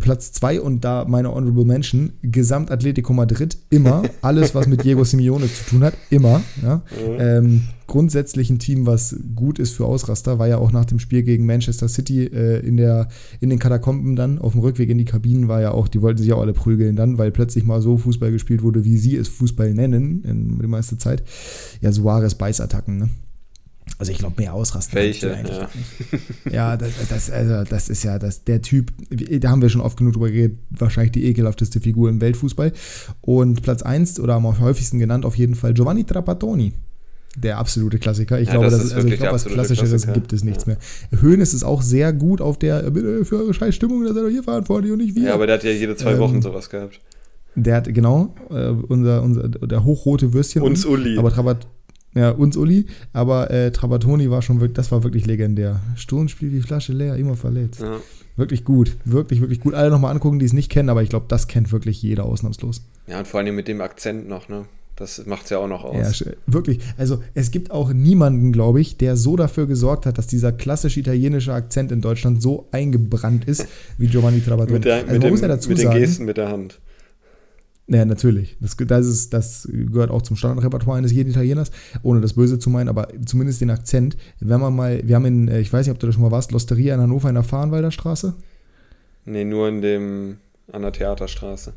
Platz 0.00 0.32
2 0.32 0.60
und 0.60 0.84
da 0.84 1.04
meine 1.06 1.32
Honorable 1.32 1.64
Mention, 1.64 2.14
Gesamt 2.22 2.70
Atletico 2.70 3.12
Madrid, 3.12 3.56
immer. 3.70 4.02
Alles, 4.22 4.54
was 4.54 4.66
mit 4.66 4.82
Diego 4.82 5.04
Simeone 5.04 5.46
zu 5.46 5.70
tun 5.70 5.84
hat, 5.84 5.94
immer. 6.10 6.42
Ja. 6.62 6.82
Ähm, 7.18 7.62
grundsätzlich 7.86 8.50
ein 8.50 8.58
Team, 8.58 8.86
was 8.86 9.16
gut 9.36 9.60
ist 9.60 9.72
für 9.72 9.86
Ausraster, 9.86 10.38
war 10.40 10.48
ja 10.48 10.58
auch 10.58 10.72
nach 10.72 10.84
dem 10.84 10.98
Spiel 10.98 11.22
gegen 11.22 11.46
Manchester 11.46 11.88
City 11.88 12.24
äh, 12.24 12.58
in, 12.66 12.76
der, 12.76 13.08
in 13.40 13.50
den 13.50 13.60
Katakomben 13.60 14.16
dann, 14.16 14.38
auf 14.38 14.52
dem 14.52 14.62
Rückweg 14.62 14.90
in 14.90 14.98
die 14.98 15.04
Kabinen, 15.04 15.46
war 15.46 15.60
ja 15.60 15.70
auch, 15.70 15.86
die 15.86 16.02
wollten 16.02 16.20
sich 16.20 16.32
auch 16.32 16.40
alle 16.40 16.54
prügeln 16.54 16.96
dann, 16.96 17.18
weil 17.18 17.30
plötzlich 17.30 17.64
mal 17.64 17.80
so 17.80 17.96
Fußball 17.96 18.32
gespielt 18.32 18.62
wurde, 18.62 18.84
wie 18.84 18.98
sie 18.98 19.16
es 19.16 19.28
Fußball 19.28 19.72
nennen, 19.74 20.24
in 20.24 20.58
die 20.58 20.66
meiste 20.66 20.98
Zeit. 20.98 21.22
Ja, 21.80 21.92
Suarez 21.92 22.34
Beißattacken, 22.34 22.98
ne? 22.98 23.10
Also 23.98 24.10
ich 24.12 24.18
glaube, 24.18 24.40
mehr 24.40 24.54
ausrasten. 24.54 24.96
Welche? 24.96 25.34
eigentlich 25.34 25.56
Ja. 25.56 25.68
ja, 26.52 26.76
das, 26.76 26.90
das, 27.08 27.30
also, 27.30 27.62
das 27.68 27.88
ist 27.88 28.02
ja 28.02 28.18
das, 28.18 28.42
der 28.44 28.60
Typ, 28.60 28.92
da 29.10 29.50
haben 29.50 29.62
wir 29.62 29.68
schon 29.68 29.80
oft 29.80 29.96
genug 29.96 30.14
drüber 30.14 30.30
geredet, 30.30 30.58
wahrscheinlich 30.70 31.12
die 31.12 31.24
ekelhafteste 31.26 31.80
Figur 31.80 32.08
im 32.08 32.20
Weltfußball. 32.20 32.72
Und 33.20 33.62
Platz 33.62 33.82
1 33.82 34.18
oder 34.20 34.34
am 34.34 34.58
häufigsten 34.60 34.98
genannt 34.98 35.24
auf 35.24 35.36
jeden 35.36 35.54
Fall 35.54 35.74
Giovanni 35.74 36.04
Trapattoni. 36.04 36.72
Der 37.36 37.58
absolute 37.58 37.98
Klassiker. 37.98 38.40
Ich 38.40 38.46
Ja, 38.48 38.54
glaube, 38.54 38.66
das 38.70 38.78
das 38.78 38.84
ist 38.86 38.92
also 38.94 39.08
ich 39.08 39.16
glaube, 39.16 39.34
was 39.34 39.44
Klassischeres 39.44 39.90
Klassiker. 39.90 40.12
gibt 40.12 40.32
es 40.32 40.44
nichts 40.44 40.66
Ja. 40.66 40.76
mehr. 41.10 41.20
Hoeneß 41.22 41.52
ist 41.54 41.64
auch 41.64 41.82
sehr 41.82 42.12
gut 42.12 42.40
auf 42.40 42.58
der, 42.58 42.84
äh, 42.86 42.90
bitte 42.90 43.24
für 43.24 43.38
eure 43.38 43.54
scheiß 43.54 43.74
Stimmung, 43.74 44.04
da 44.04 44.12
seid 44.14 44.22
ihr 44.24 44.30
hier 44.30 44.42
verantwortlich 44.44 44.92
und 44.92 44.98
nicht 44.98 45.14
wir. 45.16 45.24
ja, 45.24 45.34
aber 45.34 45.46
der 45.46 45.56
hat 45.56 45.64
ja 45.64 45.70
jede 45.72 45.94
zwei 45.96 46.12
Ähm, 46.12 46.18
Wochen 46.20 46.42
sowas 46.42 46.70
gehabt. 46.70 47.00
der 47.56 47.76
hat, 47.76 47.92
genau, 47.92 48.34
äh, 48.50 48.68
unser, 48.68 49.22
unser, 49.22 49.48
der 49.48 49.84
hochrote 49.84 50.32
Würstchen. 50.32 50.62
Uns 50.62 50.84
Uli. 50.84 51.18
Aber 51.18 51.32
Trabat, 51.32 51.66
ja, 52.14 52.30
uns 52.30 52.56
Uli, 52.56 52.86
aber 53.12 53.50
äh, 53.50 53.72
Trapattoni 53.72 54.30
war 54.30 54.42
schon 54.42 54.60
wirklich, 54.60 54.76
das 54.76 54.92
war 54.92 55.02
wirklich 55.02 55.26
legendär. 55.26 55.80
Sturm 55.96 56.28
spielt 56.28 56.52
die 56.52 56.60
Flasche 56.60 56.92
leer, 56.92 57.16
immer 57.16 57.36
verletzt. 57.36 57.80
Ja. 57.80 57.96
Wirklich 58.36 58.64
gut, 58.64 58.96
wirklich, 59.04 59.40
wirklich 59.40 59.60
gut. 59.60 59.74
Alle 59.74 59.90
nochmal 59.90 60.12
angucken, 60.12 60.38
die 60.38 60.46
es 60.46 60.52
nicht 60.52 60.70
kennen, 60.70 60.88
aber 60.88 61.02
ich 61.02 61.08
glaube, 61.08 61.26
das 61.28 61.46
kennt 61.46 61.70
wirklich 61.72 62.02
jeder 62.02 62.24
ausnahmslos. 62.24 62.82
ja, 63.06 63.18
und 63.18 63.28
vor 63.28 63.40
allem 63.40 63.54
mit 63.54 63.68
dem 63.68 63.80
Akzent 63.80 64.28
noch, 64.28 64.48
ne? 64.48 64.64
Das 64.96 65.26
macht's 65.26 65.50
ja 65.50 65.58
auch 65.58 65.66
noch 65.66 65.84
aus. 65.84 66.20
Ja, 66.20 66.32
wirklich. 66.46 66.78
Also 66.96 67.20
es 67.34 67.50
gibt 67.50 67.72
auch 67.72 67.92
niemanden, 67.92 68.52
glaube 68.52 68.80
ich, 68.80 68.96
der 68.96 69.16
so 69.16 69.34
dafür 69.34 69.66
gesorgt 69.66 70.06
hat, 70.06 70.18
dass 70.18 70.28
dieser 70.28 70.52
klassische 70.52 71.00
italienische 71.00 71.52
Akzent 71.52 71.90
in 71.90 72.00
Deutschland 72.00 72.40
so 72.40 72.68
eingebrannt 72.70 73.44
ist 73.46 73.66
wie 73.98 74.06
Giovanni 74.06 74.40
Trapattoni. 74.40 74.74
mit, 74.74 74.84
der, 74.84 74.96
also 74.98 75.12
mit, 75.12 75.22
dem, 75.24 75.30
muss 75.30 75.40
ja 75.40 75.48
dazu 75.48 75.68
mit 75.70 75.78
den 75.78 75.90
Gesten 75.90 76.24
mit 76.24 76.36
der 76.36 76.48
Hand. 76.48 76.78
Ja, 77.86 78.04
natürlich. 78.04 78.56
Das, 78.60 78.76
das, 78.76 79.06
ist, 79.06 79.34
das 79.34 79.68
gehört 79.70 80.10
auch 80.10 80.22
zum 80.22 80.36
Standardrepertoire 80.36 80.96
eines 80.96 81.12
jeden 81.12 81.30
Italieners, 81.30 81.70
ohne 82.02 82.20
das 82.22 82.32
Böse 82.32 82.58
zu 82.58 82.70
meinen, 82.70 82.88
aber 82.88 83.08
zumindest 83.26 83.60
den 83.60 83.70
Akzent. 83.70 84.16
Wenn 84.40 84.60
man 84.60 84.74
mal, 84.74 85.06
wir 85.06 85.16
haben 85.16 85.26
in, 85.26 85.48
äh, 85.48 85.60
ich 85.60 85.72
weiß 85.72 85.86
nicht, 85.86 85.92
ob 85.92 85.98
du 85.98 86.06
da 86.06 86.12
schon 86.12 86.22
mal 86.22 86.30
warst, 86.30 86.52
Losteria 86.52 86.94
in 86.94 87.00
Hannover 87.00 87.28
in 87.28 87.34
der 87.34 87.44
Fahrenwalder 87.44 87.90
Straße. 87.90 88.34
Nee, 89.26 89.44
nur 89.44 89.68
in 89.68 89.82
dem, 89.82 90.36
an 90.72 90.82
der 90.82 90.92
Theaterstraße. 90.92 91.74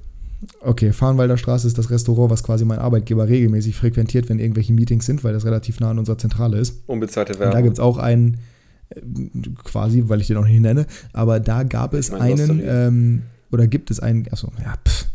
Okay, 0.62 0.93
Fahrenwalder 0.93 1.36
Straße 1.36 1.68
ist 1.68 1.78
das 1.78 1.89
Restaurant, 1.89 2.32
was 2.32 2.43
quasi 2.43 2.64
mein 2.64 2.80
Arbeitgeber 2.80 3.28
regelmäßig 3.28 3.76
frequentiert, 3.76 4.30
wenn 4.30 4.39
irgendwelche 4.39 4.72
Meetings 4.72 5.05
sind, 5.05 5.24
weil 5.24 5.34
das 5.34 5.45
relativ 5.45 5.80
nah 5.80 5.89
an 5.89 5.99
unserer 5.99 6.18
Zentrale 6.18 6.58
ist. 6.58 6.84
Unbezahlte 6.88 7.34
Und 7.34 7.39
da 7.39 7.45
Werbung. 7.45 7.64
gibt 7.64 7.78
es 7.78 7.80
auch 7.82 7.97
einen, 7.97 8.38
äh, 8.89 9.01
quasi, 9.64 10.03
weil 10.08 10.22
ich 10.22 10.28
den 10.28 10.38
auch 10.38 10.45
nicht 10.45 10.62
nenne, 10.62 10.86
aber 11.12 11.39
da 11.41 11.64
gab 11.64 11.93
es 11.93 12.10
Ich 12.10 12.14
mein, 12.14 12.39
einen, 12.39 12.62
ähm, 12.64 13.22
oder 13.51 13.68
gibt 13.68 13.89
es 13.91 13.99
einen, 13.99 14.28
achso, 14.32 14.51
ja, 14.64 14.76
pff, 14.88 15.08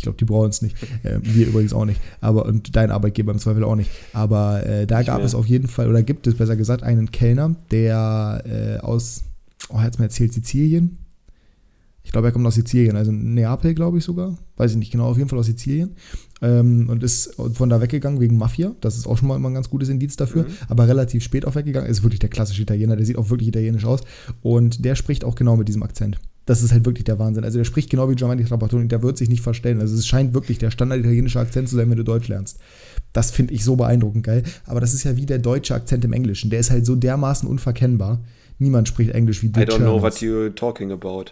ich 0.00 0.04
glaube, 0.04 0.16
die 0.16 0.24
brauchen 0.24 0.48
es 0.48 0.62
nicht. 0.62 0.76
Äh, 1.02 1.18
wir 1.22 1.48
übrigens 1.48 1.74
auch 1.74 1.84
nicht. 1.84 2.00
Aber, 2.22 2.46
und 2.46 2.74
dein 2.74 2.90
Arbeitgeber 2.90 3.32
im 3.32 3.38
Zweifel 3.38 3.64
auch 3.64 3.76
nicht. 3.76 3.90
Aber 4.14 4.66
äh, 4.66 4.86
da 4.86 4.98
Nicht 4.98 5.08
gab 5.08 5.18
mehr. 5.18 5.26
es 5.26 5.34
auf 5.34 5.44
jeden 5.44 5.68
Fall, 5.68 5.90
oder 5.90 6.02
gibt 6.02 6.26
es 6.26 6.36
besser 6.36 6.56
gesagt, 6.56 6.82
einen 6.82 7.10
Kellner, 7.10 7.54
der 7.70 8.42
äh, 8.46 8.78
aus, 8.78 9.24
oh, 9.68 9.74
er 9.74 9.82
hat 9.82 9.98
mir 9.98 10.06
erzählt, 10.06 10.32
Sizilien. 10.32 10.96
Ich 12.02 12.12
glaube, 12.12 12.28
er 12.28 12.32
kommt 12.32 12.46
aus 12.46 12.54
Sizilien, 12.54 12.96
also 12.96 13.12
Neapel, 13.12 13.74
glaube 13.74 13.98
ich 13.98 14.04
sogar. 14.04 14.38
Weiß 14.56 14.70
ich 14.70 14.78
nicht 14.78 14.90
genau, 14.90 15.06
auf 15.10 15.18
jeden 15.18 15.28
Fall 15.28 15.38
aus 15.38 15.46
Sizilien. 15.46 15.90
Ähm, 16.40 16.88
und 16.88 17.02
ist 17.02 17.34
von 17.34 17.68
da 17.68 17.82
weggegangen 17.82 18.20
wegen 18.20 18.38
Mafia. 18.38 18.74
Das 18.80 18.96
ist 18.96 19.06
auch 19.06 19.18
schon 19.18 19.28
mal 19.28 19.36
immer 19.36 19.50
ein 19.50 19.54
ganz 19.54 19.68
gutes 19.68 19.90
Indiz 19.90 20.16
dafür. 20.16 20.44
Mhm. 20.44 20.52
Aber 20.68 20.88
relativ 20.88 21.22
spät 21.22 21.44
auch 21.44 21.56
weggegangen. 21.56 21.90
Ist 21.90 22.02
wirklich 22.02 22.20
der 22.20 22.30
klassische 22.30 22.62
Italiener, 22.62 22.96
der 22.96 23.04
sieht 23.04 23.18
auch 23.18 23.28
wirklich 23.28 23.48
italienisch 23.48 23.84
aus. 23.84 24.00
Und 24.40 24.82
der 24.82 24.94
spricht 24.94 25.24
auch 25.24 25.34
genau 25.34 25.56
mit 25.56 25.68
diesem 25.68 25.82
Akzent. 25.82 26.18
Das 26.50 26.64
ist 26.64 26.72
halt 26.72 26.84
wirklich 26.84 27.04
der 27.04 27.20
Wahnsinn. 27.20 27.44
Also 27.44 27.58
der 27.58 27.64
spricht 27.64 27.90
genau 27.90 28.10
wie 28.10 28.16
Giovanni 28.16 28.44
Trapattoni, 28.44 28.88
der 28.88 29.04
wird 29.04 29.16
sich 29.16 29.28
nicht 29.28 29.40
verstellen. 29.40 29.80
Also 29.80 29.94
es 29.94 30.04
scheint 30.04 30.34
wirklich 30.34 30.58
der 30.58 30.72
standard 30.72 30.98
italienische 30.98 31.38
Akzent 31.38 31.68
zu 31.68 31.76
sein, 31.76 31.88
wenn 31.88 31.96
du 31.96 32.02
Deutsch 32.02 32.26
lernst. 32.26 32.58
Das 33.12 33.30
finde 33.30 33.54
ich 33.54 33.62
so 33.62 33.76
beeindruckend 33.76 34.24
geil. 34.24 34.42
Aber 34.66 34.80
das 34.80 34.92
ist 34.92 35.04
ja 35.04 35.16
wie 35.16 35.26
der 35.26 35.38
deutsche 35.38 35.76
Akzent 35.76 36.04
im 36.04 36.12
Englischen. 36.12 36.50
Der 36.50 36.58
ist 36.58 36.72
halt 36.72 36.86
so 36.86 36.96
dermaßen 36.96 37.48
unverkennbar. 37.48 38.18
Niemand 38.58 38.88
spricht 38.88 39.12
Englisch 39.12 39.44
wie 39.44 39.46
I 39.46 39.52
die 39.52 39.60
don't 39.60 39.76
know 39.76 40.00
Germans. 40.00 40.02
what 40.02 40.14
you're 40.14 40.52
talking 40.52 40.90
about. 40.90 41.26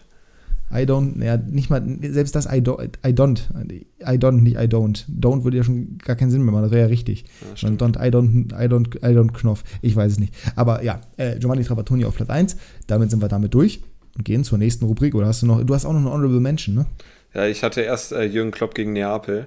I 0.71 0.85
don't, 0.85 1.21
ja, 1.21 1.37
nicht 1.37 1.69
mal, 1.69 1.83
selbst 2.01 2.37
das 2.37 2.47
I 2.47 2.61
don't, 2.61 2.91
I 3.05 3.11
don't, 3.11 3.41
I 4.01 4.19
don't, 4.19 4.43
nicht 4.43 4.57
I 4.57 4.69
don't. 4.69 5.05
Don't 5.09 5.43
würde 5.43 5.57
ja 5.57 5.64
schon 5.64 5.99
gar 5.99 6.14
keinen 6.14 6.31
Sinn 6.31 6.45
mehr 6.45 6.53
machen, 6.53 6.62
das 6.62 6.71
wäre 6.71 6.83
ja 6.83 6.87
richtig. 6.87 7.25
Ja, 7.57 7.71
don't, 7.71 7.97
I 7.97 8.12
don't, 8.12 8.53
I 8.53 8.69
don't, 8.69 8.97
I 8.99 9.16
don't 9.16 9.33
Knopf. 9.33 9.64
Ich 9.83 9.97
weiß 9.97 10.12
es 10.12 10.21
nicht. 10.21 10.33
Aber 10.55 10.85
ja, 10.85 11.01
äh, 11.16 11.41
Giovanni 11.41 11.64
Trapattoni 11.64 12.05
auf 12.05 12.14
Platz 12.14 12.31
1. 12.31 12.57
Damit 12.87 13.11
sind 13.11 13.21
wir 13.21 13.29
damit 13.29 13.53
durch 13.53 13.81
gehen 14.25 14.45
zur 14.45 14.59
nächsten 14.59 14.85
Rubrik. 14.85 15.14
Oder 15.14 15.27
hast 15.29 15.43
du 15.43 15.47
noch, 15.47 15.62
du 15.62 15.75
hast 15.75 15.85
auch 15.85 15.93
noch 15.93 16.01
eine 16.01 16.11
Honorable 16.11 16.41
Mention, 16.41 16.75
ne? 16.75 16.87
Ja, 17.35 17.47
ich 17.47 17.62
hatte 17.62 17.81
erst 17.83 18.12
äh, 18.12 18.25
Jürgen 18.25 18.51
Klopp 18.51 18.75
gegen 18.75 18.93
Neapel. 18.93 19.47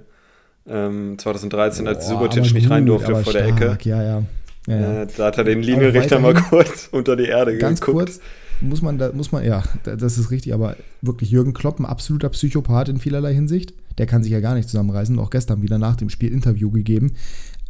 Ähm, 0.67 1.17
2013, 1.17 1.87
als 1.87 2.07
Boah, 2.07 2.13
Subotic 2.13 2.53
nicht 2.53 2.69
rein 2.69 2.85
durfte 2.85 3.15
vor 3.15 3.33
der 3.33 3.47
stark, 3.55 3.61
Ecke. 3.61 3.89
Ja, 3.89 4.03
ja. 4.03 4.23
ja, 4.67 4.79
ja. 4.79 5.01
Äh, 5.03 5.07
da 5.17 5.25
hat 5.25 5.37
er 5.39 5.43
den 5.43 5.63
Linienrichter 5.63 6.19
mal 6.19 6.33
kurz 6.49 6.87
unter 6.91 7.15
die 7.15 7.25
Erde 7.25 7.57
Ganz 7.57 7.81
geguckt. 7.81 7.97
kurz, 8.05 8.19
muss 8.61 8.83
man, 8.83 8.99
da, 8.99 9.11
muss 9.11 9.31
man, 9.31 9.43
ja, 9.43 9.63
da- 9.83 9.95
das 9.95 10.19
ist 10.19 10.29
richtig, 10.29 10.53
aber 10.53 10.75
wirklich 11.01 11.31
Jürgen 11.31 11.53
Klopp, 11.53 11.79
ein 11.79 11.85
absoluter 11.87 12.29
Psychopath 12.29 12.89
in 12.89 12.99
vielerlei 12.99 13.33
Hinsicht. 13.33 13.73
Der 13.97 14.05
kann 14.05 14.21
sich 14.23 14.31
ja 14.31 14.39
gar 14.39 14.53
nicht 14.53 14.69
zusammenreißen. 14.69 15.17
Auch 15.19 15.31
gestern 15.31 15.63
wieder 15.63 15.79
nach 15.79 15.95
dem 15.95 16.09
Spiel 16.09 16.31
Interview 16.31 16.69
gegeben. 16.69 17.13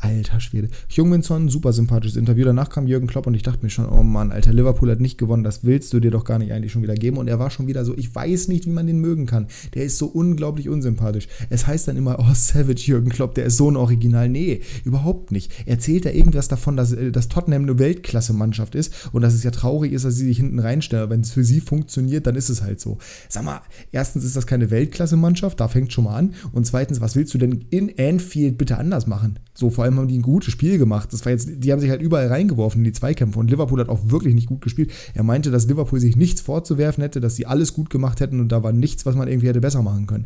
Alter 0.02 0.40
Schwede. 0.40 0.68
Jungminson, 0.90 1.48
super 1.48 1.74
sympathisches 1.74 2.18
Interview. 2.18 2.44
Danach 2.44 2.70
kam 2.70 2.88
Jürgen 2.88 3.06
Klopp 3.06 3.28
und 3.28 3.36
ich 3.36 3.44
dachte 3.44 3.64
mir 3.64 3.70
schon, 3.70 3.88
oh 3.88 4.02
Mann, 4.02 4.32
Alter, 4.32 4.52
Liverpool 4.52 4.90
hat 4.90 5.00
nicht 5.00 5.18
gewonnen. 5.18 5.44
Das 5.44 5.64
willst 5.64 5.94
du 5.94 6.00
dir 6.00 6.10
doch 6.10 6.26
gar 6.26 6.40
nicht 6.40 6.52
eigentlich 6.52 6.72
schon 6.72 6.82
wieder 6.82 6.96
geben. 6.96 7.18
Und 7.18 7.28
er 7.28 7.38
war 7.38 7.52
schon 7.52 7.68
wieder 7.68 7.86
so, 7.86 7.96
ich 7.96 8.14
weiß 8.14 8.48
nicht, 8.48 8.66
wie 8.66 8.72
man 8.72 8.88
den 8.88 9.00
mögen 9.00 9.28
kann. 9.28 9.48
Der 9.76 9.84
ist 9.84 10.00
so 10.00 10.08
unglaublich 10.08 10.70
unsympathisch. 10.70 11.28
Es 11.50 11.68
heißt 11.68 11.88
dann 11.88 11.98
immer, 11.98 12.18
oh, 12.20 12.34
Savage 12.34 12.82
Jürgen 12.88 13.10
Klopp, 13.10 13.36
der 13.36 13.46
ist 13.46 13.58
so 13.58 13.70
ein 13.70 13.76
Original. 13.76 14.28
Nee, 14.28 14.62
überhaupt 14.84 15.32
nicht. 15.32 15.52
Erzählt 15.68 16.06
er 16.06 16.16
irgendwas 16.16 16.48
davon, 16.48 16.76
dass, 16.76 16.92
äh, 16.94 17.12
dass 17.12 17.28
Tottenham 17.28 17.64
eine 17.64 17.78
Weltklasse-Mannschaft 17.78 18.74
ist 18.74 19.10
und 19.12 19.22
dass 19.22 19.36
es 19.36 19.44
ja 19.44 19.52
traurig 19.52 19.94
ist, 19.94 20.04
dass 20.04 20.16
sie 20.16 20.26
sich 20.26 20.38
hinten 20.38 20.60
reinstellen. 20.60 21.04
Aber 21.04 21.14
wenn 21.14 21.22
es 21.22 21.32
für 21.32 21.44
sie 21.44 21.62
funktioniert, 21.62 22.26
dann 22.26 22.36
ist 22.36 22.50
es 22.50 22.64
halt 22.64 22.80
so. 22.80 22.98
Sag 23.30 23.44
mal, 23.44 23.62
erstens 23.92 24.24
ist 24.24 24.36
das 24.36 24.48
keine 24.48 24.72
Weltklasse-Mannschaft, 24.72 25.60
da 25.60 25.68
fängt 25.68 25.94
schon 25.94 26.06
mal 26.06 26.16
an. 26.16 26.34
Und 26.54 26.66
zweitens, 26.66 27.02
was 27.02 27.16
willst 27.16 27.34
du 27.36 27.38
denn 27.38 27.66
in 27.70 27.94
Anfield 28.00 28.58
bitte 28.58 28.78
anders 28.78 29.06
machen? 29.06 29.38
So, 29.54 29.70
vor 29.70 29.84
allem 29.84 29.91
haben 29.98 30.08
die 30.08 30.18
ein 30.18 30.24
gutes 30.24 30.52
Spiel 30.52 30.78
gemacht. 30.78 31.12
Das 31.14 31.26
war 31.26 31.32
jetzt, 31.32 31.50
die 31.58 31.72
haben 31.72 31.80
sich 31.80 31.90
halt 31.90 32.02
überall 32.02 32.28
reingeworfen 32.28 32.82
in 32.82 32.86
die 32.86 32.92
Zweikämpfe 32.92 33.40
und 33.40 33.50
Liverpool 33.50 33.80
hat 33.80 33.90
auch 33.90 34.10
wirklich 34.10 34.36
nicht 34.36 34.48
gut 34.48 34.62
gespielt. 34.62 34.92
Er 35.14 35.24
meinte, 35.24 35.52
dass 35.52 35.68
Liverpool 35.68 36.00
sich 36.00 36.16
nichts 36.16 36.42
vorzuwerfen 36.42 37.02
hätte, 37.02 37.20
dass 37.20 37.36
sie 37.36 37.46
alles 37.46 37.74
gut 37.74 37.90
gemacht 37.90 38.20
hätten 38.20 38.40
und 38.40 38.52
da 38.52 38.64
war 38.64 38.72
nichts, 38.72 39.06
was 39.06 39.16
man 39.16 39.28
irgendwie 39.28 39.48
hätte 39.48 39.62
besser 39.62 39.82
machen 39.82 40.08
können. 40.08 40.26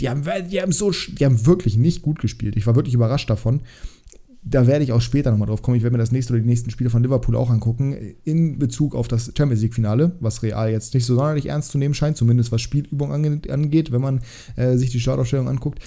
Die 0.00 0.08
haben, 0.08 0.22
die 0.50 0.60
haben 0.60 0.72
so, 0.72 0.90
die 0.90 1.24
haben 1.24 1.46
wirklich 1.46 1.76
nicht 1.76 2.02
gut 2.02 2.18
gespielt. 2.18 2.56
Ich 2.56 2.66
war 2.66 2.74
wirklich 2.74 2.94
überrascht 2.94 3.30
davon. 3.30 3.60
Da 4.46 4.66
werde 4.66 4.84
ich 4.84 4.92
auch 4.92 5.00
später 5.00 5.30
nochmal 5.30 5.48
drauf 5.48 5.62
kommen. 5.62 5.78
Ich 5.78 5.82
werde 5.82 5.96
mir 5.96 6.02
das 6.02 6.12
nächste 6.12 6.34
oder 6.34 6.42
die 6.42 6.48
nächsten 6.48 6.70
Spiele 6.70 6.90
von 6.90 7.02
Liverpool 7.02 7.34
auch 7.34 7.48
angucken, 7.48 7.96
in 8.24 8.58
Bezug 8.58 8.94
auf 8.94 9.08
das 9.08 9.32
Champions 9.36 9.62
League-Finale, 9.62 10.12
was 10.20 10.42
Real 10.42 10.70
jetzt 10.70 10.92
nicht 10.92 11.06
so 11.06 11.14
sonderlich 11.14 11.46
ernst 11.46 11.70
zu 11.70 11.78
nehmen 11.78 11.94
scheint, 11.94 12.18
zumindest 12.18 12.52
was 12.52 12.60
Spielübung 12.60 13.10
ange 13.10 13.40
angeht, 13.48 13.90
wenn 13.90 14.02
man 14.02 14.20
äh, 14.56 14.76
sich 14.76 14.90
die 14.90 15.00
Startaufstellung 15.00 15.48
anguckt. 15.48 15.78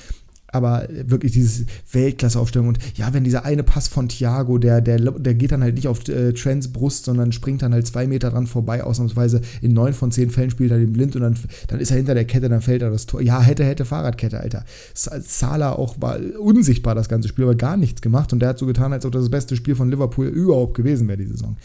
Aber 0.51 0.87
wirklich 0.89 1.33
dieses 1.33 1.65
Weltklasse-Aufstellung 1.91 2.69
und 2.69 2.79
ja, 2.95 3.13
wenn 3.13 3.23
dieser 3.23 3.45
eine 3.45 3.63
Pass 3.63 3.87
von 3.87 4.09
Thiago, 4.09 4.57
der, 4.57 4.81
der, 4.81 4.99
der 4.99 5.35
geht 5.35 5.51
dann 5.51 5.61
halt 5.61 5.75
nicht 5.75 5.87
auf 5.87 6.07
äh, 6.07 6.33
Trents 6.33 6.69
Brust, 6.69 7.05
sondern 7.05 7.31
springt 7.31 7.61
dann 7.61 7.73
halt 7.73 7.85
zwei 7.85 8.07
Meter 8.07 8.31
dran 8.31 8.47
vorbei, 8.47 8.83
ausnahmsweise 8.83 9.41
in 9.61 9.73
neun 9.73 9.93
von 9.93 10.11
zehn 10.11 10.29
Fällen 10.29 10.49
spielt 10.49 10.71
er 10.71 10.79
den 10.79 10.93
blind 10.93 11.15
und 11.15 11.21
dann, 11.21 11.35
dann 11.67 11.79
ist 11.79 11.91
er 11.91 11.97
hinter 11.97 12.13
der 12.13 12.25
Kette, 12.25 12.49
dann 12.49 12.61
fällt 12.61 12.81
er 12.81 12.89
das 12.89 13.05
Tor. 13.05 13.21
Ja, 13.21 13.41
hätte, 13.41 13.63
hätte 13.63 13.85
Fahrradkette, 13.85 14.39
Alter. 14.39 14.63
Salah 14.93 15.73
auch 15.73 15.97
war 15.99 16.17
unsichtbar 16.39 16.95
das 16.95 17.09
ganze 17.09 17.27
Spiel, 17.27 17.43
aber 17.43 17.55
gar 17.55 17.77
nichts 17.77 18.01
gemacht 18.01 18.33
und 18.33 18.39
der 18.39 18.49
hat 18.49 18.59
so 18.59 18.65
getan, 18.65 18.93
als 18.93 19.05
ob 19.05 19.11
das 19.11 19.27
das 19.27 19.31
beste 19.31 19.55
Spiel 19.55 19.75
von 19.75 19.89
Liverpool 19.89 20.27
überhaupt 20.27 20.75
gewesen 20.75 21.07
wäre, 21.07 21.17
die 21.17 21.25
Saison. 21.25 21.57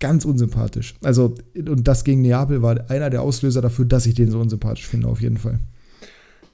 Ganz 0.00 0.24
unsympathisch. 0.24 0.94
Also, 1.02 1.34
und 1.54 1.86
das 1.86 2.04
gegen 2.04 2.22
Neapel 2.22 2.62
war 2.62 2.90
einer 2.90 3.10
der 3.10 3.22
Auslöser 3.22 3.60
dafür, 3.60 3.84
dass 3.84 4.06
ich 4.06 4.14
den 4.14 4.30
so 4.30 4.40
unsympathisch 4.40 4.86
finde, 4.86 5.06
auf 5.06 5.20
jeden 5.20 5.36
Fall. 5.36 5.60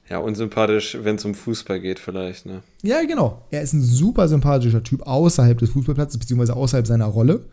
Ja, 0.09 0.17
unsympathisch, 0.17 0.97
wenn 1.03 1.17
es 1.17 1.25
um 1.25 1.35
Fußball 1.35 1.79
geht, 1.79 1.99
vielleicht, 1.99 2.47
ne? 2.47 2.63
Ja, 2.81 3.03
genau. 3.05 3.45
Er 3.51 3.61
ist 3.61 3.73
ein 3.73 3.81
super 3.81 4.27
sympathischer 4.27 4.81
Typ 4.81 5.03
außerhalb 5.03 5.57
des 5.59 5.69
Fußballplatzes, 5.69 6.17
beziehungsweise 6.17 6.55
außerhalb 6.55 6.87
seiner 6.87 7.05
Rolle, 7.05 7.45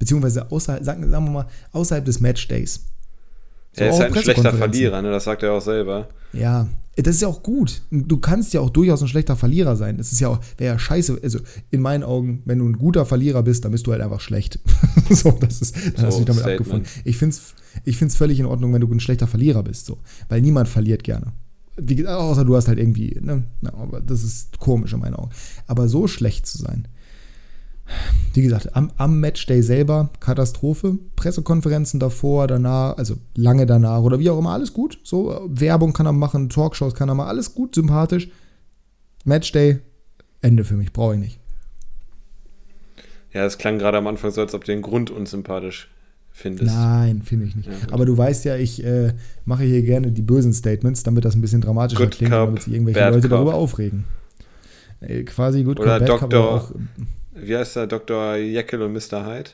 beziehungsweise 0.00 0.50
außerhalb, 0.50 0.82
sagen, 0.82 1.08
sagen 1.08 1.24
wir 1.26 1.30
mal, 1.30 1.46
außerhalb 1.70 2.04
des 2.04 2.20
Matchdays. 2.20 2.86
So 3.72 3.84
er 3.84 3.90
ist 3.90 4.00
halt 4.00 4.16
ein 4.16 4.22
schlechter 4.22 4.52
Verlierer, 4.52 5.00
ne? 5.00 5.12
Das 5.12 5.24
sagt 5.24 5.44
er 5.44 5.52
auch 5.52 5.60
selber. 5.60 6.08
Ja, 6.32 6.66
das 6.96 7.14
ist 7.14 7.22
ja 7.22 7.28
auch 7.28 7.42
gut. 7.42 7.82
Du 7.90 8.16
kannst 8.18 8.52
ja 8.52 8.60
auch 8.60 8.70
durchaus 8.70 9.00
ein 9.00 9.08
schlechter 9.08 9.36
Verlierer 9.36 9.76
sein. 9.76 9.96
Das 9.96 10.10
ist 10.10 10.20
ja 10.20 10.28
auch, 10.28 10.40
wäre 10.58 10.74
ja 10.74 10.78
scheiße. 10.78 11.20
Also 11.22 11.38
in 11.70 11.80
meinen 11.80 12.02
Augen, 12.02 12.42
wenn 12.46 12.58
du 12.58 12.68
ein 12.68 12.78
guter 12.78 13.06
Verlierer 13.06 13.44
bist, 13.44 13.64
dann 13.64 13.70
bist 13.70 13.86
du 13.86 13.92
halt 13.92 14.02
einfach 14.02 14.20
schlecht. 14.20 14.58
so, 15.08 15.30
das 15.30 15.62
ist, 15.62 15.76
dann 15.76 15.92
so, 15.96 16.06
hast 16.06 16.14
du 16.14 16.18
dich 16.18 16.26
damit 16.26 16.42
Statement. 16.42 16.60
abgefunden. 16.60 16.88
Ich 17.04 17.16
finde 17.16 17.36
es 17.36 17.54
ich 17.84 17.96
find's 17.96 18.16
völlig 18.16 18.40
in 18.40 18.46
Ordnung, 18.46 18.74
wenn 18.74 18.82
du 18.82 18.92
ein 18.92 19.00
schlechter 19.00 19.26
Verlierer 19.26 19.62
bist. 19.62 19.86
So. 19.86 19.98
Weil 20.28 20.42
niemand 20.42 20.68
verliert 20.68 21.04
gerne 21.04 21.32
wie, 21.76 22.06
außer 22.06 22.44
du 22.44 22.56
hast 22.56 22.68
halt 22.68 22.78
irgendwie, 22.78 23.18
ne? 23.20 23.44
Na, 23.60 23.72
aber 23.74 24.00
das 24.00 24.22
ist 24.22 24.58
komisch 24.58 24.92
in 24.92 25.00
meinen 25.00 25.14
Augen. 25.14 25.30
Aber 25.66 25.88
so 25.88 26.06
schlecht 26.06 26.46
zu 26.46 26.58
sein. 26.58 26.88
Wie 28.34 28.42
gesagt, 28.42 28.74
am, 28.76 28.90
am 28.96 29.20
Matchday 29.20 29.62
selber 29.62 30.10
Katastrophe, 30.20 30.98
Pressekonferenzen 31.16 32.00
davor, 32.00 32.46
danach, 32.46 32.96
also 32.96 33.16
lange 33.34 33.66
danach 33.66 34.00
oder 34.00 34.18
wie 34.18 34.30
auch 34.30 34.38
immer, 34.38 34.52
alles 34.52 34.72
gut. 34.72 34.98
So, 35.02 35.46
Werbung 35.48 35.92
kann 35.92 36.06
er 36.06 36.12
machen, 36.12 36.48
Talkshows 36.48 36.94
kann 36.94 37.08
er 37.08 37.14
machen, 37.14 37.28
alles 37.28 37.54
gut, 37.54 37.74
sympathisch. 37.74 38.30
Matchday, 39.24 39.80
Ende 40.40 40.64
für 40.64 40.76
mich, 40.76 40.92
brauche 40.92 41.14
ich 41.14 41.20
nicht. 41.20 41.38
Ja, 43.32 43.44
es 43.44 43.58
klang 43.58 43.78
gerade 43.78 43.98
am 43.98 44.06
Anfang 44.06 44.30
so, 44.30 44.40
als 44.40 44.54
ob 44.54 44.64
den 44.64 44.82
Grund 44.82 45.10
unsympathisch 45.10 45.88
findest. 46.32 46.74
Nein, 46.74 47.22
finde 47.22 47.46
ich 47.46 47.56
nicht. 47.56 47.68
Ja, 47.68 47.74
Aber 47.90 48.06
du 48.06 48.16
weißt 48.16 48.44
ja, 48.44 48.56
ich 48.56 48.84
äh, 48.84 49.12
mache 49.44 49.64
hier 49.64 49.82
gerne 49.82 50.10
die 50.10 50.22
bösen 50.22 50.52
Statements, 50.52 51.02
damit 51.02 51.24
das 51.24 51.34
ein 51.34 51.40
bisschen 51.40 51.60
dramatischer 51.60 52.02
Good 52.02 52.12
klingt, 52.12 52.32
Cup, 52.32 52.46
damit 52.46 52.62
sich 52.62 52.72
irgendwelche 52.72 53.00
Leute 53.00 53.20
Cup. 53.22 53.30
darüber 53.30 53.54
aufregen. 53.54 54.04
Äh, 55.00 55.22
quasi 55.24 55.62
Good 55.62 55.80
Oder 55.80 55.98
Cup, 55.98 56.20
Bad 56.20 56.32
Dr. 56.32 56.54
Auch, 56.54 56.72
wie 57.34 57.56
heißt 57.56 57.76
der? 57.76 57.86
Dr. 57.86 58.36
Jekyll 58.36 58.82
und 58.82 58.92
Mr. 58.92 59.26
Hyde? 59.26 59.50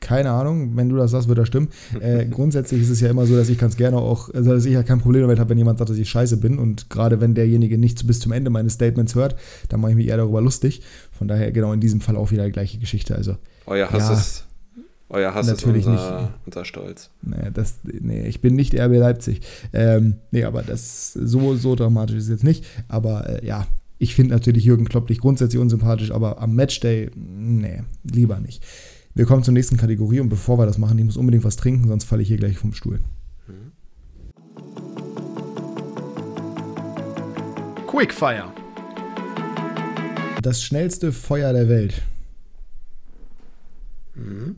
Keine 0.00 0.30
Ahnung, 0.30 0.76
wenn 0.76 0.88
du 0.88 0.96
das 0.96 1.10
sagst, 1.10 1.28
wird 1.28 1.38
das 1.38 1.48
stimmen. 1.48 1.68
Äh, 2.00 2.24
grundsätzlich 2.24 2.80
ist 2.80 2.88
es 2.88 3.00
ja 3.00 3.10
immer 3.10 3.26
so, 3.26 3.36
dass 3.36 3.50
ich 3.50 3.58
ganz 3.58 3.76
gerne 3.76 3.98
auch, 3.98 4.32
also 4.32 4.52
dass 4.54 4.64
ich 4.64 4.72
ja 4.72 4.82
kein 4.82 5.00
Problem 5.00 5.22
damit 5.22 5.38
habe, 5.38 5.50
wenn 5.50 5.58
jemand 5.58 5.78
sagt, 5.78 5.90
dass 5.90 5.98
ich 5.98 6.08
scheiße 6.08 6.38
bin. 6.38 6.58
Und 6.58 6.88
gerade 6.88 7.20
wenn 7.20 7.34
derjenige 7.34 7.76
nicht 7.76 8.06
bis 8.06 8.20
zum 8.20 8.32
Ende 8.32 8.48
meines 8.48 8.74
Statements 8.74 9.14
hört, 9.14 9.36
dann 9.68 9.80
mache 9.80 9.90
ich 9.90 9.96
mich 9.96 10.06
eher 10.06 10.16
darüber 10.16 10.40
lustig. 10.40 10.80
Von 11.12 11.28
daher 11.28 11.52
genau 11.52 11.74
in 11.74 11.80
diesem 11.80 12.00
Fall 12.00 12.16
auch 12.16 12.30
wieder 12.30 12.46
die 12.46 12.52
gleiche 12.52 12.78
Geschichte. 12.78 13.14
Also, 13.14 13.36
Euer 13.66 13.90
Hass 13.90 14.08
ja, 14.08 14.14
ist 14.14 14.46
euer 15.10 15.34
Hass 15.34 15.48
Natürlich 15.48 15.82
ist 15.82 15.88
unser, 15.88 16.20
nicht. 16.20 16.32
unser 16.46 16.64
Stolz. 16.64 17.10
Nee, 17.22 17.50
das, 17.52 17.80
nee, 17.82 18.26
ich 18.26 18.40
bin 18.40 18.54
nicht 18.54 18.74
RB 18.74 18.92
Leipzig. 18.92 19.40
Ähm, 19.72 20.16
nee, 20.30 20.44
aber 20.44 20.62
das 20.62 21.12
so, 21.12 21.56
so 21.56 21.74
dramatisch 21.74 22.16
ist 22.16 22.24
es 22.24 22.30
jetzt 22.30 22.44
nicht. 22.44 22.64
Aber 22.86 23.28
äh, 23.28 23.44
ja, 23.44 23.66
ich 23.98 24.14
finde 24.14 24.34
natürlich 24.34 24.64
Jürgen 24.64 24.84
Klopp 24.84 25.08
nicht 25.08 25.20
grundsätzlich 25.20 25.60
unsympathisch, 25.60 26.12
aber 26.12 26.40
am 26.40 26.54
Matchday, 26.54 27.10
nee, 27.16 27.82
lieber 28.04 28.38
nicht. 28.38 28.64
Wir 29.14 29.26
kommen 29.26 29.42
zur 29.42 29.52
nächsten 29.52 29.76
Kategorie 29.76 30.20
und 30.20 30.28
bevor 30.28 30.58
wir 30.58 30.66
das 30.66 30.78
machen, 30.78 30.96
ich 30.96 31.04
muss 31.04 31.16
unbedingt 31.16 31.42
was 31.42 31.56
trinken, 31.56 31.88
sonst 31.88 32.04
falle 32.04 32.22
ich 32.22 32.28
hier 32.28 32.36
gleich 32.36 32.56
vom 32.56 32.72
Stuhl. 32.72 33.00
Mhm. 33.48 33.72
Quickfire. 37.88 38.52
Das 40.40 40.62
schnellste 40.62 41.10
Feuer 41.10 41.52
der 41.52 41.68
Welt. 41.68 42.00
Mhm 44.14 44.54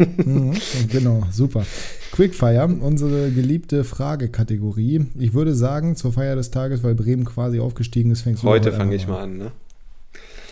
mhm, 0.00 0.54
genau, 0.88 1.22
super. 1.30 1.64
Quickfire, 2.12 2.66
unsere 2.66 3.30
geliebte 3.30 3.84
Fragekategorie. 3.84 5.06
Ich 5.18 5.32
würde 5.32 5.54
sagen, 5.54 5.96
zur 5.96 6.12
Feier 6.12 6.36
des 6.36 6.50
Tages, 6.50 6.82
weil 6.82 6.94
Bremen 6.94 7.24
quasi 7.24 7.60
aufgestiegen 7.60 8.10
ist, 8.10 8.22
fängst 8.22 8.42
du 8.42 8.48
Heute 8.48 8.72
fange 8.72 8.94
ich 8.94 9.06
mal 9.06 9.22
an, 9.22 9.36
ne? 9.36 9.52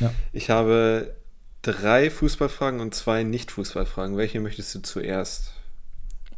Ja. 0.01 0.13
Ich 0.33 0.51
habe 0.51 1.15
drei 1.63 2.11
Fußballfragen 2.11 2.81
und 2.81 2.95
zwei 2.95 3.25
Nicht-Fußballfragen. 3.25 4.17
Welche 4.17 4.41
möchtest 4.41 4.75
du 4.75 4.83
zuerst? 4.83 5.53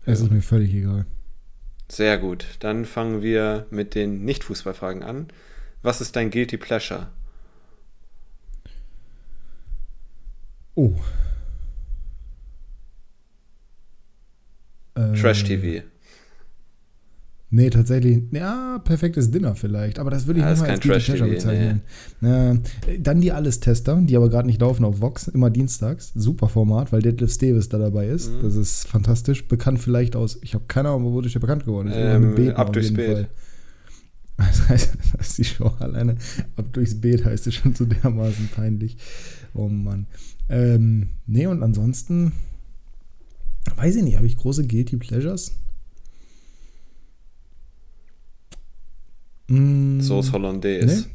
Es 0.06 0.20
ist 0.20 0.30
mir 0.30 0.42
völlig 0.42 0.72
egal. 0.72 1.04
Sehr 1.88 2.18
gut. 2.18 2.46
Dann 2.60 2.84
fangen 2.84 3.20
wir 3.20 3.66
mit 3.70 3.94
den 3.94 4.24
Nicht-Fußballfragen 4.24 5.02
an. 5.02 5.28
Was 5.82 6.00
ist 6.00 6.16
dein 6.16 6.30
Guilty 6.30 6.56
Pleasure? 6.56 7.08
Oh, 10.74 10.94
Trash-TV. 14.94 15.82
Nee, 17.52 17.68
tatsächlich. 17.68 18.22
Ja, 18.30 18.80
perfektes 18.84 19.32
Dinner 19.32 19.56
vielleicht. 19.56 19.98
Aber 19.98 20.10
das 20.10 20.28
würde 20.28 20.38
ich 20.38 20.44
ja, 20.44 20.52
nicht 20.52 20.60
mal 20.60 20.70
als 20.70 20.80
Trash 20.80 21.06
TV 21.06 21.26
bezeichnen. 21.26 21.82
Nee. 22.20 22.28
Ja, 22.28 22.56
dann 22.98 23.20
die 23.20 23.32
Alles-Tester, 23.32 24.00
die 24.02 24.16
aber 24.16 24.30
gerade 24.30 24.46
nicht 24.46 24.60
laufen 24.60 24.84
auf 24.84 25.00
Vox, 25.00 25.26
immer 25.26 25.50
dienstags. 25.50 26.12
Super 26.14 26.48
Format, 26.48 26.92
weil 26.92 27.02
Deadlift 27.02 27.42
Davis 27.42 27.68
da 27.68 27.78
dabei 27.78 28.06
ist. 28.06 28.30
Mhm. 28.30 28.42
Das 28.42 28.54
ist 28.54 28.86
fantastisch. 28.86 29.48
Bekannt 29.48 29.80
vielleicht 29.80 30.14
aus, 30.14 30.38
ich 30.42 30.54
habe 30.54 30.64
keine 30.68 30.90
Ahnung, 30.90 31.12
wodurch 31.12 31.32
der 31.32 31.40
bekannt 31.40 31.64
geworden 31.64 31.88
ist. 31.88 31.96
Ähm, 31.96 32.52
ab 32.54 32.72
durchs 32.72 32.94
Beet. 32.94 33.28
Das 34.36 34.70
heißt, 34.70 34.96
das 35.18 35.28
ist 35.28 35.38
die 35.38 35.44
Show 35.44 35.70
alleine. 35.80 36.14
Ab 36.56 36.64
durchs 36.72 36.98
Beet 36.98 37.26
heißt 37.26 37.46
es 37.46 37.56
schon 37.56 37.74
so 37.74 37.84
dermaßen 37.84 38.48
peinlich. 38.54 38.96
Oh 39.52 39.68
Mann. 39.68 40.06
Ähm, 40.48 41.10
nee, 41.26 41.46
und 41.46 41.62
ansonsten 41.62 42.32
Weiß 43.76 43.96
ich 43.96 44.02
nicht, 44.02 44.16
habe 44.16 44.26
ich 44.26 44.36
große 44.36 44.66
Guilty 44.66 44.96
Pleasures? 44.96 45.52
Mm, 49.48 50.00
Sauce 50.00 50.32
Hollandaise. 50.32 51.06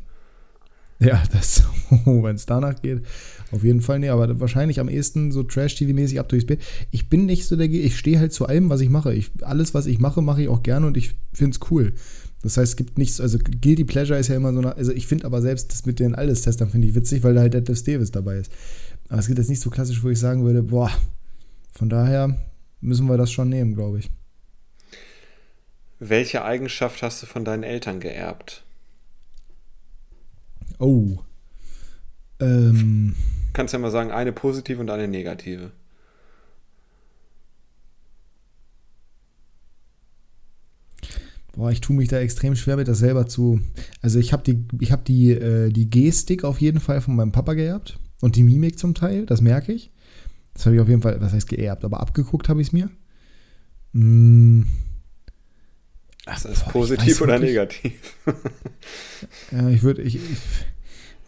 Nee? 1.00 1.08
Ja, 1.08 1.24
das, 1.32 1.64
wenn 2.06 2.36
es 2.36 2.46
danach 2.46 2.82
geht, 2.82 3.02
auf 3.52 3.64
jeden 3.64 3.82
Fall 3.82 4.00
nee, 4.00 4.10
aber 4.10 4.40
wahrscheinlich 4.40 4.80
am 4.80 4.90
ehesten 4.90 5.32
so 5.32 5.44
Trash-TV-mäßig 5.44 6.20
ab 6.20 6.30
durchs 6.30 6.46
Bett. 6.46 6.62
Ich 6.92 7.10
bin 7.10 7.26
nicht 7.26 7.46
so 7.46 7.56
der, 7.56 7.70
ich 7.70 7.98
stehe 7.98 8.20
halt 8.20 8.34
zu 8.34 8.46
allem, 8.46 8.70
was 8.70 8.82
ich 8.82 8.90
mache. 8.90 9.14
Ich, 9.14 9.32
alles, 9.42 9.74
was 9.74 9.86
ich 9.86 10.00
mache, 10.00 10.22
mache 10.22 10.44
ich 10.44 10.48
auch 10.48 10.64
gerne 10.64 10.88
und 10.88 10.98
ich 10.98 11.16
finde 11.34 11.58
es 11.58 11.72
cool. 11.72 11.94
Das 12.42 12.58
heißt, 12.58 12.74
es 12.74 12.76
gibt 12.76 12.98
nichts, 12.98 13.20
also 13.20 13.40
Guilty 13.40 13.86
Pleasure 13.86 14.20
ist 14.20 14.28
ja 14.28 14.36
immer 14.36 14.54
so 14.54 14.60
eine, 14.60 14.76
also 14.76 14.92
ich 14.92 15.08
finde 15.08 15.26
aber 15.26 15.42
selbst 15.42 15.72
das 15.72 15.86
mit 15.86 16.00
den 16.00 16.16
Alles-Testern 16.16 16.70
finde 16.70 16.88
ich 16.88 16.96
witzig, 16.96 17.24
weil 17.24 17.34
da 17.34 17.42
halt 17.42 17.54
Deadlift 17.54 17.88
Davis 17.88 18.12
dabei 18.12 18.38
ist. 18.38 18.52
Aber 19.10 19.20
es 19.20 19.28
gibt 19.28 19.40
jetzt 19.40 19.50
nicht 19.50 19.62
so 19.62 19.70
klassisch, 19.70 20.04
wo 20.04 20.10
ich 20.10 20.20
sagen 20.20 20.44
würde, 20.44 20.64
boah, 20.64 20.92
von 21.76 21.90
daher 21.90 22.38
müssen 22.82 23.08
wir 23.08 23.18
das 23.18 23.32
schon 23.32 23.50
nehmen, 23.50 23.76
glaube 23.76 24.00
ich. 24.00 24.10
Welche 26.00 26.44
Eigenschaft 26.44 27.02
hast 27.04 27.22
du 27.22 27.28
von 27.28 27.46
deinen 27.46 27.64
Eltern 27.64 28.00
geerbt? 28.00 28.64
Oh. 30.80 31.20
Ähm. 32.40 33.16
Kannst 33.54 33.74
ja 33.74 33.80
mal 33.80 33.92
sagen, 33.92 34.12
eine 34.12 34.32
positive 34.32 34.80
und 34.82 34.90
eine 34.90 35.08
negative. 35.08 35.72
Boah, 41.54 41.72
ich 41.72 41.80
tue 41.80 41.96
mich 41.96 42.10
da 42.10 42.20
extrem 42.20 42.56
schwer 42.58 42.76
mit, 42.76 42.90
das 42.90 43.00
selber 43.00 43.28
zu. 43.28 43.62
Also 44.02 44.20
ich 44.20 44.34
habe 44.34 44.44
die, 44.44 44.66
ich 44.82 44.92
habe 44.92 45.04
die, 45.04 45.32
äh, 45.32 45.70
die 45.70 45.90
Gestik 45.90 46.44
auf 46.44 46.60
jeden 46.60 46.82
Fall 46.82 47.00
von 47.00 47.16
meinem 47.16 47.32
Papa 47.32 47.54
geerbt 47.54 47.98
und 48.20 48.36
die 48.36 48.44
Mimik 48.44 48.78
zum 48.78 48.94
Teil, 48.94 49.26
das 49.26 49.40
merke 49.40 49.72
ich. 49.72 49.92
Das 50.56 50.66
habe 50.66 50.76
ich 50.76 50.82
auf 50.82 50.88
jeden 50.88 51.02
Fall, 51.02 51.22
was 51.22 51.34
heißt 51.34 51.50
geerbt, 51.50 51.86
aber 51.86 52.00
abgeguckt 52.00 52.50
habe 52.50 52.62
ich 52.62 52.70
es 52.70 52.74
mir. 52.74 52.90
Hm. 53.94 54.66
Ach, 56.26 56.44
ist 56.44 56.66
boah, 56.66 56.72
positiv 56.72 57.22
oder 57.22 57.34
wirklich, 57.34 57.52
negativ? 57.52 57.94
ja, 59.52 59.70
ich 59.70 59.84
würde, 59.84 60.02
ich, 60.02 60.16
ich, 60.16 60.22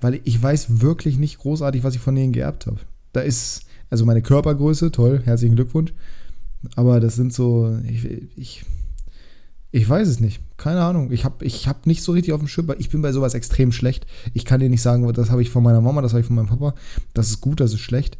weil 0.01 0.21
ich 0.23 0.41
weiß 0.41 0.81
wirklich 0.81 1.17
nicht 1.19 1.37
großartig, 1.39 1.83
was 1.83 1.93
ich 1.93 2.01
von 2.01 2.15
denen 2.15 2.33
geerbt 2.33 2.65
habe. 2.65 2.79
Da 3.13 3.21
ist, 3.21 3.61
also 3.89 4.05
meine 4.05 4.21
Körpergröße, 4.21 4.91
toll, 4.91 5.21
herzlichen 5.23 5.55
Glückwunsch. 5.55 5.93
Aber 6.75 6.99
das 6.99 7.15
sind 7.15 7.33
so, 7.33 7.77
ich, 7.87 8.05
ich, 8.35 8.65
ich 9.71 9.87
weiß 9.87 10.07
es 10.07 10.19
nicht. 10.19 10.41
Keine 10.57 10.81
Ahnung. 10.81 11.11
Ich 11.11 11.25
habe 11.25 11.45
ich 11.45 11.67
hab 11.67 11.85
nicht 11.85 12.01
so 12.01 12.13
richtig 12.13 12.33
auf 12.33 12.39
dem 12.39 12.47
Schirm. 12.47 12.73
Ich 12.79 12.89
bin 12.89 13.01
bei 13.01 13.11
sowas 13.11 13.33
extrem 13.33 13.71
schlecht. 13.71 14.07
Ich 14.33 14.45
kann 14.45 14.59
dir 14.59 14.69
nicht 14.69 14.81
sagen, 14.81 15.11
das 15.13 15.29
habe 15.29 15.41
ich 15.41 15.49
von 15.49 15.63
meiner 15.63 15.81
Mama, 15.81 16.01
das 16.01 16.13
habe 16.13 16.21
ich 16.21 16.27
von 16.27 16.35
meinem 16.35 16.47
Papa. 16.47 16.73
Das 17.13 17.29
ist 17.29 17.41
gut, 17.41 17.59
das 17.59 17.73
ist 17.73 17.81
schlecht. 17.81 18.17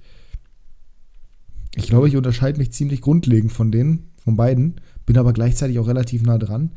Ich 1.78 1.88
glaube, 1.88 2.08
ich 2.08 2.18
unterscheide 2.18 2.58
mich 2.58 2.72
ziemlich 2.72 3.02
grundlegend 3.02 3.52
von 3.52 3.72
denen, 3.72 4.10
von 4.24 4.36
beiden, 4.36 4.82
bin 5.06 5.18
aber 5.18 5.32
gleichzeitig 5.32 5.78
auch 5.80 5.88
relativ 5.88 6.24
nah 6.24 6.38
dran. 6.38 6.72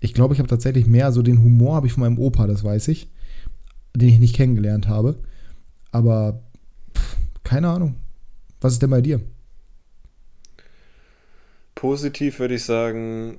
ich 0.00 0.14
glaube, 0.14 0.32
ich 0.32 0.40
habe 0.40 0.48
tatsächlich 0.48 0.86
mehr 0.86 1.12
so 1.12 1.22
den 1.22 1.42
Humor 1.42 1.74
habe 1.74 1.86
ich 1.86 1.92
von 1.92 2.02
meinem 2.02 2.18
Opa, 2.18 2.46
das 2.46 2.64
weiß 2.64 2.88
ich, 2.88 3.10
den 3.94 4.08
ich 4.08 4.18
nicht 4.20 4.34
kennengelernt 4.34 4.88
habe. 4.88 5.16
Aber 5.90 6.42
pff, 6.96 7.16
keine 7.44 7.68
Ahnung. 7.68 7.96
Was 8.60 8.72
ist 8.72 8.82
denn 8.82 8.90
bei 8.90 9.00
dir? 9.00 9.20
Positiv 11.74 12.38
würde 12.38 12.54
ich 12.54 12.64
sagen, 12.64 13.38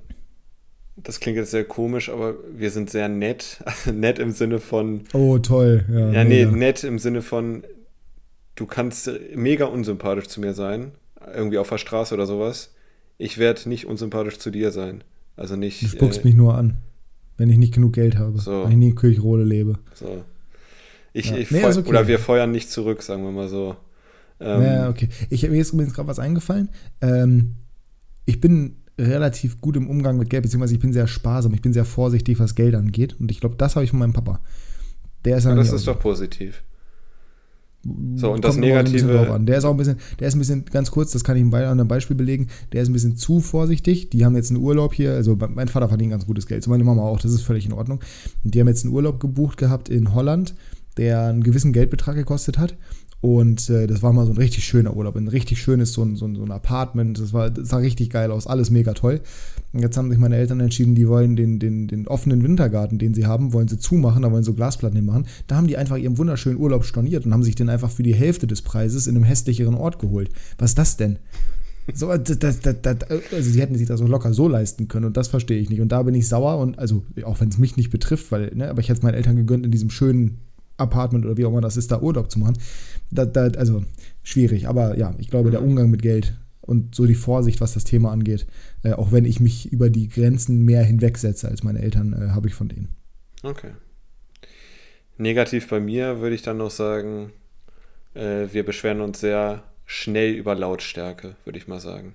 das 0.95 1.19
klingt 1.19 1.37
jetzt 1.37 1.51
sehr 1.51 1.65
komisch, 1.65 2.09
aber 2.09 2.35
wir 2.55 2.71
sind 2.71 2.89
sehr 2.89 3.09
nett. 3.09 3.63
nett 3.91 4.19
im 4.19 4.31
Sinne 4.31 4.59
von. 4.59 5.01
Oh, 5.13 5.39
toll. 5.39 5.85
Ja, 5.91 6.11
ja 6.11 6.23
nee, 6.23 6.45
nett 6.45 6.83
im 6.83 6.99
Sinne 6.99 7.21
von, 7.21 7.63
du 8.59 8.65
kannst 8.65 9.09
mega 9.35 9.65
unsympathisch 9.65 10.27
zu 10.27 10.41
mir 10.41 10.53
sein. 10.53 10.91
Irgendwie 11.33 11.57
auf 11.57 11.69
der 11.69 11.77
Straße 11.77 12.13
oder 12.13 12.25
sowas. 12.25 12.73
Ich 13.17 13.37
werde 13.37 13.67
nicht 13.69 13.85
unsympathisch 13.85 14.37
zu 14.37 14.51
dir 14.51 14.71
sein. 14.71 15.03
Also 15.35 15.55
nicht. 15.55 15.81
Du 15.81 15.87
spuckst 15.87 16.21
äh, 16.21 16.27
mich 16.27 16.35
nur 16.35 16.55
an, 16.55 16.77
wenn 17.37 17.49
ich 17.49 17.57
nicht 17.57 17.73
genug 17.73 17.93
Geld 17.93 18.17
habe. 18.17 18.39
So. 18.39 18.63
Wenn 18.63 18.71
ich 18.71 18.77
nie 18.77 18.89
in 18.89 18.95
Kirchrode 18.95 19.43
lebe. 19.43 19.79
So. 19.93 20.23
Ich, 21.13 21.29
ja. 21.29 21.37
ich 21.37 21.51
nee, 21.51 21.63
okay. 21.63 21.87
Oder 21.87 22.07
wir 22.07 22.19
feuern 22.19 22.51
nicht 22.51 22.69
zurück, 22.69 23.01
sagen 23.01 23.23
wir 23.23 23.31
mal 23.31 23.47
so. 23.47 23.75
Ähm, 24.39 24.61
ja, 24.61 24.89
okay. 24.89 25.09
Ich, 25.29 25.47
mir 25.49 25.59
ist 25.59 25.73
übrigens 25.73 25.93
gerade 25.93 26.07
was 26.07 26.19
eingefallen. 26.19 26.69
Ähm, 27.01 27.55
ich 28.25 28.39
bin 28.39 28.75
relativ 28.97 29.61
gut 29.61 29.77
im 29.77 29.89
Umgang 29.89 30.17
mit 30.17 30.29
Geld, 30.29 30.43
beziehungsweise 30.43 30.73
ich 30.73 30.79
bin 30.79 30.93
sehr 30.93 31.07
sparsam, 31.07 31.53
ich 31.53 31.61
bin 31.61 31.73
sehr 31.73 31.85
vorsichtig, 31.85 32.39
was 32.39 32.55
Geld 32.55 32.75
angeht. 32.75 33.15
Und 33.19 33.31
ich 33.31 33.39
glaube, 33.39 33.55
das 33.57 33.75
habe 33.75 33.85
ich 33.85 33.89
von 33.89 33.99
meinem 33.99 34.13
Papa. 34.13 34.41
Der 35.25 35.37
ist 35.37 35.45
ja, 35.45 35.55
das 35.55 35.71
ist 35.71 35.87
doch 35.87 35.99
positiv. 35.99 36.63
So, 38.15 38.33
und 38.33 38.43
das 38.43 38.57
Negative. 38.57 39.39
Der 39.41 39.57
ist 39.57 39.63
auch 39.63 39.71
ein 39.71 39.77
bisschen, 39.77 39.97
der 40.19 40.27
ist 40.27 40.35
ein 40.35 40.39
bisschen, 40.39 40.65
ganz 40.65 40.91
kurz, 40.91 41.11
das 41.11 41.23
kann 41.23 41.37
ich 41.37 41.49
bei 41.49 41.67
einem 41.69 41.87
Beispiel 41.87 42.15
belegen, 42.15 42.47
der 42.73 42.81
ist 42.81 42.89
ein 42.89 42.93
bisschen 42.93 43.15
zu 43.15 43.39
vorsichtig. 43.39 44.09
Die 44.09 44.25
haben 44.25 44.35
jetzt 44.35 44.51
einen 44.51 44.61
Urlaub 44.61 44.93
hier, 44.93 45.13
also 45.13 45.37
mein 45.37 45.69
Vater 45.69 45.87
verdient 45.87 46.11
ganz 46.11 46.25
gutes 46.25 46.45
Geld, 46.45 46.63
so 46.63 46.69
meine 46.69 46.83
Mama 46.83 47.03
auch, 47.03 47.19
das 47.19 47.31
ist 47.31 47.41
völlig 47.41 47.65
in 47.65 47.73
Ordnung. 47.73 48.01
Und 48.43 48.53
die 48.53 48.59
haben 48.59 48.67
jetzt 48.67 48.83
einen 48.83 48.93
Urlaub 48.93 49.19
gebucht 49.19 49.57
gehabt 49.57 49.87
in 49.87 50.13
Holland, 50.13 50.55
der 50.97 51.27
einen 51.27 51.43
gewissen 51.43 51.71
Geldbetrag 51.71 52.15
gekostet 52.15 52.57
hat. 52.57 52.75
Und 53.21 53.69
äh, 53.69 53.85
das 53.85 54.01
war 54.01 54.13
mal 54.13 54.25
so 54.25 54.31
ein 54.31 54.37
richtig 54.37 54.63
schöner 54.63 54.95
Urlaub, 54.95 55.17
ein 55.17 55.27
richtig 55.27 55.61
schönes 55.61 55.91
so 55.91 56.03
ein, 56.03 56.15
so 56.15 56.25
ein, 56.25 56.35
so 56.35 56.43
ein 56.43 56.51
Apartment. 56.51 57.19
Das, 57.19 57.33
war, 57.33 57.49
das 57.49 57.67
sah 57.67 57.77
richtig 57.77 58.09
geil 58.09 58.31
aus, 58.31 58.47
alles 58.47 58.69
mega 58.69 58.93
toll. 58.93 59.19
Und 59.73 59.81
jetzt 59.81 59.97
haben 59.97 60.09
sich 60.09 60.19
meine 60.19 60.37
Eltern 60.37 60.61
entschieden, 60.61 60.95
die 60.95 61.07
wollen 61.07 61.35
den, 61.35 61.59
den, 61.59 61.87
den 61.87 62.07
offenen 62.07 62.41
Wintergarten, 62.43 62.97
den 62.97 63.13
sie 63.13 63.25
haben, 63.25 63.51
wollen 63.51 63.67
sie 63.67 63.77
zumachen, 63.77 64.21
da 64.21 64.31
wollen 64.31 64.43
sie 64.43 64.51
so 64.51 64.53
Glasplatten 64.53 64.95
hinmachen. 64.95 65.25
Da 65.47 65.57
haben 65.57 65.67
die 65.67 65.77
einfach 65.77 65.97
ihren 65.97 66.17
wunderschönen 66.17 66.57
Urlaub 66.59 66.85
storniert 66.85 67.25
und 67.25 67.33
haben 67.33 67.43
sich 67.43 67.55
den 67.55 67.69
einfach 67.69 67.91
für 67.91 68.03
die 68.03 68.15
Hälfte 68.15 68.47
des 68.47 68.61
Preises 68.61 69.05
in 69.05 69.15
einem 69.15 69.25
hässlicheren 69.25 69.75
Ort 69.75 69.99
geholt. 69.99 70.29
Was 70.57 70.71
ist 70.71 70.77
das 70.77 70.97
denn? 70.97 71.19
So, 71.93 72.15
das, 72.15 72.39
das, 72.39 72.59
das, 72.61 72.97
also 73.31 73.51
sie 73.51 73.59
hätten 73.59 73.75
sich 73.75 73.87
das 73.87 73.99
so 73.99 74.05
locker 74.05 74.33
so 74.33 74.47
leisten 74.47 74.87
können 74.87 75.05
und 75.05 75.17
das 75.17 75.27
verstehe 75.27 75.59
ich 75.59 75.69
nicht. 75.69 75.81
Und 75.81 75.91
da 75.91 76.03
bin 76.03 76.15
ich 76.15 76.27
sauer 76.27 76.57
und 76.59 76.79
also 76.79 77.03
auch 77.23 77.41
wenn 77.41 77.49
es 77.49 77.57
mich 77.57 77.77
nicht 77.77 77.89
betrifft, 77.89 78.31
weil, 78.31 78.51
ne, 78.55 78.69
aber 78.69 78.79
ich 78.79 78.89
hätte 78.89 78.99
es 78.99 79.03
meinen 79.03 79.15
Eltern 79.15 79.35
gegönnt, 79.35 79.65
in 79.65 79.71
diesem 79.71 79.89
schönen 79.89 80.39
Apartment 80.79 81.25
oder 81.25 81.37
wie 81.37 81.45
auch 81.45 81.51
immer 81.51 81.61
das 81.61 81.77
ist, 81.77 81.91
da 81.91 82.01
Urlaub 82.01 82.31
zu 82.31 82.39
machen. 82.39 82.57
Da, 83.11 83.25
da, 83.25 83.47
also 83.57 83.83
schwierig, 84.23 84.67
aber 84.67 84.97
ja, 84.97 85.13
ich 85.17 85.29
glaube, 85.29 85.51
der 85.51 85.63
Umgang 85.63 85.89
mit 85.89 86.01
Geld 86.01 86.33
und 86.61 86.93
so 86.93 87.05
die 87.05 87.15
Vorsicht, 87.15 87.61
was 87.61 87.73
das 87.73 87.83
Thema 87.83 88.11
angeht, 88.11 88.45
äh, 88.83 88.93
auch 88.93 89.11
wenn 89.11 89.25
ich 89.25 89.39
mich 89.39 89.71
über 89.71 89.89
die 89.89 90.07
Grenzen 90.07 90.63
mehr 90.65 90.83
hinwegsetze 90.83 91.47
als 91.47 91.63
meine 91.63 91.81
Eltern, 91.81 92.13
äh, 92.13 92.29
habe 92.29 92.47
ich 92.47 92.53
von 92.53 92.69
denen. 92.69 92.89
Okay. 93.41 93.71
Negativ 95.17 95.67
bei 95.67 95.79
mir 95.79 96.19
würde 96.19 96.35
ich 96.35 96.43
dann 96.43 96.57
noch 96.57 96.71
sagen, 96.71 97.31
äh, 98.13 98.47
wir 98.51 98.63
beschweren 98.63 99.01
uns 99.01 99.19
sehr 99.19 99.63
schnell 99.85 100.33
über 100.33 100.55
Lautstärke, 100.55 101.35
würde 101.43 101.57
ich 101.57 101.67
mal 101.67 101.79
sagen. 101.79 102.13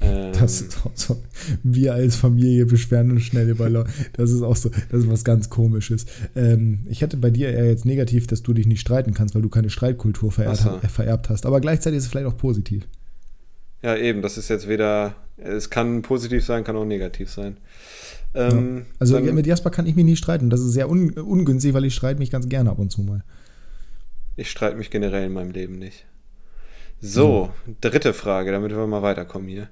Ähm, 0.00 0.32
das 0.32 0.60
ist 0.60 0.84
auch 0.84 0.92
so. 0.94 1.22
Wir 1.62 1.94
als 1.94 2.16
Familie 2.16 2.66
beschweren 2.66 3.10
uns 3.10 3.22
schnell 3.22 3.48
über 3.48 3.68
Leute. 3.68 3.90
Das 4.14 4.30
ist 4.30 4.42
auch 4.42 4.56
so, 4.56 4.70
das 4.90 5.00
ist 5.00 5.10
was 5.10 5.24
ganz 5.24 5.50
Komisches. 5.50 6.06
Ähm, 6.36 6.80
ich 6.88 7.00
hätte 7.00 7.16
bei 7.16 7.30
dir 7.30 7.50
eher 7.50 7.66
jetzt 7.66 7.84
negativ, 7.84 8.26
dass 8.26 8.42
du 8.42 8.52
dich 8.52 8.66
nicht 8.66 8.80
streiten 8.80 9.14
kannst, 9.14 9.34
weil 9.34 9.42
du 9.42 9.48
keine 9.48 9.70
Streitkultur 9.70 10.32
vererbt, 10.32 10.58
so. 10.58 10.80
vererbt 10.88 11.28
hast. 11.30 11.46
Aber 11.46 11.60
gleichzeitig 11.60 11.98
ist 11.98 12.04
es 12.04 12.10
vielleicht 12.10 12.26
auch 12.26 12.36
positiv. 12.36 12.86
Ja, 13.82 13.96
eben. 13.96 14.22
Das 14.22 14.38
ist 14.38 14.48
jetzt 14.48 14.68
weder. 14.68 15.14
Es 15.36 15.68
kann 15.68 16.02
positiv 16.02 16.44
sein, 16.44 16.64
kann 16.64 16.76
auch 16.76 16.84
negativ 16.84 17.30
sein. 17.30 17.56
Ähm, 18.34 18.78
ja. 18.78 18.82
Also 18.98 19.14
dann, 19.14 19.34
mit 19.34 19.46
Jasper 19.46 19.70
kann 19.70 19.86
ich 19.86 19.96
mich 19.96 20.04
nie 20.04 20.16
streiten. 20.16 20.50
Das 20.50 20.60
ist 20.60 20.72
sehr 20.72 20.88
un 20.88 21.10
ungünstig, 21.10 21.74
weil 21.74 21.84
ich 21.84 21.94
streite 21.94 22.18
mich 22.18 22.30
ganz 22.30 22.48
gerne 22.48 22.70
ab 22.70 22.78
und 22.78 22.90
zu 22.90 23.02
mal. 23.02 23.24
Ich 24.36 24.50
streite 24.50 24.76
mich 24.76 24.90
generell 24.90 25.26
in 25.26 25.32
meinem 25.32 25.50
Leben 25.50 25.78
nicht. 25.78 26.06
So, 27.06 27.50
dritte 27.82 28.14
Frage, 28.14 28.50
damit 28.50 28.74
wir 28.74 28.86
mal 28.86 29.02
weiterkommen 29.02 29.46
hier. 29.46 29.68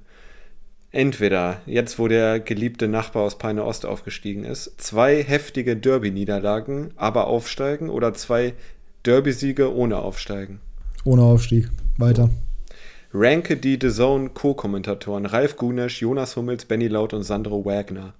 Entweder, 0.91 1.61
jetzt 1.65 1.97
wo 1.97 2.07
der 2.07 2.39
geliebte 2.39 2.87
Nachbar 2.87 3.23
aus 3.23 3.39
Peine 3.39 3.63
Ost 3.63 3.87
aufgestiegen 3.87 4.43
ist, 4.43 4.79
zwei 4.79 5.23
heftige 5.23 5.75
Derby-Niederlagen, 5.75 6.91
aber 6.95 7.25
aufsteigen 7.25 7.89
oder 7.89 8.13
zwei 8.13 8.53
Derby-Siege 9.03 9.73
ohne 9.73 9.97
Aufsteigen? 9.97 10.59
Ohne 11.05 11.23
Aufstieg. 11.23 11.71
Weiter. 11.97 12.29
Ranke 13.11 13.57
die 13.57 13.79
The 13.81 13.89
Zone 13.89 14.29
Co-Kommentatoren 14.29 15.25
Ralf 15.25 15.57
Gunesch, 15.57 16.01
Jonas 16.01 16.35
Hummels, 16.35 16.65
Benny 16.65 16.87
Laut 16.87 17.15
und 17.15 17.23
Sandro 17.23 17.65
Wagner. 17.65 18.13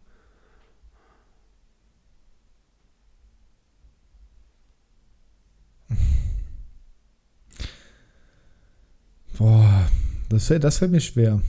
Boah, 9.37 9.87
das 10.29 10.47
fällt, 10.47 10.63
das 10.63 10.77
fällt 10.77 10.91
mir 10.91 10.99
schwer. 10.99 11.41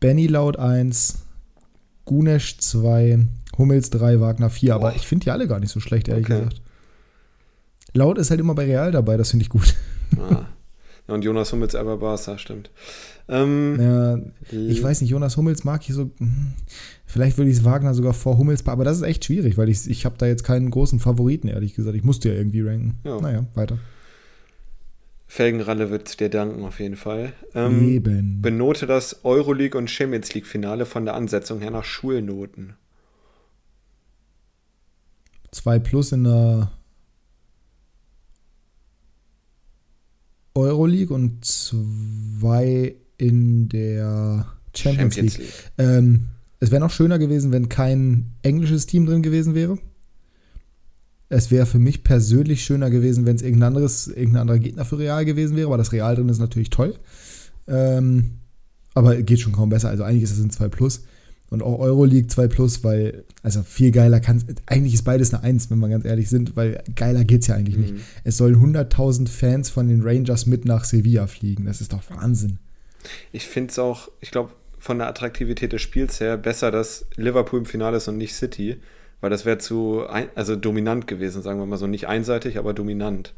Benny 0.00 0.26
Laut 0.26 0.58
1, 0.58 1.22
Gunesch 2.04 2.58
2, 2.58 3.20
Hummels 3.58 3.90
3, 3.90 4.20
Wagner 4.20 4.50
4. 4.50 4.74
Aber 4.74 4.96
ich 4.96 5.06
finde 5.06 5.24
die 5.24 5.30
alle 5.30 5.46
gar 5.46 5.60
nicht 5.60 5.70
so 5.70 5.80
schlecht, 5.80 6.08
ehrlich 6.08 6.26
okay. 6.26 6.38
gesagt. 6.38 6.62
Laut 7.94 8.18
ist 8.18 8.30
halt 8.30 8.40
immer 8.40 8.54
bei 8.54 8.64
Real 8.64 8.90
dabei, 8.90 9.16
das 9.16 9.30
finde 9.30 9.44
ich 9.44 9.50
gut. 9.50 9.74
Ah. 10.18 10.46
Ja, 11.08 11.14
und 11.14 11.24
Jonas 11.24 11.52
Hummels 11.52 11.74
aber 11.74 11.96
Barca, 11.96 12.38
stimmt. 12.38 12.70
Ähm, 13.28 13.76
ja, 13.80 14.18
ich 14.50 14.82
weiß 14.82 15.00
nicht, 15.00 15.10
Jonas 15.10 15.36
Hummels 15.36 15.64
mag 15.64 15.82
ich 15.88 15.94
so. 15.94 16.10
Hm, 16.18 16.52
vielleicht 17.06 17.38
würde 17.38 17.50
ich 17.50 17.58
es 17.58 17.64
Wagner 17.64 17.94
sogar 17.94 18.14
vor 18.14 18.38
Hummels, 18.38 18.66
aber 18.66 18.84
das 18.84 18.98
ist 18.98 19.02
echt 19.02 19.24
schwierig, 19.24 19.56
weil 19.58 19.68
ich, 19.68 19.88
ich 19.88 20.04
habe 20.04 20.16
da 20.18 20.26
jetzt 20.26 20.44
keinen 20.44 20.70
großen 20.70 21.00
Favoriten, 21.00 21.48
ehrlich 21.48 21.74
gesagt. 21.74 21.96
Ich 21.96 22.04
musste 22.04 22.28
ja 22.28 22.34
irgendwie 22.34 22.62
ranken. 22.62 22.98
Ja. 23.04 23.20
Naja, 23.20 23.46
weiter. 23.54 23.78
Felgenralle 25.32 25.88
wird 25.88 26.20
dir 26.20 26.28
danken, 26.28 26.62
auf 26.62 26.78
jeden 26.78 26.96
Fall. 26.96 27.32
Ähm, 27.54 27.88
Eben. 27.88 28.42
Benote 28.42 28.86
das 28.86 29.24
Euroleague 29.24 29.78
und 29.78 29.88
Champions 29.88 30.34
League 30.34 30.46
Finale 30.46 30.84
von 30.84 31.06
der 31.06 31.14
Ansetzung 31.14 31.60
her 31.60 31.70
nach 31.70 31.84
Schulnoten. 31.84 32.74
2 35.52 35.78
plus 35.78 36.12
in 36.12 36.24
der 36.24 36.72
Euroleague 40.54 41.14
und 41.14 41.42
2 41.42 42.94
in 43.16 43.70
der 43.70 44.52
Champions, 44.74 45.14
Champions 45.14 45.38
League. 45.38 45.48
League. 45.48 45.72
Ähm, 45.78 46.28
es 46.60 46.70
wäre 46.70 46.82
noch 46.82 46.90
schöner 46.90 47.18
gewesen, 47.18 47.52
wenn 47.52 47.70
kein 47.70 48.34
englisches 48.42 48.84
Team 48.84 49.06
drin 49.06 49.22
gewesen 49.22 49.54
wäre. 49.54 49.78
Es 51.34 51.50
wäre 51.50 51.64
für 51.64 51.78
mich 51.78 52.04
persönlich 52.04 52.62
schöner 52.62 52.90
gewesen, 52.90 53.24
wenn 53.24 53.36
es 53.36 53.42
irgendein 53.42 53.68
anderes, 53.68 54.06
irgendein 54.06 54.42
anderer 54.42 54.58
Gegner 54.58 54.84
für 54.84 54.98
Real 54.98 55.24
gewesen 55.24 55.56
wäre, 55.56 55.68
aber 55.68 55.78
das 55.78 55.90
Real 55.90 56.14
drin 56.14 56.28
ist 56.28 56.38
natürlich 56.38 56.68
toll. 56.68 56.94
Ähm, 57.66 58.32
aber 58.92 59.16
geht 59.22 59.40
schon 59.40 59.54
kaum 59.54 59.70
besser. 59.70 59.88
Also 59.88 60.04
eigentlich 60.04 60.24
ist 60.24 60.32
es 60.32 60.44
ein 60.44 60.50
2 60.50 60.68
Plus. 60.68 61.04
Und 61.48 61.62
auch 61.62 61.78
Euroleague 61.78 62.26
2 62.26 62.48
Plus, 62.48 62.84
weil, 62.84 63.24
also 63.42 63.62
viel 63.62 63.92
geiler 63.92 64.20
kann 64.20 64.36
es, 64.36 64.44
eigentlich 64.66 64.92
ist 64.92 65.04
beides 65.04 65.32
eine 65.32 65.42
1, 65.42 65.70
wenn 65.70 65.78
wir 65.78 65.88
ganz 65.88 66.04
ehrlich 66.04 66.28
sind, 66.28 66.54
weil 66.54 66.82
geiler 66.96 67.24
geht 67.24 67.40
es 67.40 67.46
ja 67.46 67.54
eigentlich 67.54 67.76
mhm. 67.78 67.82
nicht. 67.82 68.04
Es 68.24 68.36
sollen 68.36 68.56
100.000 68.56 69.28
Fans 69.28 69.70
von 69.70 69.88
den 69.88 70.02
Rangers 70.02 70.44
mit 70.44 70.66
nach 70.66 70.84
Sevilla 70.84 71.26
fliegen. 71.26 71.64
Das 71.64 71.80
ist 71.80 71.94
doch 71.94 72.02
Wahnsinn. 72.10 72.58
Ich 73.32 73.46
finde 73.46 73.70
es 73.70 73.78
auch, 73.78 74.10
ich 74.20 74.30
glaube, 74.30 74.52
von 74.78 74.98
der 74.98 75.08
Attraktivität 75.08 75.72
des 75.72 75.80
Spiels 75.80 76.20
her 76.20 76.36
besser, 76.36 76.70
dass 76.70 77.06
Liverpool 77.16 77.60
im 77.60 77.66
Finale 77.66 77.96
ist 77.96 78.08
und 78.08 78.18
nicht 78.18 78.34
City 78.34 78.76
weil 79.22 79.30
das 79.30 79.46
wäre 79.46 79.56
zu, 79.56 80.06
ein, 80.06 80.26
also 80.34 80.56
dominant 80.56 81.06
gewesen, 81.06 81.42
sagen 81.42 81.58
wir 81.60 81.64
mal 81.64 81.78
so. 81.78 81.86
Nicht 81.86 82.08
einseitig, 82.08 82.58
aber 82.58 82.74
dominant. 82.74 83.32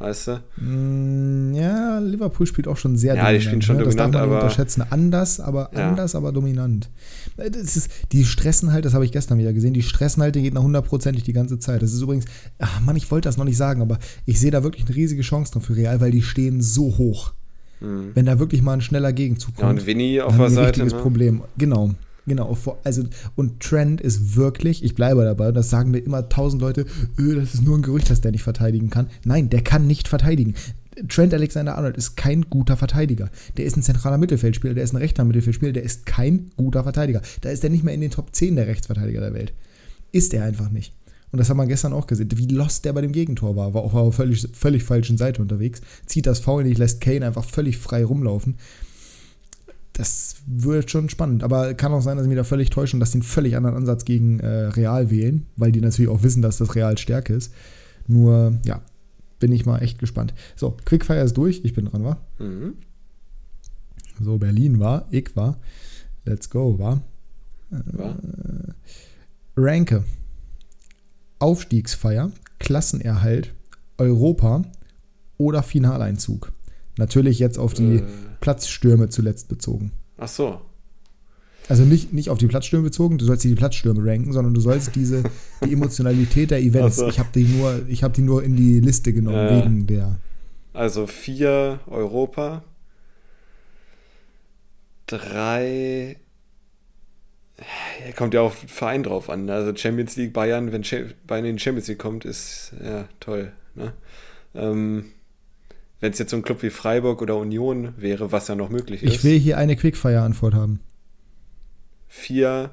Weißt 0.00 0.28
du? 0.28 0.42
Mm, 0.62 1.54
ja, 1.54 1.98
Liverpool 2.00 2.46
spielt 2.46 2.68
auch 2.68 2.76
schon 2.76 2.96
sehr 2.96 3.14
ja, 3.14 3.22
dominant. 3.22 3.32
Ja, 3.32 3.38
die 3.38 3.44
spielen 3.44 3.62
schon 3.62 3.76
ne? 3.76 3.82
dominant, 3.84 4.14
das 4.14 4.20
darf 4.20 4.28
man 4.28 4.36
aber. 4.36 4.42
unterschätzen. 4.42 4.84
Anders, 4.90 5.40
aber 5.40 5.70
ja. 5.74 5.88
anders, 5.88 6.14
aber 6.14 6.32
dominant. 6.32 6.90
Das 7.36 7.76
ist, 7.76 7.90
die 8.12 8.24
stressen 8.24 8.72
halt, 8.72 8.84
das 8.84 8.94
habe 8.94 9.04
ich 9.04 9.12
gestern 9.12 9.38
wieder 9.38 9.52
gesehen, 9.52 9.74
die 9.74 9.82
stressen 9.82 10.22
halt, 10.22 10.34
die 10.34 10.42
geht 10.42 10.54
nach 10.54 10.62
hundertprozentig 10.62 11.22
die 11.22 11.32
ganze 11.32 11.58
Zeit. 11.60 11.82
Das 11.82 11.92
ist 11.92 12.02
übrigens, 12.02 12.26
ach 12.58 12.80
Mann, 12.80 12.96
ich 12.96 13.10
wollte 13.10 13.28
das 13.28 13.36
noch 13.36 13.44
nicht 13.44 13.56
sagen, 13.56 13.80
aber 13.80 13.98
ich 14.26 14.38
sehe 14.40 14.50
da 14.50 14.64
wirklich 14.64 14.86
eine 14.86 14.94
riesige 14.94 15.22
Chance 15.22 15.56
noch 15.56 15.64
für 15.64 15.76
Real, 15.76 16.00
weil 16.00 16.10
die 16.10 16.22
stehen 16.22 16.60
so 16.60 16.98
hoch. 16.98 17.32
Mhm. 17.80 18.10
Wenn 18.14 18.26
da 18.26 18.40
wirklich 18.40 18.62
mal 18.62 18.74
ein 18.74 18.80
schneller 18.80 19.12
Gegenzug 19.12 19.54
kommt. 19.54 19.62
Ja, 19.62 19.70
und 19.70 19.86
Vinny 19.86 20.20
auf 20.20 20.36
der 20.36 20.50
Seite. 20.50 20.84
Ne? 20.84 20.90
Problem. 20.90 21.42
Genau. 21.56 21.94
Genau, 22.28 22.56
also 22.84 23.04
und 23.36 23.60
Trend 23.60 24.00
ist 24.00 24.36
wirklich, 24.36 24.84
ich 24.84 24.94
bleibe 24.94 25.24
dabei, 25.24 25.48
und 25.48 25.54
das 25.54 25.70
sagen 25.70 25.90
mir 25.90 25.98
immer 25.98 26.28
tausend 26.28 26.62
Leute, 26.62 26.86
öh, 27.18 27.34
das 27.34 27.54
ist 27.54 27.62
nur 27.62 27.76
ein 27.76 27.82
Gerücht, 27.82 28.10
dass 28.10 28.20
der 28.20 28.32
nicht 28.32 28.42
verteidigen 28.42 28.90
kann. 28.90 29.08
Nein, 29.24 29.50
der 29.50 29.62
kann 29.62 29.86
nicht 29.86 30.08
verteidigen. 30.08 30.54
Trent 31.08 31.32
Alexander-Arnold 31.32 31.96
ist 31.96 32.16
kein 32.16 32.42
guter 32.50 32.76
Verteidiger. 32.76 33.30
Der 33.56 33.64
ist 33.64 33.76
ein 33.76 33.82
zentraler 33.82 34.18
Mittelfeldspieler, 34.18 34.74
der 34.74 34.84
ist 34.84 34.92
ein 34.92 34.98
rechter 34.98 35.24
Mittelfeldspieler, 35.24 35.72
der 35.72 35.84
ist 35.84 36.06
kein 36.06 36.50
guter 36.56 36.82
Verteidiger. 36.82 37.22
Da 37.40 37.50
ist 37.50 37.62
er 37.62 37.70
nicht 37.70 37.84
mehr 37.84 37.94
in 37.94 38.00
den 38.00 38.10
Top 38.10 38.34
10 38.34 38.56
der 38.56 38.66
Rechtsverteidiger 38.66 39.20
der 39.20 39.34
Welt. 39.34 39.52
Ist 40.10 40.34
er 40.34 40.44
einfach 40.44 40.70
nicht. 40.70 40.92
Und 41.30 41.38
das 41.38 41.50
haben 41.50 41.58
wir 41.58 41.66
gestern 41.66 41.92
auch 41.92 42.06
gesehen, 42.06 42.30
wie 42.34 42.46
lost 42.46 42.84
der 42.84 42.94
bei 42.94 43.02
dem 43.02 43.12
Gegentor 43.12 43.54
war. 43.54 43.74
War 43.74 43.82
auf 43.82 43.94
einer 43.94 44.12
völlig, 44.12 44.48
völlig 44.52 44.82
falschen 44.82 45.18
Seite 45.18 45.42
unterwegs. 45.42 45.82
Zieht 46.06 46.26
das 46.26 46.40
Foul 46.40 46.64
nicht, 46.64 46.78
lässt 46.78 47.00
Kane 47.00 47.26
einfach 47.26 47.44
völlig 47.44 47.76
frei 47.76 48.04
rumlaufen. 48.04 48.56
Das 49.98 50.36
wird 50.46 50.92
schon 50.92 51.08
spannend. 51.08 51.42
Aber 51.42 51.74
kann 51.74 51.92
auch 51.92 52.00
sein, 52.00 52.16
dass 52.16 52.24
sie 52.24 52.28
mich 52.28 52.38
da 52.38 52.44
völlig 52.44 52.70
täuschen, 52.70 53.00
dass 53.00 53.10
sie 53.10 53.16
einen 53.16 53.24
völlig 53.24 53.56
anderen 53.56 53.76
Ansatz 53.76 54.04
gegen 54.04 54.38
äh, 54.38 54.46
Real 54.46 55.10
wählen, 55.10 55.46
weil 55.56 55.72
die 55.72 55.80
natürlich 55.80 56.08
auch 56.08 56.22
wissen, 56.22 56.40
dass 56.40 56.58
das 56.58 56.76
Real 56.76 56.96
Stärke 56.96 57.34
ist. 57.34 57.52
Nur, 58.06 58.58
ja, 58.64 58.80
bin 59.40 59.50
ich 59.50 59.66
mal 59.66 59.80
echt 59.80 59.98
gespannt. 59.98 60.34
So, 60.54 60.76
Quickfire 60.84 61.20
ist 61.22 61.36
durch. 61.36 61.62
Ich 61.64 61.74
bin 61.74 61.86
dran, 61.86 62.04
wa? 62.04 62.16
Mhm. 62.38 62.74
So, 64.20 64.38
Berlin 64.38 64.78
war, 64.78 65.08
ich 65.10 65.34
war. 65.34 65.58
Let's 66.24 66.48
go, 66.48 66.78
war. 66.78 67.02
Äh, 67.72 68.72
Ranke. 69.56 70.04
Aufstiegsfeier, 71.40 72.30
Klassenerhalt, 72.60 73.52
Europa 73.96 74.62
oder 75.38 75.64
Finaleinzug. 75.64 76.52
Natürlich 76.96 77.40
jetzt 77.40 77.58
auf 77.58 77.74
die 77.74 77.96
äh. 77.96 78.04
Platzstürme 78.40 79.08
zuletzt 79.08 79.48
bezogen. 79.48 79.92
Ach 80.16 80.28
so. 80.28 80.60
Also 81.68 81.84
nicht, 81.84 82.14
nicht 82.14 82.30
auf 82.30 82.38
die 82.38 82.46
Platzstürme 82.46 82.84
bezogen, 82.84 83.18
du 83.18 83.26
sollst 83.26 83.44
die 83.44 83.54
Platzstürme 83.54 84.02
ranken, 84.02 84.32
sondern 84.32 84.54
du 84.54 84.60
sollst 84.60 84.96
diese, 84.96 85.22
die 85.64 85.72
Emotionalität 85.72 86.50
der 86.50 86.60
Events. 86.60 86.96
So. 86.96 87.08
Ich 87.08 87.18
habe 87.18 87.28
die, 87.34 87.44
nur, 87.44 87.86
hab 88.02 88.14
die 88.14 88.22
nur 88.22 88.42
in 88.42 88.56
die 88.56 88.80
Liste 88.80 89.12
genommen, 89.12 89.36
äh, 89.36 89.62
wegen 89.62 89.86
der. 89.86 90.18
Also 90.72 91.06
vier 91.06 91.80
Europa, 91.86 92.62
drei. 95.06 96.16
Kommt 98.16 98.34
ja 98.34 98.42
auf 98.42 98.54
Verein 98.54 99.02
drauf 99.02 99.28
an. 99.28 99.46
Ne? 99.46 99.52
Also 99.52 99.74
Champions 99.76 100.16
League 100.16 100.32
Bayern, 100.32 100.72
wenn 100.72 100.84
Bayern 101.26 101.44
in 101.44 101.56
die 101.56 101.62
Champions 101.62 101.88
League 101.88 101.98
kommt, 101.98 102.24
ist 102.24 102.72
ja 102.82 103.08
toll. 103.18 103.52
Ne? 103.74 103.92
Ähm, 104.54 105.06
wenn 106.00 106.12
es 106.12 106.18
jetzt 106.18 106.30
so 106.30 106.36
ein 106.36 106.42
Club 106.42 106.62
wie 106.62 106.70
Freiburg 106.70 107.22
oder 107.22 107.36
Union 107.36 107.94
wäre, 107.96 108.32
was 108.32 108.48
ja 108.48 108.54
noch 108.54 108.68
möglich 108.68 109.02
ist. 109.02 109.14
Ich 109.14 109.24
will 109.24 109.38
hier 109.38 109.58
eine 109.58 109.76
Quickfire-Antwort 109.76 110.54
haben 110.54 110.80
vier 112.08 112.70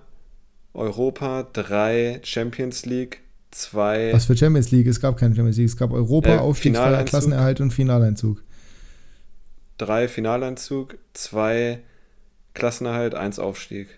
Europa, 0.74 1.48
drei 1.54 2.20
Champions 2.24 2.86
League, 2.86 3.22
zwei. 3.52 4.12
Was 4.14 4.26
für 4.26 4.36
Champions 4.36 4.72
League? 4.72 4.88
Es 4.88 5.00
gab 5.00 5.18
keine 5.18 5.36
Champions 5.36 5.58
League. 5.58 5.68
Es 5.68 5.78
gab 5.78 5.92
Europa, 5.92 6.36
äh, 6.36 6.40
Aufstiegsfeier, 6.40 7.04
Klassenerhalt 7.04 7.62
und 7.62 7.72
Finaleinzug. 7.72 8.42
Drei 9.78 10.08
Finaleinzug, 10.08 10.98
zwei 11.14 11.80
Klassenerhalt, 12.54 13.14
eins 13.14 13.40
Aufstieg. 13.40 13.90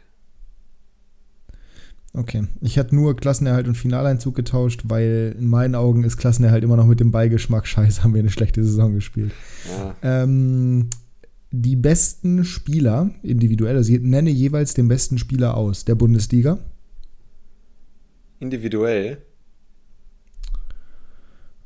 Okay. 2.17 2.47
Ich 2.61 2.79
hatte 2.79 2.95
nur 2.95 3.15
Klassenerhalt 3.15 3.67
und 3.67 3.75
Finaleinzug 3.75 4.33
getauscht, 4.33 4.81
weil 4.85 5.35
in 5.37 5.47
meinen 5.47 5.75
Augen 5.75 6.03
ist 6.03 6.17
Klassenerhalt 6.17 6.63
immer 6.63 6.75
noch 6.75 6.87
mit 6.87 6.99
dem 6.99 7.11
Beigeschmack. 7.11 7.67
Scheiße, 7.67 8.03
haben 8.03 8.13
wir 8.15 8.21
eine 8.21 8.31
schlechte 8.31 8.63
Saison 8.63 8.93
gespielt. 8.93 9.31
Ja. 9.69 10.23
Ähm, 10.23 10.89
die 11.51 11.75
besten 11.75 12.43
Spieler 12.43 13.11
individuell, 13.21 13.77
also 13.77 13.93
ich 13.93 14.01
nenne 14.01 14.31
jeweils 14.31 14.73
den 14.73 14.87
besten 14.87 15.19
Spieler 15.19 15.55
aus 15.55 15.85
der 15.85 15.95
Bundesliga. 15.95 16.57
Individuell? 18.39 19.19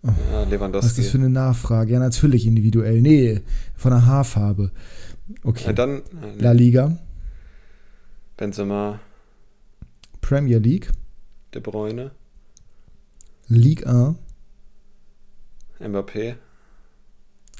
Oh, 0.03 0.09
ja, 0.33 0.43
Lewandowski. 0.43 0.85
Was 0.85 0.97
ist 0.97 0.97
das 0.97 1.07
für 1.11 1.17
eine 1.17 1.29
Nachfrage? 1.29 1.93
Ja, 1.93 1.99
natürlich 1.99 2.45
individuell. 2.45 3.01
Nee, 3.01 3.41
von 3.75 3.91
der 3.91 4.05
Haarfarbe. 4.05 4.71
Okay. 5.43 5.67
Ja, 5.67 5.73
dann, 5.73 6.01
La 6.39 6.51
Liga. 6.51 6.97
Benzema. 8.35 8.99
Premier 10.22 10.59
League. 10.59 10.89
De 11.53 11.61
Bruyne. 11.61 12.11
Ligue 13.47 13.86
1. 13.86 14.15
Mbappé. 15.80 16.38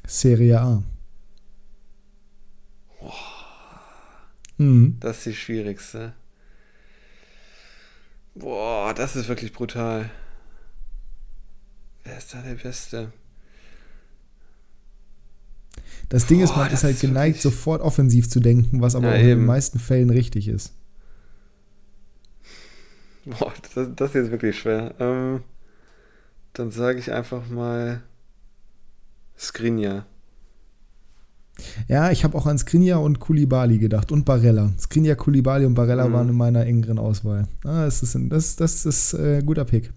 Serie 0.06 0.60
A. 0.60 0.82
Mhm. 4.58 4.96
Das 5.00 5.18
ist 5.18 5.26
die 5.26 5.34
schwierigste. 5.34 6.14
Boah, 8.34 8.94
das 8.94 9.16
ist 9.16 9.28
wirklich 9.28 9.52
brutal. 9.52 10.10
Wer 12.04 12.18
ist 12.18 12.32
da 12.32 12.40
der 12.40 12.54
Beste? 12.54 13.12
Das 16.08 16.26
Ding 16.26 16.38
Boah, 16.38 16.44
ist, 16.44 16.56
man 16.56 16.72
ist 16.72 16.84
halt 16.84 16.94
ist 16.94 17.00
geneigt, 17.00 17.40
sofort 17.40 17.82
offensiv 17.82 18.28
zu 18.28 18.40
denken, 18.40 18.80
was 18.80 18.94
aber 18.94 19.10
ja, 19.10 19.16
in 19.16 19.26
den 19.26 19.44
meisten 19.44 19.78
Fällen 19.78 20.10
richtig 20.10 20.48
ist. 20.48 20.72
Boah, 23.24 23.52
das, 23.74 23.88
das 23.94 24.10
ist 24.10 24.14
jetzt 24.14 24.30
wirklich 24.30 24.58
schwer. 24.58 24.94
Ähm, 24.98 25.42
dann 26.54 26.70
sage 26.70 26.98
ich 26.98 27.12
einfach 27.12 27.48
mal 27.48 28.02
Skrinja. 29.38 30.06
Ja, 31.86 32.10
ich 32.10 32.24
habe 32.24 32.36
auch 32.36 32.46
an 32.46 32.58
Skriniar 32.58 33.02
und 33.02 33.20
Kulibali 33.20 33.78
gedacht 33.78 34.10
und 34.10 34.24
Barella. 34.24 34.72
Skriniar, 34.78 35.16
Kulibali 35.16 35.66
und 35.66 35.74
Barella 35.74 36.08
mhm. 36.08 36.12
waren 36.12 36.28
in 36.30 36.36
meiner 36.36 36.66
engeren 36.66 36.98
Auswahl. 36.98 37.46
Ah, 37.64 37.84
das 37.84 38.02
ist, 38.02 38.16
das, 38.28 38.56
das 38.56 38.86
ist 38.86 39.14
äh, 39.14 39.42
guter 39.44 39.64
Pick. 39.64 39.92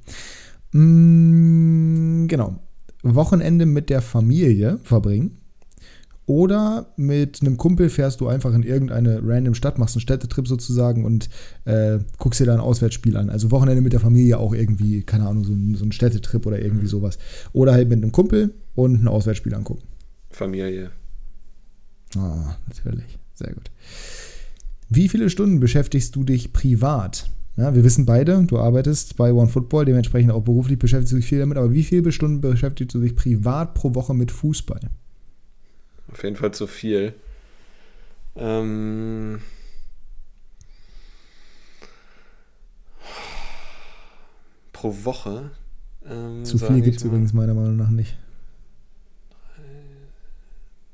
Mm, 0.74 2.28
genau. 2.28 2.60
Wochenende 3.04 3.66
mit 3.66 3.90
der 3.90 4.02
Familie 4.02 4.80
verbringen. 4.84 5.38
Oder 6.28 6.88
mit 6.98 7.42
einem 7.42 7.58
Kumpel 7.58 7.90
fährst 7.90 8.20
du 8.20 8.28
einfach 8.28 8.54
in 8.54 8.64
irgendeine 8.64 9.22
random 9.24 9.54
Stadt, 9.54 9.78
machst 9.78 9.96
einen 9.96 10.02
Städtetrip 10.02 10.48
sozusagen 10.48 11.06
und 11.06 11.30
äh, 11.66 12.00
guckst 12.18 12.40
dir 12.40 12.46
da 12.46 12.54
ein 12.54 12.60
Auswärtsspiel 12.60 13.16
an. 13.16 13.30
Also 13.30 13.52
Wochenende 13.52 13.82
mit 13.82 13.94
der 13.94 14.00
Familie 14.00 14.40
auch 14.40 14.54
irgendwie, 14.54 15.04
keine 15.04 15.28
Ahnung, 15.28 15.44
so 15.44 15.54
ein, 15.54 15.76
so 15.76 15.86
ein 15.86 15.92
Städtetrip 15.92 16.48
oder 16.48 16.60
irgendwie 16.60 16.86
mhm. 16.86 16.90
sowas. 16.90 17.20
Oder 17.54 17.74
halt 17.74 17.90
mit 17.90 18.02
einem 18.02 18.12
Kumpel 18.12 18.56
und 18.74 19.04
ein 19.04 19.08
Auswärtsspiel 19.08 19.54
angucken. 19.54 19.84
Familie. 20.32 20.90
Oh, 22.18 22.46
natürlich. 22.68 23.20
Sehr 23.36 23.54
gut. 23.54 23.70
Wie 24.90 25.10
viele 25.10 25.30
Stunden 25.30 25.60
beschäftigst 25.60 26.16
du 26.16 26.24
dich 26.24 26.54
privat? 26.54 27.30
Ja, 27.58 27.74
wir 27.74 27.84
wissen 27.84 28.06
beide, 28.06 28.44
du 28.44 28.58
arbeitest 28.60 29.16
bei 29.16 29.32
OneFootball, 29.32 29.86
dementsprechend 29.86 30.32
auch 30.32 30.44
beruflich 30.44 30.78
beschäftigst 30.78 31.14
du 31.14 31.18
dich 31.18 31.26
viel 31.26 31.40
damit, 31.40 31.58
aber 31.58 31.72
wie 31.72 31.84
viele 31.84 32.12
Stunden 32.12 32.42
beschäftigst 32.42 32.94
du 32.96 33.00
dich 33.00 33.16
privat 33.16 33.76
pro 33.76 33.96
Woche 33.96 34.14
mit 34.14 34.32
Fußball? 34.32 34.82
Auf 36.12 36.24
jeden 36.24 36.36
Fall 36.36 36.54
zu 36.54 36.68
viel. 36.68 37.14
Ähm 38.36 39.42
pro 44.74 44.94
Woche. 45.04 45.52
Ähm, 46.08 46.46
zu 46.46 46.58
viel 46.58 46.82
gibt 46.82 46.98
es 46.98 47.04
übrigens 47.04 47.34
meiner 47.34 47.54
Meinung 47.54 47.76
nach 47.76 47.90
nicht. 47.90 48.18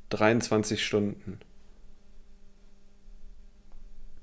23 0.10 0.84
Stunden. 0.86 1.40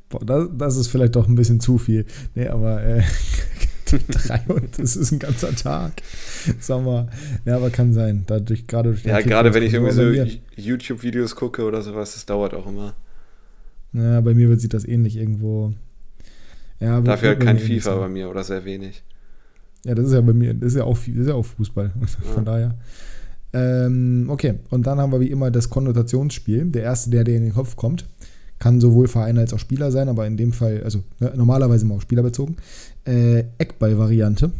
Boah, 0.09 0.25
das, 0.25 0.49
das 0.53 0.77
ist 0.77 0.89
vielleicht 0.89 1.17
doch 1.17 1.27
ein 1.27 1.35
bisschen 1.35 1.61
zu 1.61 1.79
viel. 1.79 2.07
Nee, 2.35 2.49
aber 2.49 2.83
äh, 2.83 3.03
drei 4.09 4.41
und 4.49 4.79
das 4.79 4.97
ist 4.97 5.13
ein 5.13 5.19
ganzer 5.19 5.55
Tag. 5.55 5.93
Sag 6.61 6.85
mal. 6.85 7.09
Ja, 7.45 7.57
aber 7.57 7.71
kann 7.71 7.93
sein. 7.93 8.25
Dadurch, 8.27 8.67
gerade 8.67 8.91
durch 8.91 9.05
ja, 9.05 9.21
gerade 9.21 9.55
wenn 9.55 9.63
ich 9.63 9.75
irgendwie 9.75 9.93
so 9.93 10.37
YouTube-Videos 10.57 11.37
gucke 11.37 11.65
oder 11.65 11.83
sowas, 11.83 12.15
das 12.15 12.27
dauert 12.27 12.55
auch 12.55 12.67
immer. 12.67 12.95
Ja, 13.93 14.21
bei 14.21 14.35
mir 14.35 14.55
sieht 14.59 14.75
das 14.75 14.87
ähnlich 14.87 15.17
irgendwo. 15.17 15.73
Ja, 16.81 17.01
Dafür 17.01 17.31
halt 17.31 17.41
kein 17.41 17.59
FIFA 17.59 17.97
bei 17.97 18.09
mir 18.09 18.29
oder 18.29 18.45
sehr 18.45 18.65
wenig. 18.65 19.03
Ja, 19.85 19.95
das 19.95 20.07
ist 20.07 20.13
ja 20.13 20.21
bei 20.21 20.33
mir, 20.33 20.55
das 20.55 20.73
ist 20.73 20.79
ja 20.79 20.85
auch, 20.85 20.97
das 20.97 21.09
ist 21.09 21.29
ja 21.29 21.35
auch 21.35 21.45
Fußball. 21.45 21.93
Von 22.35 22.45
ja. 22.45 22.53
daher. 22.53 22.75
Ähm, 23.53 24.27
okay, 24.29 24.59
und 24.71 24.87
dann 24.87 24.99
haben 24.99 25.13
wir 25.13 25.21
wie 25.21 25.31
immer 25.31 25.51
das 25.51 25.71
Konnotationsspiel. 25.71 26.67
Der 26.67 26.83
erste, 26.83 27.11
der 27.11 27.25
dir 27.25 27.37
in 27.37 27.45
den 27.45 27.55
Kopf 27.55 27.77
kommt, 27.77 28.07
kann 28.59 28.81
sowohl 28.81 29.09
Verein 29.09 29.39
als 29.39 29.53
auch 29.53 29.59
Spieler 29.59 29.91
sein, 29.91 30.09
aber 30.09 30.27
in 30.27 30.37
dem 30.37 30.53
Fall, 30.53 30.83
also 30.83 31.03
ne, 31.21 31.33
normalerweise 31.37 31.85
immer 31.85 31.95
auf 31.95 32.03
Spieler 32.03 32.23
bezogen. 32.23 32.57
Äh, 33.05 33.45
Eckball-Variante. 33.59 34.53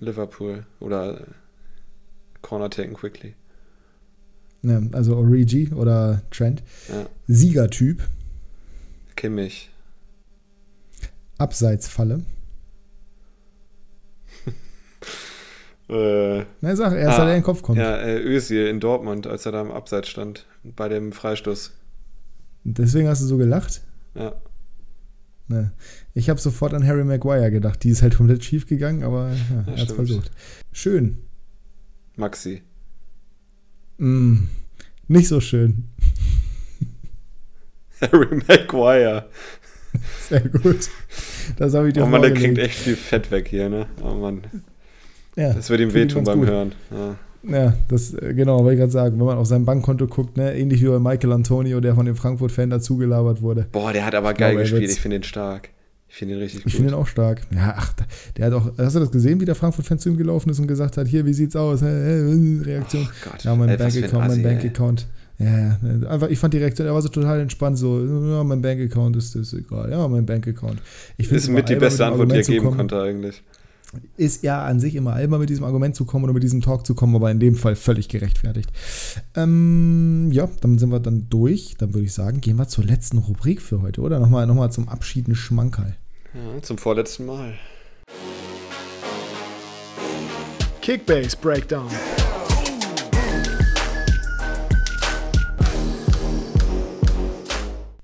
Liverpool 0.00 0.66
oder 0.80 1.26
Corner 2.40 2.68
taken 2.70 2.94
quickly. 2.94 3.34
Ja, 4.62 4.80
also 4.92 5.16
Origi 5.16 5.72
oder 5.72 6.22
Trent. 6.30 6.62
Ja. 6.88 7.06
Siegertyp. 7.28 8.02
Kimmich. 9.16 9.70
Abseitsfalle. 11.38 12.22
Äh, 15.92 16.46
Na, 16.62 16.74
sag, 16.74 16.94
erst 16.94 17.18
ah, 17.18 17.24
der 17.24 17.34
in 17.34 17.40
den 17.40 17.44
Kopf 17.44 17.62
kommt. 17.62 17.78
Ja, 17.78 17.98
äh, 17.98 18.18
Özil 18.18 18.66
in 18.66 18.80
Dortmund, 18.80 19.26
als 19.26 19.44
er 19.44 19.52
da 19.52 19.60
im 19.60 19.70
Abseits 19.70 20.08
stand, 20.08 20.46
bei 20.62 20.88
dem 20.88 21.12
Freistoß. 21.12 21.72
Deswegen 22.64 23.08
hast 23.08 23.20
du 23.22 23.26
so 23.26 23.36
gelacht? 23.36 23.82
Ja. 24.14 24.34
Ne. 25.48 25.72
Ich 26.14 26.30
habe 26.30 26.40
sofort 26.40 26.72
an 26.72 26.86
Harry 26.86 27.04
Maguire 27.04 27.50
gedacht. 27.50 27.82
Die 27.84 27.90
ist 27.90 28.00
halt 28.00 28.16
komplett 28.16 28.42
schief 28.42 28.66
gegangen, 28.66 29.02
aber 29.02 29.32
ja, 29.32 29.64
er 29.66 29.80
hat 29.82 29.90
es 29.90 29.94
versucht. 29.94 30.30
Schön. 30.72 31.18
Maxi. 32.16 32.62
Mm, 33.98 34.44
nicht 35.08 35.28
so 35.28 35.40
schön. 35.40 35.88
Harry 38.00 38.40
Maguire. 38.48 39.28
Sehr 40.28 40.40
gut. 40.40 40.88
Das 41.58 41.74
habe 41.74 41.88
ich 41.88 41.94
dir 41.94 42.04
Oh 42.04 42.06
Mann, 42.06 42.22
der 42.22 42.32
kriegt 42.32 42.56
echt 42.56 42.78
viel 42.78 42.96
Fett 42.96 43.30
weg 43.30 43.48
hier, 43.48 43.68
ne? 43.68 43.88
Oh 44.02 44.14
Mann. 44.14 44.42
Ja, 45.36 45.52
Das 45.54 45.70
wird 45.70 45.80
ihm 45.80 45.88
ich 45.88 45.94
wehtun 45.94 46.24
beim 46.24 46.40
gut. 46.40 46.48
Hören. 46.48 46.72
Ja. 46.90 47.16
Ja, 47.44 47.74
das, 47.88 48.14
äh, 48.14 48.34
genau, 48.34 48.60
wollte 48.60 48.74
ich 48.74 48.78
gerade 48.80 48.92
sagen. 48.92 49.18
Wenn 49.18 49.26
man 49.26 49.36
auf 49.38 49.46
sein 49.48 49.64
Bankkonto 49.64 50.06
guckt, 50.06 50.36
ne, 50.36 50.54
ähnlich 50.56 50.80
wie 50.80 50.86
bei 50.86 50.98
Michael 51.00 51.32
Antonio, 51.32 51.80
der 51.80 51.94
von 51.96 52.06
dem 52.06 52.14
Frankfurt-Fan 52.14 52.70
dazugelabert 52.70 53.42
wurde. 53.42 53.66
Boah, 53.72 53.92
der 53.92 54.06
hat 54.06 54.14
aber 54.14 54.30
Ich 54.30 54.36
geil 54.38 54.50
glaube, 54.52 54.62
gespielt. 54.70 54.90
Ich 54.92 55.00
finde 55.00 55.16
ihn 55.16 55.22
stark. 55.24 55.70
Ich 56.08 56.16
finde 56.18 56.34
ihn 56.34 56.40
richtig 56.40 56.58
Ich 56.58 56.64
gut. 56.64 56.72
finde 56.74 56.90
ihn 56.90 56.94
auch 56.94 57.06
stark. 57.08 57.40
Ja, 57.52 57.74
ach, 57.78 57.94
der- 58.36 58.46
hat 58.46 58.52
auch, 58.52 58.70
hast 58.78 58.94
du 58.94 59.00
das 59.00 59.10
gesehen, 59.10 59.40
wie 59.40 59.44
der 59.44 59.54
Frankfurt-Fan 59.56 59.98
zu 59.98 60.10
ihm 60.10 60.16
gelaufen 60.18 60.50
ist 60.50 60.60
und 60.60 60.68
gesagt 60.68 60.96
hat, 60.98 61.08
hier, 61.08 61.26
wie 61.26 61.32
sieht's 61.32 61.56
aus? 61.56 61.82
Reaktion. 61.82 63.08
Oh 63.10 63.28
Gott. 63.30 63.42
Ja, 63.44 63.56
mein 63.56 63.76
Bankaccount, 63.76 64.12
mein 64.12 64.30
Assi. 64.30 64.42
Bankaccount. 64.42 65.06
Ja, 65.38 65.46
ja, 65.58 66.08
einfach, 66.08 66.28
ich 66.28 66.38
fand 66.38 66.54
die 66.54 66.58
Reaktion, 66.58 66.86
er 66.86 66.94
war 66.94 67.02
so 67.02 67.08
total 67.08 67.40
entspannt, 67.40 67.76
so, 67.78 67.98
ja, 67.98 68.44
mein 68.44 68.62
Bankaccount 68.62 69.16
ist, 69.16 69.34
ist 69.34 69.52
egal, 69.54 69.90
ja, 69.90 70.06
mein 70.06 70.24
Bankaccount. 70.26 70.80
Ich 71.16 71.32
Ist 71.32 71.48
mit 71.48 71.68
die 71.68 71.74
beste 71.74 72.06
Antwort, 72.06 72.30
die 72.30 72.36
er 72.36 72.42
geben 72.42 72.64
kommen. 72.66 72.76
konnte 72.76 73.00
eigentlich. 73.02 73.42
Ist 74.16 74.42
ja 74.42 74.64
an 74.64 74.80
sich 74.80 74.94
immer 74.94 75.12
albern, 75.12 75.40
mit 75.40 75.50
diesem 75.50 75.64
Argument 75.64 75.94
zu 75.94 76.06
kommen 76.06 76.24
oder 76.24 76.32
mit 76.32 76.42
diesem 76.42 76.62
Talk 76.62 76.86
zu 76.86 76.94
kommen, 76.94 77.14
aber 77.14 77.30
in 77.30 77.40
dem 77.40 77.56
Fall 77.56 77.76
völlig 77.76 78.08
gerechtfertigt. 78.08 78.70
Ähm, 79.34 80.30
ja, 80.32 80.48
dann 80.60 80.78
sind 80.78 80.90
wir 80.90 81.00
dann 81.00 81.28
durch. 81.28 81.74
Dann 81.78 81.92
würde 81.92 82.06
ich 82.06 82.14
sagen, 82.14 82.40
gehen 82.40 82.56
wir 82.56 82.68
zur 82.68 82.84
letzten 82.84 83.18
Rubrik 83.18 83.60
für 83.60 83.82
heute, 83.82 84.00
oder? 84.00 84.18
Nochmal, 84.18 84.46
nochmal 84.46 84.72
zum 84.72 84.88
Abschied 84.88 85.28
ein 85.28 85.34
Schmankerl. 85.34 85.94
Ja, 86.34 86.62
zum 86.62 86.78
vorletzten 86.78 87.26
Mal. 87.26 87.52
Kickbase 90.80 91.36
Breakdown. 91.36 91.88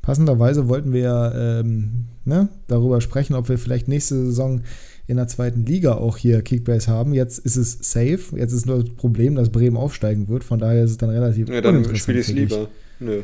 Passenderweise 0.03 0.69
wollten 0.69 0.93
wir 0.93 1.01
ja, 1.01 1.61
ähm, 1.61 2.07
ne, 2.25 2.49
darüber 2.67 3.01
sprechen, 3.01 3.35
ob 3.35 3.49
wir 3.49 3.59
vielleicht 3.59 3.89
nächste 3.89 4.15
Saison 4.27 4.63
in 5.09 5.17
der 5.17 5.27
zweiten 5.27 5.65
Liga 5.65 5.95
auch 5.95 6.17
hier 6.19 6.43
Kickbase 6.43 6.89
haben. 6.89 7.13
Jetzt 7.15 7.39
ist 7.39 7.57
es 7.57 7.79
safe. 7.81 8.21
Jetzt 8.37 8.53
ist 8.53 8.67
nur 8.67 8.85
das 8.85 8.91
Problem, 8.95 9.35
dass 9.35 9.49
Bremen 9.51 9.77
aufsteigen 9.77 10.29
wird. 10.29 10.45
Von 10.45 10.59
daher 10.61 10.85
ist 10.85 10.91
es 10.93 10.99
dann 10.99 11.11
relativ 11.11 11.49
Ja, 11.49 11.61
dann 11.63 11.83
spiele 11.97 12.21
ich 12.21 12.29
es 12.29 12.35
lieber. 12.35 12.69
Nö. 13.01 13.23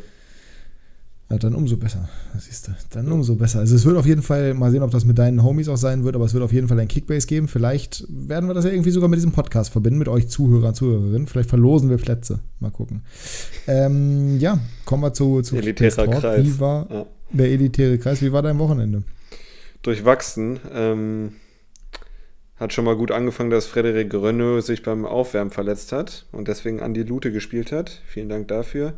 Ja, 1.29 1.37
dann 1.37 1.55
umso 1.55 1.77
besser. 1.77 2.07
Siehst 2.37 2.67
du. 2.67 2.71
Dann 2.91 3.11
umso 3.11 3.35
besser. 3.35 3.59
Also 3.59 3.75
es 3.75 3.85
wird 3.85 3.97
auf 3.97 4.05
jeden 4.05 4.21
Fall, 4.21 4.53
mal 4.53 4.69
sehen, 4.71 4.83
ob 4.83 4.91
das 4.91 5.05
mit 5.05 5.17
deinen 5.17 5.43
Homies 5.43 5.69
auch 5.69 5.77
sein 5.77 6.03
wird, 6.03 6.15
aber 6.15 6.25
es 6.25 6.33
wird 6.33 6.43
auf 6.43 6.53
jeden 6.53 6.67
Fall 6.67 6.79
ein 6.79 6.87
Kickbase 6.87 7.25
geben. 7.25 7.47
Vielleicht 7.47 8.05
werden 8.09 8.47
wir 8.47 8.53
das 8.53 8.65
ja 8.65 8.71
irgendwie 8.71 8.91
sogar 8.91 9.09
mit 9.09 9.17
diesem 9.17 9.31
Podcast 9.31 9.71
verbinden, 9.71 9.97
mit 9.99 10.07
euch 10.07 10.27
Zuhörern, 10.27 10.75
Zuhörerinnen. 10.75 11.25
Vielleicht 11.27 11.49
verlosen 11.49 11.89
wir 11.89 11.97
Plätze. 11.97 12.39
Mal 12.59 12.69
gucken. 12.71 13.01
Ähm, 13.67 14.39
ja, 14.39 14.59
kommen 14.85 15.01
wir 15.03 15.13
zu, 15.13 15.41
zu 15.41 15.55
Elitärer. 15.55 16.07
Kreis. 16.07 16.45
Wie 16.45 16.59
war 16.59 16.87
Ja. 16.91 17.05
der 17.31 17.47
elitäre 17.51 17.97
Kreis? 17.97 18.21
Wie 18.21 18.31
war 18.31 18.41
dein 18.43 18.59
Wochenende? 18.59 19.03
Durchwachsen. 19.81 20.59
Ähm, 20.73 21.31
hat 22.57 22.71
schon 22.71 22.85
mal 22.85 22.95
gut 22.95 23.11
angefangen, 23.11 23.49
dass 23.49 23.65
Frederik 23.65 24.13
Renault 24.13 24.63
sich 24.63 24.81
beim 24.81 25.05
Aufwärmen 25.05 25.51
verletzt 25.51 25.91
hat 25.91 26.25
und 26.31 26.47
deswegen 26.47 26.81
Andi 26.81 27.03
Lute 27.03 27.31
gespielt 27.31 27.71
hat. 27.71 28.01
Vielen 28.07 28.29
Dank 28.29 28.47
dafür. 28.47 28.93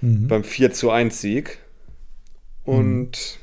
Mhm. 0.00 0.28
Beim 0.28 0.44
4 0.44 0.72
zu 0.72 0.90
1 0.90 1.20
Sieg. 1.20 1.58
Und 2.64 3.38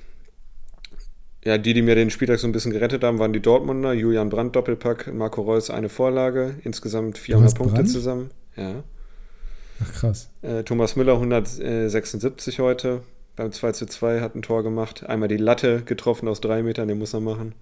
ja, 1.43 1.57
die, 1.57 1.73
die 1.73 1.81
mir 1.81 1.95
den 1.95 2.09
Spieltag 2.09 2.39
so 2.39 2.47
ein 2.47 2.51
bisschen 2.51 2.71
gerettet 2.71 3.03
haben, 3.03 3.19
waren 3.19 3.33
die 3.33 3.41
Dortmunder. 3.41 3.93
Julian 3.93 4.29
Brandt 4.29 4.55
Doppelpack, 4.55 5.13
Marco 5.13 5.41
Reus 5.41 5.69
eine 5.69 5.89
Vorlage. 5.89 6.55
Insgesamt 6.63 7.17
400 7.17 7.45
hast 7.45 7.57
Punkte 7.57 7.75
Brandt? 7.75 7.89
zusammen. 7.89 8.31
Ja. 8.55 8.83
Ach 9.81 9.93
krass. 9.93 10.29
Äh, 10.41 10.63
Thomas 10.63 10.95
Müller 10.95 11.13
176 11.13 12.59
heute. 12.59 13.01
Beim 13.35 13.51
2 13.53 13.71
zu 13.71 13.85
2 13.85 14.19
hat 14.19 14.35
ein 14.35 14.41
Tor 14.41 14.63
gemacht. 14.63 15.05
Einmal 15.05 15.29
die 15.29 15.37
Latte 15.37 15.81
getroffen 15.83 16.27
aus 16.27 16.41
drei 16.41 16.61
Metern, 16.61 16.89
den 16.89 16.97
muss 16.97 17.13
er 17.13 17.21
machen. 17.21 17.55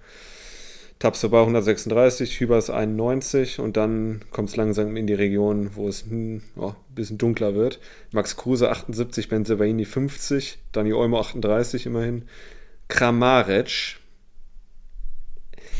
Tabsoba 0.99 1.41
136, 1.41 2.39
Hübers 2.39 2.69
91 2.71 3.59
und 3.59 3.77
dann 3.77 4.21
kommt 4.31 4.49
es 4.49 4.55
langsam 4.55 4.97
in 4.97 5.05
die 5.05 5.13
Region, 5.13 5.71
wo 5.75 5.87
es 5.87 6.05
hm, 6.05 6.41
ja, 6.55 6.69
ein 6.69 6.95
bisschen 6.95 7.17
dunkler 7.19 7.53
wird. 7.53 7.79
Max 8.11 8.35
Kruse 8.35 8.69
78, 8.69 9.29
Ben 9.29 9.45
Sebaini 9.45 9.85
50, 9.85 10.57
Dani 10.71 10.93
Olmo 10.93 11.19
38 11.19 11.85
immerhin. 11.85 12.23
Kramaric. 12.87 13.97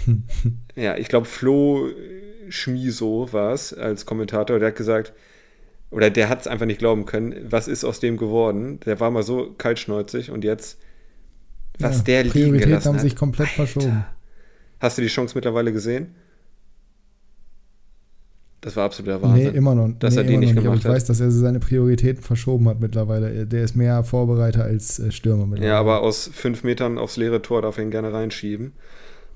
ja, 0.76 0.96
ich 0.98 1.08
glaube 1.10 1.26
Flo 1.26 1.90
Schmiso 2.50 3.32
war 3.34 3.54
es 3.54 3.74
als 3.74 4.06
Kommentator, 4.06 4.60
der 4.60 4.70
hat 4.70 4.76
gesagt, 4.76 5.14
oder 5.90 6.10
der 6.10 6.30
hat 6.30 6.42
es 6.42 6.48
einfach 6.48 6.66
nicht 6.66 6.80
glauben 6.80 7.06
können, 7.06 7.36
was 7.50 7.68
ist 7.68 7.84
aus 7.86 8.00
dem 8.00 8.18
geworden? 8.18 8.80
Der 8.82 9.00
war 9.00 9.10
mal 9.10 9.24
so 9.24 9.54
kaltschnäuzig 9.58 10.32
und 10.32 10.44
jetzt, 10.44 10.80
was 11.80 12.00
Ja, 12.00 12.04
der 12.04 12.24
liegen 12.26 12.60
Prioritäten 12.60 12.60
gelassen 12.60 12.88
haben 12.88 12.96
hat. 12.96 13.02
sich 13.02 13.16
komplett 13.16 13.58
Alter. 13.58 13.68
verschoben. 13.68 14.06
Hast 14.80 14.98
du 14.98 15.02
die 15.02 15.08
Chance 15.08 15.34
mittlerweile 15.36 15.72
gesehen? 15.74 16.16
Das 18.62 18.76
war 18.76 18.86
absoluter 18.86 19.18
Nee, 19.20 19.24
Wahnsinn. 19.24 19.56
immer 19.56 19.76
noch, 19.76 19.90
dass 20.00 20.16
nee, 20.16 20.22
er 20.22 20.24
den 20.24 20.34
immer 20.42 20.52
nicht 20.54 20.64
gemacht 20.64 20.80
Ich 20.80 20.86
hat. 20.86 20.92
weiß, 20.94 21.06
dass 21.06 21.20
er 21.20 21.30
seine 21.32 21.60
Prioritäten 21.60 22.24
verschoben 22.24 22.68
hat 22.68 22.80
mittlerweile. 22.80 23.46
Der 23.46 23.64
ist 23.64 23.76
mehr 23.76 24.04
Vorbereiter 24.04 24.64
als 24.64 25.00
äh, 25.00 25.12
Stürmer 25.12 25.46
mittlerweile. 25.46 25.72
Ja, 25.74 25.80
aber 25.80 26.02
aus 26.02 26.30
fünf 26.34 26.64
Metern 26.64 26.98
aufs 26.98 27.18
leere 27.18 27.42
Tor 27.42 27.62
darf 27.62 27.78
er 27.78 27.84
ihn 27.84 27.92
gerne 27.92 28.12
reinschieben. 28.12 28.74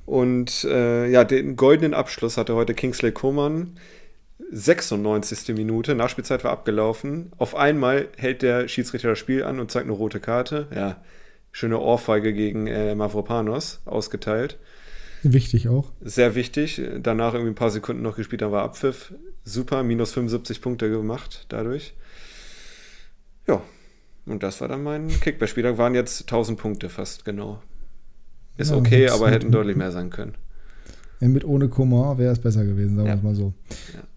Und 0.05 0.63
äh, 0.65 1.07
ja, 1.09 1.23
den 1.23 1.55
goldenen 1.55 1.93
Abschluss 1.93 2.37
hatte 2.37 2.55
heute 2.55 2.73
Kingsley 2.73 3.11
Coman. 3.11 3.73
96. 4.51 5.55
Minute, 5.55 5.95
Nachspielzeit 5.95 6.43
war 6.43 6.51
abgelaufen. 6.51 7.31
Auf 7.37 7.55
einmal 7.55 8.07
hält 8.17 8.41
der 8.41 8.67
Schiedsrichter 8.67 9.09
das 9.09 9.19
Spiel 9.19 9.43
an 9.43 9.59
und 9.59 9.71
zeigt 9.71 9.85
eine 9.85 9.93
rote 9.93 10.19
Karte. 10.19 10.67
Ja, 10.75 10.97
schöne 11.51 11.79
Ohrfeige 11.79 12.33
gegen 12.33 12.67
äh, 12.67 12.95
Mavropanos 12.95 13.81
ausgeteilt. 13.85 14.57
Wichtig 15.23 15.67
auch. 15.67 15.91
Sehr 16.01 16.35
wichtig. 16.35 16.81
Danach 17.03 17.33
irgendwie 17.33 17.51
ein 17.51 17.55
paar 17.55 17.69
Sekunden 17.69 18.01
noch 18.01 18.15
gespielt, 18.15 18.41
dann 18.41 18.51
war 18.51 18.63
Abpfiff. 18.63 19.13
Super, 19.43 19.83
minus 19.83 20.13
75 20.13 20.61
Punkte 20.61 20.89
gemacht 20.89 21.45
dadurch. 21.49 21.93
Ja, 23.47 23.61
und 24.25 24.43
das 24.43 24.61
war 24.61 24.67
dann 24.67 24.83
mein 24.83 25.07
Kickback-Spieler. 25.07 25.77
Waren 25.77 25.95
jetzt 25.95 26.21
1000 26.21 26.59
Punkte 26.59 26.89
fast, 26.89 27.25
genau. 27.25 27.61
Ist 28.57 28.71
Ja, 28.71 28.77
okay, 28.77 29.09
aber 29.09 29.31
hätten 29.31 29.51
deutlich 29.51 29.75
mehr 29.75 29.91
sein 29.91 30.09
können. 30.09 30.35
Mit 31.19 31.45
ohne 31.45 31.69
Coman 31.69 32.17
wäre 32.17 32.33
es 32.33 32.39
besser 32.39 32.65
gewesen, 32.65 32.95
sagen 32.95 33.05
wir 33.07 33.11
Ja. 33.13 33.17
es 33.17 33.23
mal 33.23 33.35
so. 33.35 33.53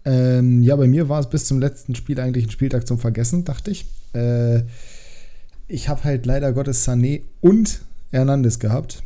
Ja. 0.05 0.11
Ähm, 0.11 0.63
ja, 0.63 0.75
bei 0.75 0.87
mir 0.87 1.07
war 1.07 1.19
es 1.19 1.29
bis 1.29 1.45
zum 1.45 1.59
letzten 1.59 1.93
Spiel 1.93 2.19
eigentlich 2.19 2.47
ein 2.47 2.51
Spieltag 2.51 2.87
zum 2.87 2.97
Vergessen, 2.97 3.45
dachte 3.45 3.69
ich. 3.69 3.85
Äh, 4.13 4.63
ich 5.67 5.87
habe 5.87 6.03
halt 6.03 6.25
leider 6.25 6.51
Gottes 6.51 6.87
Sané 6.87 7.21
und 7.41 7.81
Hernandez 8.11 8.57
gehabt, 8.59 9.03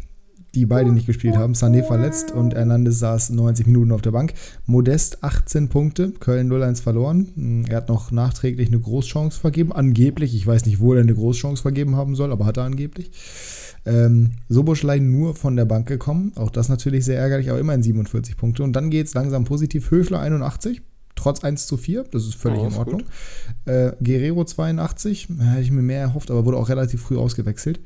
die 0.59 0.65
beide 0.65 0.91
nicht 0.91 1.07
gespielt 1.07 1.37
haben. 1.37 1.53
Sané 1.53 1.83
verletzt 1.83 2.31
und 2.31 2.53
Hernandez 2.53 2.99
saß 2.99 3.29
90 3.31 3.65
Minuten 3.67 3.91
auf 3.91 4.01
der 4.01 4.11
Bank. 4.11 4.33
Modest 4.65 5.23
18 5.23 5.69
Punkte, 5.69 6.11
Köln 6.11 6.51
0-1 6.51 6.81
verloren. 6.81 7.29
Hm, 7.35 7.65
Er 7.69 7.77
hat 7.77 7.89
noch 7.89 8.11
nachträglich 8.11 8.67
eine 8.67 8.79
Großchance 8.79 9.39
vergeben, 9.39 9.71
angeblich. 9.71 10.35
Ich 10.35 10.45
weiß 10.45 10.65
nicht, 10.65 10.79
wo 10.79 10.93
er 10.93 11.01
eine 11.01 11.13
Großchance 11.15 11.61
vergeben 11.61 11.95
haben 11.95 12.15
soll, 12.15 12.31
aber 12.31 12.45
hat 12.45 12.57
er 12.57 12.63
angeblich. 12.63 13.11
Ähm, 13.85 14.31
Soboschlein 14.49 15.09
nur 15.09 15.33
von 15.35 15.55
der 15.55 15.65
Bank 15.65 15.87
gekommen. 15.87 16.33
Auch 16.35 16.49
das 16.51 16.67
natürlich 16.69 17.05
sehr 17.05 17.17
ärgerlich, 17.19 17.49
aber 17.49 17.59
immerhin 17.59 17.81
47 17.81 18.35
Punkte. 18.35 18.63
Und 18.63 18.73
dann 18.73 18.89
geht 18.89 19.07
es 19.07 19.13
langsam 19.13 19.45
positiv. 19.45 19.89
Höfler 19.91 20.19
81, 20.19 20.81
trotz 21.15 21.43
1 21.43 21.65
zu 21.67 21.77
4. 21.77 22.03
Das 22.11 22.23
ist 22.25 22.35
völlig 22.35 22.59
Oh, 22.59 22.67
in 22.67 22.73
Ordnung. 22.73 23.03
Äh, 23.65 23.91
Guerrero 24.03 24.43
82, 24.43 25.29
ja, 25.29 25.45
hätte 25.45 25.61
ich 25.63 25.71
mir 25.71 25.81
mehr 25.81 26.01
erhofft, 26.01 26.29
aber 26.29 26.45
wurde 26.45 26.57
auch 26.57 26.67
relativ 26.69 27.01
früh 27.01 27.17
ausgewechselt. 27.17 27.79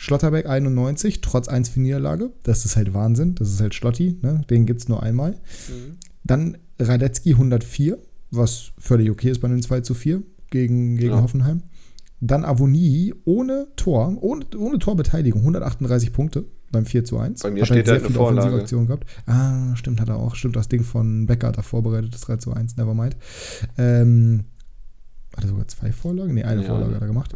Schlotterbeck 0.00 0.46
91, 0.46 1.20
trotz 1.22 1.48
1 1.48 1.70
für 1.70 1.80
Niederlage. 1.80 2.30
Das 2.44 2.64
ist 2.64 2.76
halt 2.76 2.94
Wahnsinn. 2.94 3.34
Das 3.34 3.48
ist 3.48 3.60
halt 3.60 3.74
Schlotti. 3.74 4.16
Ne? 4.22 4.42
Den 4.48 4.64
gibt 4.64 4.80
es 4.80 4.88
nur 4.88 5.02
einmal. 5.02 5.34
Dann 6.22 6.56
Radetzky 6.78 7.32
104, 7.32 7.98
was 8.30 8.70
völlig 8.78 9.10
okay 9.10 9.30
ist 9.30 9.40
bei 9.40 9.48
einem 9.48 9.60
2 9.60 9.80
zu 9.80 9.94
4 9.94 10.22
gegen, 10.50 10.96
gegen 10.96 11.14
Ja. 11.14 11.20
Hoffenheim. 11.22 11.64
Dann 12.20 12.44
Avonie 12.44 13.12
ohne 13.24 13.66
Tor, 13.74 14.16
ohne, 14.20 14.44
ohne 14.56 14.78
Torbeteiligung, 14.78 15.40
138 15.40 16.12
Punkte 16.12 16.44
beim 16.70 16.86
4 16.86 17.04
zu 17.04 17.18
1. 17.18 17.42
Bei 17.42 17.50
mir 17.50 17.62
Hat 17.62 17.66
steht 17.68 17.88
halt 17.88 17.98
eine 18.00 18.06
viele 18.08 18.18
Vorlage. 18.18 18.40
Offensivaktionen 18.48 18.86
gehabt. 18.86 19.06
Ah, 19.26 19.74
stimmt, 19.74 20.00
hat 20.00 20.08
er 20.10 20.16
auch. 20.16 20.36
Stimmt, 20.36 20.54
das 20.54 20.68
Ding 20.68 20.84
von 20.84 21.26
Becker 21.26 21.48
hat 21.48 21.56
er 21.56 21.62
vorbereitet, 21.64 22.14
das 22.14 22.20
3 22.22 22.36
zu 22.36 22.52
1, 22.52 22.76
nevermind. 22.76 23.16
Ähm, 23.76 24.44
hat 25.36 25.44
er 25.44 25.48
sogar 25.50 25.66
zwei 25.68 25.90
Vorlagen? 25.92 26.34
Nee, 26.34 26.44
eine 26.44 26.62
Ja, 26.62 26.68
Vorlage 26.68 26.94
hat 26.94 27.00
er 27.02 27.06
gemacht. 27.08 27.34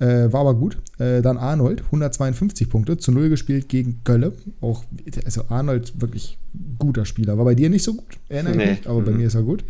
Äh, 0.00 0.32
war 0.32 0.40
aber 0.40 0.54
gut. 0.54 0.78
Äh, 0.98 1.20
dann 1.22 1.36
Arnold, 1.36 1.82
152 1.84 2.68
Punkte, 2.68 2.96
zu 2.98 3.12
Null 3.12 3.28
gespielt 3.28 3.68
gegen 3.68 4.00
Gölle. 4.02 4.32
Auch, 4.60 4.84
also 5.24 5.44
Arnold, 5.48 6.00
wirklich 6.00 6.38
guter 6.78 7.04
Spieler. 7.04 7.36
War 7.38 7.44
bei 7.44 7.54
dir 7.54 7.70
nicht 7.70 7.82
so 7.84 7.94
gut, 7.94 8.18
erinnere 8.28 8.56
Nee. 8.56 8.70
mich, 8.70 8.88
aber 8.88 9.02
bei 9.02 9.10
Mhm. 9.12 9.18
mir 9.18 9.26
ist 9.26 9.34
er 9.34 9.42
gut. 9.42 9.62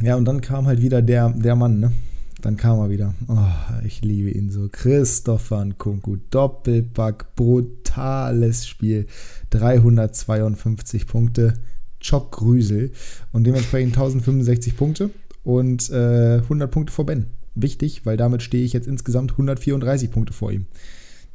Ja, 0.00 0.16
und 0.16 0.24
dann 0.24 0.40
kam 0.40 0.66
halt 0.66 0.80
wieder 0.80 1.02
der, 1.02 1.30
der 1.30 1.56
Mann, 1.56 1.80
ne? 1.80 1.92
Dann 2.40 2.56
kam 2.56 2.78
er 2.78 2.90
wieder. 2.90 3.14
Oh, 3.28 3.38
ich 3.84 4.02
liebe 4.02 4.30
ihn 4.30 4.50
so. 4.50 4.68
Christopher 4.70 5.64
Nkunku, 5.64 6.16
Doppelpack, 6.30 7.34
brutales 7.36 8.66
Spiel. 8.66 9.06
352 9.50 11.06
Punkte, 11.06 11.54
Chock-Grüsel. 12.00 12.90
Und 13.32 13.44
dementsprechend 13.44 13.94
1065 13.96 14.76
Punkte 14.76 15.10
und 15.42 15.88
äh, 15.90 16.38
100 16.42 16.70
Punkte 16.70 16.92
vor 16.92 17.06
Ben. 17.06 17.26
Wichtig, 17.54 18.04
weil 18.04 18.16
damit 18.16 18.42
stehe 18.42 18.64
ich 18.64 18.72
jetzt 18.72 18.86
insgesamt 18.86 19.32
134 19.32 20.10
Punkte 20.10 20.32
vor 20.32 20.50
ihm. 20.50 20.66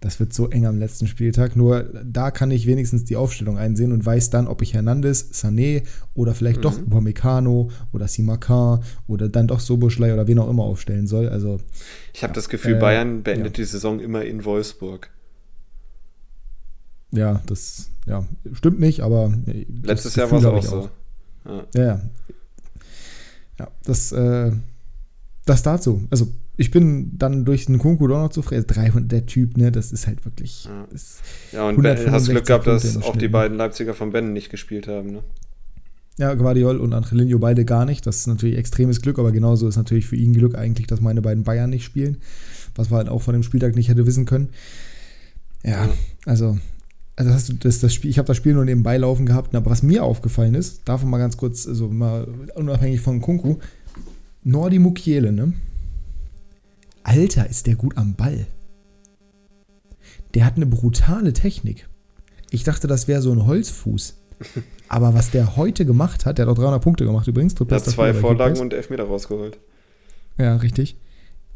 Das 0.02 0.20
wird 0.22 0.32
so 0.32 0.48
eng 0.48 0.66
am 0.66 0.80
letzten 0.80 1.08
Spieltag. 1.08 1.58
Nur 1.58 1.84
da 2.06 2.32
kann 2.32 2.52
ich 2.52 2.68
wenigstens 2.68 3.04
die 3.04 3.18
Aufstellung 3.18 3.58
einsehen 3.58 3.91
und 3.91 4.06
weiß 4.06 4.30
dann, 4.30 4.48
ob 4.48 4.62
ich 4.62 4.74
Hernandez, 4.74 5.32
Sané 5.34 5.84
oder 6.14 6.34
vielleicht 6.34 6.60
mhm. 6.60 6.64
doch 6.64 6.78
Upamecano 6.78 7.70
oder 7.91 8.08
Simakan 8.08 8.82
oder 9.08 9.28
dann 9.28 9.48
doch 9.48 9.60
Soboschlei 9.60 10.14
oder 10.14 10.28
wen 10.28 10.40
auch 10.40 10.50
immer 10.50 10.64
aufstellen 10.64 11.06
soll. 11.06 11.28
Also 11.28 11.60
ich 12.14 12.24
habe 12.24 12.32
ja, 12.32 12.36
das 12.36 12.48
Gefühl, 12.48 12.76
äh, 12.76 12.80
Bayern 12.80 13.24
beendet 13.24 13.58
ja. 13.58 13.64
die 13.64 13.70
Saison 13.70 14.00
immer 14.00 14.24
in 14.24 14.46
Wolfsburg. 14.46 15.10
Ja, 17.12 17.41
das 17.48 17.90
ja, 18.06 18.26
stimmt 18.54 18.80
nicht, 18.80 19.02
aber 19.02 19.34
letztes 19.84 20.16
Jahr 20.16 20.32
war 20.32 20.40
es 20.40 20.46
auch 20.46 20.64
so. 20.64 20.90
Ja, 21.46 21.84
ja. 21.84 22.02
Ja, 23.60 23.68
das, 23.84 24.14
äh, 24.14 24.52
das 25.49 25.63
dazu. 25.63 26.05
Also 26.09 26.27
ich 26.57 26.71
bin 26.71 27.17
dann 27.17 27.45
durch 27.45 27.65
den 27.65 27.77
Kunku 27.77 28.07
doch 28.07 28.21
noch 28.21 28.30
zufrieden. 28.30 28.67
300, 28.67 29.11
der 29.11 29.26
Typ, 29.26 29.57
ne, 29.57 29.71
das 29.71 29.91
ist 29.91 30.07
halt 30.07 30.26
wirklich. 30.26 30.65
Ja, 30.65 30.88
ja 31.53 31.69
und 31.69 31.81
ben, 31.81 32.11
hast 32.11 32.30
Glück 32.30 32.45
gehabt, 32.45 32.67
dass 32.67 33.01
auch 33.01 33.15
die 33.15 33.27
beiden 33.27 33.57
Leipziger 33.57 33.93
von 33.93 34.11
Ben 34.11 34.34
nicht 34.34 34.49
gespielt 34.49 34.88
haben, 34.88 35.11
ne? 35.11 35.23
Ja, 36.17 36.34
Guardiol 36.34 36.77
und 36.77 36.91
Angelino 36.93 37.39
beide 37.39 37.63
gar 37.63 37.85
nicht. 37.85 38.05
Das 38.05 38.17
ist 38.17 38.27
natürlich 38.27 38.57
extremes 38.57 39.01
Glück, 39.01 39.19
aber 39.19 39.31
genauso 39.31 39.69
ist 39.69 39.77
natürlich 39.77 40.05
für 40.05 40.17
ihn 40.17 40.34
Glück 40.34 40.53
eigentlich, 40.53 40.85
dass 40.85 40.99
meine 40.99 41.21
beiden 41.21 41.45
Bayern 41.45 41.69
nicht 41.69 41.85
spielen. 41.85 42.17
Was 42.76 42.89
man 42.89 42.97
halt 42.97 43.09
auch 43.09 43.21
von 43.21 43.34
dem 43.34 43.43
Spieltag 43.43 43.76
nicht 43.76 43.88
hätte 43.88 44.05
wissen 44.05 44.26
können. 44.26 44.49
Ja, 45.63 45.89
also, 46.26 46.57
also 47.15 47.31
hast 47.31 47.47
du 47.47 47.53
das, 47.53 47.80
das 47.80 47.93
Spiel, 47.93 48.09
ich 48.09 48.17
habe 48.17 48.27
das 48.27 48.35
Spiel 48.35 48.53
nur 48.53 48.65
nebenbei 48.65 48.97
laufen 48.97 49.26
gehabt, 49.26 49.55
aber 49.55 49.71
was 49.71 49.81
mir 49.81 50.03
aufgefallen 50.03 50.55
ist, 50.55 50.81
davon 50.84 51.09
mal 51.09 51.19
ganz 51.19 51.38
kurz, 51.38 51.65
also 51.65 51.88
mal 51.88 52.27
unabhängig 52.55 52.99
von 52.99 53.21
Kunku, 53.21 53.57
Nordi 54.44 54.80
Mukiele, 54.80 55.32
ne? 55.32 55.53
Alter, 57.03 57.49
ist 57.49 57.68
der 57.68 57.76
gut 57.76 57.98
am 57.98 58.16
Ball. 58.16 58.45
Der 60.34 60.45
hat 60.45 60.56
eine 60.56 60.66
brutale 60.66 61.34
Technik. 61.34 61.88
Ich 62.52 62.64
dachte, 62.64 62.88
das 62.88 63.07
wäre 63.07 63.22
so 63.22 63.32
ein 63.32 63.45
Holzfuß. 63.45 64.18
Aber 64.88 65.14
was 65.14 65.32
der 65.32 65.56
heute 65.56 65.86
gemacht 65.86 66.26
hat, 66.26 66.38
der 66.38 66.45
hat 66.45 66.53
auch 66.53 66.60
300 66.60 66.82
Punkte 66.82 67.06
gemacht 67.06 67.28
übrigens. 67.28 67.53
Er 67.53 67.76
hat 67.76 67.86
zwei 67.86 68.14
Vorlagen 68.14 68.60
und 68.60 68.74
Elfmeter 68.74 69.03
rausgeholt. 69.03 69.60
Ja, 70.38 70.56
richtig. 70.56 70.95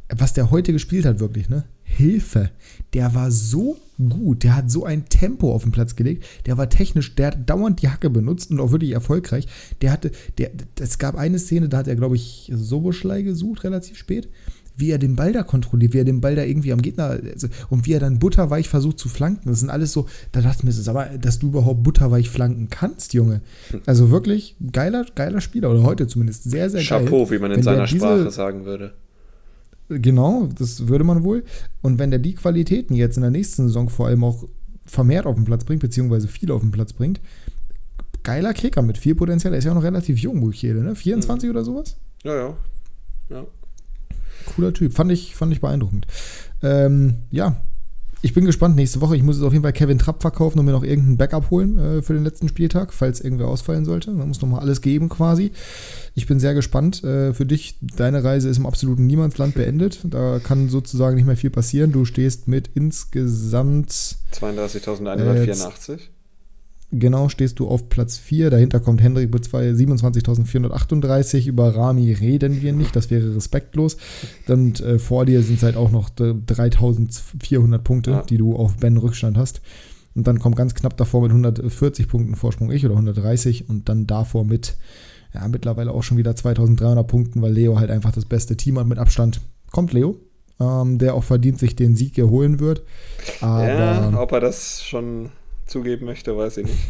Was 0.10 0.34
der 0.34 0.51
heute 0.51 0.73
gespielt 0.73 1.05
hat, 1.05 1.19
wirklich, 1.19 1.49
ne? 1.49 1.64
Hilfe. 1.84 2.51
Der 2.93 3.14
war 3.14 3.31
so 3.31 3.77
gut. 4.10 4.43
Der 4.43 4.55
hat 4.55 4.72
so 4.72 4.85
ein 4.85 5.05
Tempo 5.10 5.53
auf 5.53 5.64
den 5.64 5.72
Platz 5.72 5.95
gelegt. 5.95 6.26
Der 6.45 6.57
war 6.57 6.69
technisch, 6.69 7.15
der 7.15 7.27
hat 7.27 7.49
dauernd 7.49 7.81
die 7.81 7.89
Hacke 7.89 8.10
benutzt 8.10 8.51
und 8.51 8.60
auch 8.60 8.72
wirklich 8.72 8.91
erfolgreich. 8.91 9.47
Der 9.81 9.91
hatte, 9.91 10.11
der, 10.38 10.51
es 10.80 10.97
gab 10.97 11.15
eine 11.15 11.39
Szene, 11.39 11.69
da 11.69 11.77
hat 11.77 11.88
er, 11.88 11.95
glaube 11.95 12.15
ich, 12.15 12.51
Soboschlei 12.53 13.22
gesucht, 13.22 13.64
relativ 13.64 13.97
spät 13.97 14.30
wie 14.76 14.91
er 14.91 14.97
den 14.97 15.15
Ball 15.15 15.34
da 15.34 15.43
kontrolliert, 15.43 15.93
wie 15.93 15.99
er 15.99 16.05
den 16.05 16.22
Ball 16.22 16.35
da 16.35 16.43
irgendwie 16.43 16.73
am 16.73 16.81
Gegner 16.81 17.19
also, 17.31 17.47
und 17.69 17.85
wie 17.85 17.93
er 17.93 17.99
dann 17.99 18.19
butterweich 18.19 18.69
versucht 18.69 18.99
zu 18.99 19.10
flanken. 19.10 19.49
Das 19.49 19.60
sind 19.60 19.69
alles 19.69 19.91
so, 19.91 20.07
da 20.31 20.41
dachte 20.41 20.60
ich 20.60 20.64
mir, 20.64 20.72
so, 20.72 20.89
aber 20.89 21.18
dass 21.18 21.39
du 21.39 21.47
überhaupt 21.47 21.84
butterweich 21.84 22.30
flanken 22.30 22.69
kannst, 22.69 23.14
Junge. 23.14 23.41
Also 23.85 24.10
wirklich 24.10 24.55
geiler, 24.72 25.05
geiler 25.15 25.41
Spieler 25.41 25.69
oder 25.69 25.84
heute 25.84 26.07
zumindest 26.07 26.43
sehr, 26.43 26.69
sehr 26.69 26.81
Chapeau, 26.81 26.97
geil. 26.97 27.05
Chapeau, 27.05 27.31
wie 27.31 27.39
man 27.39 27.51
in 27.51 27.64
seiner 27.64 27.85
diese, 27.85 27.97
Sprache 27.97 28.31
sagen 28.31 28.65
würde. 28.65 28.93
Genau, 29.89 30.47
das 30.47 30.88
würde 30.88 31.03
man 31.03 31.23
wohl. 31.23 31.43
Und 31.81 31.99
wenn 31.99 32.10
der 32.10 32.19
die 32.19 32.35
Qualitäten 32.35 32.95
jetzt 32.95 33.18
in 33.18 33.22
der 33.22 33.31
nächsten 33.31 33.68
Saison 33.68 33.89
vor 33.89 34.07
allem 34.07 34.23
auch 34.23 34.45
vermehrt 34.85 35.26
auf 35.26 35.35
den 35.35 35.45
Platz 35.45 35.65
bringt, 35.65 35.81
beziehungsweise 35.81 36.27
viel 36.27 36.51
auf 36.51 36.61
den 36.61 36.72
Platz 36.72 36.93
bringt, 36.93 37.22
geiler 38.23 38.53
Kicker 38.53 38.81
mit 38.81 38.97
viel 38.97 39.15
Potenzial. 39.15 39.53
Er 39.53 39.60
ist 39.60 39.65
ja 39.65 39.72
auch 39.72 39.76
noch 39.76 39.84
relativ 39.84 40.19
jung, 40.19 40.41
Buchele, 40.41 40.81
ne? 40.81 40.95
24 40.95 41.47
mhm. 41.47 41.55
oder 41.55 41.65
sowas? 41.65 41.97
Ja, 42.23 42.35
ja. 42.35 42.57
Ja. 43.30 43.45
Cooler 44.45 44.73
Typ. 44.73 44.93
Fand 44.93 45.11
ich, 45.11 45.35
fand 45.35 45.53
ich 45.53 45.61
beeindruckend. 45.61 46.07
Ähm, 46.61 47.15
ja, 47.31 47.61
ich 48.23 48.33
bin 48.33 48.45
gespannt 48.45 48.77
nächste 48.77 49.01
Woche. 49.01 49.17
Ich 49.17 49.21
muss 49.21 49.35
jetzt 49.35 49.45
auf 49.45 49.51
jeden 49.51 49.63
Fall 49.63 49.73
Kevin 49.73 49.99
Trapp 49.99 50.21
verkaufen 50.21 50.57
und 50.57 50.65
mir 50.65 50.71
noch 50.71 50.85
irgendeinen 50.85 51.17
Backup 51.17 51.51
holen 51.51 51.77
äh, 51.77 52.01
für 52.01 52.13
den 52.13 52.23
letzten 52.23 52.47
Spieltag, 52.47 52.93
falls 52.93 53.19
irgendwer 53.19 53.49
ausfallen 53.49 53.83
sollte. 53.83 54.11
Man 54.11 54.29
muss 54.29 54.41
nochmal 54.41 54.61
alles 54.61 54.79
geben 54.79 55.09
quasi. 55.09 55.51
Ich 56.15 56.25
bin 56.25 56.39
sehr 56.39 56.53
gespannt. 56.53 57.03
Äh, 57.03 57.33
für 57.33 57.45
dich, 57.45 57.75
deine 57.81 58.23
Reise 58.23 58.47
ist 58.47 58.59
im 58.59 58.65
absoluten 58.65 59.07
Niemandsland 59.07 59.55
beendet. 59.55 59.99
Da 60.05 60.39
kann 60.39 60.69
sozusagen 60.69 61.17
nicht 61.17 61.25
mehr 61.25 61.35
viel 61.35 61.49
passieren. 61.49 61.91
Du 61.91 62.05
stehst 62.05 62.47
mit 62.47 62.69
insgesamt 62.73 63.91
32.184. 63.91 65.91
Äh, 65.91 65.97
Genau, 66.95 67.27
stehst 67.27 67.57
du 67.57 67.67
auf 67.67 67.89
Platz 67.89 68.17
4. 68.17 68.51
Dahinter 68.51 68.79
kommt 68.79 69.01
Hendrik 69.01 69.33
mit 69.33 69.47
27.438. 69.47 71.47
Über 71.47 71.75
Rami 71.75 72.13
reden 72.13 72.61
wir 72.61 72.71
nicht, 72.71 72.95
das 72.95 73.09
wäre 73.09 73.35
respektlos. 73.35 73.97
Und 74.47 74.79
äh, 74.81 74.99
vor 74.99 75.25
dir 75.25 75.41
sind 75.41 75.57
es 75.57 75.63
halt 75.63 75.75
auch 75.75 75.89
noch 75.89 76.11
3.400 76.11 77.79
Punkte, 77.79 78.11
ja. 78.11 78.21
die 78.21 78.37
du 78.37 78.55
auf 78.55 78.77
Ben 78.77 78.97
Rückstand 78.97 79.37
hast. 79.37 79.61
Und 80.13 80.27
dann 80.27 80.37
kommt 80.37 80.55
ganz 80.55 80.75
knapp 80.75 80.95
davor 80.95 81.23
mit 81.23 81.31
140 81.31 82.07
Punkten 82.07 82.35
Vorsprung 82.35 82.71
ich 82.71 82.85
oder 82.85 82.93
130 82.93 83.67
und 83.67 83.89
dann 83.89 84.05
davor 84.05 84.45
mit 84.45 84.75
ja, 85.33 85.47
mittlerweile 85.47 85.91
auch 85.91 86.03
schon 86.03 86.17
wieder 86.17 86.35
2300 86.35 87.07
Punkten, 87.07 87.41
weil 87.41 87.53
Leo 87.53 87.79
halt 87.79 87.89
einfach 87.89 88.11
das 88.11 88.25
beste 88.25 88.55
Team 88.55 88.77
hat 88.77 88.85
mit 88.85 88.99
Abstand. 88.99 89.41
Kommt 89.71 89.93
Leo, 89.93 90.17
ähm, 90.59 90.99
der 90.99 91.15
auch 91.15 91.23
verdient 91.23 91.57
sich 91.57 91.75
den 91.75 91.95
Sieg 91.95 92.19
erholen 92.19 92.59
wird. 92.59 92.83
Aber 93.41 93.67
ja, 93.67 94.21
ob 94.21 94.31
er 94.31 94.39
das 94.39 94.83
schon 94.83 95.31
zugeben 95.65 96.06
möchte, 96.06 96.35
weiß 96.35 96.57
ich 96.57 96.65
nicht. 96.68 96.80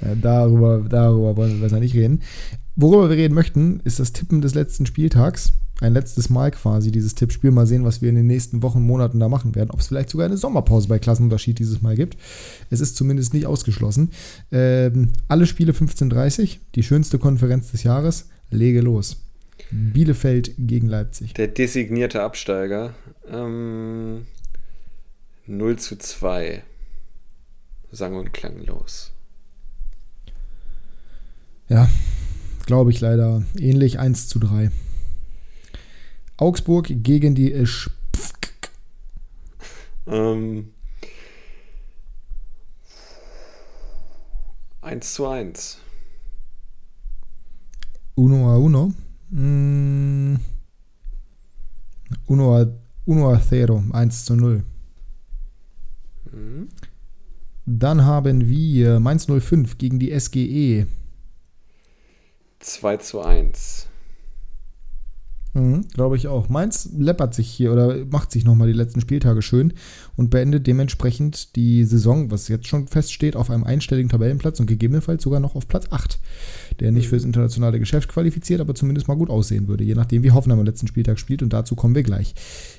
Ja, 0.00 0.14
darüber, 0.14 0.84
darüber 0.88 1.36
wollen 1.36 1.54
wir 1.54 1.62
besser 1.62 1.80
nicht 1.80 1.94
reden. 1.94 2.22
Worüber 2.76 3.10
wir 3.10 3.16
reden 3.16 3.34
möchten, 3.34 3.80
ist 3.84 3.98
das 3.98 4.12
Tippen 4.12 4.40
des 4.40 4.54
letzten 4.54 4.86
Spieltags. 4.86 5.52
Ein 5.80 5.94
letztes 5.94 6.30
Mal 6.30 6.52
quasi 6.52 6.92
dieses 6.92 7.16
Tippspiel. 7.16 7.50
Mal 7.50 7.66
sehen, 7.66 7.84
was 7.84 8.00
wir 8.00 8.08
in 8.08 8.14
den 8.14 8.28
nächsten 8.28 8.62
Wochen, 8.62 8.82
Monaten 8.82 9.18
da 9.18 9.28
machen 9.28 9.54
werden. 9.56 9.70
Ob 9.72 9.80
es 9.80 9.88
vielleicht 9.88 10.10
sogar 10.10 10.26
eine 10.26 10.36
Sommerpause 10.36 10.86
bei 10.88 10.98
Klassenunterschied 10.98 11.58
dieses 11.58 11.82
Mal 11.82 11.96
gibt. 11.96 12.16
Es 12.70 12.80
ist 12.80 12.96
zumindest 12.96 13.34
nicht 13.34 13.46
ausgeschlossen. 13.46 14.10
Ähm, 14.52 15.10
alle 15.26 15.46
Spiele 15.46 15.72
15.30 15.72 16.58
die 16.76 16.84
schönste 16.84 17.18
Konferenz 17.18 17.72
des 17.72 17.82
Jahres. 17.82 18.28
Lege 18.50 18.80
los. 18.80 19.16
Bielefeld 19.70 20.52
gegen 20.58 20.86
Leipzig. 20.86 21.34
Der 21.34 21.48
designierte 21.48 22.22
Absteiger. 22.22 22.94
Ähm, 23.28 24.26
0 25.46 25.76
zu 25.76 25.96
2 25.98 26.62
sang- 27.92 28.16
und 28.16 28.32
klanglos. 28.32 29.12
Ja, 31.68 31.88
glaube 32.66 32.90
ich 32.90 33.00
leider. 33.00 33.44
Ähnlich 33.56 33.98
1 33.98 34.28
zu 34.28 34.38
3. 34.38 34.70
Augsburg 36.36 36.86
gegen 36.88 37.34
die 37.34 37.52
Isch. 37.52 37.90
Ähm, 40.06 40.72
1 44.80 45.14
zu 45.14 45.28
1. 45.28 45.78
Uno 48.14 48.50
a 48.50 48.56
uno. 48.58 48.92
Mm. 49.30 50.36
Uno 52.26 52.56
a, 52.56 52.66
uno 53.06 53.30
a 53.30 53.38
cero. 53.38 53.82
1 53.92 54.24
zu 54.24 54.36
0. 54.36 54.64
Mhm. 56.32 56.68
Dann 57.78 58.04
haben 58.04 58.48
wir 58.48 59.00
Mainz 59.00 59.26
05 59.26 59.78
gegen 59.78 59.98
die 59.98 60.10
SGE. 60.18 60.86
2 62.58 62.96
zu 62.98 63.22
1. 63.22 63.88
Mhm, 65.54 65.86
Glaube 65.92 66.16
ich 66.16 66.28
auch. 66.28 66.48
Mainz 66.48 66.88
läppert 66.96 67.34
sich 67.34 67.48
hier 67.48 67.72
oder 67.72 68.06
macht 68.06 68.32
sich 68.32 68.44
nochmal 68.44 68.68
die 68.68 68.72
letzten 68.72 69.02
Spieltage 69.02 69.42
schön 69.42 69.74
und 70.16 70.30
beendet 70.30 70.66
dementsprechend 70.66 71.56
die 71.56 71.84
Saison, 71.84 72.30
was 72.30 72.48
jetzt 72.48 72.66
schon 72.66 72.88
feststeht, 72.88 73.36
auf 73.36 73.50
einem 73.50 73.64
einstelligen 73.64 74.08
Tabellenplatz 74.08 74.60
und 74.60 74.66
gegebenenfalls 74.66 75.22
sogar 75.22 75.40
noch 75.40 75.54
auf 75.54 75.68
Platz 75.68 75.86
8, 75.90 76.18
der 76.80 76.90
nicht 76.90 77.04
mhm. 77.04 77.10
fürs 77.10 77.24
internationale 77.24 77.78
Geschäft 77.78 78.08
qualifiziert, 78.08 78.62
aber 78.62 78.74
zumindest 78.74 79.08
mal 79.08 79.16
gut 79.16 79.28
aussehen 79.28 79.68
würde, 79.68 79.84
je 79.84 79.94
nachdem, 79.94 80.22
wie 80.22 80.30
Hoffenheim 80.30 80.60
am 80.60 80.66
letzten 80.66 80.86
Spieltag 80.86 81.18
spielt 81.18 81.42
und 81.42 81.52
dazu 81.52 81.74
kommen 81.74 81.94
wir 81.94 82.02
gleich. 82.02 82.34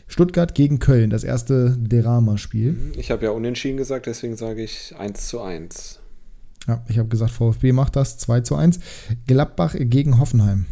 Stuttgart 0.07 0.55
gegen 0.55 0.79
Köln, 0.79 1.11
das 1.11 1.23
erste 1.23 1.77
Derama-Spiel. 1.79 2.71
Mhm, 2.71 2.91
ich 2.97 3.11
habe 3.11 3.25
ja 3.25 3.31
unentschieden 3.31 3.77
gesagt, 3.77 4.07
deswegen 4.07 4.35
sage 4.35 4.63
ich 4.63 4.95
1 4.97 5.27
zu 5.27 5.41
1. 5.41 5.99
Ja, 6.67 6.83
ich 6.87 6.97
habe 6.97 7.09
gesagt, 7.09 7.31
VfB 7.31 7.71
macht 7.71 7.95
das 7.95 8.17
2 8.17 8.41
zu 8.41 8.55
1. 8.55 8.79
Gladbach 9.27 9.75
gegen 9.77 10.19
Hoffenheim. 10.19 10.65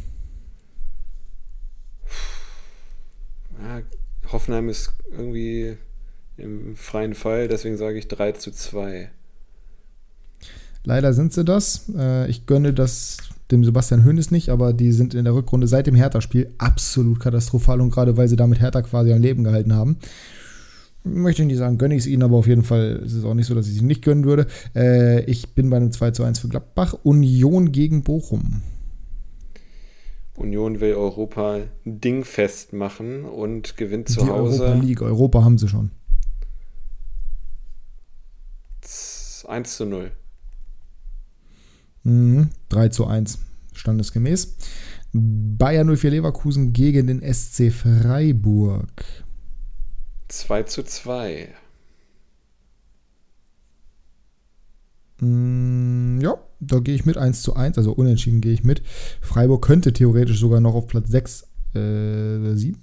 Ja, 3.61 3.81
Hoffenheim 4.31 4.69
ist 4.69 4.93
irgendwie 5.11 5.77
im 6.37 6.75
freien 6.75 7.13
Fall, 7.13 7.47
deswegen 7.47 7.77
sage 7.77 7.97
ich 7.97 8.07
3 8.07 8.33
zu 8.33 8.51
2. 8.51 9.09
Leider 10.83 11.13
sind 11.13 11.33
sie 11.33 11.45
das. 11.45 11.91
Äh, 11.95 12.29
ich 12.29 12.45
gönne 12.45 12.73
das 12.73 13.17
dem 13.51 13.63
Sebastian 13.63 14.05
Hoeneß 14.05 14.31
nicht, 14.31 14.49
aber 14.49 14.73
die 14.73 14.91
sind 14.91 15.13
in 15.13 15.25
der 15.25 15.35
Rückrunde 15.35 15.67
seit 15.67 15.85
dem 15.85 15.95
Hertha-Spiel 15.95 16.53
absolut 16.57 17.19
katastrophal 17.19 17.81
und 17.81 17.91
gerade 17.91 18.17
weil 18.17 18.27
sie 18.27 18.37
damit 18.37 18.61
Hertha 18.61 18.81
quasi 18.81 19.11
am 19.11 19.21
Leben 19.21 19.43
gehalten 19.43 19.73
haben. 19.73 19.97
Möchte 21.03 21.41
ich 21.41 21.47
nicht 21.47 21.57
sagen, 21.57 21.77
gönne 21.77 21.95
ich 21.95 22.01
es 22.01 22.07
ihnen, 22.07 22.23
aber 22.23 22.37
auf 22.37 22.47
jeden 22.47 22.63
Fall 22.63 23.01
ist 23.03 23.13
es 23.13 23.23
auch 23.23 23.33
nicht 23.33 23.47
so, 23.47 23.55
dass 23.55 23.67
ich 23.67 23.77
es 23.77 23.81
nicht 23.81 24.03
gönnen 24.03 24.23
würde. 24.23 24.47
Äh, 24.75 25.23
ich 25.25 25.53
bin 25.53 25.69
bei 25.69 25.77
einem 25.77 25.91
2 25.91 26.11
zu 26.11 26.23
1 26.23 26.39
für 26.39 26.47
Gladbach. 26.47 26.95
Union 27.03 27.71
gegen 27.71 28.03
Bochum. 28.03 28.61
Union 30.41 30.79
will 30.79 30.95
Europa 30.95 31.61
dingfest 31.85 32.73
machen 32.73 33.25
und 33.25 33.77
gewinnt 33.77 34.09
zu 34.09 34.21
Die 34.21 34.29
Hause. 34.29 34.63
Europa 34.63 34.81
League, 34.81 35.01
Europa 35.01 35.43
haben 35.43 35.57
sie 35.57 35.67
schon. 35.67 35.91
1 39.47 39.77
zu 39.77 39.85
0. 39.85 40.11
Mhm, 42.03 42.49
3 42.69 42.89
zu 42.89 43.05
1, 43.05 43.39
standesgemäß. 43.73 44.55
Bayern 45.13 45.95
04 45.95 46.11
Leverkusen 46.11 46.71
gegen 46.73 47.07
den 47.07 47.21
SC 47.21 47.71
Freiburg. 47.71 49.03
2 50.29 50.63
zu 50.63 50.83
2. 50.83 51.49
Mm, 55.19 56.21
ja, 56.21 56.35
da 56.61 56.79
gehe 56.79 56.95
ich 56.95 57.05
mit 57.05 57.17
1 57.17 57.41
zu 57.41 57.55
1, 57.55 57.77
also 57.77 57.91
unentschieden 57.91 58.39
gehe 58.39 58.53
ich 58.53 58.63
mit. 58.63 58.81
Freiburg 59.19 59.63
könnte 59.65 59.91
theoretisch 59.93 60.39
sogar 60.39 60.61
noch 60.61 60.75
auf 60.75 60.87
Platz 60.87 61.09
6, 61.09 61.47
äh, 61.73 62.53
7, 62.55 62.77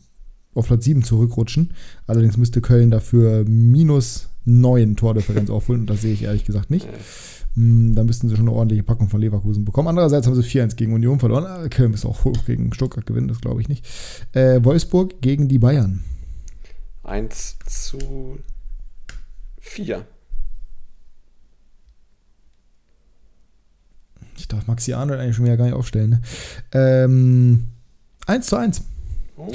auf 0.55 0.67
Platz 0.67 0.85
7 0.85 1.03
zurückrutschen. 1.05 1.73
Allerdings 2.07 2.37
müsste 2.37 2.61
Köln 2.61 2.91
dafür 2.91 3.45
minus 3.47 4.29
9 4.45 4.97
Tordifferenz 4.97 5.49
aufholen 5.51 5.83
und 5.83 5.91
das 5.91 6.03
sehe 6.03 6.13
ich 6.13 6.23
ehrlich 6.23 6.45
gesagt 6.45 6.71
nicht. 6.71 6.89
Mm, 7.55 7.95
Da 7.95 8.03
müssten 8.03 8.29
sie 8.29 8.37
schon 8.37 8.49
eine 8.49 8.57
ordentliche 8.57 8.83
Packung 8.83 9.09
von 9.09 9.21
Leverkusen 9.21 9.65
bekommen. 9.65 9.89
Andererseits 9.89 10.27
haben 10.27 10.35
sie 10.35 10.43
4-1 10.43 10.75
gegen 10.77 10.93
Union 10.93 11.21
verloren. 11.21 11.45
Ah, 11.47 11.69
Köln 11.69 11.95
ist 11.95 12.05
auch 12.05 12.25
hoch 12.25 12.37
gegen 12.47 12.73
Stuttgart 12.75 13.07
gewinnen, 13.07 13.29
das 13.29 13.41
glaube 13.41 13.61
ich 13.61 13.69
nicht. 13.69 13.87
Äh, 14.33 14.65
Wolfsburg 14.65 15.21
gegen 15.21 15.49
die 15.49 15.59
Bayern. 15.59 16.03
1 17.05 17.59
zu 17.67 18.39
4. 19.61 20.05
Ich 24.39 24.49
darf 24.49 24.67
Maxi 24.67 24.93
Arnold 24.93 25.21
eigentlich 25.21 25.37
schon 25.37 25.45
wieder 25.45 25.57
gar 25.57 25.65
nicht 25.65 25.75
aufstellen. 25.75 26.11
Ne? 26.11 26.21
Ähm, 26.73 27.65
1 28.27 28.47
zu 28.47 28.57
1. 28.57 28.83
Oh. 29.37 29.53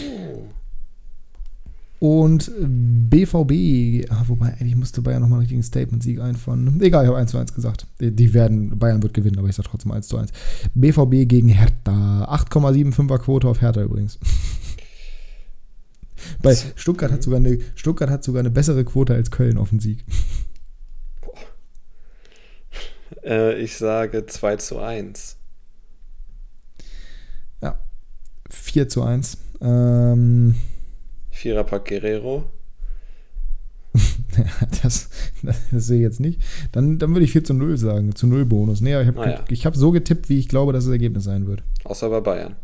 Und 1.99 2.51
BVB, 2.59 4.11
ah, 4.11 4.23
wobei 4.27 4.47
eigentlich 4.47 4.75
musste 4.75 5.01
Bayern 5.01 5.21
nochmal 5.21 5.37
einen 5.37 5.43
richtigen 5.43 5.63
Statement-Sieg 5.63 6.19
einfahren. 6.19 6.81
Egal, 6.81 7.05
ich 7.05 7.07
habe 7.07 7.17
1 7.17 7.31
zu 7.31 7.37
1 7.37 7.53
gesagt. 7.53 7.87
Die, 8.01 8.11
die 8.11 8.33
werden, 8.33 8.77
Bayern 8.77 9.01
wird 9.01 9.13
gewinnen, 9.13 9.39
aber 9.39 9.47
ich 9.47 9.55
sage 9.55 9.69
trotzdem 9.69 9.93
1 9.93 10.09
zu 10.09 10.17
1. 10.17 10.31
BVB 10.73 11.29
gegen 11.29 11.47
Hertha. 11.47 12.25
8,75er 12.25 13.19
Quote 13.19 13.47
auf 13.47 13.61
Hertha 13.61 13.83
übrigens. 13.83 14.19
Bei 16.41 16.57
Stuttgart 16.75 17.11
hat, 17.11 17.23
sogar 17.23 17.39
eine, 17.39 17.57
Stuttgart 17.75 18.09
hat 18.09 18.25
sogar 18.25 18.41
eine 18.41 18.51
bessere 18.51 18.83
Quote 18.83 19.13
als 19.13 19.31
Köln 19.31 19.57
auf 19.57 19.69
den 19.69 19.79
Sieg. 19.79 20.03
Äh, 23.23 23.59
ich 23.61 23.77
sage 23.77 24.25
2 24.25 24.55
zu 24.57 24.79
1. 24.79 25.37
4 28.49 28.87
zu 28.87 29.01
1. 29.01 29.37
Ähm, 29.61 30.55
Viererpack 31.31 31.85
Guerrero. 31.85 32.45
Ja, 34.35 34.67
das, 34.83 35.09
das 35.43 35.85
sehe 35.87 35.97
ich 35.97 36.01
jetzt 36.03 36.19
nicht. 36.19 36.41
Dann, 36.71 36.97
dann 36.97 37.11
würde 37.13 37.23
ich 37.23 37.31
4 37.31 37.43
zu 37.43 37.53
0 37.53 37.77
sagen. 37.77 38.15
Zu 38.15 38.25
0 38.27 38.45
Bonus. 38.45 38.81
Nee, 38.81 38.99
ich 38.99 39.07
habe 39.07 39.21
Ah, 39.21 39.29
ja. 39.29 39.45
ich 39.49 39.65
hab 39.67 39.75
so 39.75 39.91
getippt, 39.91 40.27
wie 40.29 40.39
ich 40.39 40.47
glaube, 40.49 40.73
dass 40.73 40.85
das 40.85 40.91
Ergebnis 40.91 41.23
sein 41.25 41.45
wird. 41.45 41.63
Außer 41.83 42.09
bei 42.09 42.19
Bayern. 42.19 42.55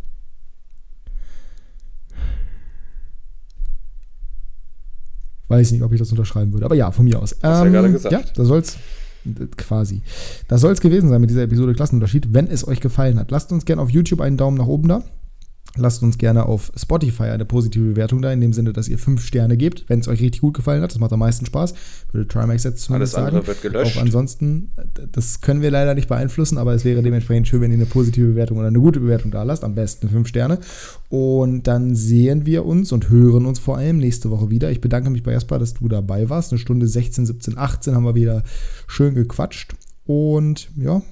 Weiß 5.48 5.72
nicht, 5.72 5.82
ob 5.82 5.92
ich 5.94 6.00
das 6.00 6.12
unterschreiben 6.12 6.54
würde. 6.54 6.66
Aber 6.66 6.76
ja, 6.76 6.92
von 6.92 7.06
mir 7.06 7.20
aus. 7.20 7.36
Hast 7.42 7.64
ja 7.64 7.70
gerade 7.70 7.92
gesagt. 7.92 8.14
Ja, 8.14 8.22
da 8.36 8.46
soll's 8.46 8.78
quasi. 9.58 10.02
Das 10.48 10.62
soll 10.62 10.72
es 10.72 10.82
gewesen 10.82 11.10
sein 11.10 11.22
mit 11.22 11.30
dieser 11.30 11.44
Episode 11.44 11.74
Klassenunterschied. 11.74 12.34
Wenn 12.34 12.48
es 12.48 12.68
euch 12.68 12.80
gefallen 12.80 13.20
hat, 13.20 13.32
lasst 13.32 13.52
uns 13.52 13.66
gerne 13.66 13.82
auf 13.82 13.90
YouTube 13.90 14.22
einen 14.22 14.38
Daumen 14.38 14.58
nach 14.58 14.68
oben 14.68 14.88
da. 14.88 15.04
Lasst 15.78 16.02
uns 16.02 16.18
gerne 16.18 16.46
auf 16.46 16.72
Spotify 16.76 17.24
eine 17.26 17.46
positive 17.46 17.92
Bewertung 17.92 18.22
da, 18.22 18.34
in 18.34 18.42
dem 18.42 18.54
Sinne, 18.54 18.74
dass 18.74 18.88
ihr 18.88 18.98
fünf 18.98 19.24
Sterne 19.24 19.56
gebt, 19.56 19.86
wenn 19.88 20.00
es 20.00 20.08
euch 20.08 20.20
richtig 20.20 20.42
gut 20.42 20.56
gefallen 20.56 20.82
hat. 20.82 20.92
Das 20.92 21.00
macht 21.00 21.14
am 21.14 21.20
meisten 21.20 21.46
Spaß. 21.46 21.76
Würde 22.12 22.28
Trimax 22.28 22.64
jetzt 22.64 22.82
zumindest 22.82 23.16
Alles 23.16 23.26
sagen. 23.26 23.38
andere 23.38 23.48
wird 23.48 23.62
gelöscht. 23.62 23.98
Auch 23.98 24.02
ansonsten, 24.02 24.72
das 25.12 25.42
können 25.42 25.62
wir 25.62 25.70
leider 25.70 25.94
nicht 25.94 26.10
beeinflussen, 26.10 26.58
aber 26.58 26.74
es 26.74 26.86
wäre 26.86 27.04
dementsprechend 27.04 27.48
schön, 27.48 27.62
wenn 27.62 27.72
ihr 27.72 27.78
eine 27.78 27.86
positive 27.86 28.30
Bewertung 28.30 28.58
oder 28.58 28.68
eine 28.68 28.80
gute 28.80 29.00
Bewertung 29.00 29.30
da 29.30 29.44
lasst. 29.44 29.64
Am 29.64 29.76
besten 29.76 30.10
fünf 30.10 30.28
Sterne. 30.28 30.58
Und 31.10 31.68
dann 31.68 31.96
sehen 31.96 32.48
wir 32.48 32.66
uns 32.66 32.92
und 32.92 33.10
hören 33.10 33.46
uns 33.46 33.60
vor 33.60 33.78
allem 33.78 33.98
nächste 33.98 34.32
Woche 34.32 34.50
wieder. 34.50 34.72
Ich 34.72 34.82
bedanke 34.82 35.12
mich 35.12 35.22
bei 35.22 35.34
Jasper, 35.34 35.60
dass 35.60 35.76
du 35.76 35.88
dabei 35.88 36.30
warst. 36.30 36.52
Eine 36.52 36.60
Stunde 36.60 36.88
16, 36.88 37.28
17, 37.28 37.58
18 37.58 37.96
haben 37.96 38.06
wir 38.06 38.16
wieder 38.16 38.44
schön 38.88 39.14
gequatscht. 39.14 39.76
Und 40.06 40.72
ja, 40.76 41.04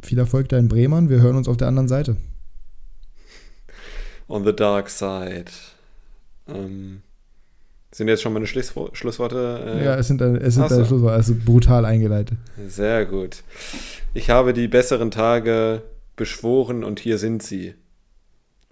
viel 0.00 0.18
Erfolg 0.18 0.48
da 0.50 0.58
in 0.58 0.68
Bremen. 0.68 1.08
Wir 1.08 1.20
hören 1.20 1.36
uns 1.36 1.48
auf 1.48 1.56
der 1.56 1.66
anderen 1.66 1.88
Seite. 1.88 2.16
On 4.28 4.44
the 4.44 4.54
dark 4.54 4.88
side. 4.88 5.46
Ähm, 6.48 7.02
sind 7.92 8.08
jetzt 8.08 8.22
schon 8.22 8.32
meine 8.32 8.46
Schlusswo 8.46 8.90
Schlussworte? 8.92 9.78
Äh, 9.80 9.84
Ja, 9.84 9.94
es 9.96 10.08
sind, 10.08 10.20
deine- 10.20 10.38
es 10.40 10.54
sind 10.54 10.68
so. 10.68 10.74
deine 10.74 10.86
Schlussworte, 10.86 11.14
also 11.14 11.34
brutal 11.34 11.84
eingeleitet. 11.84 12.36
Sehr 12.66 13.06
gut. 13.06 13.42
Ich 14.14 14.30
habe 14.30 14.52
die 14.52 14.66
besseren 14.68 15.10
Tage 15.10 15.82
beschworen 16.16 16.84
und 16.84 17.00
hier 17.00 17.18
sind 17.18 17.42
sie. 17.42 17.74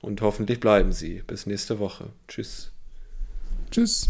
Und 0.00 0.20
hoffentlich 0.22 0.58
bleiben 0.58 0.92
sie. 0.92 1.22
Bis 1.26 1.46
nächste 1.46 1.78
Woche. 1.78 2.06
Tschüss. 2.28 2.72
Tschüss. 3.70 4.08